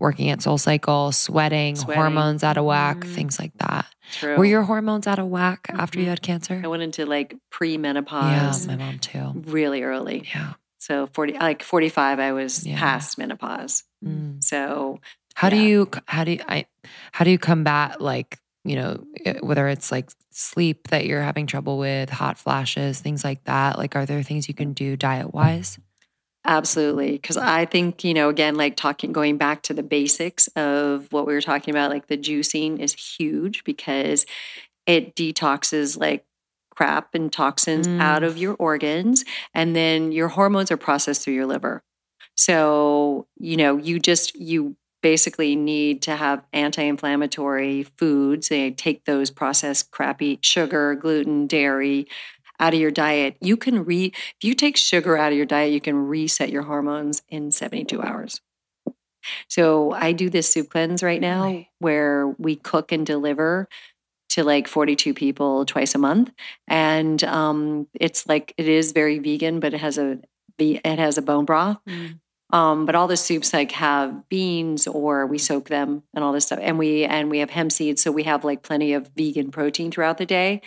working 0.01 0.29
at 0.29 0.41
Soul 0.41 0.57
Cycle, 0.57 1.11
sweating, 1.13 1.75
Sweating. 1.77 1.95
hormones 1.95 2.43
out 2.43 2.57
of 2.57 2.65
whack, 2.65 2.97
Mm. 2.97 3.13
things 3.15 3.39
like 3.39 3.53
that. 3.59 3.85
true 4.19 4.35
Were 4.35 4.45
your 4.45 4.63
hormones 4.63 5.07
out 5.07 5.19
of 5.19 5.27
whack 5.27 5.67
after 5.69 5.99
you 5.99 6.05
Mhm. 6.07 6.09
had 6.09 6.21
cancer? 6.21 6.61
I 6.63 6.67
went 6.67 6.83
into 6.83 7.05
like 7.05 7.35
pre-menopause 7.51 8.65
Yeah, 8.67 8.75
my 8.75 8.83
mom 8.83 8.99
too. 8.99 9.43
really 9.45 9.83
early 9.83 10.27
Yeah. 10.33 10.53
so 10.79 11.07
40 11.13 11.33
like 11.33 11.63
45 11.63 12.19
I 12.19 12.33
was 12.33 12.65
Yeah. 12.65 12.77
past 12.79 13.17
menopause 13.17 13.83
Mm. 14.03 14.43
so 14.43 14.99
How 15.35 15.49
do 15.49 15.55
you 15.57 15.89
how 16.07 16.23
do 16.25 16.31
you 16.31 16.39
I 16.47 16.65
how 17.13 17.23
do 17.23 17.31
you 17.31 17.37
combat 17.39 18.01
like 18.01 18.37
you 18.65 18.75
know 18.75 19.03
whether 19.41 19.67
it's 19.69 19.91
like 19.91 20.09
sleep 20.31 20.87
that 20.89 21.05
you're 21.05 21.21
having 21.23 21.45
trouble 21.47 21.77
with, 21.77 22.09
hot 22.09 22.37
flashes, 22.37 22.99
things 22.99 23.23
like 23.23 23.43
that? 23.45 23.77
Like, 23.77 23.95
are 23.95 24.05
there 24.05 24.23
things 24.23 24.47
you 24.47 24.53
can 24.53 24.73
do 24.73 24.95
diet 24.95 25.33
wise? 25.33 25.77
Absolutely. 26.45 27.11
Because 27.13 27.37
I 27.37 27.65
think, 27.65 28.03
you 28.03 28.13
know, 28.13 28.29
again, 28.29 28.55
like 28.55 28.75
talking, 28.75 29.11
going 29.11 29.37
back 29.37 29.61
to 29.63 29.73
the 29.73 29.83
basics 29.83 30.47
of 30.55 31.07
what 31.11 31.27
we 31.27 31.33
were 31.33 31.41
talking 31.41 31.73
about, 31.73 31.91
like 31.91 32.07
the 32.07 32.17
juicing 32.17 32.79
is 32.79 32.93
huge 32.93 33.63
because 33.63 34.25
it 34.87 35.15
detoxes 35.15 35.99
like 35.99 36.25
crap 36.75 37.13
and 37.13 37.31
toxins 37.31 37.87
Mm. 37.87 38.01
out 38.01 38.23
of 38.23 38.37
your 38.37 38.55
organs. 38.55 39.23
And 39.53 39.75
then 39.75 40.11
your 40.11 40.29
hormones 40.29 40.71
are 40.71 40.77
processed 40.77 41.23
through 41.23 41.35
your 41.35 41.45
liver. 41.45 41.83
So, 42.35 43.27
you 43.37 43.55
know, 43.57 43.77
you 43.77 43.99
just, 43.99 44.33
you 44.35 44.75
basically 45.03 45.55
need 45.55 46.01
to 46.03 46.15
have 46.15 46.43
anti-inflammatory 46.53 47.83
foods. 47.97 48.49
They 48.49 48.71
take 48.71 49.05
those 49.05 49.29
processed 49.29 49.91
crappy 49.91 50.39
sugar, 50.41 50.95
gluten, 50.95 51.45
dairy 51.47 52.07
out 52.61 52.73
of 52.73 52.79
your 52.79 52.91
diet. 52.91 53.35
You 53.41 53.57
can 53.57 53.83
re 53.83 54.05
if 54.15 54.43
you 54.43 54.53
take 54.53 54.77
sugar 54.77 55.17
out 55.17 55.31
of 55.31 55.37
your 55.37 55.45
diet, 55.45 55.73
you 55.73 55.81
can 55.81 56.07
reset 56.07 56.49
your 56.49 56.63
hormones 56.63 57.23
in 57.27 57.51
72 57.51 58.01
hours. 58.01 58.39
So 59.49 59.91
I 59.91 60.13
do 60.13 60.29
this 60.29 60.49
soup 60.49 60.69
cleanse 60.69 61.03
right 61.03 61.21
now 61.21 61.65
where 61.79 62.27
we 62.27 62.55
cook 62.55 62.91
and 62.91 63.05
deliver 63.05 63.67
to 64.29 64.43
like 64.43 64.67
42 64.67 65.13
people 65.13 65.65
twice 65.65 65.93
a 65.93 65.97
month. 65.97 66.31
And 66.67 67.21
um, 67.23 67.87
it's 67.93 68.27
like 68.27 68.53
it 68.57 68.67
is 68.67 68.93
very 68.93 69.19
vegan, 69.19 69.59
but 69.59 69.73
it 69.73 69.79
has 69.81 69.97
a 69.97 70.19
it 70.57 70.99
has 70.99 71.17
a 71.17 71.23
bone 71.23 71.45
broth. 71.45 71.77
Mm. 71.87 72.19
Um, 72.53 72.85
but 72.85 72.95
all 72.95 73.07
the 73.07 73.17
soups 73.17 73.53
like 73.53 73.71
have 73.71 74.27
beans 74.29 74.85
or 74.85 75.25
we 75.25 75.37
soak 75.37 75.69
them 75.69 76.03
and 76.13 76.23
all 76.23 76.33
this 76.33 76.45
stuff. 76.45 76.59
And 76.61 76.77
we 76.77 77.05
and 77.05 77.29
we 77.29 77.39
have 77.39 77.49
hemp 77.49 77.71
seeds, 77.71 78.01
so 78.01 78.11
we 78.11 78.23
have 78.23 78.43
like 78.43 78.61
plenty 78.61 78.93
of 78.93 79.09
vegan 79.15 79.51
protein 79.51 79.91
throughout 79.91 80.17
the 80.17 80.25
day. 80.25 80.61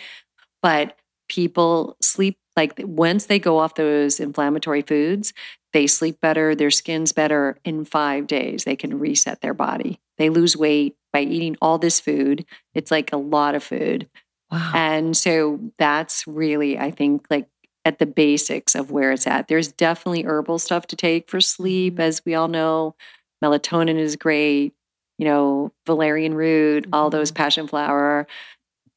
But 0.61 0.97
people 1.27 1.97
sleep 2.01 2.37
like 2.55 2.73
once 2.79 3.25
they 3.25 3.39
go 3.39 3.59
off 3.59 3.75
those 3.75 4.19
inflammatory 4.19 4.81
foods, 4.81 5.33
they 5.73 5.87
sleep 5.87 6.21
better, 6.21 6.55
their 6.55 6.71
skin's 6.71 7.11
better 7.11 7.57
in 7.65 7.83
five 7.83 8.27
days. 8.27 8.63
They 8.63 8.77
can 8.77 8.97
reset 8.97 9.41
their 9.41 9.53
body. 9.53 9.99
They 10.17 10.29
lose 10.29 10.55
weight 10.55 10.95
by 11.11 11.21
eating 11.21 11.57
all 11.61 11.77
this 11.77 11.99
food. 11.99 12.45
It's 12.73 12.91
like 12.91 13.11
a 13.11 13.17
lot 13.17 13.55
of 13.55 13.63
food. 13.63 14.07
Wow. 14.51 14.71
And 14.73 15.17
so 15.17 15.59
that's 15.77 16.25
really, 16.27 16.77
I 16.79 16.91
think, 16.91 17.25
like 17.29 17.49
at 17.83 17.99
the 17.99 18.05
basics 18.05 18.73
of 18.73 18.91
where 18.91 19.11
it's 19.11 19.27
at. 19.27 19.47
There's 19.47 19.71
definitely 19.71 20.23
herbal 20.23 20.59
stuff 20.59 20.87
to 20.87 20.95
take 20.95 21.29
for 21.29 21.41
sleep, 21.41 21.93
mm-hmm. 21.93 22.01
as 22.01 22.21
we 22.25 22.35
all 22.35 22.47
know. 22.47 22.95
Melatonin 23.43 23.97
is 23.97 24.15
great, 24.15 24.73
you 25.17 25.25
know, 25.25 25.71
valerian 25.85 26.33
root, 26.33 26.87
all 26.93 27.09
those 27.09 27.31
mm-hmm. 27.31 27.43
passion 27.43 27.67
flower. 27.67 28.27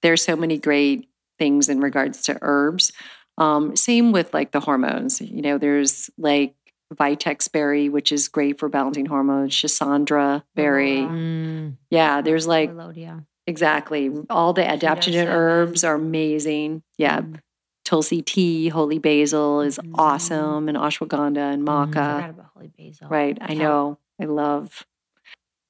There's 0.02 0.22
so 0.22 0.36
many 0.36 0.58
great 0.58 1.08
things 1.38 1.68
in 1.68 1.80
regards 1.80 2.22
to 2.24 2.38
herbs. 2.42 2.92
Um, 3.38 3.76
same 3.76 4.12
with 4.12 4.34
like 4.34 4.50
the 4.52 4.60
hormones. 4.60 5.20
You 5.20 5.42
know, 5.42 5.58
there's 5.58 6.10
like 6.18 6.54
Vitex 6.94 7.50
berry, 7.52 7.88
which 7.88 8.10
is 8.12 8.28
great 8.28 8.58
for 8.58 8.68
balancing 8.68 9.06
hormones, 9.06 9.52
Schisandra 9.52 10.42
berry. 10.56 11.02
Wow. 11.02 11.12
Mm. 11.12 11.76
Yeah, 11.90 12.20
there's 12.22 12.46
like 12.46 12.70
Melodia. 12.70 13.24
Exactly. 13.46 14.10
All 14.28 14.52
the 14.52 14.62
adaptogen 14.62 15.12
seven. 15.12 15.28
herbs 15.34 15.84
are 15.84 15.94
amazing. 15.94 16.82
Yeah. 16.98 17.20
Mm. 17.20 17.40
Tulsi 17.84 18.20
tea, 18.20 18.68
holy 18.68 18.98
basil 18.98 19.62
is 19.62 19.78
Mhm. 19.78 19.92
awesome, 19.94 20.68
and 20.68 20.76
ashwagandha 20.76 21.54
and 21.54 21.66
Mhm. 21.66 21.68
maca. 21.92 22.14
Forgot 22.16 22.30
about 22.30 22.46
holy 22.54 22.70
basil. 22.76 23.08
Right. 23.08 23.38
I 23.40 23.46
Kelp. 23.54 23.58
know. 23.58 23.98
I 24.20 24.24
love. 24.26 24.84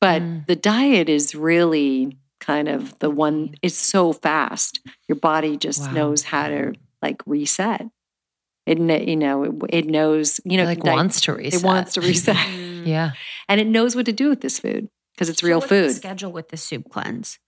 But 0.01 0.23
Mm. 0.23 0.47
the 0.47 0.57
diet 0.57 1.09
is 1.09 1.35
really 1.35 2.17
kind 2.41 2.69
of 2.69 2.99
the 2.99 3.11
one, 3.11 3.55
it's 3.63 3.77
so 3.77 4.13
fast. 4.13 4.81
Your 5.09 5.17
body 5.17 5.57
just 5.57 5.83
Wow. 5.83 5.93
knows 5.93 6.23
how 6.25 6.49
to 6.49 6.73
like 7.03 7.23
reset. 7.27 7.87
It, 8.67 8.77
kn- 8.79 9.09
you 9.09 9.17
know, 9.17 9.45
it, 9.45 9.53
it 9.71 9.87
knows, 9.87 10.41
you 10.45 10.57
know, 10.59 10.65
It 10.65 10.67
like 10.67 10.83
di- 10.83 10.93
wants 10.93 11.21
to 11.23 11.33
reset. 11.35 11.61
it 11.63 11.65
wants 11.65 11.93
to 11.95 12.01
reset. 12.01 12.37
Mm. 12.79 12.87
yeah. 12.87 13.11
and 13.49 13.61
it 13.61 13.67
knows 13.67 13.97
what 13.97 14.07
to 14.07 14.13
do 14.13 14.29
with 14.29 14.41
this 14.41 14.61
food 14.61 14.89
because 15.15 15.29
it's 15.29 15.41
So 15.41 15.47
real 15.49 15.59
what's 15.59 15.69
the 15.71 15.89
food. 15.89 15.95
schedule 15.97 16.31
with 16.33 16.49
the 16.51 16.57
soup 16.57 16.89
cleanse. 16.91 17.39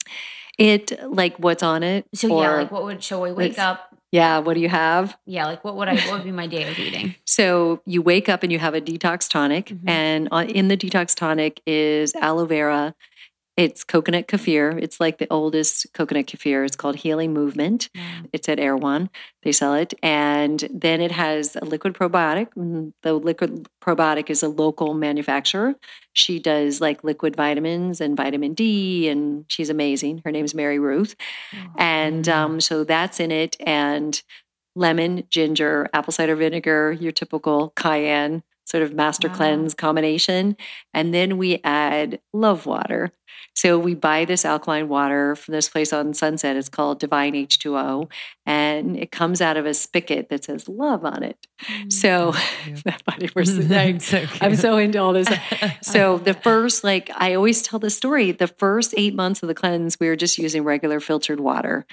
It 0.58 0.92
like 1.08 1.36
what's 1.38 1.62
on 1.62 1.82
it. 1.82 2.06
So 2.14 2.26
yeah, 2.42 2.52
like 2.56 2.70
what 2.72 2.84
would 2.84 3.02
so 3.02 3.24
I 3.24 3.32
wake 3.32 3.58
up? 3.58 3.96
yeah, 4.12 4.38
what 4.38 4.54
do 4.54 4.60
you 4.60 4.68
have? 4.68 5.16
Yeah, 5.24 5.46
like 5.46 5.62
what 5.64 5.76
would 5.76 5.88
I 5.88 5.94
what 5.94 6.10
would 6.14 6.24
be 6.24 6.32
my 6.32 6.46
day 6.48 6.68
of 6.70 6.78
eating? 6.78 7.14
So 7.26 7.80
you 7.86 8.02
wake 8.02 8.28
up 8.28 8.42
and 8.42 8.50
you 8.52 8.58
have 8.58 8.74
a 8.74 8.80
detox 8.80 9.28
tonic, 9.28 9.66
Mhm. 9.66 9.88
and 9.88 10.28
on, 10.32 10.48
in 10.50 10.68
the 10.68 10.76
detox 10.76 11.14
tonic 11.14 11.60
is 11.66 12.14
aloe 12.16 12.44
vera. 12.46 12.94
It's 13.60 13.84
coconut 13.84 14.26
kefir. 14.26 14.82
It's 14.82 15.00
like 15.00 15.18
the 15.18 15.26
oldest 15.30 15.92
coconut 15.92 16.26
kefir. 16.26 16.64
It's 16.64 16.76
called 16.76 16.96
Healing 16.96 17.34
Movement. 17.34 17.90
It's 18.32 18.48
at 18.48 18.58
Erewhon. 18.58 19.10
They 19.42 19.52
sell 19.52 19.74
it. 19.74 19.92
And 20.02 20.66
then 20.72 21.02
it 21.02 21.10
has 21.12 21.56
a 21.56 21.64
liquid 21.66 21.92
probiotic. 21.92 22.54
Mm, 22.56 22.94
The 23.02 23.12
liquid 23.12 23.68
probiotic 23.82 24.30
is 24.30 24.42
a 24.42 24.48
local 24.48 24.94
manufacturer. 24.94 25.74
She 26.14 26.38
does 26.38 26.80
like 26.80 27.04
liquid 27.04 27.36
vitamins 27.36 28.00
and 28.00 28.16
vitamin 28.16 28.54
D, 28.54 29.08
and 29.08 29.44
she's 29.48 29.68
amazing. 29.68 30.22
Her 30.24 30.32
name's 30.32 30.54
Mary 30.54 30.78
Ruth. 30.78 31.14
And 31.76 32.24
Mm. 32.24 32.32
um, 32.32 32.60
so 32.62 32.84
that's 32.84 33.20
in 33.20 33.30
it. 33.30 33.56
And 33.60 34.22
lemon, 34.74 35.24
ginger, 35.28 35.88
apple 35.92 36.12
cider 36.14 36.36
vinegar, 36.36 36.92
your 36.92 37.12
typical 37.12 37.72
cayenne 37.76 38.42
sort 38.66 38.82
of 38.82 38.94
master 38.94 39.28
Wow. 39.28 39.34
cleanse 39.34 39.74
combination. 39.74 40.56
And 40.94 41.12
then 41.12 41.38
we 41.38 41.60
add 41.64 42.20
love 42.32 42.66
water. 42.66 43.12
So 43.54 43.78
we 43.78 43.94
buy 43.94 44.24
this 44.24 44.44
alkaline 44.44 44.88
water 44.88 45.34
from 45.34 45.52
this 45.52 45.68
place 45.68 45.92
on 45.92 46.14
Sunset. 46.14 46.56
It's 46.56 46.68
called 46.68 47.00
Divine 47.00 47.34
H2O. 47.34 48.08
And 48.46 48.96
it 48.96 49.10
comes 49.10 49.40
out 49.40 49.56
of 49.56 49.66
a 49.66 49.74
spigot 49.74 50.28
that 50.28 50.44
says 50.44 50.68
love 50.68 51.04
on 51.04 51.22
it. 51.22 51.36
So 51.88 52.32
mm, 52.32 52.82
that 52.84 53.02
funny 53.02 53.28
person. 53.28 53.68
So 54.00 54.24
I'm 54.40 54.56
so 54.56 54.76
into 54.78 54.98
all 54.98 55.12
this. 55.12 55.28
So 55.82 56.18
the 56.24 56.34
first, 56.34 56.84
like 56.84 57.10
I 57.14 57.34
always 57.34 57.62
tell 57.62 57.78
the 57.78 57.90
story, 57.90 58.32
the 58.32 58.46
first 58.46 58.94
eight 58.96 59.14
months 59.14 59.42
of 59.42 59.48
the 59.48 59.54
cleanse, 59.54 59.98
we 59.98 60.08
were 60.08 60.16
just 60.16 60.38
using 60.38 60.62
regular 60.64 61.00
filtered 61.00 61.40
water, 61.40 61.86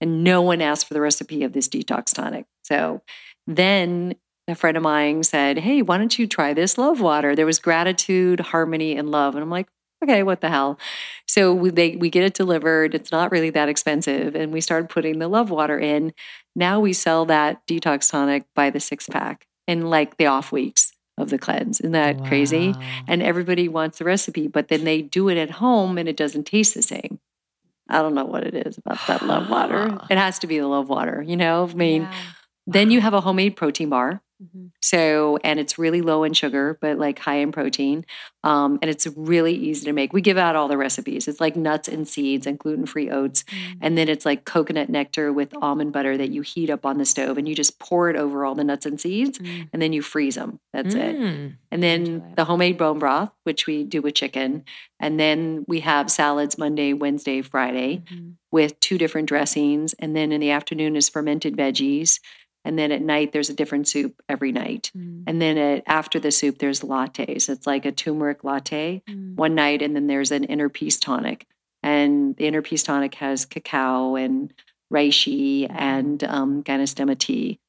and 0.00 0.24
no 0.24 0.42
one 0.42 0.60
asked 0.60 0.86
for 0.88 0.94
the 0.94 1.00
recipe 1.00 1.44
of 1.44 1.52
this 1.52 1.68
detox 1.68 2.12
tonic. 2.12 2.46
So 2.64 3.02
then 3.46 4.14
a 4.46 4.54
friend 4.54 4.76
of 4.76 4.82
mine 4.82 5.22
said, 5.22 5.58
"Hey, 5.58 5.82
why 5.82 5.98
don't 5.98 6.18
you 6.18 6.26
try 6.26 6.52
this 6.54 6.78
love 6.78 7.00
water?" 7.00 7.34
There 7.34 7.46
was 7.46 7.58
gratitude, 7.58 8.40
harmony, 8.40 8.96
and 8.96 9.10
love, 9.10 9.34
and 9.34 9.42
I'm 9.42 9.50
like. 9.50 9.68
Okay, 10.02 10.22
what 10.22 10.42
the 10.42 10.50
hell? 10.50 10.78
So 11.26 11.54
we 11.54 11.70
they, 11.70 11.96
we 11.96 12.10
get 12.10 12.24
it 12.24 12.34
delivered. 12.34 12.94
It's 12.94 13.10
not 13.10 13.32
really 13.32 13.48
that 13.50 13.70
expensive, 13.70 14.34
and 14.34 14.52
we 14.52 14.60
started 14.60 14.90
putting 14.90 15.18
the 15.18 15.28
love 15.28 15.48
water 15.48 15.78
in. 15.78 16.12
Now 16.54 16.78
we 16.78 16.92
sell 16.92 17.24
that 17.26 17.66
detox 17.66 18.10
tonic 18.10 18.44
by 18.54 18.68
the 18.68 18.80
six 18.80 19.08
pack 19.08 19.46
in 19.66 19.88
like 19.88 20.18
the 20.18 20.26
off 20.26 20.52
weeks 20.52 20.92
of 21.16 21.30
the 21.30 21.38
cleanse. 21.38 21.80
Isn't 21.80 21.92
that 21.92 22.24
crazy? 22.24 22.74
And 23.06 23.22
everybody 23.22 23.68
wants 23.68 23.98
the 23.98 24.04
recipe, 24.04 24.48
but 24.48 24.68
then 24.68 24.84
they 24.84 25.02
do 25.02 25.28
it 25.28 25.38
at 25.38 25.52
home 25.52 25.96
and 25.96 26.08
it 26.08 26.16
doesn't 26.16 26.44
taste 26.44 26.74
the 26.74 26.82
same. 26.82 27.20
I 27.88 28.02
don't 28.02 28.14
know 28.14 28.24
what 28.24 28.44
it 28.44 28.54
is 28.54 28.78
about 28.78 28.98
that 29.06 29.22
love 29.22 29.48
water. 29.48 29.98
It 30.10 30.18
has 30.18 30.38
to 30.40 30.46
be 30.46 30.58
the 30.58 30.66
love 30.66 30.88
water, 30.88 31.22
you 31.22 31.36
know? 31.36 31.68
I 31.70 31.74
mean, 31.74 32.08
then 32.66 32.90
you 32.90 33.00
have 33.00 33.14
a 33.14 33.20
homemade 33.20 33.56
protein 33.56 33.90
bar 33.90 34.22
Mhm. 34.44 34.70
So, 34.82 35.38
and 35.44 35.58
it's 35.58 35.78
really 35.78 36.02
low 36.02 36.24
in 36.24 36.32
sugar, 36.34 36.78
but 36.80 36.98
like 36.98 37.18
high 37.18 37.36
in 37.36 37.52
protein. 37.52 38.04
Um, 38.42 38.78
and 38.82 38.90
it's 38.90 39.06
really 39.16 39.54
easy 39.54 39.86
to 39.86 39.92
make. 39.92 40.12
We 40.12 40.20
give 40.20 40.36
out 40.36 40.54
all 40.54 40.68
the 40.68 40.76
recipes. 40.76 41.26
It's 41.28 41.40
like 41.40 41.56
nuts 41.56 41.88
and 41.88 42.06
seeds 42.06 42.46
and 42.46 42.58
gluten 42.58 42.84
free 42.84 43.10
oats. 43.10 43.44
And 43.80 43.96
then 43.96 44.08
it's 44.08 44.26
like 44.26 44.44
coconut 44.44 44.90
nectar 44.90 45.32
with 45.32 45.54
almond 45.62 45.92
butter 45.92 46.16
that 46.18 46.30
you 46.30 46.42
heat 46.42 46.68
up 46.68 46.84
on 46.84 46.98
the 46.98 47.06
stove 47.06 47.38
and 47.38 47.48
you 47.48 47.54
just 47.54 47.78
pour 47.78 48.10
it 48.10 48.16
over 48.16 48.44
all 48.44 48.54
the 48.54 48.64
nuts 48.64 48.84
and 48.84 49.00
seeds 49.00 49.38
Mm. 49.38 49.68
and 49.72 49.80
then 49.80 49.92
you 49.94 50.02
freeze 50.02 50.34
them. 50.34 50.60
That's 50.74 50.94
it. 50.94 51.16
Mm. 51.16 51.54
And 51.70 51.82
then 51.82 52.22
the 52.36 52.44
homemade 52.44 52.76
bone 52.76 52.98
broth, 52.98 53.30
which 53.44 53.66
we 53.66 53.82
do 53.84 54.02
with 54.02 54.14
chicken. 54.14 54.64
And 55.00 55.18
then 55.18 55.64
we 55.66 55.80
have 55.80 56.10
salads 56.10 56.58
Monday, 56.58 56.92
Wednesday, 56.92 57.40
Friday 57.42 58.02
Mhm. 58.12 58.34
with 58.52 58.78
two 58.80 58.98
different 58.98 59.28
dressings. 59.28 59.94
And 59.94 60.14
then 60.14 60.32
in 60.32 60.40
the 60.40 60.50
afternoon 60.50 60.96
is 60.96 61.08
fermented 61.08 61.56
veggies. 61.56 62.20
And 62.64 62.78
then 62.78 62.92
at 62.92 63.02
night, 63.02 63.32
there's 63.32 63.50
a 63.50 63.54
different 63.54 63.86
soup 63.88 64.22
every 64.28 64.50
night. 64.52 64.90
Mm. 64.96 65.24
And 65.26 65.40
then 65.40 65.58
at, 65.58 65.82
after 65.86 66.18
the 66.18 66.30
soup, 66.30 66.58
there's 66.58 66.80
lattes. 66.80 67.48
It's 67.48 67.66
like 67.66 67.84
a 67.84 67.92
turmeric 67.92 68.42
latte 68.44 69.02
Mm. 69.08 69.34
one 69.34 69.54
night. 69.54 69.82
And 69.82 69.94
then 69.94 70.06
there's 70.06 70.30
an 70.32 70.44
inner 70.44 70.68
peace 70.68 70.98
tonic. 70.98 71.46
And 71.82 72.34
the 72.36 72.46
inner 72.46 72.62
peace 72.62 72.82
tonic 72.82 73.14
has 73.16 73.44
cacao 73.44 74.16
and 74.16 74.52
reishi 74.92 75.66
and 75.70 76.22
um, 76.24 76.62
Gynostemma 76.62 77.18
tea. 77.18 77.60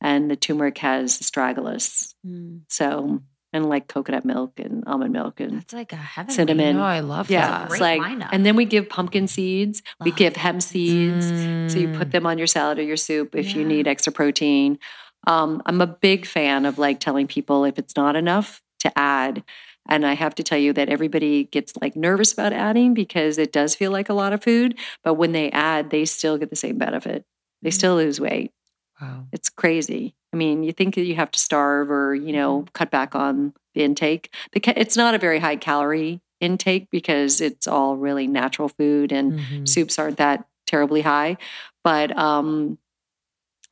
And 0.00 0.30
the 0.30 0.36
turmeric 0.36 0.78
has 0.78 1.18
astragalus. 1.18 2.14
Mm. 2.26 2.62
So, 2.68 3.22
and 3.52 3.68
like 3.68 3.86
coconut 3.88 4.24
milk 4.24 4.58
and 4.58 4.82
almond 4.86 5.12
milk 5.12 5.40
and 5.40 5.58
That's 5.58 5.72
like 5.74 5.92
a 5.92 5.96
heaven. 5.96 6.32
Cinnamon. 6.32 6.76
No, 6.76 6.82
I 6.84 7.00
love 7.00 7.30
yeah, 7.30 7.46
that. 7.46 7.70
it's 7.70 7.80
like, 7.80 8.00
lineup. 8.00 8.30
and 8.32 8.46
then 8.46 8.56
we 8.56 8.64
give 8.64 8.88
pumpkin 8.88 9.26
seeds. 9.26 9.82
We 10.00 10.10
Oh, 10.12 10.14
give 10.14 10.36
hemp 10.36 10.62
seeds. 10.62 11.26
So 11.72 11.78
you 11.78 11.88
put 11.88 12.08
Mm. 12.08 12.12
them 12.12 12.26
on 12.26 12.38
your 12.38 12.46
salad 12.46 12.78
or 12.78 12.82
your 12.82 12.96
soup 12.96 13.34
if 13.34 13.54
you 13.54 13.64
need 13.64 13.86
extra 13.86 14.12
protein. 14.12 14.78
Um, 15.26 15.62
I'm 15.66 15.80
a 15.80 15.86
big 15.86 16.26
fan 16.26 16.64
of 16.66 16.78
like 16.78 16.98
telling 16.98 17.26
people 17.26 17.64
if 17.64 17.78
it's 17.78 17.94
not 17.96 18.16
enough 18.16 18.60
to 18.80 18.98
add. 18.98 19.44
And 19.88 20.06
I 20.06 20.14
have 20.14 20.34
to 20.36 20.42
tell 20.42 20.58
you 20.58 20.72
that 20.74 20.88
everybody 20.88 21.44
gets 21.44 21.72
like 21.80 21.96
nervous 21.96 22.32
about 22.32 22.52
adding 22.52 22.94
because 22.94 23.36
it 23.36 23.52
does 23.52 23.74
feel 23.74 23.90
like 23.90 24.08
a 24.08 24.14
lot 24.14 24.32
of 24.32 24.42
food. 24.42 24.78
But 25.04 25.14
when 25.14 25.32
they 25.32 25.50
add, 25.50 25.90
they 25.90 26.04
still 26.04 26.38
get 26.38 26.50
the 26.50 26.56
same 26.56 26.78
benefit. 26.78 27.24
They 27.62 27.70
Mm. 27.70 27.74
still 27.74 27.96
lose 27.96 28.20
weight. 28.20 28.52
Wow. 29.00 29.26
It's 29.32 29.48
crazy. 29.48 30.14
I 30.32 30.36
mean, 30.36 30.62
you 30.62 30.72
think 30.72 30.94
that 30.94 31.04
you 31.04 31.14
have 31.16 31.30
to 31.32 31.38
starve 31.38 31.90
or, 31.90 32.14
you 32.14 32.32
know, 32.32 32.64
cut 32.72 32.90
back 32.90 33.14
on 33.14 33.52
the 33.74 33.82
intake. 33.82 34.32
It's 34.54 34.96
not 34.96 35.14
a 35.14 35.18
very 35.18 35.38
high 35.38 35.56
calorie 35.56 36.20
intake 36.40 36.88
because 36.90 37.40
it's 37.40 37.66
all 37.66 37.96
really 37.96 38.26
natural 38.26 38.68
food 38.68 39.12
and 39.12 39.34
Mhm. 39.34 39.68
soups 39.68 39.98
aren't 39.98 40.16
that 40.18 40.46
terribly 40.66 41.02
high. 41.02 41.36
But 41.84 42.16
um, 42.18 42.78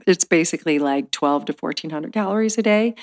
it's 0.07 0.25
basically 0.25 0.79
like 0.79 1.11
12 1.11 1.47
to 1.47 1.53
1400 1.55 2.13
calories 2.13 2.59
a 2.59 2.63
day. 2.63 2.95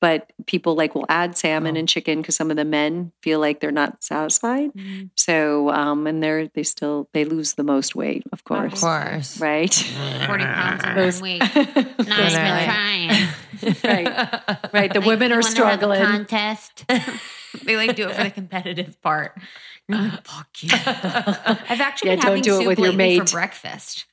But 0.00 0.30
people 0.46 0.74
like 0.74 0.94
will 0.94 1.06
add 1.08 1.38
salmon 1.38 1.74
Wow. 1.74 1.78
and 1.80 1.88
chicken 1.88 2.20
because 2.20 2.36
some 2.36 2.50
of 2.50 2.56
the 2.58 2.66
men 2.66 3.12
feel 3.22 3.40
like 3.40 3.60
they're 3.60 3.72
not 3.72 4.04
satisfied. 4.04 4.70
Mm. 4.74 5.08
So, 5.16 5.70
um, 5.70 6.06
and 6.06 6.22
they're, 6.22 6.48
they 6.48 6.64
still, 6.64 7.08
they 7.14 7.24
lose 7.24 7.54
the 7.54 7.64
most 7.64 7.96
weight, 7.96 8.22
of 8.30 8.44
course. 8.44 8.74
Of 8.74 8.80
course. 8.80 9.40
Right. 9.40 9.72
40 9.72 10.44
pounds 10.44 10.84
in 10.84 10.94
Those- 10.96 11.20
one 11.22 11.30
week. 11.30 11.40
Nice, 11.40 12.34
Right. 12.34 13.30
been 13.58 13.74
trying. 13.74 13.74
right. 14.06 14.72
Right. 14.74 14.92
The 14.92 15.00
Like, 15.00 15.06
women 15.08 15.32
are 15.32 15.36
wanna 15.36 15.50
struggling. 15.50 16.04
Contest. 16.04 16.84
they 17.64 17.76
like 17.76 17.96
do 17.96 18.06
it 18.08 18.14
for 18.14 18.24
the 18.24 18.30
competitive 18.30 19.00
part. 19.00 19.32
Uh, 19.90 20.10
fuck 20.24 20.48
you. 20.62 20.68
I've 20.74 21.80
actually 21.80 22.10
Yeah, 22.10 22.16
been 22.16 22.18
don't 22.18 22.22
having 22.22 22.42
do 22.42 22.54
it 22.56 22.58
soup 22.58 22.66
with 22.66 22.78
your 22.78 22.88
lately 22.88 23.18
mate. 23.18 23.28
for 23.30 23.32
breakfast. 23.36 24.04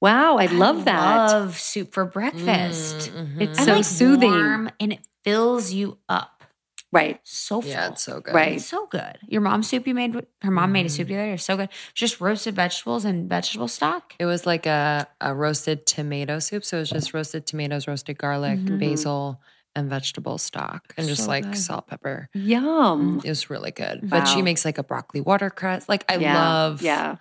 Wow. 0.00 0.36
I 0.38 0.46
love 0.46 0.84
that. 0.86 1.26
Love 1.32 1.58
soup 1.58 1.92
for 1.92 2.04
breakfast. 2.04 3.12
Mhm. 3.12 3.40
It's 3.40 3.58
I 3.60 3.64
so 3.64 3.72
like 3.74 3.84
soothing. 3.84 4.30
warm 4.30 4.70
and 4.80 4.92
it 4.94 5.00
fills 5.28 5.72
you 5.72 5.98
up. 6.08 6.44
Right. 6.90 7.20
So 7.24 7.60
full. 7.60 7.70
Yeah, 7.70 7.88
it's 7.88 8.02
so 8.02 8.20
good. 8.20 8.34
Right. 8.34 8.52
It's 8.52 8.64
so 8.64 8.86
good. 8.86 9.18
Your 9.26 9.42
mom's 9.42 9.68
soup 9.68 9.86
you 9.86 9.92
made, 9.94 10.14
her 10.40 10.50
mom 10.50 10.72
made 10.72 10.86
a 10.86 10.88
Mm-hmm. 10.88 10.96
soup 10.96 11.08
the 11.08 11.14
other 11.16 11.24
day. 11.26 11.32
It's 11.34 11.44
so 11.44 11.56
good. 11.58 11.68
Just 11.92 12.18
roasted 12.18 12.54
vegetables 12.56 13.04
and 13.04 13.28
vegetable 13.28 13.68
stock. 13.68 14.14
It 14.18 14.24
was 14.24 14.46
like 14.46 14.64
a, 14.64 15.06
a 15.20 15.34
roasted 15.34 15.84
tomato 15.84 16.38
soup. 16.38 16.64
So 16.64 16.78
it 16.78 16.80
was 16.80 16.90
just 16.90 17.12
roasted 17.12 17.46
tomatoes, 17.46 17.86
roasted 17.86 18.16
garlic, 18.16 18.58
Mhm. 18.60 18.78
basil, 18.80 19.42
and 19.76 19.90
vegetable 19.90 20.38
stock, 20.38 20.94
and 20.96 21.06
just 21.06 21.24
So 21.24 21.28
like 21.28 21.44
good. 21.44 21.58
salt, 21.58 21.88
pepper. 21.88 22.30
Yum. 22.32 23.20
It 23.22 23.28
was 23.28 23.50
really 23.50 23.70
good. 23.70 24.08
But 24.08 24.24
she 24.24 24.40
makes 24.40 24.64
like 24.64 24.78
a 24.78 24.82
broccoli 24.82 25.20
watercress. 25.20 25.88
Like 25.90 26.04
I 26.10 26.16
yeah. 26.16 26.34
love 26.42 26.80
Yeah. 26.82 27.16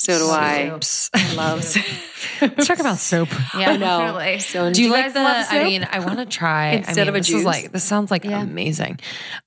So 0.00 0.16
do 0.16 0.30
I. 0.30 0.68
soups. 0.70 1.10
I 1.14 1.34
love 1.34 1.58
Let's 2.40 2.66
talk 2.68 2.78
about 2.78 2.98
soup. 2.98 3.28
Yeah, 3.56 3.70
I 3.70 3.76
know. 3.76 4.38
So 4.38 4.72
Do 4.72 4.80
you, 4.80 4.88
you 4.88 4.92
like 4.92 5.12
the? 5.12 5.20
I 5.20 5.64
mean, 5.64 5.86
I 5.90 5.98
want 5.98 6.18
to 6.20 6.26
try 6.26 6.68
Instead 6.74 6.98
I 6.98 7.00
mean, 7.02 7.08
of 7.08 7.14
a 7.16 7.18
this 7.18 7.26
juice? 7.26 7.38
Is 7.40 7.44
like 7.44 7.72
this 7.72 7.82
sounds 7.84 8.10
like 8.10 8.24
Yeah. 8.24 8.40
amazing. 8.40 9.00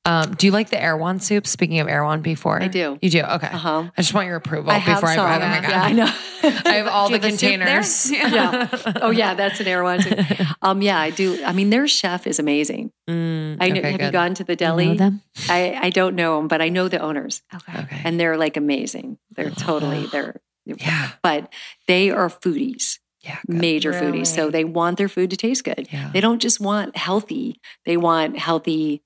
Um, 0.05 0.33
do 0.35 0.47
you 0.47 0.51
like 0.51 0.69
the 0.69 0.81
Erewhon 0.81 1.19
soup? 1.21 1.47
Speaking 1.47 1.79
of 1.79 1.87
Erewhon, 1.87 2.21
before 2.21 2.61
I 2.61 2.67
do. 2.67 2.97
You 3.01 3.09
do. 3.09 3.21
Okay. 3.21 3.47
Uh-huh. 3.47 3.83
I 3.97 4.01
just 4.01 4.13
want 4.13 4.27
your 4.27 4.35
approval 4.35 4.71
I 4.71 4.79
before. 4.79 5.09
I 5.09 5.15
buy 5.15 5.37
them. 5.39 5.63
Oh. 5.65 5.69
Yeah, 5.69 5.81
I 5.83 5.91
know. 5.93 6.05
I 6.69 6.73
have 6.75 6.87
all 6.87 7.07
the 7.09 7.15
you 7.15 7.21
have 7.21 7.25
a 7.25 7.29
containers. 7.29 8.11
yeah. 8.11 8.67
Oh 9.01 9.11
yeah, 9.11 9.33
that's 9.35 9.59
an 9.61 9.83
one. 9.83 10.01
too. 10.01 10.15
Um, 10.61 10.81
yeah, 10.81 10.99
I 10.99 11.11
do. 11.11 11.41
I 11.45 11.53
mean, 11.53 11.69
their 11.69 11.87
chef 11.87 12.27
is 12.27 12.39
amazing. 12.39 12.91
Mm, 13.09 13.57
I 13.59 13.69
know. 13.69 13.79
okay, 13.79 13.91
have 13.91 14.01
you 14.01 14.11
gone 14.11 14.33
to 14.35 14.43
the 14.43 14.53
You 14.53 14.57
deli? 14.57 14.87
know 14.87 14.95
them? 14.95 15.21
I 15.49 15.77
I 15.81 15.89
don't 15.91 16.15
know 16.15 16.37
them, 16.37 16.47
but 16.49 16.61
I 16.61 16.69
know 16.69 16.87
the 16.87 16.99
owners, 16.99 17.41
Okay. 17.53 17.79
Okay. 17.83 18.01
and 18.03 18.19
they're 18.19 18.37
like 18.37 18.57
amazing. 18.57 19.17
They're 19.35 19.49
totally 19.51 20.05
they're. 20.07 20.40
Yeah. 20.65 21.11
But 21.23 21.51
they 21.87 22.09
are 22.11 22.29
foodies, 22.29 22.99
Yeah. 23.23 23.37
good. 23.47 23.59
major 23.59 23.93
foodies. 23.93 24.27
So 24.27 24.49
they 24.49 24.63
want 24.63 24.97
their 24.97 25.09
food 25.09 25.29
to 25.31 25.37
taste 25.37 25.63
good. 25.63 25.87
Yeah. 25.91 26.09
They 26.13 26.21
don't 26.21 26.41
just 26.41 26.59
want 26.59 26.95
healthy; 26.97 27.59
they 27.85 27.97
want 27.97 28.37
healthy, 28.37 29.01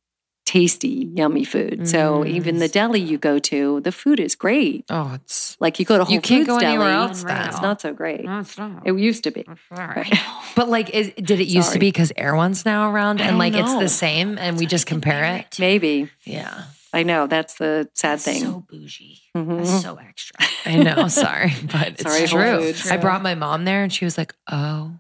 tasty, 0.46 1.10
yummy 1.16 1.44
food. 1.44 1.88
So 1.88 2.24
Mm. 2.24 2.28
even 2.30 2.60
the 2.60 2.68
deli 2.68 3.00
you 3.02 3.18
go 3.18 3.40
to, 3.40 3.82
the 3.82 3.92
food 3.92 4.20
is 4.20 4.36
great. 4.36 4.86
Oh, 4.92 5.14
it's 5.16 5.58
Like 5.60 5.80
you 5.80 5.86
go 5.86 5.98
to 5.98 6.04
Whole 6.04 6.14
You 6.14 6.22
can't 6.22 6.46
Foods 6.46 6.62
go 6.62 6.68
anywhere 6.68 6.90
deli, 6.90 7.02
else 7.10 7.24
then. 7.24 7.48
It's 7.50 7.62
not 7.62 7.82
so 7.82 7.94
great. 7.94 8.24
No, 8.26 8.40
it's 8.40 8.58
not. 8.58 8.84
It 8.86 8.94
used 8.98 9.24
to 9.24 9.32
be. 9.32 9.44
Sorry. 9.74 10.08
but 10.56 10.70
like 10.70 10.92
is 10.92 11.12
did 11.16 11.40
it 11.40 11.48
used 11.48 11.74
to 11.74 11.80
be 11.80 11.88
because 11.88 12.12
Erewhon's 12.16 12.64
now 12.66 12.92
around 12.92 13.22
and 13.22 13.32
don't 13.32 13.40
like 13.40 13.56
it's 13.56 13.74
the 13.80 13.90
same 13.90 14.38
and 14.38 14.58
we 14.58 14.66
just 14.68 14.86
compare 14.86 15.26
it? 15.38 15.58
Maybe 15.60 16.10
Yeah. 16.26 16.66
I 16.96 17.04
know 17.04 17.28
that's 17.28 17.56
the 17.56 17.90
sad 17.94 18.20
thing. 18.22 18.42
So 18.42 18.66
bougie. 18.70 19.20
Mhm. 19.36 19.58
That's 19.58 19.82
so 19.84 19.98
extra. 19.98 20.38
I 20.66 20.78
know, 20.78 21.08
sorry, 21.10 21.54
but 21.72 21.88
it's 21.90 22.04
Sorry, 22.04 22.20
Whole 22.20 22.28
true. 22.60 22.72
Foods. 22.74 22.90
I 22.90 22.98
brought 22.98 23.22
my 23.22 23.36
mom 23.36 23.66
there 23.66 23.84
and 23.84 23.92
she 23.92 24.06
was 24.06 24.18
like, 24.18 24.34
"Oh." 24.50 24.92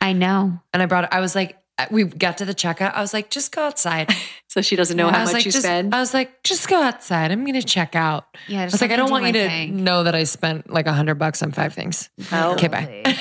I 0.00 0.12
know. 0.12 0.60
And 0.72 0.82
I 0.82 0.86
brought 0.86 1.12
I 1.12 1.20
was 1.20 1.34
like 1.34 1.58
we 1.90 2.04
got 2.04 2.38
to 2.38 2.44
the 2.44 2.54
checkout. 2.54 2.94
I 2.94 3.00
was 3.00 3.12
like, 3.12 3.28
"Just 3.30 3.52
go 3.54 3.62
outside." 3.66 4.08
So 4.52 4.60
she 4.60 4.76
doesn't 4.76 4.98
know 4.98 5.08
I 5.08 5.12
how 5.12 5.20
was 5.20 5.28
much 5.28 5.34
like, 5.38 5.44
you 5.46 5.50
just, 5.50 5.64
spend. 5.64 5.94
I 5.94 5.98
was 6.00 6.12
like, 6.12 6.42
"Just 6.42 6.68
go 6.68 6.82
outside. 6.82 7.32
I'm 7.32 7.42
going 7.46 7.58
to 7.58 7.66
check 7.66 7.96
out." 7.96 8.26
Yeah, 8.48 8.60
I 8.60 8.64
was 8.66 8.82
like, 8.82 8.90
"I 8.90 8.96
don't 8.96 9.10
want 9.10 9.24
you 9.24 9.32
to 9.32 9.66
know 9.68 10.02
that 10.04 10.14
I 10.14 10.24
spent 10.24 10.70
like 10.70 10.84
a 10.84 10.90
100 10.90 11.14
bucks 11.14 11.42
on 11.42 11.52
five 11.52 11.72
things." 11.72 12.10
Oh. 12.30 12.52
Okay, 12.52 12.68
bye. 12.68 13.16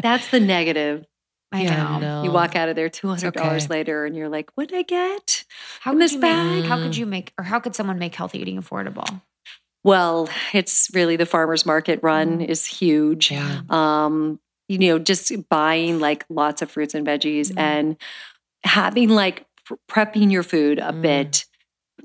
That's 0.00 0.28
the 0.28 0.38
negative. 0.38 1.04
I 1.52 1.62
Yeah, 1.62 1.82
know. 1.82 1.98
no. 1.98 2.22
You 2.24 2.30
walk 2.32 2.56
out 2.56 2.68
of 2.68 2.76
there 2.76 2.88
two 2.88 3.08
hundred 3.08 3.34
dollars 3.34 3.64
okay. 3.64 3.74
later, 3.74 4.04
and 4.06 4.16
you're 4.16 4.28
like, 4.28 4.50
"What 4.54 4.68
did 4.68 4.78
I 4.78 4.82
get?" 4.82 5.44
How 5.80 5.92
In 5.92 5.98
this 5.98 6.12
you 6.12 6.18
make, 6.20 6.30
bag? 6.30 6.64
How 6.64 6.76
could 6.78 6.96
you 6.96 7.06
make, 7.06 7.32
or 7.38 7.44
how 7.44 7.60
could 7.60 7.74
someone 7.74 7.98
make 7.98 8.14
healthy 8.14 8.38
eating 8.40 8.60
affordable? 8.60 9.20
Well, 9.84 10.28
it's 10.52 10.90
really 10.94 11.16
the 11.16 11.26
farmers 11.26 11.66
market 11.66 12.00
run 12.02 12.38
Mm. 12.38 12.48
is 12.48 12.66
huge. 12.66 13.30
Yeah. 13.30 13.62
Um, 13.68 14.38
you 14.68 14.78
know, 14.78 14.98
just 14.98 15.32
buying 15.48 15.98
like 16.00 16.24
lots 16.30 16.62
of 16.62 16.70
fruits 16.70 16.94
and 16.94 17.06
veggies 17.06 17.50
Mm. 17.52 17.58
and 17.58 17.96
having 18.64 19.08
like 19.08 19.44
prepping 19.90 20.30
your 20.30 20.42
food 20.44 20.78
a 20.78 20.92
Mm. 20.92 21.02
bit 21.02 21.44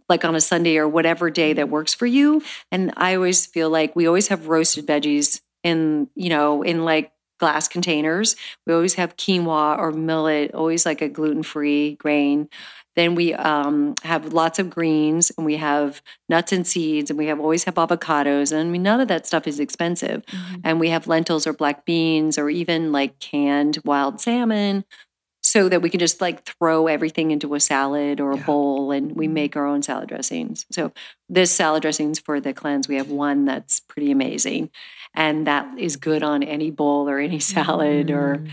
like 0.09 0.23
on 0.25 0.35
a 0.35 0.41
Sunday 0.41 0.77
or 0.77 0.87
whatever 0.87 1.29
day 1.29 1.53
that 1.53 1.69
works 1.69 1.93
for 1.93 2.05
you. 2.05 2.41
And 2.71 2.93
I 2.97 3.15
always 3.15 3.45
feel 3.45 3.69
like 3.69 3.95
we 3.95 4.07
always 4.07 4.29
have 4.29 4.47
roasted 4.47 4.85
veggies 4.87 5.41
in, 5.63 6.09
you 6.15 6.29
know, 6.29 6.63
in 6.63 6.83
like 6.85 7.11
glass 7.39 7.67
containers. 7.67 8.35
We 8.65 8.73
always 8.73 8.95
have 8.95 9.17
quinoa 9.17 9.77
or 9.77 9.91
millet, 9.91 10.53
always 10.53 10.85
like 10.85 11.01
a 11.01 11.09
gluten-free 11.09 11.95
grain. 11.95 12.49
Then 12.95 13.13
we 13.13 13.33
um, 13.35 13.93
have 14.03 14.33
lots 14.33 14.57
of 14.57 14.71
greens 14.71 15.31
and 15.37 15.45
we 15.45 15.57
have 15.57 16.01
nuts 16.29 16.51
and 16.51 16.65
seeds 16.65 17.11
and 17.11 17.17
we 17.19 17.27
have 17.27 17.39
always 17.39 17.63
have 17.65 17.75
avocados. 17.75 18.51
And 18.51 18.59
I 18.61 18.71
mean, 18.71 18.81
none 18.81 18.99
of 18.99 19.07
that 19.09 19.27
stuff 19.27 19.45
is 19.47 19.59
expensive. 19.59 20.23
And 20.63 20.79
we 20.79 20.89
have 20.89 21.05
lentils 21.07 21.45
or 21.45 21.53
black 21.53 21.85
beans 21.85 22.39
or 22.39 22.49
even 22.49 22.91
like 22.91 23.19
canned 23.19 23.77
wild 23.85 24.19
salmon 24.19 24.83
so 25.43 25.69
that 25.69 25.81
we 25.81 25.89
can 25.89 25.99
just 25.99 26.19
like 26.19 26.43
throw 26.43 26.87
everything 26.87 27.31
into 27.31 27.53
a 27.53 27.59
salad 27.59 28.19
or 28.19 28.31
a 28.31 28.37
Yeah. 28.37 28.43
bowl 28.43 28.91
and 28.91 29.15
we 29.15 29.27
make 29.27 29.55
our 29.55 29.65
own 29.65 29.81
salad 29.83 30.09
dressings. 30.09 30.65
So 30.71 30.91
this 31.29 31.51
salad 31.51 31.83
dressings 31.83 32.19
for 32.19 32.41
the 32.41 32.51
cleanse, 32.53 32.87
we 32.87 32.95
have 32.95 33.09
one 33.11 33.45
that's 33.45 33.79
pretty 33.79 34.11
amazing. 34.11 34.71
And 35.17 35.47
that 35.47 35.67
is 35.77 35.95
good 35.97 36.23
on 36.23 36.43
any 36.43 36.71
bowl 36.71 37.09
or 37.09 37.17
any 37.19 37.39
salad 37.39 38.09
or 38.11 38.37
Mm. 38.37 38.49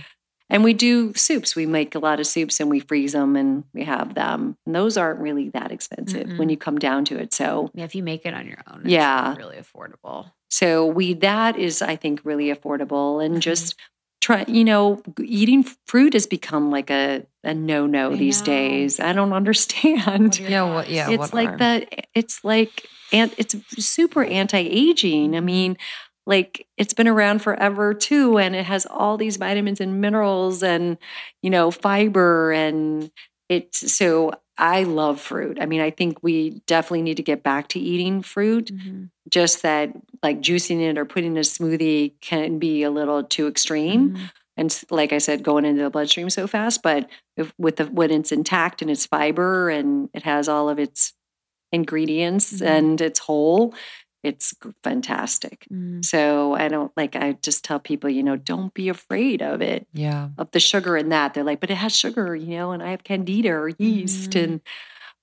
and 0.50 0.64
we 0.64 0.72
do 0.72 1.12
soups. 1.14 1.54
We 1.54 1.66
make 1.66 1.94
a 1.94 1.98
lot 1.98 2.20
of 2.20 2.26
soups 2.26 2.58
and 2.60 2.68
we 2.70 2.80
freeze 2.80 3.12
them 3.12 3.36
and 3.36 3.64
we 3.72 3.84
have 3.84 4.14
them. 4.14 4.56
And 4.66 4.74
those 4.74 4.96
aren't 4.96 5.20
really 5.20 5.50
that 5.50 5.70
expensive 5.72 6.26
when 6.38 6.48
Mm-mm. 6.48 6.50
you 6.52 6.56
come 6.56 6.78
down 6.78 7.04
to 7.06 7.18
it. 7.18 7.32
So 7.34 7.70
Yeah, 7.74 7.84
if 7.84 7.94
you 7.94 8.02
make 8.02 8.24
it 8.26 8.34
on 8.34 8.46
your 8.46 8.62
own, 8.70 8.80
it's 8.82 8.90
Yeah. 8.90 9.36
really 9.36 9.56
affordable. 9.58 10.32
so 10.50 10.86
we 10.86 11.14
that 11.14 11.58
is 11.58 11.82
I 11.82 11.96
think 11.96 12.20
really 12.24 12.48
affordable 12.54 13.24
and 13.24 13.36
Mhm. 13.36 13.40
just 13.40 13.74
try, 14.20 14.44
you 14.48 14.64
know, 14.64 15.02
eating 15.20 15.64
fruit 15.86 16.12
has 16.14 16.26
become 16.26 16.70
like 16.70 16.90
a, 16.90 17.26
a 17.42 17.52
no 17.52 17.86
no 17.86 18.12
I 18.12 18.16
these 18.16 18.40
know. 18.40 18.46
days. 18.46 19.00
I 19.00 19.12
don't 19.12 19.32
understand. 19.42 20.38
What 20.40 20.40
Yeah, 20.40 20.62
what- 20.74 20.88
yeah. 20.90 21.10
it's 21.10 21.18
what 21.18 21.34
like 21.34 21.48
are- 21.50 21.58
the, 21.58 21.86
it's 22.14 22.42
like, 22.44 22.86
and 23.12 23.32
it's 23.36 23.54
super 23.84 24.24
anti 24.24 24.58
aging. 24.58 25.36
I 25.36 25.40
mean, 25.40 25.76
like 26.26 26.66
it's 26.76 26.94
been 26.94 27.08
around 27.08 27.40
forever 27.42 27.94
too, 27.94 28.38
and 28.38 28.54
it 28.56 28.64
has 28.66 28.86
all 28.86 29.16
these 29.16 29.36
vitamins 29.36 29.80
and 29.80 30.00
minerals 30.00 30.62
and, 30.62 30.96
you 31.42 31.50
know, 31.50 31.70
fiber. 31.70 32.52
And 32.52 33.10
it's 33.48 33.92
so 33.92 34.32
I 34.56 34.84
love 34.84 35.20
fruit. 35.20 35.58
I 35.60 35.66
mean, 35.66 35.80
I 35.80 35.90
think 35.90 36.22
we 36.22 36.62
definitely 36.66 37.02
need 37.02 37.16
to 37.18 37.22
get 37.24 37.42
back 37.42 37.68
to 37.68 37.80
eating 37.80 38.22
fruit 38.22 38.70
Mhm. 38.72 39.10
just 39.28 39.62
that 39.62 39.92
like 40.22 40.40
juicing 40.40 40.80
it 40.80 40.96
or 40.96 41.04
putting 41.04 41.32
in 41.32 41.36
a 41.38 41.40
smoothie 41.40 42.12
can 42.20 42.58
be 42.58 42.82
a 42.84 42.90
little 42.90 43.22
too 43.24 43.48
extreme 43.48 44.10
Mhm. 44.10 44.30
and 44.56 44.82
like 44.90 45.12
i 45.12 45.18
said 45.18 45.42
going 45.42 45.64
into 45.64 45.82
the 45.82 45.90
bloodstream 45.90 46.28
so 46.30 46.46
fast 46.46 46.82
but 46.82 47.08
if, 47.36 47.52
with 47.58 47.76
the 47.76 47.86
when 47.86 48.10
it's 48.10 48.30
intact 48.32 48.80
and 48.82 48.90
it's 48.90 49.06
fiber 49.06 49.70
and 49.70 50.08
it 50.14 50.22
has 50.22 50.46
all 50.48 50.68
of 50.68 50.78
its 50.78 51.14
ingredients 51.72 52.52
Mhm. 52.60 52.66
and 52.66 53.00
it's 53.00 53.18
whole 53.20 53.74
it's 54.24 54.54
fantastic 54.82 55.66
Mhm. 55.72 56.04
so 56.04 56.54
i 56.54 56.68
don't 56.68 56.90
like 56.96 57.14
i 57.16 57.32
just 57.42 57.64
tell 57.64 57.78
people 57.78 58.08
you 58.10 58.22
know 58.22 58.36
don't 58.36 58.72
be 58.74 58.88
afraid 58.88 59.42
of 59.42 59.60
it 59.62 59.86
yeah. 59.92 60.28
of 60.38 60.50
the 60.52 60.60
sugar 60.60 60.96
in 60.96 61.10
that 61.10 61.34
they're 61.34 61.44
like 61.44 61.60
but 61.60 61.70
it 61.70 61.76
has 61.76 61.94
sugar 61.96 62.34
you 62.34 62.56
know 62.56 62.72
and 62.72 62.82
i 62.82 62.90
have 62.90 63.04
candida 63.04 63.50
or 63.50 63.68
yeast 63.78 64.30
Mhm. 64.32 64.42
and 64.44 64.60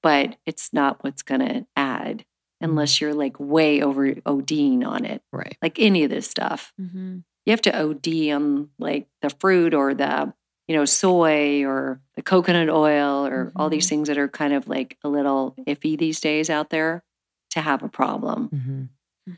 but 0.04 0.38
it's 0.46 0.72
not 0.74 1.04
what's 1.04 1.22
going 1.22 1.42
to 1.42 1.66
add 1.76 2.26
unless 2.60 3.00
you're 3.02 3.14
like 3.14 3.40
way 3.40 3.82
over 3.82 4.14
ODing 4.14 4.86
on 4.86 5.04
it, 5.06 5.22
Right. 5.32 5.58
like 5.64 5.80
any 5.80 6.04
of 6.04 6.10
this 6.12 6.28
stuff. 6.30 6.74
Mhm. 6.80 7.24
You 7.46 7.52
have 7.52 7.62
to 7.64 7.72
OD 7.76 8.32
on 8.32 8.70
like 8.80 9.08
the 9.22 9.30
fruit 9.32 9.74
or 9.74 9.94
the, 9.96 10.32
you 10.68 10.76
know, 10.76 10.86
soy 10.86 11.64
or 11.66 12.02
the 12.16 12.22
coconut 12.22 12.70
oil 12.70 13.26
or 13.26 13.52
all 13.56 13.70
these 13.70 13.90
things 13.90 14.08
that 14.10 14.18
are 14.20 14.28
kind 14.28 14.54
of 14.54 14.68
like 14.68 14.98
a 15.04 15.10
little 15.10 15.56
iffy 15.68 15.98
these 15.98 16.20
days 16.20 16.50
out 16.52 16.70
there 16.70 17.04
to 17.52 17.62
have 17.62 17.84
a 17.84 17.90
problem. 17.90 18.48
hmm 18.50 18.84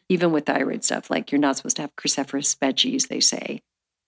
Even 0.10 0.32
with 0.32 0.46
thyroid 0.46 0.84
stuff, 0.84 1.10
like 1.10 1.32
you're 1.32 1.40
not 1.42 1.58
supposed 1.58 1.76
to 1.76 1.82
have 1.84 1.96
cruciferous 1.96 2.58
veggies, 2.58 3.10
they 3.10 3.20
say. 3.20 3.62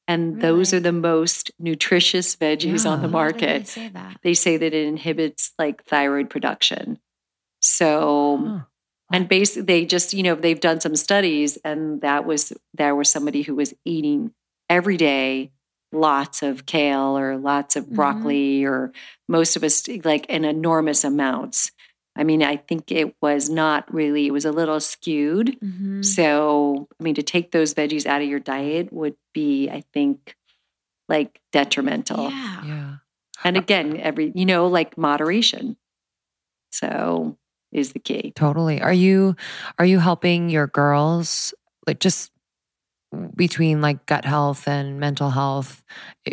And 0.07 0.40
those 0.40 0.73
are 0.73 0.80
the 0.80 0.91
most 0.94 1.52
nutritious 1.60 2.36
veggies 2.36 2.86
on 2.90 3.02
the 3.02 3.07
Yeah. 3.07 3.14
Why 3.14 3.32
did 3.32 3.40
they 3.40 3.48
market. 3.49 3.68
say 3.68 3.90
that? 3.90 4.18
They 4.23 4.34
say 4.34 4.57
that 4.57 4.73
it 4.73 4.88
inhibits 4.88 5.52
like 5.60 5.84
thyroid 5.86 6.30
production. 6.30 6.99
So 7.61 8.38
Huh. 8.38 8.60
and 9.11 9.27
basically 9.27 9.64
they 9.64 9.86
just 9.86 10.14
you 10.14 10.23
know 10.23 10.36
they've 10.36 10.60
done 10.60 10.80
some 10.80 10.95
studies 10.95 11.57
and 11.64 12.02
that 12.02 12.26
was 12.26 12.53
there 12.73 12.95
was 12.95 13.10
somebody 13.10 13.41
who 13.44 13.56
was 13.56 13.73
eating 13.86 14.34
every 14.69 14.98
day 14.98 15.52
lots 15.91 16.41
of 16.44 16.65
kale 16.65 17.18
or 17.18 17.38
lots 17.38 17.76
of 17.76 17.86
Mhm. 17.86 17.95
broccoli 17.95 18.65
or 18.65 18.91
most 19.30 19.56
of 19.56 19.64
us 19.64 19.88
like 20.03 20.26
in 20.26 20.44
enormous 20.44 21.03
amounts 21.03 21.72
i 22.16 22.24
mean 22.24 22.42
i 22.44 22.56
think 22.56 22.92
it 22.92 23.16
was 23.22 23.50
not 23.50 23.92
really 23.94 24.28
it 24.28 24.32
was 24.32 24.46
a 24.46 24.52
little 24.52 24.80
skewed 24.80 25.58
Mhm. 25.62 26.04
so 26.04 26.88
i 27.00 27.04
mean 27.04 27.16
to 27.16 27.24
take 27.24 27.52
those 27.52 27.74
veggies 27.74 28.06
out 28.06 28.22
of 28.22 28.28
your 28.28 28.40
diet 28.40 28.92
would 28.94 29.16
be 29.34 29.70
i 29.70 29.84
think 29.94 30.36
like 31.10 31.40
detrimental 31.52 32.30
Yeah. 32.32 32.64
Yeah. 32.66 32.96
and 33.44 33.58
again 33.58 33.98
every 33.98 34.32
you 34.36 34.46
know 34.46 34.68
like 34.68 34.98
moderation 34.98 35.78
so 36.72 37.38
is 37.72 37.92
the 37.94 38.00
key 38.00 38.32
Totally. 38.36 38.82
Are 38.82 38.94
you 38.94 39.36
are 39.80 39.86
you 39.86 40.00
helping 40.00 40.50
your 40.50 40.68
girls 40.68 41.54
like 41.88 42.00
just 42.00 42.32
between 43.36 43.82
like 43.82 44.06
gut 44.06 44.26
health 44.26 44.68
and 44.68 45.00
mental 45.00 45.30
health? 45.30 45.84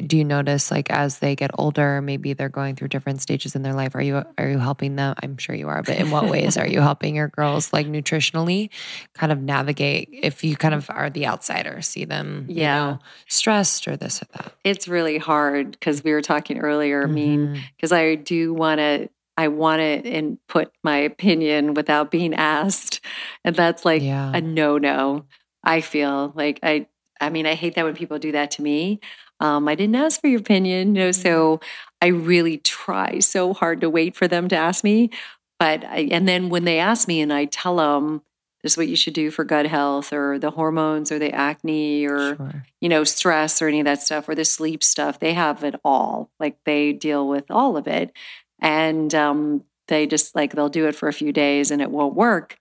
Do 0.06 0.16
you 0.16 0.24
notice 0.24 0.70
like 0.70 0.90
as 0.90 1.18
they 1.18 1.36
get 1.36 1.50
older, 1.58 2.00
maybe 2.00 2.32
they're 2.32 2.48
going 2.48 2.76
through 2.76 2.88
different 2.88 3.20
stages 3.20 3.54
in 3.54 3.62
their 3.62 3.74
life? 3.74 3.94
Are 3.94 4.02
you 4.02 4.22
are 4.38 4.48
you 4.48 4.58
helping 4.58 4.96
them? 4.96 5.14
I'm 5.22 5.36
sure 5.38 5.54
you 5.54 5.68
are, 5.68 5.82
but 5.82 5.96
in 5.98 6.10
what 6.10 6.28
ways 6.28 6.56
are 6.56 6.66
you 6.66 6.80
helping 6.80 7.14
your 7.14 7.28
girls 7.28 7.72
like 7.72 7.86
nutritionally 7.86 8.70
kind 9.14 9.32
of 9.32 9.40
navigate 9.40 10.08
if 10.12 10.42
you 10.44 10.56
kind 10.56 10.74
of 10.74 10.88
are 10.90 11.10
the 11.10 11.26
outsider, 11.26 11.82
see 11.82 12.04
them, 12.04 12.46
you 12.48 12.62
Yeah. 12.62 12.76
know, 12.76 12.98
stressed 13.28 13.86
or 13.88 13.96
this 13.96 14.22
or 14.22 14.26
that? 14.36 14.52
it's 14.64 14.88
really 14.88 15.18
hard 15.18 15.72
because 15.72 16.02
we 16.04 16.12
were 16.12 16.22
talking 16.22 16.58
earlier. 16.58 17.02
I 17.02 17.06
mean, 17.06 17.48
mm-hmm. 17.48 17.60
because 17.76 17.92
I 17.92 18.14
do 18.14 18.54
want 18.54 18.78
to, 18.78 19.08
I 19.36 19.48
want 19.48 19.80
to 19.80 20.00
input 20.08 20.72
my 20.84 20.98
opinion 20.98 21.74
without 21.74 22.10
being 22.10 22.34
asked, 22.34 23.00
and 23.44 23.56
that's 23.56 23.84
like 23.84 24.02
yeah. 24.02 24.30
a 24.34 24.40
no 24.40 24.78
no. 24.78 25.24
I 25.64 25.80
feel 25.80 26.32
like 26.34 26.60
I, 26.62 26.86
I 27.20 27.30
mean, 27.30 27.46
I 27.46 27.54
hate 27.54 27.74
that 27.76 27.84
when 27.84 27.94
people 27.94 28.18
do 28.18 28.32
that 28.32 28.50
to 28.52 28.62
me. 28.62 29.00
Um, 29.40 29.68
I 29.68 29.74
didn't 29.74 29.96
ask 29.96 30.20
for 30.20 30.28
your 30.28 30.40
opinion, 30.40 30.94
you 30.94 31.02
know, 31.02 31.12
so 31.12 31.60
I 32.00 32.08
really 32.08 32.58
try 32.58 33.18
so 33.18 33.52
hard 33.54 33.80
to 33.80 33.90
wait 33.90 34.14
for 34.14 34.28
them 34.28 34.48
to 34.48 34.56
ask 34.56 34.84
me. 34.84 35.10
But 35.58 35.84
I, 35.84 36.08
and 36.10 36.28
then 36.28 36.48
when 36.48 36.64
they 36.64 36.78
ask 36.78 37.06
me, 37.08 37.20
and 37.20 37.32
I 37.32 37.44
tell 37.46 37.76
them 37.76 38.22
this 38.62 38.72
is 38.74 38.76
what 38.78 38.88
you 38.88 38.94
should 38.96 39.14
do 39.14 39.30
for 39.32 39.42
gut 39.44 39.66
health, 39.66 40.12
or 40.12 40.38
the 40.38 40.52
hormones, 40.52 41.10
or 41.10 41.18
the 41.18 41.32
acne, 41.32 42.06
or 42.06 42.36
Sure. 42.36 42.64
you 42.80 42.88
know, 42.88 43.02
stress 43.04 43.60
or 43.60 43.66
any 43.68 43.80
of 43.80 43.86
that 43.86 44.00
stuff 44.02 44.28
or 44.28 44.34
the 44.36 44.44
sleep 44.44 44.84
stuff. 44.84 45.18
They 45.18 45.34
have 45.34 45.64
it 45.64 45.74
all. 45.84 46.30
Like 46.38 46.58
they 46.64 46.92
deal 46.92 47.26
with 47.28 47.50
all 47.50 47.76
of 47.76 47.88
it. 47.88 48.12
And 48.60 49.12
um, 49.14 49.64
they 49.88 50.06
just 50.06 50.36
like, 50.36 50.52
they'll 50.52 50.68
do 50.68 50.86
it 50.86 50.94
for 50.94 51.08
a 51.08 51.12
few 51.12 51.32
days 51.32 51.72
and 51.72 51.82
it 51.82 51.90
won't 51.90 52.14
work. 52.14 52.58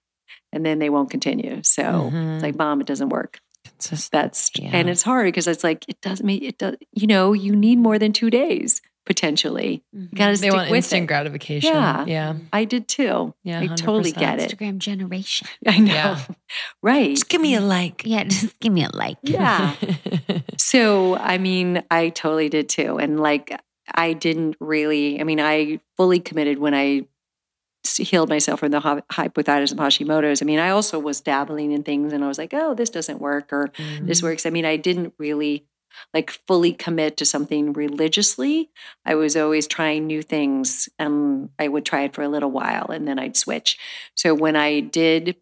And 0.54 0.66
then 0.66 0.80
they 0.80 0.90
won't 0.90 1.10
continue. 1.10 1.62
So 1.64 1.84
Mhm. 1.84 2.36
it's 2.36 2.44
like, 2.44 2.58
mom, 2.58 2.82
it 2.82 2.88
doesn't 2.88 3.10
work. 3.10 3.40
Consistent. 3.64 4.12
That's, 4.12 4.50
Yeah. 4.58 4.72
and 4.74 4.90
it's 4.90 5.02
hard 5.02 5.26
because 5.26 5.48
it's 5.48 5.64
like, 5.64 5.86
it 5.88 6.00
doesn't 6.02 6.26
mean 6.26 6.44
it 6.44 6.58
does, 6.58 6.76
you 6.94 7.08
know, 7.08 7.34
you 7.34 7.56
need 7.56 7.78
more 7.80 7.98
than 7.98 8.12
two 8.14 8.30
days 8.30 8.82
potentially. 9.06 9.84
You 9.92 10.08
got 10.14 10.26
to 10.28 10.32
they 10.34 10.36
stick 10.38 10.54
want 10.54 10.70
with 10.70 10.78
instant 10.78 11.04
it. 11.04 11.08
gratification. 11.08 11.74
Yeah. 11.74 12.06
Yeah. 12.06 12.34
I 12.54 12.66
did 12.66 12.88
too. 12.88 13.34
Yeah. 13.44 13.60
I 13.62 13.68
totally 13.68 14.12
100%. 14.12 14.20
get 14.20 14.40
it. 14.40 14.58
Instagram 14.58 14.78
generation. 14.78 15.48
I 15.68 15.78
know. 15.80 15.94
Yeah. 15.94 16.20
Right. 16.84 17.12
Just 17.12 17.30
give 17.30 17.42
me 17.42 17.56
a 17.56 17.62
like. 17.62 18.04
Yeah, 18.06 18.24
just 18.26 18.60
give 18.60 18.74
me 18.74 18.84
a 18.84 18.90
like. 18.94 19.18
Yeah. 19.24 19.76
So, 20.58 21.16
I 21.18 21.38
mean, 21.38 21.84
I 21.92 22.10
totally 22.10 22.50
did 22.50 22.70
too. 22.70 22.98
And 22.98 23.20
like, 23.20 23.60
I 23.94 24.14
didn't 24.14 24.56
really, 24.60 25.20
I 25.20 25.24
mean, 25.24 25.40
I 25.40 25.80
fully 25.98 26.20
committed 26.20 26.60
when 26.60 26.74
I 26.74 26.98
s- 27.00 27.04
healed 27.84 28.30
myself 28.30 28.60
from 28.60 28.72
the 28.72 28.80
hy- 28.80 29.02
hypothyroidism 29.12 29.76
Hashimoto's. 29.76 30.42
I 30.42 30.46
mean, 30.46 30.60
I 30.60 30.70
also 30.70 31.00
was 31.00 31.22
dabbling 31.22 31.72
in 31.72 31.84
things 31.84 32.14
and 32.14 32.24
I 32.24 32.28
was 32.28 32.38
like, 32.38 32.54
oh, 32.54 32.74
this 32.74 32.90
doesn't 32.90 33.20
work 33.20 33.52
or 33.52 33.72
this 34.02 34.20
mm-hmm. 34.20 34.28
works. 34.28 34.46
I 34.46 34.50
mean, 34.50 34.66
I 34.66 34.78
didn't 34.78 35.14
really 35.18 35.66
like 36.14 36.30
fully 36.30 36.74
commit 36.74 37.18
to 37.18 37.26
something 37.26 37.74
religiously. 37.74 38.70
I 39.06 39.16
was 39.16 39.36
always 39.36 39.68
trying 39.68 40.08
new 40.08 40.22
things. 40.22 40.90
and 40.98 41.50
I 41.60 41.68
would 41.68 41.86
try 41.86 42.04
it 42.04 42.14
for 42.14 42.24
a 42.24 42.30
little 42.30 42.52
while 42.52 42.88
and 42.90 43.08
then 43.08 43.20
I'd 43.20 43.38
switch. 43.38 43.78
So 44.16 44.34
when 44.34 44.56
I 44.56 44.80
did 44.80 45.36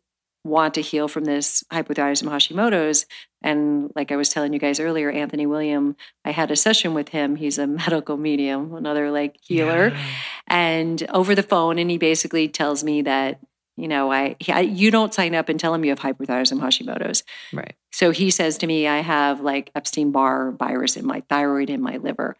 want 0.43 0.73
to 0.75 0.81
heal 0.81 1.07
from 1.07 1.25
this 1.25 1.63
hypothyroidism 1.71 2.29
Hashimoto's, 2.29 3.05
and 3.41 3.91
like 3.95 4.11
I 4.11 4.15
was 4.17 4.29
telling 4.29 4.53
you 4.53 4.59
guys 4.59 4.79
earlier, 4.79 5.09
Anthony 5.09 5.45
William, 5.45 5.95
I 6.25 6.31
had 6.31 6.51
a 6.51 6.55
session 6.55 6.93
with 6.93 7.09
him. 7.09 7.35
He's 7.35 7.57
a 7.57 7.67
medical 7.83 8.17
medium, 8.17 8.73
another 8.75 9.11
like 9.11 9.37
healer 9.41 9.89
Yeah. 9.89 10.05
and 10.47 11.05
over 11.13 11.35
the 11.35 11.43
phone 11.43 11.79
and 11.79 11.89
he 11.89 11.97
basically 11.97 12.47
tells 12.47 12.83
me 12.83 13.01
that 13.03 13.39
you 13.77 13.87
know 13.87 14.11
I, 14.11 14.35
he, 14.39 14.51
I 14.51 14.59
you 14.61 14.91
don't 14.91 15.13
sign 15.13 15.33
up 15.35 15.47
and 15.49 15.59
tell 15.59 15.73
him 15.73 15.83
you 15.85 15.91
have 15.91 15.99
hyperthyroidism 15.99 16.59
hashimoto's 16.59 17.23
Right. 17.53 17.75
so 17.93 18.11
he 18.11 18.29
says 18.29 18.57
to 18.57 18.67
me 18.67 18.87
i 18.87 18.99
have 18.99 19.39
like 19.39 19.71
epstein-barr 19.73 20.51
virus 20.51 20.97
in 20.97 21.05
my 21.05 21.23
thyroid 21.29 21.69
and 21.69 21.81
my 21.81 21.95
liver 21.97 22.35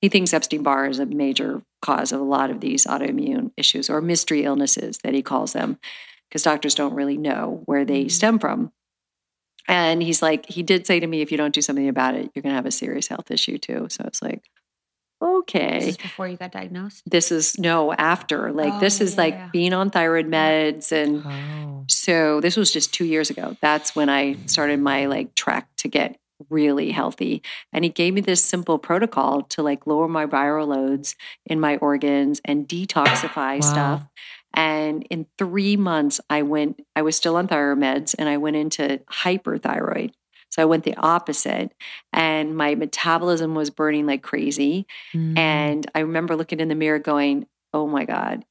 he 0.00 0.08
thinks 0.08 0.32
epstein-barr 0.32 0.86
is 0.86 0.98
a 1.00 1.06
major 1.06 1.62
cause 1.82 2.12
of 2.12 2.20
a 2.20 2.24
lot 2.24 2.50
of 2.50 2.60
these 2.60 2.84
autoimmune 2.86 3.50
issues 3.56 3.90
or 3.90 4.00
mystery 4.00 4.44
illnesses 4.44 4.98
that 4.98 5.14
he 5.14 5.22
calls 5.22 5.52
them 5.52 5.78
because 6.28 6.42
doctors 6.44 6.74
don't 6.76 6.94
really 6.94 7.16
know 7.16 7.62
where 7.66 7.84
they 7.84 8.04
Mhm. 8.04 8.10
stem 8.12 8.38
from 8.38 8.70
and 9.68 10.02
he's 10.02 10.20
like 10.22 10.46
he 10.46 10.62
did 10.62 10.86
say 10.86 11.00
to 11.00 11.06
me 11.06 11.20
if 11.20 11.30
you 11.30 11.38
don't 11.38 11.54
do 11.54 11.62
something 11.62 11.88
about 11.88 12.14
it 12.14 12.30
you're 12.34 12.42
going 12.42 12.52
to 12.52 12.56
have 12.56 12.66
a 12.66 12.70
serious 12.70 13.08
health 13.08 13.30
issue 13.30 13.58
too 13.58 13.86
so 13.90 14.04
it's 14.06 14.22
like 14.22 14.42
okay 15.22 15.78
This 15.80 15.88
is 15.90 15.96
before 15.96 16.28
you 16.28 16.36
got 16.36 16.52
diagnosed. 16.52 17.02
this 17.06 17.30
is 17.32 17.58
no 17.58 17.92
after 17.92 18.52
like 18.52 18.80
this 18.80 19.00
Oh, 19.00 19.04
is 19.04 19.14
yeah, 19.14 19.20
like 19.22 19.34
yeah. 19.34 19.48
being 19.52 19.72
on 19.72 19.90
thyroid 19.90 20.26
meds 20.26 20.92
and 20.92 21.24
Oh. 21.24 21.84
so 21.88 22.40
this 22.40 22.56
was 22.56 22.70
just 22.72 22.92
two 22.92 23.04
years 23.04 23.30
ago 23.30 23.56
that's 23.62 23.94
when 23.94 24.08
i 24.08 24.36
started 24.46 24.80
my 24.80 25.06
like 25.06 25.34
track 25.34 25.68
to 25.78 25.88
get 25.88 26.18
really 26.50 26.90
healthy 26.90 27.42
and 27.72 27.84
he 27.84 27.90
gave 27.90 28.12
me 28.12 28.20
this 28.20 28.42
simple 28.44 28.78
protocol 28.78 29.42
to 29.42 29.62
like 29.62 29.86
lower 29.86 30.08
my 30.08 30.26
viral 30.26 30.66
loads 30.66 31.14
in 31.46 31.60
my 31.60 31.76
organs 31.78 32.40
and 32.44 32.68
detoxify 32.68 33.54
Wow. 33.54 33.60
stuff 33.60 34.02
and 34.54 35.02
in 35.10 35.26
three 35.38 35.76
months 35.76 36.20
i 36.30 36.42
went 36.42 36.80
i 36.96 37.02
was 37.02 37.16
still 37.16 37.36
on 37.36 37.46
thyroid 37.48 37.78
meds 37.78 38.14
and 38.18 38.28
i 38.28 38.36
went 38.36 38.56
into 38.56 39.00
hyperthyroid 39.10 40.12
so 40.50 40.62
i 40.62 40.64
went 40.64 40.84
the 40.84 40.94
opposite 40.96 41.72
and 42.12 42.56
my 42.56 42.74
metabolism 42.74 43.54
was 43.54 43.70
burning 43.70 44.06
like 44.06 44.22
crazy 44.22 44.86
Mm. 45.14 45.38
and 45.38 45.90
I 45.94 46.00
remember 46.00 46.36
looking 46.36 46.60
in 46.60 46.68
the 46.68 46.74
mirror 46.74 46.98
going, 46.98 47.46
oh 47.72 47.86
my 47.86 48.04
God, 48.04 48.44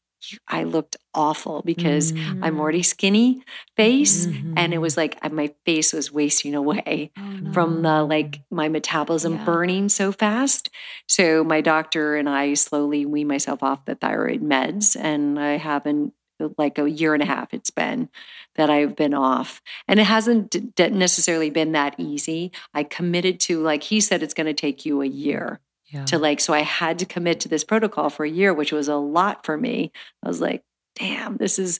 I 0.47 0.63
looked 0.63 0.95
awful 1.13 1.61
because 1.65 2.11
Mm. 2.13 2.39
I'm 2.43 2.59
already 2.59 2.83
skinny 2.83 3.43
face. 3.77 4.25
Mhm. 4.27 4.53
And 4.57 4.73
it 4.73 4.77
was 4.79 4.97
like 4.97 5.17
uh, 5.21 5.29
my 5.29 5.51
face 5.65 5.93
was 5.93 6.11
wasting 6.11 6.55
away 6.55 7.11
Oh, 7.17 7.21
no. 7.21 7.51
from 7.53 7.81
the 7.81 8.03
like 8.03 8.41
my 8.51 8.69
metabolism 8.69 9.33
Yeah. 9.35 9.45
burning 9.45 9.89
so 9.89 10.11
fast. 10.11 10.69
So 11.07 11.43
my 11.43 11.61
doctor 11.61 12.15
and 12.15 12.29
I 12.29 12.53
slowly 12.55 13.05
wean 13.05 13.27
myself 13.27 13.63
off 13.63 13.85
the 13.85 13.95
thyroid 13.95 14.41
meds, 14.41 14.95
and 14.99 15.39
I 15.39 15.57
haven't 15.57 16.13
like 16.57 16.77
a 16.77 16.89
year 16.89 17.13
and 17.13 17.23
a 17.23 17.27
half 17.27 17.53
it's 17.53 17.69
been 17.69 18.09
that 18.55 18.69
I've 18.69 18.95
been 18.95 19.13
off, 19.13 19.61
and 19.87 19.99
it 19.99 20.03
hasn't 20.05 20.75
d- 20.75 20.89
necessarily 20.89 21.49
been 21.49 21.71
that 21.71 21.95
easy. 21.97 22.51
I 22.73 22.83
committed 22.83 23.39
to 23.41 23.61
like 23.61 23.83
he 23.83 24.01
said 24.01 24.21
it's 24.23 24.33
going 24.33 24.47
to 24.47 24.53
take 24.53 24.85
you 24.85 25.01
a 25.01 25.05
year 25.07 25.59
Yeah. 25.93 26.05
to 26.05 26.17
like 26.17 26.39
so 26.39 26.53
I 26.53 26.61
had 26.61 26.99
to 26.99 27.05
commit 27.05 27.41
to 27.41 27.49
this 27.49 27.63
protocol 27.63 28.09
for 28.09 28.25
a 28.25 28.29
year, 28.29 28.53
which 28.53 28.71
was 28.71 28.87
a 28.87 28.95
lot 28.95 29.45
for 29.45 29.57
me. 29.57 29.91
I 30.23 30.27
was 30.27 30.41
like, 30.41 30.63
damn, 30.95 31.37
this 31.37 31.59
is 31.59 31.79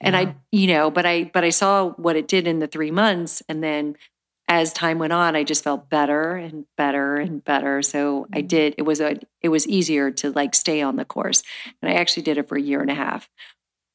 and 0.00 0.14
Yeah. 0.14 0.20
I, 0.20 0.34
you 0.50 0.66
know, 0.68 0.90
but 0.90 1.06
I, 1.06 1.24
but 1.32 1.44
I 1.44 1.50
saw 1.50 1.90
what 1.90 2.16
it 2.16 2.26
did 2.28 2.46
in 2.46 2.58
the 2.58 2.66
three 2.66 2.90
months, 2.90 3.42
and 3.48 3.62
then 3.62 3.96
as 4.48 4.72
time 4.72 4.98
went 4.98 5.12
on, 5.12 5.36
I 5.36 5.44
just 5.44 5.62
felt 5.62 5.88
better 5.88 6.34
and 6.34 6.64
better 6.76 7.16
and 7.16 7.44
better. 7.44 7.82
So 7.82 8.26
I 8.32 8.38
Mm-hmm. 8.38 8.46
did. 8.48 8.74
It 8.78 8.82
was 8.82 9.00
a, 9.00 9.16
it 9.42 9.48
was 9.48 9.66
easier 9.68 10.10
to 10.10 10.32
like 10.32 10.54
stay 10.54 10.80
on 10.82 10.96
the 10.96 11.04
course, 11.04 11.42
and 11.80 11.90
I 11.92 11.94
actually 11.96 12.24
did 12.24 12.38
it 12.38 12.48
for 12.48 12.56
a 12.56 12.62
year 12.62 12.80
and 12.80 12.90
a 12.90 12.94
half. 12.94 13.28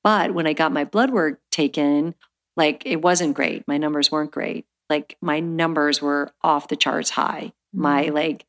But 0.03 0.33
when 0.33 0.47
I 0.47 0.53
got 0.53 0.71
my 0.71 0.83
blood 0.85 1.09
work 1.11 1.39
taken, 1.51 2.15
like 2.55 2.83
it 2.85 3.01
wasn't 3.01 3.35
great. 3.35 3.67
My 3.67 3.77
numbers 3.77 4.11
weren't 4.11 4.31
great. 4.31 4.65
Like 4.89 5.17
my 5.21 5.39
numbers 5.39 6.01
were 6.01 6.31
off 6.43 6.67
the 6.67 6.75
charts 6.75 7.09
high. 7.09 7.53
My 7.73 8.05
Mm-hmm. 8.05 8.15
like, 8.15 8.45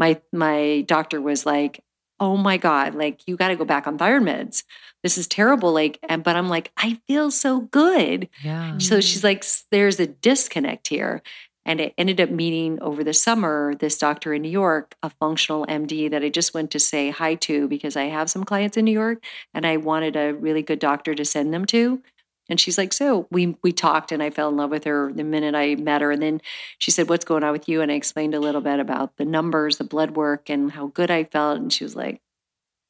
my 0.00 0.20
my 0.32 0.84
doctor 0.88 1.20
was 1.20 1.46
like, 1.46 1.84
"Oh 2.18 2.36
my 2.36 2.56
god, 2.56 2.96
like 2.96 3.20
you 3.28 3.36
got 3.36 3.48
to 3.48 3.56
go 3.56 3.64
back 3.64 3.86
on 3.86 3.98
thyroid 3.98 4.22
meds." 4.22 4.64
this 5.02 5.16
is 5.16 5.26
terrible 5.26 5.72
like 5.72 5.98
and 6.08 6.22
but 6.22 6.36
i'm 6.36 6.48
like 6.48 6.70
i 6.76 6.98
feel 7.06 7.30
so 7.30 7.60
good 7.60 8.28
yeah. 8.42 8.76
so 8.78 9.00
she's 9.00 9.24
like 9.24 9.44
there's 9.70 10.00
a 10.00 10.06
disconnect 10.06 10.88
here 10.88 11.22
and 11.64 11.80
it 11.80 11.94
ended 11.98 12.20
up 12.20 12.30
meeting 12.30 12.80
over 12.80 13.04
the 13.04 13.12
summer 13.12 13.74
this 13.76 13.98
doctor 13.98 14.32
in 14.34 14.42
new 14.42 14.50
york 14.50 14.94
a 15.02 15.10
functional 15.10 15.66
md 15.66 16.10
that 16.10 16.22
i 16.22 16.28
just 16.28 16.54
went 16.54 16.70
to 16.70 16.78
say 16.78 17.10
hi 17.10 17.34
to 17.34 17.68
because 17.68 17.96
i 17.96 18.04
have 18.04 18.30
some 18.30 18.44
clients 18.44 18.76
in 18.76 18.84
new 18.84 18.92
york 18.92 19.22
and 19.54 19.66
i 19.66 19.76
wanted 19.76 20.16
a 20.16 20.32
really 20.32 20.62
good 20.62 20.78
doctor 20.78 21.14
to 21.14 21.24
send 21.24 21.52
them 21.52 21.64
to 21.64 22.02
and 22.50 22.60
she's 22.60 22.76
like 22.76 22.92
so 22.92 23.26
we 23.30 23.56
we 23.62 23.72
talked 23.72 24.12
and 24.12 24.22
i 24.22 24.28
fell 24.28 24.48
in 24.48 24.56
love 24.56 24.70
with 24.70 24.84
her 24.84 25.12
the 25.12 25.24
minute 25.24 25.54
i 25.54 25.74
met 25.76 26.02
her 26.02 26.10
and 26.10 26.20
then 26.22 26.40
she 26.78 26.90
said 26.90 27.08
what's 27.08 27.24
going 27.24 27.42
on 27.44 27.52
with 27.52 27.68
you 27.68 27.80
and 27.80 27.90
i 27.90 27.94
explained 27.94 28.34
a 28.34 28.40
little 28.40 28.60
bit 28.60 28.80
about 28.80 29.16
the 29.16 29.24
numbers 29.24 29.76
the 29.78 29.84
blood 29.84 30.10
work 30.16 30.50
and 30.50 30.72
how 30.72 30.88
good 30.88 31.10
i 31.10 31.24
felt 31.24 31.58
and 31.58 31.72
she 31.72 31.84
was 31.84 31.96
like 31.96 32.20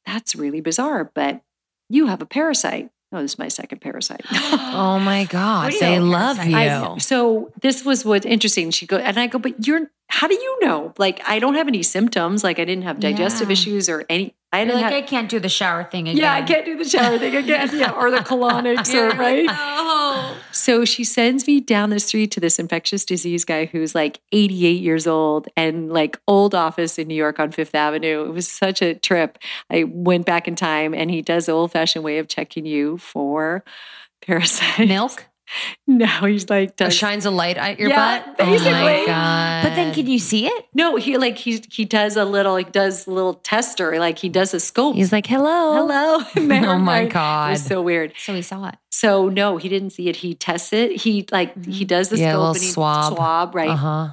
that's 0.05 0.35
really 0.35 0.61
bizarre 0.61 1.09
but 1.13 1.41
you 1.89 2.07
have 2.07 2.21
a 2.21 2.25
parasite. 2.25 2.89
Oh, 3.13 3.21
this 3.21 3.33
is 3.33 3.37
my 3.39 3.49
second 3.49 3.81
parasite. 3.81 4.21
Oh 4.31 4.97
my 4.99 5.25
God. 5.25 5.73
What 5.73 5.79
They 5.81 5.99
know, 5.99 6.05
love 6.05 6.37
parasite? 6.37 6.51
you. 6.81 6.87
I- 6.93 6.97
so 6.99 7.51
this 7.61 7.83
was 7.83 8.05
what's 8.05 8.25
interesting. 8.25 8.71
She 8.71 8.85
go 8.87 8.95
and 8.95 9.19
I 9.19 9.27
go, 9.27 9.37
but 9.37 9.67
you're 9.67 9.91
how 10.07 10.27
do 10.29 10.33
you 10.35 10.59
know? 10.61 10.93
Like 10.97 11.19
I 11.27 11.39
don't 11.39 11.55
have 11.55 11.67
any 11.67 11.83
symptoms. 11.83 12.41
Like 12.45 12.57
I 12.59 12.63
didn't 12.63 12.85
have 12.85 13.01
digestive 13.01 13.49
Yeah. 13.49 13.53
issues 13.53 13.89
or 13.89 14.05
any. 14.07 14.33
I 14.53 14.65
like, 14.65 14.83
have. 14.83 14.93
I 14.93 15.01
can't 15.01 15.29
do 15.29 15.39
the 15.39 15.47
shower 15.47 15.85
thing 15.85 16.09
again. 16.09 16.21
yeah, 16.21 16.33
I 16.33 16.41
can't 16.41 16.65
do 16.65 16.77
the 16.77 16.83
shower 16.83 17.17
thing 17.17 17.35
again. 17.35 17.69
Yeah, 17.73 17.91
or 17.91 18.11
the 18.11 18.17
colonics, 18.17 18.93
or 18.93 19.09
right. 19.17 19.47
Oh. 19.49 20.37
So 20.51 20.83
she 20.83 21.03
sends 21.05 21.47
me 21.47 21.61
down 21.61 21.89
the 21.89 21.99
street 21.99 22.31
to 22.31 22.39
this 22.41 22.59
infectious 22.59 23.05
disease 23.05 23.45
guy 23.45 23.65
who's 23.65 23.95
like 23.95 24.19
88 24.33 24.81
years 24.81 25.07
old 25.07 25.47
and 25.55 25.91
like 25.91 26.19
old 26.27 26.53
office 26.53 26.99
in 26.99 27.07
New 27.07 27.15
York 27.15 27.39
on 27.39 27.51
Fifth 27.51 27.75
Avenue. 27.75 28.25
It 28.25 28.33
was 28.33 28.49
such 28.49 28.81
a 28.81 28.95
trip. 28.95 29.37
I 29.69 29.85
went 29.85 30.25
back 30.25 30.47
in 30.49 30.55
time 30.55 30.93
and 30.93 31.09
he 31.09 31.21
does 31.21 31.45
the 31.45 31.53
old 31.53 31.71
fashioned 31.71 32.03
way 32.03 32.17
of 32.17 32.27
checking 32.27 32.65
you 32.65 32.97
for 32.97 33.63
parasites. 34.21 34.79
Milk. 34.79 35.25
No, 35.87 36.07
he's 36.25 36.49
like 36.49 36.77
does 36.77 36.95
shines 36.95 37.25
a 37.25 37.31
light 37.31 37.57
at 37.57 37.77
your 37.77 37.89
Yeah, 37.89 38.19
butt. 38.23 38.35
Oh 38.39 38.45
basically. 38.45 38.71
my 38.71 39.03
God. 39.05 39.63
But 39.63 39.75
then 39.75 39.93
can 39.93 40.07
you 40.07 40.19
see 40.19 40.47
it? 40.47 40.65
no, 40.73 40.95
he 40.95 41.17
like 41.17 41.37
he 41.37 41.61
he 41.69 41.83
does 41.83 42.15
a 42.15 42.23
little 42.23 42.55
he 42.55 42.63
does 42.63 43.07
a 43.07 43.11
little 43.11 43.33
tester 43.33 43.99
like 43.99 44.17
he 44.17 44.29
does 44.29 44.53
a 44.53 44.59
scope. 44.61 44.95
He's 44.95 45.11
like, 45.11 45.27
hello. 45.27 45.73
hello. 45.73 46.19
Oh 46.71 46.77
my 46.79 46.99
Right. 47.01 47.07
It 47.07 47.13
God. 47.13 47.51
was 47.51 47.65
so 47.65 47.81
weird. 47.81 48.13
So 48.17 48.33
he 48.33 48.41
saw 48.41 48.67
it. 48.69 48.75
So 48.91 49.27
no, 49.27 49.57
he 49.57 49.67
didn't 49.67 49.89
see 49.89 50.07
it. 50.07 50.15
He 50.17 50.33
tests 50.35 50.71
it. 50.71 50.95
He 51.01 51.27
like 51.31 51.65
he 51.65 51.83
does 51.83 52.07
the 52.09 52.15
Mm-hmm. 52.15 52.23
Yeah, 52.23 52.31
scope 52.31 52.39
little 52.39 52.53
and 52.53 52.63
he 52.63 52.69
swab. 52.69 53.13
swab 53.15 53.55
right. 53.55 53.69
Uh 53.69 53.75
huh. 53.75 54.09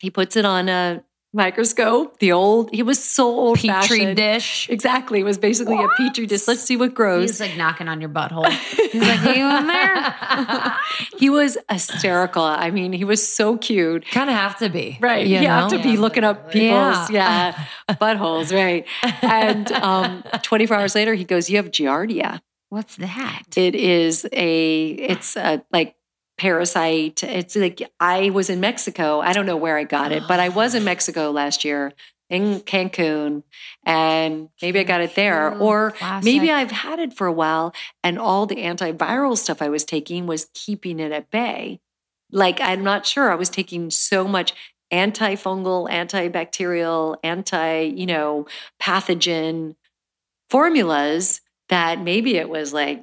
He 0.00 0.10
puts 0.10 0.36
it 0.36 0.44
on 0.44 0.68
a 0.68 1.02
microscope. 1.36 2.18
The 2.18 2.32
old 2.32 2.70
he 2.72 2.82
was 2.82 3.02
so 3.02 3.26
old 3.26 3.58
Petri 3.58 3.68
fashioned. 3.98 4.16
dish. 4.16 4.68
Exactly, 4.68 5.20
it 5.20 5.24
was 5.24 5.38
basically 5.38 5.76
a 5.82 5.88
petri 5.96 6.26
dish. 6.26 6.48
Let's 6.48 6.62
see 6.62 6.76
what 6.76 6.94
grows. 6.94 7.30
He's 7.30 7.40
like 7.40 7.56
knocking 7.56 7.86
on 7.88 8.00
your 8.00 8.10
butthole. 8.10 8.50
He's 8.90 9.02
like, 9.02 9.20
"Are 9.26 9.34
you 9.34 9.56
in 9.58 9.66
there?" 9.68 10.76
he 11.18 11.30
was 11.30 11.56
hysterical. 11.70 12.42
I 12.42 12.70
mean, 12.70 12.92
he 12.92 13.04
was 13.04 13.26
so 13.26 13.56
cute. 13.56 14.04
Kind 14.10 14.30
of 14.30 14.36
have 14.36 14.58
to 14.58 14.68
be. 14.68 14.98
Right. 15.00 15.26
You 15.26 15.38
You, 15.40 15.46
have 15.48 15.70
to 15.70 15.78
be 15.82 15.96
looking 15.96 16.24
up 16.24 16.50
people's, 16.50 17.10
Yeah. 17.10 17.54
yeah, 17.88 17.94
buttholes, 17.96 18.52
right. 18.52 18.84
And 19.22 19.70
um, 19.72 20.24
24 20.42 20.76
hours 20.76 20.94
later, 20.94 21.14
he 21.14 21.24
goes, 21.24 21.48
You 21.50 21.58
have 21.58 21.70
Giardia. 21.70 22.40
What's 22.70 22.96
that? 22.96 23.42
It 23.56 23.74
is 23.76 24.26
a, 24.32 24.86
it's 24.88 25.36
a 25.36 25.62
like 25.72 25.94
parasite. 26.38 27.22
It's 27.22 27.56
like, 27.56 27.82
I 27.98 28.30
was 28.30 28.50
in 28.50 28.60
Mexico. 28.60 29.20
I 29.20 29.32
don't 29.32 29.46
know 29.46 29.56
where 29.56 29.78
I 29.78 29.84
got 29.84 30.12
it, 30.12 30.22
but 30.28 30.40
I 30.40 30.48
was 30.48 30.74
in 30.74 30.84
Mexico 30.84 31.30
last 31.30 31.64
year 31.64 31.92
in 32.28 32.60
Cancun 32.60 33.42
and 33.84 34.48
maybe 34.60 34.80
I 34.80 34.82
got 34.82 35.00
it 35.00 35.14
there. 35.14 35.56
Or 35.56 35.94
maybe. 36.22 36.50
I've 36.50 36.72
had 36.72 36.98
it 36.98 37.12
for 37.12 37.26
a 37.26 37.32
while 37.32 37.74
and 38.02 38.18
all 38.18 38.46
the 38.46 38.56
antiviral 38.56 39.36
stuff 39.36 39.62
I 39.62 39.68
was 39.68 39.84
taking 39.84 40.26
was 40.26 40.48
keeping 40.52 41.00
it 41.00 41.12
at 41.12 41.30
bay. 41.30 41.80
Like, 42.30 42.60
I'm 42.60 42.82
not 42.82 43.06
sure. 43.06 43.30
I 43.30 43.36
was 43.36 43.48
taking 43.48 43.90
so 43.90 44.26
much 44.26 44.52
antifungal, 44.92 45.88
antibacterial, 45.88 47.16
anti, 47.22 47.82
you 47.82 48.06
know, 48.06 48.46
pathogen 48.82 49.76
formulas 50.50 51.40
that 51.68 52.00
maybe 52.00 52.36
it 52.36 52.48
was 52.48 52.72
like 52.72 53.00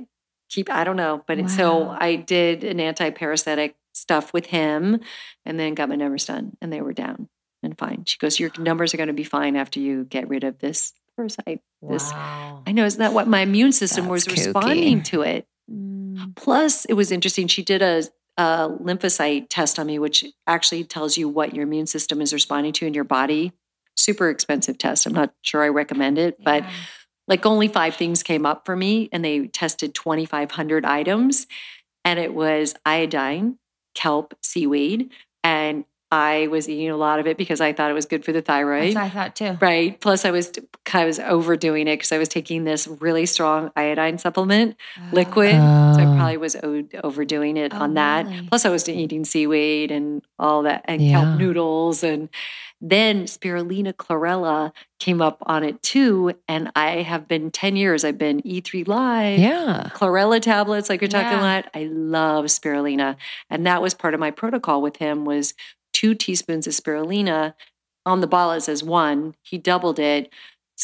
keep 0.49 0.70
I 0.70 0.84
don't 0.84 0.98
know, 0.98 1.24
but 1.28 1.40
it, 1.40 1.49
so 1.49 1.90
I 1.90 2.15
did 2.15 2.64
an 2.64 2.80
anti-parasitic 2.80 3.76
stuff 3.94 4.34
with 4.34 4.48
him 4.48 4.99
and 5.45 5.60
then 5.60 5.74
got 5.76 5.90
my 5.90 5.95
numbers 5.95 6.26
done 6.26 6.57
and 6.61 6.72
they 6.72 6.82
were 6.82 6.94
down 6.94 7.30
and 7.61 7.78
fine. 7.78 8.06
She 8.06 8.18
goes, 8.18 8.40
"Your 8.40 8.52
numbers 8.57 8.94
are 8.94 8.98
going 8.98 9.07
to 9.07 9.14
be 9.14 9.24
fine 9.24 9.56
after 9.56 9.80
you 9.80 10.03
get 10.06 10.28
rid 10.28 10.44
of 10.44 10.60
this 10.60 10.94
parasite." 11.15 11.61
This 11.82 12.11
Wow. 12.11 12.64
I 12.65 12.72
know 12.72 12.86
isn't 12.86 12.99
that 12.99 13.14
what 13.14 13.28
my 13.28 13.41
immune 13.41 13.72
system 13.72 14.07
was 14.07 14.26
kooky. 14.26 14.45
responding 14.45 15.03
to 15.03 15.22
it. 15.22 15.48
Mm. 15.72 16.36
Plus, 16.36 16.86
it 16.86 16.94
was 16.94 17.11
interesting. 17.11 17.48
She 17.48 17.64
did 17.64 17.82
a, 17.82 18.03
a 18.38 18.70
lymphocyte 18.70 19.48
test 19.49 19.80
on 19.80 19.88
me, 19.88 19.99
which 19.99 20.26
actually 20.48 20.84
tells 20.84 21.18
you 21.18 21.30
what 21.30 21.53
your 21.53 21.64
immune 21.64 21.88
system 21.88 22.22
is 22.22 22.34
responding 22.34 22.74
to 22.74 22.86
in 22.86 22.94
your 22.94 23.03
body. 23.03 23.53
Super 23.95 24.30
expensive 24.30 24.78
test. 24.78 25.06
I'm 25.06 25.14
not 25.14 25.34
sure 25.41 25.64
I 25.64 25.70
recommend 25.70 26.18
it, 26.18 26.38
but 26.44 26.64
Yeah. 26.64 26.70
Like 27.27 27.45
only 27.45 27.67
five 27.67 27.95
things 27.95 28.23
came 28.23 28.45
up 28.45 28.65
for 28.65 28.75
me, 28.75 29.09
and 29.11 29.23
they 29.23 29.47
tested 29.47 29.93
2,500 29.95 30.85
items, 30.85 31.47
and 32.05 32.19
it 32.19 32.33
was 32.33 32.75
iodine, 32.85 33.57
kelp, 33.95 34.33
seaweed, 34.41 35.09
and 35.43 35.85
I 36.11 36.45
was 36.45 36.69
eating 36.69 36.91
a 36.91 36.95
lot 36.95 37.19
of 37.19 37.25
it 37.25 37.37
because 37.37 37.59
I 37.59 37.73
thought 37.73 37.89
it 37.89 37.95
was 37.95 38.05
good 38.05 38.23
for 38.23 38.31
the 38.31 38.41
thyroid. 38.43 38.95
I 38.95 39.09
thought 39.09 39.35
too. 39.35 39.57
Right. 39.59 39.99
Plus, 39.99 40.25
I 40.25 40.31
was 40.31 40.51
I 40.93 41.05
was 41.05 41.17
overdoing 41.17 41.87
it 41.87 41.95
because 41.95 42.11
I 42.11 42.19
was 42.19 42.29
taking 42.29 42.65
this 42.65 42.85
really 42.87 43.25
strong 43.25 43.71
iodine 43.75 44.19
supplement 44.19 44.75
oh. 44.99 45.09
liquid. 45.11 45.53
so 45.53 45.57
I 45.57 46.05
Oh. 46.05 46.15
probably 46.15 46.37
was 46.37 46.55
o- 46.57 46.83
overdoing 47.03 47.57
it 47.57 47.73
Oh, 47.73 47.79
on 47.79 47.95
that. 47.95 48.27
really? 48.27 48.47
Plus, 48.47 48.63
I 48.63 48.69
was 48.69 48.87
eating 48.87 49.25
seaweed 49.25 49.89
and 49.89 50.21
all 50.37 50.61
that, 50.63 50.85
and 50.85 51.01
Yeah. 51.01 51.19
kelp 51.23 51.39
noodles, 51.39 52.03
and 52.03 52.29
then 52.85 53.23
spirulina 53.23 53.93
chlorella 53.93 54.73
came 54.99 55.22
up 55.22 55.38
on 55.45 55.64
it 55.64 55.81
too. 55.81 56.34
And 56.49 56.69
I 56.76 57.01
have 57.01 57.27
been 57.30 57.49
ten 57.49 57.77
years. 57.77 58.03
I've 58.03 58.18
been 58.18 58.41
E3 58.41 58.85
Live, 58.85 59.39
Yeah. 59.39 59.89
chlorella 59.93 60.41
tablets, 60.41 60.89
like 60.89 60.99
you're 61.01 61.07
talking 61.07 61.31
Yeah. 61.31 61.60
about. 61.60 61.65
I 61.73 61.85
love 61.85 62.45
spirulina, 62.45 63.15
and 63.49 63.65
that 63.65 63.81
was 63.81 63.93
part 63.93 64.14
of 64.14 64.19
my 64.19 64.31
protocol 64.31 64.81
with 64.81 64.97
him. 64.97 65.23
Was 65.23 65.53
two 65.93 66.14
teaspoons 66.14 66.68
of 66.68 66.73
spirulina 66.73 67.53
on 68.05 68.19
the. 68.19 68.27
It 68.57 68.61
says 68.61 68.84
one. 68.84 69.35
He 69.43 69.57
doubled 69.57 69.97
it 69.97 70.30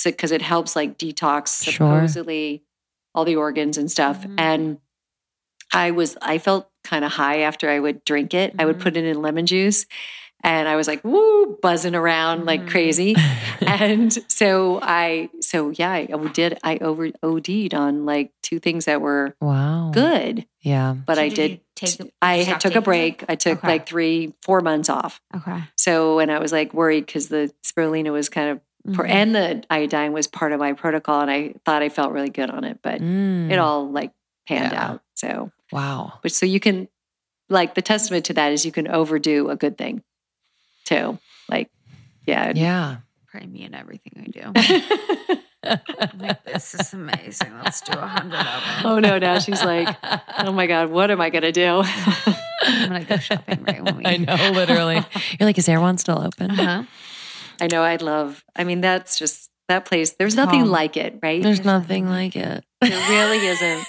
because 0.06 0.32
it 0.32 0.42
helps 0.42 0.76
like 0.78 0.98
detox 0.98 1.64
Sure. 1.64 1.74
supposedly 1.74 2.64
all 3.14 3.26
the 3.26 3.36
organs 3.36 3.78
and 3.78 3.92
stuff. 3.92 4.22
Mhm. 4.22 4.36
And 4.38 4.78
I 5.74 5.92
was 5.92 6.16
I 6.22 6.38
felt 6.38 6.70
kind 6.86 7.04
of 7.04 7.12
high 7.12 7.40
after 7.42 7.70
I 7.70 7.80
would 7.80 8.06
drink 8.06 8.34
it. 8.34 8.54
I 8.58 8.66
would 8.66 8.78
Mhm. 8.78 8.82
put 8.82 8.98
it 8.98 9.04
in 9.04 9.22
lemon 9.22 9.46
juice. 9.46 9.86
And 10.42 10.68
I 10.70 10.76
was 10.78 10.88
like, 10.88 11.04
woo, 11.04 11.58
buzzing 11.62 11.96
around 11.96 12.46
like 12.46 12.62
Mhm. 12.62 12.70
crazy. 12.70 13.16
and 13.62 14.18
so 14.32 14.80
I, 14.82 15.30
so 15.42 15.72
yeah, 15.72 15.92
I 15.92 16.06
did. 16.34 16.58
I 16.64 16.78
over 16.78 17.10
OD'd 17.22 17.74
on 17.74 18.06
like 18.06 18.32
two 18.42 18.60
things 18.60 18.86
that 18.86 19.02
were 19.02 19.36
wow. 19.42 19.92
good, 19.94 20.46
Yeah. 20.62 20.96
but 21.06 21.16
So 21.18 21.22
I 21.24 21.30
did 21.30 21.36
did. 21.36 21.62
take 21.76 22.12
I 22.22 22.38
had 22.38 22.60
took 22.60 22.72
a 22.72 22.74
taking 22.76 22.82
it? 22.82 22.86
break. 22.86 23.24
I 23.28 23.36
took 23.36 23.58
Okay. 23.60 23.68
like 23.68 23.86
three, 23.88 24.34
four 24.42 24.62
months 24.62 24.90
off. 24.90 25.22
Okay. 25.36 25.62
So, 25.76 26.20
and 26.20 26.32
I 26.32 26.40
was 26.40 26.52
like 26.52 26.74
worried 26.74 27.06
because 27.06 27.28
the 27.28 27.52
spirulina 27.66 28.12
was 28.12 28.30
kind 28.30 28.50
of 28.52 28.62
for 28.96 29.04
Mhm. 29.06 29.10
and 29.10 29.36
the 29.36 29.64
iodine 29.70 30.14
was 30.14 30.28
part 30.28 30.54
of 30.54 30.60
my 30.60 30.72
protocol, 30.74 31.20
and 31.20 31.30
I 31.30 31.54
thought 31.66 31.82
I 31.84 31.90
felt 31.90 32.14
really 32.14 32.30
good 32.30 32.50
on 32.50 32.64
it, 32.64 32.80
but 32.82 33.02
Mm. 33.02 33.52
it 33.52 33.60
all 33.60 33.90
like 33.92 34.12
panned 34.48 34.72
Yeah. 34.72 34.92
out. 34.92 35.02
So, 35.16 35.52
Wow. 35.74 36.14
but 36.24 36.32
so 36.32 36.46
you 36.46 36.62
can 36.62 36.88
like 37.50 37.74
the 37.76 37.82
testament 37.82 38.26
to 38.26 38.34
that 38.34 38.54
is 38.54 38.66
you 38.66 38.72
can 38.72 38.88
overdo 38.88 39.50
a 39.50 39.56
good 39.58 39.78
thing 39.78 40.02
too. 40.90 41.18
Like, 41.50 41.70
yeah, 42.26 42.52
Yeah. 42.56 42.98
Pray 43.28 43.46
me 43.46 43.64
in 43.64 43.76
everything 43.76 44.14
I 44.26 44.28
do. 44.32 45.36
Like, 45.62 46.46
this 46.46 46.74
is 46.74 46.94
amazing. 46.94 47.52
Let's 47.64 47.82
do 47.82 47.92
a 47.92 48.08
hundred 48.08 48.40
of 48.40 48.46
them. 48.46 48.86
oh 48.86 49.00
no, 49.00 49.20
now 49.20 49.40
she's 49.40 49.62
like, 49.64 49.94
oh 50.40 50.54
my 50.54 50.68
god, 50.68 50.90
what 50.90 51.12
am 51.12 51.20
I 51.20 51.30
gonna 51.30 51.52
do? 51.52 51.84
I'm 52.64 52.88
gonna 52.88 53.04
go 53.04 53.18
shopping 53.18 53.64
right 53.66 53.84
when 53.84 53.98
we. 53.98 54.06
I 54.06 54.18
know, 54.18 54.52
literally. 54.52 54.96
You're 55.40 55.46
like, 55.46 55.58
is 55.58 55.68
Erewhon 55.68 55.98
still 55.98 56.22
open? 56.22 56.52
Uh-huh. 56.52 56.84
I 57.60 57.68
know, 57.68 57.84
I'd 57.84 58.02
love. 58.02 58.44
I 58.56 58.64
mean, 58.64 58.80
that's 58.80 59.20
just 59.20 59.50
that 59.68 59.84
place. 59.84 60.14
There's 60.14 60.36
nothing 60.36 60.62
Home. 60.62 60.70
like 60.70 60.96
it, 60.96 61.20
right? 61.22 61.44
There's 61.44 61.66
nothing 61.66 62.08
like 62.08 62.38
it. 62.38 62.64
there 62.82 63.10
really 63.10 63.46
isn't. 63.46 63.86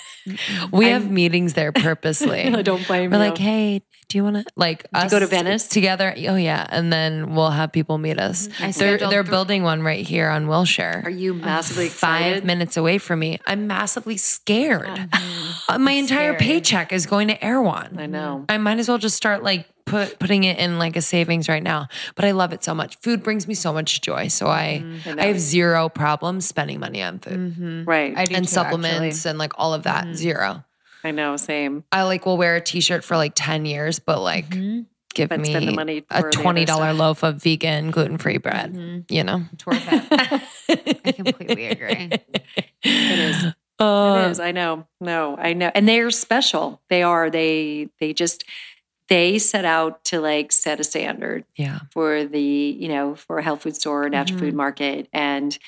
We 0.73 0.87
I'm- 0.91 1.03
have 1.03 1.11
meetings 1.11 1.55
there 1.55 1.73
purposely. 1.87 2.43
I 2.43 2.63
don't 2.63 2.87
blame 2.87 3.11
We're 3.11 3.19
you. 3.25 3.31
like, 3.31 3.39
hey, 3.39 3.83
do 4.09 4.19
you 4.19 4.25
want 4.25 4.37
to 4.37 4.45
like 4.57 4.87
us 4.93 5.11
go 5.11 5.19
to 5.21 5.27
Venice? 5.27 5.69
together? 5.69 6.13
Oh 6.29 6.35
yeah, 6.37 6.67
and 6.71 6.93
then 6.93 7.35
we'll 7.35 7.51
have 7.51 7.71
people 7.73 7.97
meet 7.99 8.19
us. 8.19 8.49
Mm-hmm. 8.49 8.65
I 8.65 8.73
They're 8.73 8.99
they're 8.99 9.25
thr- 9.25 9.31
building 9.31 9.63
one 9.63 9.83
right 9.83 10.05
here 10.05 10.29
on 10.29 10.49
Wilshire. 10.49 11.03
Are 11.05 11.11
you 11.11 11.33
massively 11.35 11.89
five 11.89 12.45
minutes 12.45 12.77
away 12.77 12.99
from 12.99 13.21
me? 13.21 13.39
I'm 13.47 13.67
massively 13.67 14.17
scared. 14.17 15.09
My 15.79 15.93
entire 15.93 16.35
scary. 16.35 16.39
paycheck 16.39 16.93
is 16.93 17.07
going 17.07 17.29
to 17.29 17.43
Erewhon. 17.45 17.97
I 17.99 18.07
know. 18.07 18.45
I 18.49 18.59
might 18.59 18.79
as 18.79 18.89
well 18.89 18.99
just 18.99 19.17
start 19.17 19.43
like 19.45 19.67
put 19.91 20.19
putting 20.19 20.45
it 20.45 20.59
in 20.59 20.79
like 20.79 20.97
a 20.97 21.03
savings 21.03 21.49
right 21.49 21.63
now. 21.63 21.89
But 22.15 22.25
I 22.25 22.31
love 22.31 22.53
it 22.53 22.63
so 22.65 22.75
much. 22.75 22.97
Food 23.01 23.23
brings 23.23 23.47
me 23.49 23.55
so 23.55 23.73
much 23.73 24.01
joy. 24.01 24.29
So 24.29 24.47
I 24.47 24.85
I 25.07 25.13
know. 25.15 25.23
I 25.23 25.27
have 25.27 25.41
zero 25.41 25.89
problems 25.89 26.47
spending 26.47 26.81
money 26.81 27.03
on 27.03 27.19
food 27.19 27.39
Mhm. 27.57 27.87
Right. 27.87 28.17
I 28.17 28.23
I, 28.23 28.27
do 28.27 28.35
and 28.37 28.45
too, 28.47 28.51
supplements 28.51 29.27
and 29.27 29.39
like 29.39 29.53
all 29.59 29.75
of 29.75 29.83
that. 29.85 30.05
Mhm. 30.07 30.15
Zero. 30.15 30.65
know. 31.11 31.37
Same. 31.37 31.85
I 31.93 32.03
like 32.05 32.27
will 32.27 32.37
wear 32.37 32.57
a 32.57 32.61
t-shirt 32.61 33.05
for 33.05 33.17
like 33.17 33.33
10 33.35 33.65
years, 33.67 33.99
but 33.99 34.21
like 34.21 34.45
actually. 34.47 34.61
Mhm. 34.61 34.87
give 35.15 35.29
But 35.29 35.41
me 35.41 35.51
spend 35.51 35.67
the 35.67 35.73
money 35.73 36.05
a 36.11 36.23
for 36.23 36.31
the 36.31 36.39
other 36.39 36.65
$20 36.67 36.93
loaf 36.97 37.23
of 37.25 37.43
vegan 37.43 37.91
gluten-free 37.91 38.39
bread, 38.39 38.75
Mhm. 38.75 39.05
you 39.11 39.25
know? 39.25 39.43
It's. 39.53 39.65
I 41.05 41.13
completely 41.13 41.67
agree. 41.67 42.11
It 42.83 43.19
is. 43.19 43.45
Uh, 43.81 44.25
it 44.27 44.31
is. 44.31 44.41
I 44.41 44.53
know. 44.53 44.87
No, 45.01 45.37
I 45.39 45.55
know. 45.55 45.71
And 45.75 45.89
they're 45.89 46.11
special. 46.11 46.81
They 46.91 47.03
are. 47.03 47.31
They 47.31 47.89
they 47.99 48.13
just 48.13 48.45
they 49.11 49.39
set 49.39 49.65
out 49.67 50.05
to 50.05 50.21
like 50.21 50.53
set 50.53 50.81
a 50.81 50.85
standard 50.85 51.45
Yeah. 51.57 51.81
for 51.93 52.25
the 52.25 52.41
you 52.41 52.89
know 52.89 53.15
for 53.17 53.39
a 53.39 53.43
health 53.43 53.63
food 53.63 53.77
store, 53.77 54.05
a 54.05 54.11
natural 54.11 54.39
Mhm. 54.39 54.43
food 54.45 54.55
market, 54.55 55.09
and 55.13 55.59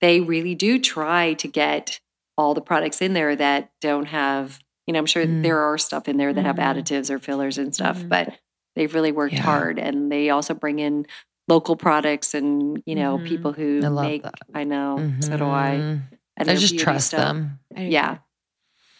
they 0.00 0.20
really 0.20 0.54
do 0.56 0.78
try 0.80 1.34
to 1.34 1.46
get 1.46 2.00
all 2.36 2.52
the 2.54 2.60
products 2.60 3.00
in 3.00 3.12
there 3.12 3.36
that 3.36 3.70
don't 3.80 4.06
have. 4.06 4.58
You 4.86 4.92
know, 4.92 4.98
I'm 4.98 5.06
sure 5.06 5.24
Mm. 5.26 5.42
there 5.42 5.60
are 5.60 5.78
stuff 5.78 6.08
in 6.08 6.16
there 6.16 6.32
that 6.32 6.44
have 6.44 6.56
Mhm. 6.56 6.74
additives 6.82 7.10
or 7.10 7.18
fillers 7.18 7.58
and 7.58 7.74
stuff, 7.74 7.98
Mhm. 7.98 8.08
but 8.08 8.34
they've 8.74 8.92
really 8.94 9.12
worked 9.12 9.34
Yeah. 9.34 9.42
hard, 9.42 9.78
and 9.78 10.10
they 10.12 10.30
also 10.30 10.54
bring 10.54 10.78
in 10.78 11.06
local 11.48 11.76
products 11.76 12.34
and 12.34 12.82
you 12.86 12.94
know 12.94 13.18
Mhm. 13.18 13.26
people 13.26 13.52
who 13.52 13.80
I 13.84 13.88
love 13.88 14.06
make. 14.06 14.22
that. 14.22 14.34
I 14.54 14.64
know. 14.64 15.12
So 15.20 15.36
do 15.36 15.44
I. 15.44 16.00
And 16.38 16.50
I 16.50 16.54
just 16.54 16.78
trust 16.78 17.08
stuff. 17.08 17.20
them. 17.20 17.58
Yeah. 17.76 18.18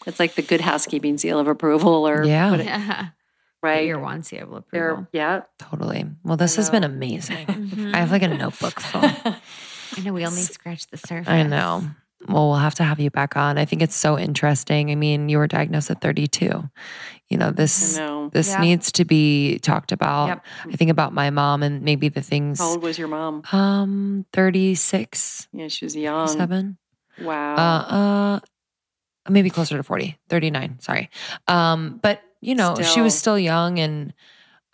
It's 0.06 0.18
like 0.20 0.35
the 0.36 0.43
good 0.43 0.60
housekeeping 0.62 1.18
seal 1.18 1.39
of 1.39 1.48
approval 1.48 2.06
or 2.09 2.24
Yeah. 2.24 2.51
what 2.51 2.60
it- 2.60 2.66
Yeah. 2.66 3.06
Right. 3.62 3.89
Erewhon 3.89 4.23
seal 4.23 4.55
of 4.55 4.65
They're- 4.70 4.91
approval. 4.91 5.09
yeah. 5.12 5.41
Totally. 5.59 6.05
Well, 6.23 6.37
this 6.37 6.57
has 6.57 6.70
been 6.70 6.85
amazing. 6.85 7.47
Mhm. 7.47 7.95
I 7.95 7.99
have 7.99 8.11
like 8.12 8.23
a 8.23 8.28
notebook 8.28 8.78
full. 8.81 9.01
I 9.97 10.01
know 10.05 10.12
we 10.12 10.27
only 10.27 10.43
scratched 10.43 10.91
the 10.91 10.97
surface. 10.99 11.28
I 11.28 11.43
know. 11.43 11.83
Well, 12.28 12.49
we'll 12.49 12.59
have 12.59 12.74
to 12.77 12.85
have 12.85 12.99
you 12.99 13.11
back 13.11 13.37
on. 13.37 13.57
I 13.59 13.65
think 13.65 13.83
it's 13.83 13.95
so 13.95 14.19
interesting. 14.19 14.91
I 14.91 14.95
mean, 14.95 15.28
you 15.28 15.39
were 15.39 15.47
diagnosed 15.47 15.91
at 15.91 16.01
32. 16.01 16.69
You 17.28 17.39
know, 17.39 17.51
this 17.51 17.97
know. 17.97 18.31
this 18.33 18.51
Yeah. 18.51 18.61
needs 18.61 18.91
to 18.93 19.05
be 19.05 19.59
talked 19.61 19.93
about. 19.93 20.28
Yep. 20.28 20.45
I 20.73 20.77
think 20.77 20.91
about 20.91 21.12
my 21.12 21.31
mom 21.31 21.62
and 21.62 21.83
maybe 21.83 22.09
the 22.09 22.23
things 22.23 22.59
How 22.59 22.66
old 22.70 22.83
was 22.83 22.99
your 22.99 23.09
mom? 23.09 23.43
um 23.53 24.27
36, 24.33 25.49
Yeah, 25.53 25.69
she 25.69 25.85
was 25.85 25.97
young. 25.97 26.28
7. 26.28 26.78
Wow. 27.20 27.55
Uh 27.55 27.95
uh 27.95 28.41
maybe 29.28 29.51
closer 29.51 29.77
to 29.77 29.83
40, 29.83 30.19
39, 30.28 30.78
sorry. 30.81 31.11
Um 31.49 31.99
but 32.03 32.20
you 32.40 32.54
know, 32.54 32.76
she 32.76 33.00
was 33.00 33.14
Still. 33.14 33.34
still 33.34 33.38
young 33.38 33.78
and 33.78 34.12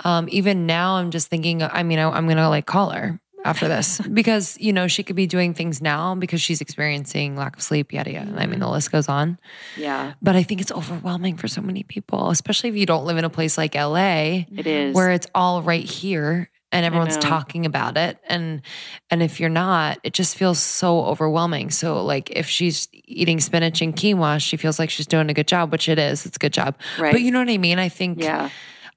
um 0.05 0.29
even 0.31 0.67
now 0.67 0.97
I'm 0.97 1.11
just 1.11 1.29
thinking 1.29 1.63
I 1.63 1.83
mean 1.83 1.99
I, 1.99 2.09
I'm 2.11 2.25
going 2.27 2.37
to 2.39 2.49
like 2.49 2.67
call 2.67 2.91
her 2.91 3.21
after 3.45 3.69
this 3.69 4.01
because 4.13 4.57
you 4.61 4.73
know 4.73 4.87
she 4.89 5.03
could 5.03 5.17
be 5.17 5.27
doing 5.27 5.55
things 5.55 5.81
now 5.81 6.15
because 6.15 6.41
she's 6.41 6.61
experiencing 6.61 7.37
lack 7.37 7.57
of 7.57 7.63
sleep 7.63 7.93
yada 7.93 8.13
yada 8.13 8.33
i 8.37 8.47
mean 8.47 8.61
the 8.61 8.69
list 8.69 8.93
goes 8.93 9.09
on 9.09 9.39
yeah, 9.77 10.15
but 10.23 10.37
i 10.37 10.43
think 10.43 10.61
it's 10.61 10.73
overwhelming 10.73 11.37
for 11.37 11.49
so 11.49 11.61
many 11.61 11.83
people 11.83 12.31
especially 12.31 12.71
if 12.71 12.77
you 12.77 12.87
don't 12.87 13.05
live 13.05 13.17
in 13.17 13.25
a 13.25 13.31
place 13.31 13.59
like 13.59 13.75
la 13.75 13.97
it 13.97 14.67
is. 14.67 14.95
where 14.95 15.11
it's 15.11 15.27
all 15.35 15.63
right 15.63 15.85
here 15.85 16.51
and 16.73 16.87
everyone's 16.87 17.19
talking 17.19 17.67
about 17.67 17.97
it 17.97 18.19
and 18.27 18.63
and 19.11 19.23
if 19.23 19.39
you're 19.39 19.51
not 19.51 19.99
it 20.03 20.13
just 20.13 20.37
feels 20.37 20.59
so 20.59 21.05
overwhelming 21.05 21.71
so 21.71 22.03
like 22.03 22.31
if 22.31 22.49
she's 22.49 22.89
eating 22.93 23.39
spinach 23.39 23.81
and 23.83 23.95
quinoa 23.95 24.41
she 24.41 24.57
feels 24.57 24.79
like 24.79 24.91
she's 24.91 25.07
doing 25.07 25.31
a 25.31 25.35
good 25.35 25.47
job 25.47 25.71
which 25.71 25.89
it 25.89 25.99
is 25.99 26.27
it's 26.27 26.37
a 26.37 26.39
good 26.39 26.53
job 26.53 26.75
right. 26.99 27.13
but 27.13 27.21
you 27.21 27.31
know 27.31 27.39
what 27.39 27.51
i 27.51 27.59
mean 27.59 27.79
i 27.79 27.89
think 27.89 28.21
yeah, 28.21 28.49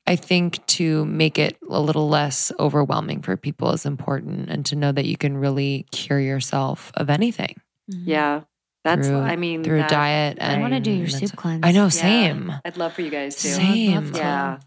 I 0.07 0.15
think 0.15 0.64
to 0.68 1.03
make 1.06 1.39
it 1.39 1.57
a 1.68 1.81
little 1.81 2.07
less 2.07 2.52
overwhelming 2.60 3.23
for 3.23 3.35
people 3.38 3.72
is 3.72 3.88
important 3.88 4.52
and 4.52 4.64
to 4.68 4.76
know 4.76 4.91
that 4.91 5.06
you 5.06 5.18
can 5.18 5.35
really 5.35 5.88
cure 5.91 6.19
yourself 6.19 6.91
of 6.93 7.10
anything 7.10 7.60
mm-hmm. 7.91 8.10
yeah. 8.10 8.41
That's. 8.85 9.07
through, 9.07 9.18
I 9.18 9.35
mean, 9.35 9.64
through 9.64 9.80
that- 9.80 9.89
diet. 9.89 10.38
I 10.39 10.60
want 10.60 10.73
to 10.73 10.80
do 10.80 10.91
your 10.91 11.07
soup 11.07 11.35
cleanse. 11.35 11.61
I 11.65 11.72
know, 11.72 11.85
yeah. 11.85 11.89
same. 11.89 12.53
I'd 12.64 12.77
love 12.77 12.93
for 12.93 13.02
you 13.02 13.10
guys 13.10 13.35
to. 13.38 13.47
Same. 13.47 14.14
Yeah, 14.14 14.60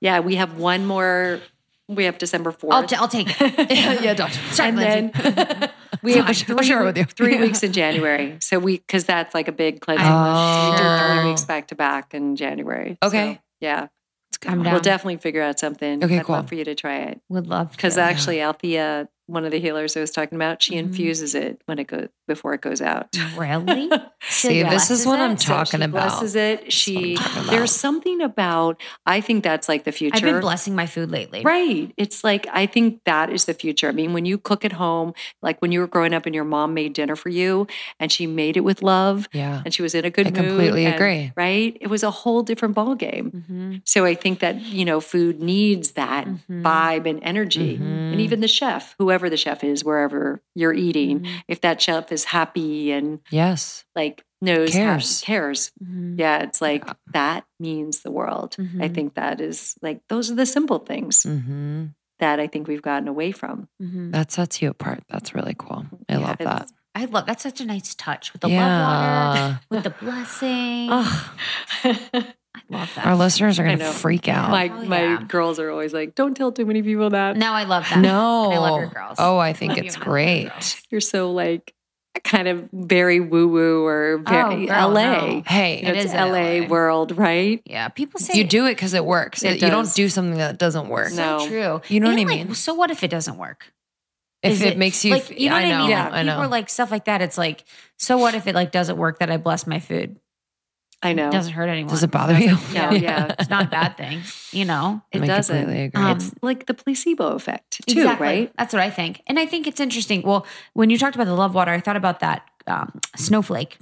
yeah. 0.00 0.20
We 0.20 0.36
have 0.36 0.56
one 0.56 0.86
more. 0.86 1.40
We 1.88 2.04
have 2.04 2.18
December 2.18 2.52
fourth. 2.52 2.74
I'll, 2.74 2.86
t- 2.86 2.96
I'll 2.96 3.08
take 3.08 3.28
it. 3.40 3.70
yeah, 4.02 4.12
don't. 4.14 4.30
Sorry, 4.52 4.68
and 4.68 4.76
Lindsey. 4.78 5.20
then 5.22 5.70
we 6.02 6.12
have 6.14 6.26
I'll 6.28 6.34
three, 6.34 6.66
share 6.66 6.84
with 6.84 6.98
you. 6.98 7.04
three 7.04 7.38
weeks 7.38 7.62
in 7.62 7.72
January. 7.72 8.36
So 8.40 8.58
we 8.58 8.76
because 8.78 9.04
that's 9.04 9.34
like 9.34 9.48
a 9.48 9.52
big 9.52 9.80
cleansing. 9.80 10.06
Oh. 10.06 10.70
We 10.70 10.76
do 10.76 11.20
three 11.22 11.30
weeks 11.30 11.44
back 11.44 11.68
to 11.68 11.74
back 11.74 12.12
in 12.12 12.36
January. 12.36 12.98
Okay. 13.02 13.34
So, 13.34 13.40
yeah, 13.60 13.86
we'll 14.46 14.80
definitely 14.80 15.16
figure 15.16 15.42
out 15.42 15.58
something. 15.58 16.04
Okay, 16.04 16.18
I'd 16.18 16.24
cool. 16.26 16.36
love 16.36 16.48
for 16.48 16.54
you 16.54 16.64
to 16.64 16.74
try 16.74 16.98
it 16.98 17.20
Would 17.30 17.46
love 17.46 17.70
because 17.72 17.96
actually, 17.98 18.40
Althea, 18.42 19.08
one 19.28 19.44
of 19.44 19.50
the 19.52 19.60
healers 19.60 19.96
I 19.96 20.00
was 20.00 20.10
talking 20.10 20.36
about, 20.36 20.62
she 20.62 20.74
Mhm. 20.74 20.78
infuses 20.78 21.34
it 21.34 21.60
when 21.66 21.78
it 21.78 21.86
goes 21.86 22.08
before 22.26 22.52
it 22.54 22.60
goes 22.60 22.80
out. 22.82 23.08
really? 23.36 23.88
See, 24.28 24.62
this 24.62 24.90
is 24.90 25.06
what 25.06 25.20
I'm 25.20 25.36
So 25.36 25.46
So 25.46 25.52
talking 25.54 25.80
she 25.80 25.84
about. 25.84 25.92
Blesses 26.10 26.34
it. 26.34 26.72
She 26.72 27.14
what 27.14 27.26
I'm 27.26 27.32
talking 27.34 27.50
there's 27.50 27.72
something 27.74 28.20
about. 28.20 28.80
I 29.06 29.20
think 29.20 29.44
that's 29.44 29.68
like 29.68 29.84
the 29.84 29.92
future. 29.92 30.16
I've 30.16 30.22
been 30.22 30.40
blessing 30.40 30.74
my 30.74 30.86
food 30.86 31.10
lately. 31.10 31.42
Right. 31.42 31.92
It's 31.96 32.24
like, 32.24 32.46
I 32.52 32.66
think 32.66 33.04
that 33.04 33.30
is 33.30 33.44
the 33.44 33.54
future. 33.54 33.88
I 33.88 33.92
mean, 33.92 34.12
when 34.12 34.24
you 34.24 34.38
cook 34.38 34.64
at 34.64 34.72
home, 34.72 35.12
like 35.42 35.60
when 35.62 35.72
you 35.72 35.80
were 35.80 35.86
growing 35.86 36.12
up 36.14 36.26
and 36.26 36.34
your 36.34 36.44
mom 36.44 36.74
made 36.74 36.92
dinner 36.94 37.16
for 37.16 37.28
you 37.28 37.66
and 38.00 38.10
she 38.10 38.26
made 38.26 38.56
it 38.56 38.64
with 38.64 38.82
love 38.82 39.28
Yeah. 39.32 39.62
and 39.64 39.72
she 39.72 39.82
was 39.82 39.94
in 39.94 40.04
a 40.04 40.10
good 40.10 40.26
I 40.26 40.30
mood. 40.30 40.48
completely 40.48 40.84
and- 40.86 40.94
agree. 40.94 41.32
Right. 41.36 41.76
It 41.80 41.88
was 41.88 42.02
a 42.02 42.10
whole 42.10 42.42
different 42.42 42.74
ballgame. 42.74 43.30
Mm-hmm. 43.32 43.74
So 43.84 44.04
I 44.04 44.14
think 44.14 44.40
that, 44.40 44.60
you 44.60 44.84
know, 44.84 45.00
food 45.00 45.40
needs 45.40 45.92
that 45.92 46.26
Mhm. 46.26 46.62
vibe 46.62 47.08
and 47.08 47.20
energy. 47.22 47.76
And 47.76 48.16
Mhm. 48.16 48.20
even 48.20 48.40
the 48.40 48.48
chef, 48.48 48.94
whoever 48.98 49.17
the 49.26 49.38
chef 49.38 49.64
is, 49.64 49.82
wherever 49.82 50.42
you're 50.54 50.74
eating, 50.74 51.20
Mhm. 51.20 51.42
if 51.48 51.62
that 51.62 51.80
chef 51.80 52.12
is 52.12 52.24
happy 52.24 52.92
and 52.92 53.20
Yes. 53.30 53.84
like 53.96 54.22
knows 54.42 54.74
how- 54.74 54.78
Cares. 54.80 55.20
cares. 55.24 55.72
Mm-hmm. 55.82 56.20
Yeah. 56.20 56.42
It's 56.42 56.60
like 56.60 56.84
Yeah. 56.86 56.92
that 57.14 57.44
means 57.58 58.02
the 58.02 58.10
world. 58.12 58.54
I 58.58 58.62
Mhm. 58.62 58.94
think 58.94 59.14
that 59.14 59.40
is 59.40 59.74
like, 59.82 60.02
those 60.08 60.30
are 60.30 60.34
the 60.36 60.46
simple 60.46 60.78
things 60.78 61.22
hmm 61.24 61.86
that 62.20 62.40
I 62.40 62.48
think 62.48 62.66
we've 62.68 62.82
gotten 62.82 63.06
away 63.08 63.30
from. 63.32 63.68
Mm-hmm. 63.80 64.10
That 64.10 64.30
sets 64.32 64.60
you 64.60 64.70
apart. 64.70 65.04
That's 65.08 65.34
really 65.34 65.54
cool. 65.56 65.86
I 66.08 66.14
Yeah, 66.14 66.18
love 66.18 66.38
that. 66.38 66.68
I 66.94 67.04
love 67.04 67.26
that's 67.26 67.44
such 67.44 67.60
a 67.60 67.64
nice 67.64 67.94
touch 67.94 68.32
with 68.32 68.42
the 68.42 68.48
love 68.48 69.36
water, 69.36 69.60
with 69.70 69.84
the 69.84 69.90
blessing. 69.90 70.88
Oh, 70.90 71.30
I 72.54 72.60
love 72.70 72.90
that. 72.96 73.06
our 73.06 73.16
listeners 73.16 73.58
are 73.58 73.64
going 73.64 73.78
to 73.78 73.84
freak 73.92 74.28
out. 74.28 74.50
my 74.50 74.68
Oh, 74.68 74.84
my 74.84 75.02
yeah. 75.02 75.22
girls 75.28 75.58
are 75.60 75.70
always 75.70 75.92
like, 75.92 76.14
"Don't 76.14 76.34
tell 76.36 76.50
too 76.52 76.66
many 76.66 76.82
people 76.82 77.10
that." 77.10 77.36
no, 77.36 77.52
I 77.52 77.64
love 77.64 77.84
that. 77.88 77.98
no. 78.00 78.44
And 78.46 78.54
I 78.54 78.58
love 78.58 78.80
your 78.80 78.88
girls. 78.90 79.16
Oh, 79.18 79.38
I 79.38 79.52
think 79.52 79.70
Love 79.76 79.78
it's 79.84 79.94
and 79.94 80.04
I 80.04 80.06
love 80.08 80.16
your 80.16 80.50
great. 80.50 80.82
You're 80.90 81.00
so 81.00 81.30
like 81.32 81.74
kind 82.24 82.48
of 82.48 82.68
very 82.72 83.20
woo 83.20 83.46
woo 83.48 83.86
or 83.86 84.18
oh, 84.26 84.28
very 84.28 84.64
Oh, 84.64 84.66
girl, 84.66 84.88
LA. 84.88 85.02
no. 85.36 85.42
Hey, 85.46 85.78
You 85.86 85.92
know, 85.92 86.00
it's 86.00 86.12
LA, 86.12 86.60
LA. 86.62 86.66
world, 86.66 87.16
right? 87.16 87.62
Yeah, 87.64 87.88
people 87.88 88.18
say 88.18 88.36
you 88.36 88.44
do 88.44 88.66
it 88.66 88.72
because 88.72 88.92
it 88.94 89.04
works. 89.04 89.44
It 89.44 89.62
you 89.62 89.70
don't 89.70 89.92
do 89.94 90.08
something 90.08 90.36
that 90.38 90.58
doesn't 90.58 90.88
work. 90.88 91.12
No. 91.12 91.38
so 91.38 91.46
true. 91.48 91.80
You 91.88 92.00
know 92.00 92.08
what 92.08 92.18
And, 92.18 92.28
I 92.28 92.34
like, 92.34 92.46
mean? 92.46 92.54
So 92.54 92.74
what 92.74 92.90
if 92.90 93.04
it 93.04 93.08
doesn't 93.10 93.36
work? 93.38 93.72
If 94.42 94.52
Is 94.52 94.62
it, 94.62 94.78
makes 94.78 95.04
you, 95.04 95.12
like, 95.14 95.30
f- 95.30 95.38
you 95.38 95.48
know 95.50 95.56
I 95.56 95.62
what 95.62 95.66
I, 95.66 95.70
know, 95.70 95.78
mean? 95.82 95.90
Yeah. 95.90 96.04
Like, 96.04 96.12
I 96.12 96.22
people 96.22 96.34
know. 96.36 96.40
are 96.42 96.48
like 96.48 96.68
stuff 96.70 96.90
like 96.90 97.04
that. 97.06 97.22
It's 97.22 97.38
like, 97.38 97.64
so 97.98 98.18
what 98.18 98.34
if 98.34 98.46
it 98.46 98.54
like 98.54 98.72
doesn't 98.72 98.96
work 98.96 99.18
that 99.20 99.30
I 99.30 99.36
bless 99.36 99.66
my 99.66 99.78
food? 99.80 100.16
I 101.02 101.12
know. 101.12 101.28
It 101.28 101.32
doesn't 101.32 101.52
hurt 101.52 101.68
anyone. 101.68 101.90
Does 101.90 102.02
it 102.02 102.10
bother 102.10 102.36
you? 102.38 102.56
No, 102.74 102.90
yeah. 102.90 103.34
It's 103.38 103.48
not 103.48 103.66
a 103.66 103.68
bad 103.68 103.96
thing, 103.96 104.20
you 104.50 104.64
know? 104.64 105.00
It 105.12 105.22
I 105.22 105.26
doesn't. 105.26 105.54
I 105.54 105.58
completely 105.60 105.84
agree. 105.84 106.02
Um, 106.02 106.16
It's 106.16 106.34
like 106.42 106.66
the 106.66 106.74
placebo 106.74 107.28
effect, 107.34 107.80
too, 107.86 108.00
Exactly. 108.00 108.26
right? 108.26 108.52
That's 108.58 108.72
what 108.72 108.82
I 108.82 108.90
think. 108.90 109.22
And 109.28 109.38
I 109.38 109.46
think 109.46 109.66
it's 109.68 109.78
interesting. 109.78 110.22
Well, 110.22 110.44
when 110.74 110.90
you 110.90 110.98
talked 110.98 111.14
about 111.14 111.26
the 111.26 111.34
love 111.34 111.54
water, 111.54 111.70
I 111.70 111.78
thought 111.80 111.96
about 111.96 112.18
that 112.20 112.42
um, 112.66 112.98
snowflake 113.16 113.78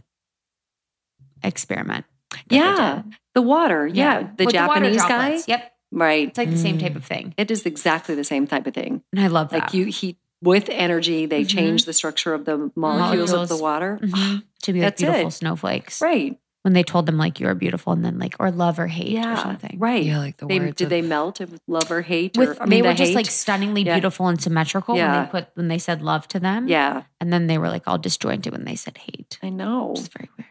experiment. 1.43 2.05
that 2.31 2.43
Yeah. 2.51 3.03
The 3.35 3.43
water. 3.43 3.87
Yeah. 3.87 4.29
The 4.37 4.45
With 4.45 4.55
water 4.55 4.91
Japanese 4.91 5.03
guy. 5.03 5.39
Yep. 5.47 5.73
Right. 5.93 6.29
It's 6.29 6.39
like 6.39 6.51
the 6.51 6.57
same 6.59 6.77
Mm. 6.79 6.81
type 6.81 6.97
of 6.97 7.05
thing. 7.05 7.35
It 7.37 7.51
is 7.51 7.65
exactly 7.65 8.15
the 8.15 8.25
same 8.25 8.47
type 8.47 8.67
of 8.67 8.75
thing. 8.75 9.03
And 9.13 9.21
I 9.25 9.29
love 9.29 9.51
that. 9.51 9.61
Like 9.61 9.75
you 9.75 9.87
heat 9.87 10.19
with 10.43 10.69
energy, 10.69 11.27
they 11.27 11.45
Mhm. 11.45 11.49
change 11.49 11.85
the 11.85 11.93
structure 11.93 12.35
of 12.35 12.45
the 12.45 12.71
molecules, 12.77 13.33
of 13.33 13.49
the 13.49 13.55
Molecules. 13.57 13.61
water. 13.63 13.99
Mhm. 14.03 14.43
to 14.63 14.73
be 14.73 14.81
like 14.81 14.87
That's 14.91 15.03
beautiful 15.03 15.29
it. 15.29 15.33
snowflakes. 15.33 16.01
Right. 16.03 16.39
When 16.67 16.73
they 16.73 16.83
told 16.83 17.07
them 17.07 17.17
like 17.17 17.39
you 17.39 17.47
are 17.47 17.55
beautiful 17.55 17.93
and 17.93 18.05
then 18.05 18.19
like 18.19 18.35
or 18.41 18.51
love 18.51 18.81
or 18.81 18.89
hate 18.89 19.17
or 19.25 19.37
something. 19.37 19.77
Right. 19.79 20.03
Yeah, 20.03 20.19
like 20.19 20.37
the 20.39 20.47
They, 20.49 20.59
words. 20.59 20.75
did 20.75 20.85
of- 20.87 20.91
they 20.91 21.01
melt 21.01 21.39
of 21.41 21.61
love 21.69 21.89
or 21.93 22.03
hate? 22.03 22.37
With 22.37 22.59
or, 22.59 22.63
I 22.63 22.67
they 22.67 22.71
mean, 22.83 22.85
were 22.85 22.89
the 22.91 22.95
just 22.97 23.11
hate? 23.11 23.15
like 23.17 23.27
stunningly 23.27 23.83
Yeah. 23.83 23.95
beautiful 23.95 24.27
and 24.27 24.43
symmetrical 24.43 24.95
when 24.97 25.05
Yeah. 25.05 25.25
they 25.27 25.31
put 25.31 25.49
when 25.55 25.69
they 25.69 25.79
said 25.79 26.03
love 26.03 26.27
to 26.29 26.41
them. 26.41 26.67
Yeah. 26.67 27.05
And 27.21 27.33
then 27.33 27.47
they 27.47 27.57
were 27.57 27.69
like 27.69 27.87
all 27.87 27.99
disjointed 27.99 28.53
when 28.53 28.65
they 28.65 28.75
said 28.75 28.99
hate. 28.99 29.39
I 29.45 29.49
know. 29.51 29.91
Which 29.91 30.01
is 30.01 30.09
very 30.09 30.29
weird. 30.37 30.49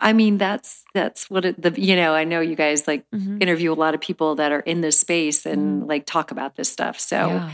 I 0.00 0.12
mean, 0.12 0.38
that's 0.38 0.82
that's 0.92 1.30
what 1.30 1.44
it, 1.44 1.62
the 1.62 1.70
you 1.80 1.94
know. 1.94 2.14
I 2.14 2.24
know 2.24 2.40
you 2.40 2.56
guys 2.56 2.88
like 2.88 3.04
Mhm. 3.14 3.40
interview 3.40 3.72
a 3.72 3.78
lot 3.78 3.94
of 3.94 4.00
people 4.00 4.34
that 4.34 4.50
are 4.50 4.60
in 4.60 4.80
this 4.80 4.98
space 4.98 5.46
and 5.46 5.86
like 5.86 6.04
talk 6.04 6.32
about 6.32 6.56
this 6.56 6.68
stuff. 6.68 6.98
So, 6.98 7.28
yeah. 7.28 7.50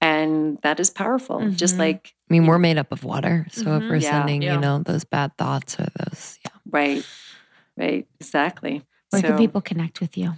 and 0.00 0.58
that 0.62 0.78
is 0.80 0.90
powerful. 0.90 1.48
Just 1.50 1.76
Mhm. 1.76 1.78
like 1.78 2.12
I 2.28 2.34
mean, 2.34 2.46
we're 2.46 2.58
made 2.58 2.76
up 2.76 2.90
of 2.90 3.04
water. 3.04 3.46
So 3.52 3.76
if 3.76 3.84
we're 3.84 3.96
Yeah. 3.96 4.10
sending, 4.10 4.42
Yeah. 4.42 4.54
you 4.54 4.60
know, 4.60 4.80
those 4.80 5.04
bad 5.04 5.36
thoughts 5.38 5.78
or 5.78 5.86
those, 5.96 6.40
yeah. 6.44 6.50
right, 6.68 7.06
right, 7.76 8.06
exactly. 8.20 8.82
Where 9.10 9.22
so, 9.22 9.28
can 9.28 9.38
people 9.38 9.60
connect 9.60 10.00
with 10.00 10.16
you? 10.18 10.32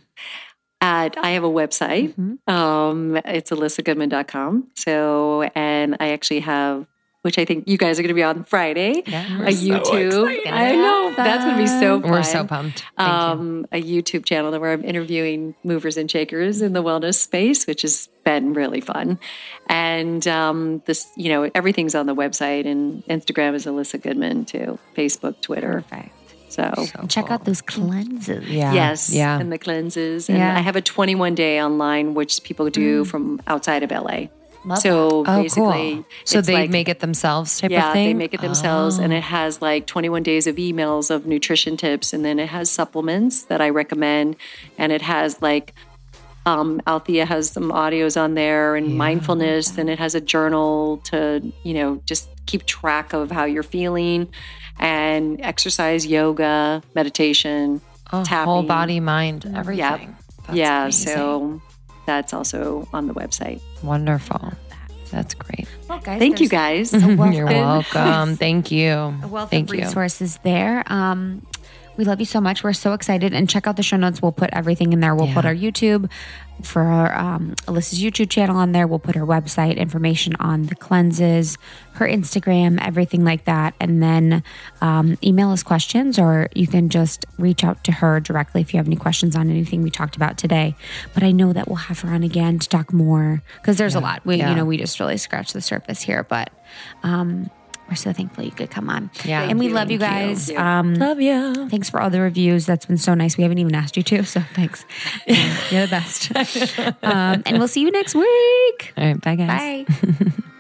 at 0.81 1.17
I 1.19 1.31
have 1.31 1.43
a 1.43 1.49
website. 1.51 2.15
Mhm. 2.15 2.39
Um, 2.53 3.17
it's 3.25 3.51
elissagoodman.com. 3.51 4.69
So, 4.77 5.43
and 5.57 5.97
I 5.99 6.11
actually 6.11 6.39
have, 6.41 6.87
which 7.23 7.37
I 7.37 7.45
think 7.45 7.67
you 7.67 7.77
guys 7.77 7.99
are 7.99 8.03
going 8.03 8.11
to 8.11 8.15
be 8.15 8.23
on 8.23 8.45
Friday, 8.45 9.03
Yeah. 9.05 9.43
a 9.43 9.51
YouTube. 9.51 10.31
excited. 10.31 10.53
I 10.53 10.77
know 10.77 11.13
that's 11.17 11.45
going 11.45 11.57
to 11.57 11.63
be 11.63 11.67
so 11.67 12.01
fun. 12.01 12.11
We're 12.13 12.23
so 12.23 12.45
pumped. 12.45 12.85
Um, 12.97 13.67
a 13.73 13.83
YouTube 13.83 14.25
channel 14.25 14.57
where 14.61 14.73
I'm 14.73 14.85
interviewing 14.85 15.57
movers 15.65 15.97
and 15.97 16.09
shakers 16.09 16.63
in 16.63 16.75
the 16.75 16.83
wellness 16.83 17.17
space, 17.17 17.67
which 17.67 17.83
has 17.83 18.09
been 18.25 18.53
really 18.53 18.81
fun. 18.81 19.19
And 19.69 20.29
um, 20.29 20.83
this, 20.87 21.09
you 21.17 21.29
know, 21.31 21.51
everything's 21.57 21.97
on 21.97 22.07
the 22.07 22.15
website, 22.15 22.67
and 22.67 23.05
Instagram 23.07 23.55
is 23.55 23.67
Elissa 23.67 23.99
Goodman 23.99 24.45
too, 24.45 24.79
Facebook, 24.97 25.41
Twitter. 25.41 25.85
Perfect. 25.89 26.15
So, 26.59 26.73
So 26.87 27.07
check 27.07 27.27
cool. 27.27 27.35
out 27.35 27.45
those 27.45 27.61
cleanses. 27.63 28.49
Yeah. 28.49 28.73
yes, 28.73 29.15
Yeah. 29.15 29.39
and 29.39 29.53
the 29.53 29.59
cleanses, 29.59 30.29
and 30.29 30.39
Yeah. 30.39 30.57
I 30.57 30.61
have 30.61 30.75
a 30.77 30.81
21 30.81 31.35
day 31.35 31.63
online, 31.63 32.15
which 32.15 32.43
people 32.43 32.69
do 32.69 33.05
from 33.05 33.41
outside 33.47 33.83
of 33.85 33.93
LA. 33.93 34.29
Love 34.65 34.79
so 34.79 35.25
Oh, 35.25 35.43
basically, 35.43 35.95
cool. 35.95 36.05
So 36.25 36.41
they 36.41 36.53
like- 36.55 36.71
make 36.71 36.89
it 36.89 36.99
themselves 36.99 37.61
type 37.61 37.71
yeah, 37.71 37.87
of 37.89 37.93
thing? 37.93 38.09
they 38.09 38.15
make 38.15 38.35
it 38.35 38.41
themselves, 38.41 38.99
and 38.99 39.13
Oh. 39.13 39.17
it 39.17 39.23
has 39.23 39.63
like 39.63 39.87
21 39.87 40.25
days 40.25 40.49
of 40.49 40.57
emails 40.57 41.11
of 41.13 41.27
nutrition 41.27 41.77
tips, 41.77 42.13
and 42.13 42.25
then 42.25 42.41
it 42.41 42.49
has 42.49 42.69
supplements 42.69 43.43
that 43.45 43.61
I 43.61 43.69
recommend, 43.71 44.35
and 44.77 44.91
it 44.93 45.03
has 45.03 45.41
like 45.41 45.75
um, 46.47 46.81
Althea 46.87 47.27
has 47.27 47.51
some 47.51 47.71
audios 47.71 48.19
on 48.19 48.33
there 48.33 48.75
and 48.75 48.97
mindfulness, 48.97 49.77
and 49.77 49.91
it 49.91 49.99
has 49.99 50.15
a 50.15 50.21
journal 50.21 50.99
to 51.05 51.53
you 51.63 51.75
know 51.75 52.01
just 52.07 52.29
keep 52.47 52.65
track 52.65 53.13
of 53.13 53.31
how 53.31 53.45
you're 53.45 53.63
feeling, 53.63 54.27
and 54.79 55.41
exercise, 55.41 56.07
yoga, 56.07 56.83
meditation. 56.95 57.81
Oh, 58.13 58.25
tapping. 58.25 58.45
whole 58.47 58.63
body, 58.63 59.01
mind, 59.01 59.45
everything. 59.55 60.17
That's 60.47 60.57
yeah, 60.57 60.83
amazing. 60.85 61.15
so 61.15 61.63
that's 62.07 62.33
also 62.33 62.89
on 62.93 63.07
the 63.07 63.15
website. 63.15 63.61
wonderful. 63.83 64.53
That's 65.11 65.35
great. 65.35 65.67
Well, 65.89 66.01
guys, 66.01 66.19
Thank 66.19 66.41
you 66.41 66.49
guys. 66.49 66.93
You're 66.93 67.17
welcome. 67.47 68.37
Thank 68.37 68.71
you. 68.71 68.91
A 69.23 69.29
wealth 69.29 69.51
Thank 69.51 69.71
of 69.71 69.75
you. 69.77 69.83
resources 69.85 70.39
there. 70.43 70.85
Um, 70.93 71.47
we 71.99 72.05
love 72.05 72.21
you 72.21 72.27
so 72.27 72.41
much. 72.41 72.63
We're 72.63 72.73
so 72.73 72.93
excited. 72.93 73.35
And 73.35 73.51
check 73.51 73.67
out 73.67 73.77
the 73.77 73.83
show 73.83 73.97
notes. 73.97 74.23
We'll 74.23 74.31
put 74.31 74.51
everything 74.53 74.93
in 74.93 75.01
there. 75.01 75.17
We'll 75.17 75.35
put 75.35 75.45
our 75.45 75.55
YouTube 75.55 76.09
for 76.63 76.83
our, 76.83 77.13
um, 77.19 77.57
Elissa's 77.67 78.01
YouTube 78.01 78.31
channel 78.31 78.57
on 78.57 78.71
there. 78.71 78.87
We'll 78.87 79.01
put 79.01 79.17
her 79.17 79.27
website 79.27 79.77
information 79.77 80.37
on 80.39 80.67
the 80.67 80.77
cleanses, 80.77 81.59
her 81.95 82.07
Instagram, 82.07 82.79
everything 82.81 83.25
like 83.25 83.47
that. 83.47 83.75
And 83.81 84.01
then 84.01 84.45
um, 84.81 85.19
email 85.25 85.51
us 85.51 85.65
questions, 85.65 86.21
or 86.21 86.49
you 86.55 86.69
can 86.69 86.89
just 86.89 87.27
reach 87.37 87.65
out 87.65 87.83
to 87.85 87.93
her 87.93 88.21
directly 88.21 88.61
if 88.61 88.73
you 88.73 88.79
have 88.79 88.87
any 88.87 88.97
questions 88.97 89.35
on 89.35 89.51
anything 89.51 89.83
we 89.83 89.91
talked 89.91 90.15
about 90.15 90.39
today. 90.39 90.77
But 91.15 91.25
I 91.25 91.33
know 91.33 91.53
that 91.53 91.67
we'll 91.67 91.77
have 91.77 91.99
her 92.01 92.11
on 92.11 92.23
again 92.23 92.61
to 92.61 92.69
talk 92.69 92.93
more 92.93 93.43
because 93.61 93.77
there's 93.77 93.97
a 93.97 94.01
lot. 94.01 94.25
We, 94.25 94.37
Yeah. 94.37 94.51
you 94.51 94.55
know, 94.55 94.65
we 94.65 94.77
just 94.77 95.01
really 95.01 95.17
scratched 95.17 95.53
the 95.53 95.61
surface 95.61 96.01
here, 96.03 96.23
but. 96.23 96.51
Um, 97.03 97.51
we're 97.89 97.95
so 97.95 98.13
thankful 98.13 98.45
you 98.45 98.51
could 98.51 98.71
come 98.71 98.91
on. 98.91 99.11
Yeah. 99.25 99.43
And 99.43 99.59
we 99.59 99.69
you. 99.69 99.75
love 99.75 99.91
you 99.91 99.99
guys. 99.99 100.51
You. 100.51 100.59
Um, 100.59 100.95
Love 100.95 101.21
you. 101.21 101.69
thanks 101.71 101.89
for 101.91 102.01
all 102.01 102.11
the 102.11 102.21
reviews. 102.21 102.67
That's 102.67 102.87
been 102.87 102.99
so 102.99 103.15
nice. 103.15 103.37
We 103.37 103.43
haven't 103.43 103.59
even 103.59 103.75
asked 103.75 103.97
you 103.97 104.03
to, 104.05 104.25
so 104.25 104.41
thanks. 104.55 104.85
You're 105.71 105.87
the 105.87 105.89
best. 105.91 106.31
um, 107.03 107.43
and 107.47 107.59
we'll 107.59 107.69
see 107.69 107.81
you 107.81 107.91
next 107.91 108.15
week. 108.15 108.93
All 108.97 109.05
right. 109.07 109.21
Bye, 109.21 109.37
guys. 109.37 109.87
Bye. 109.87 110.33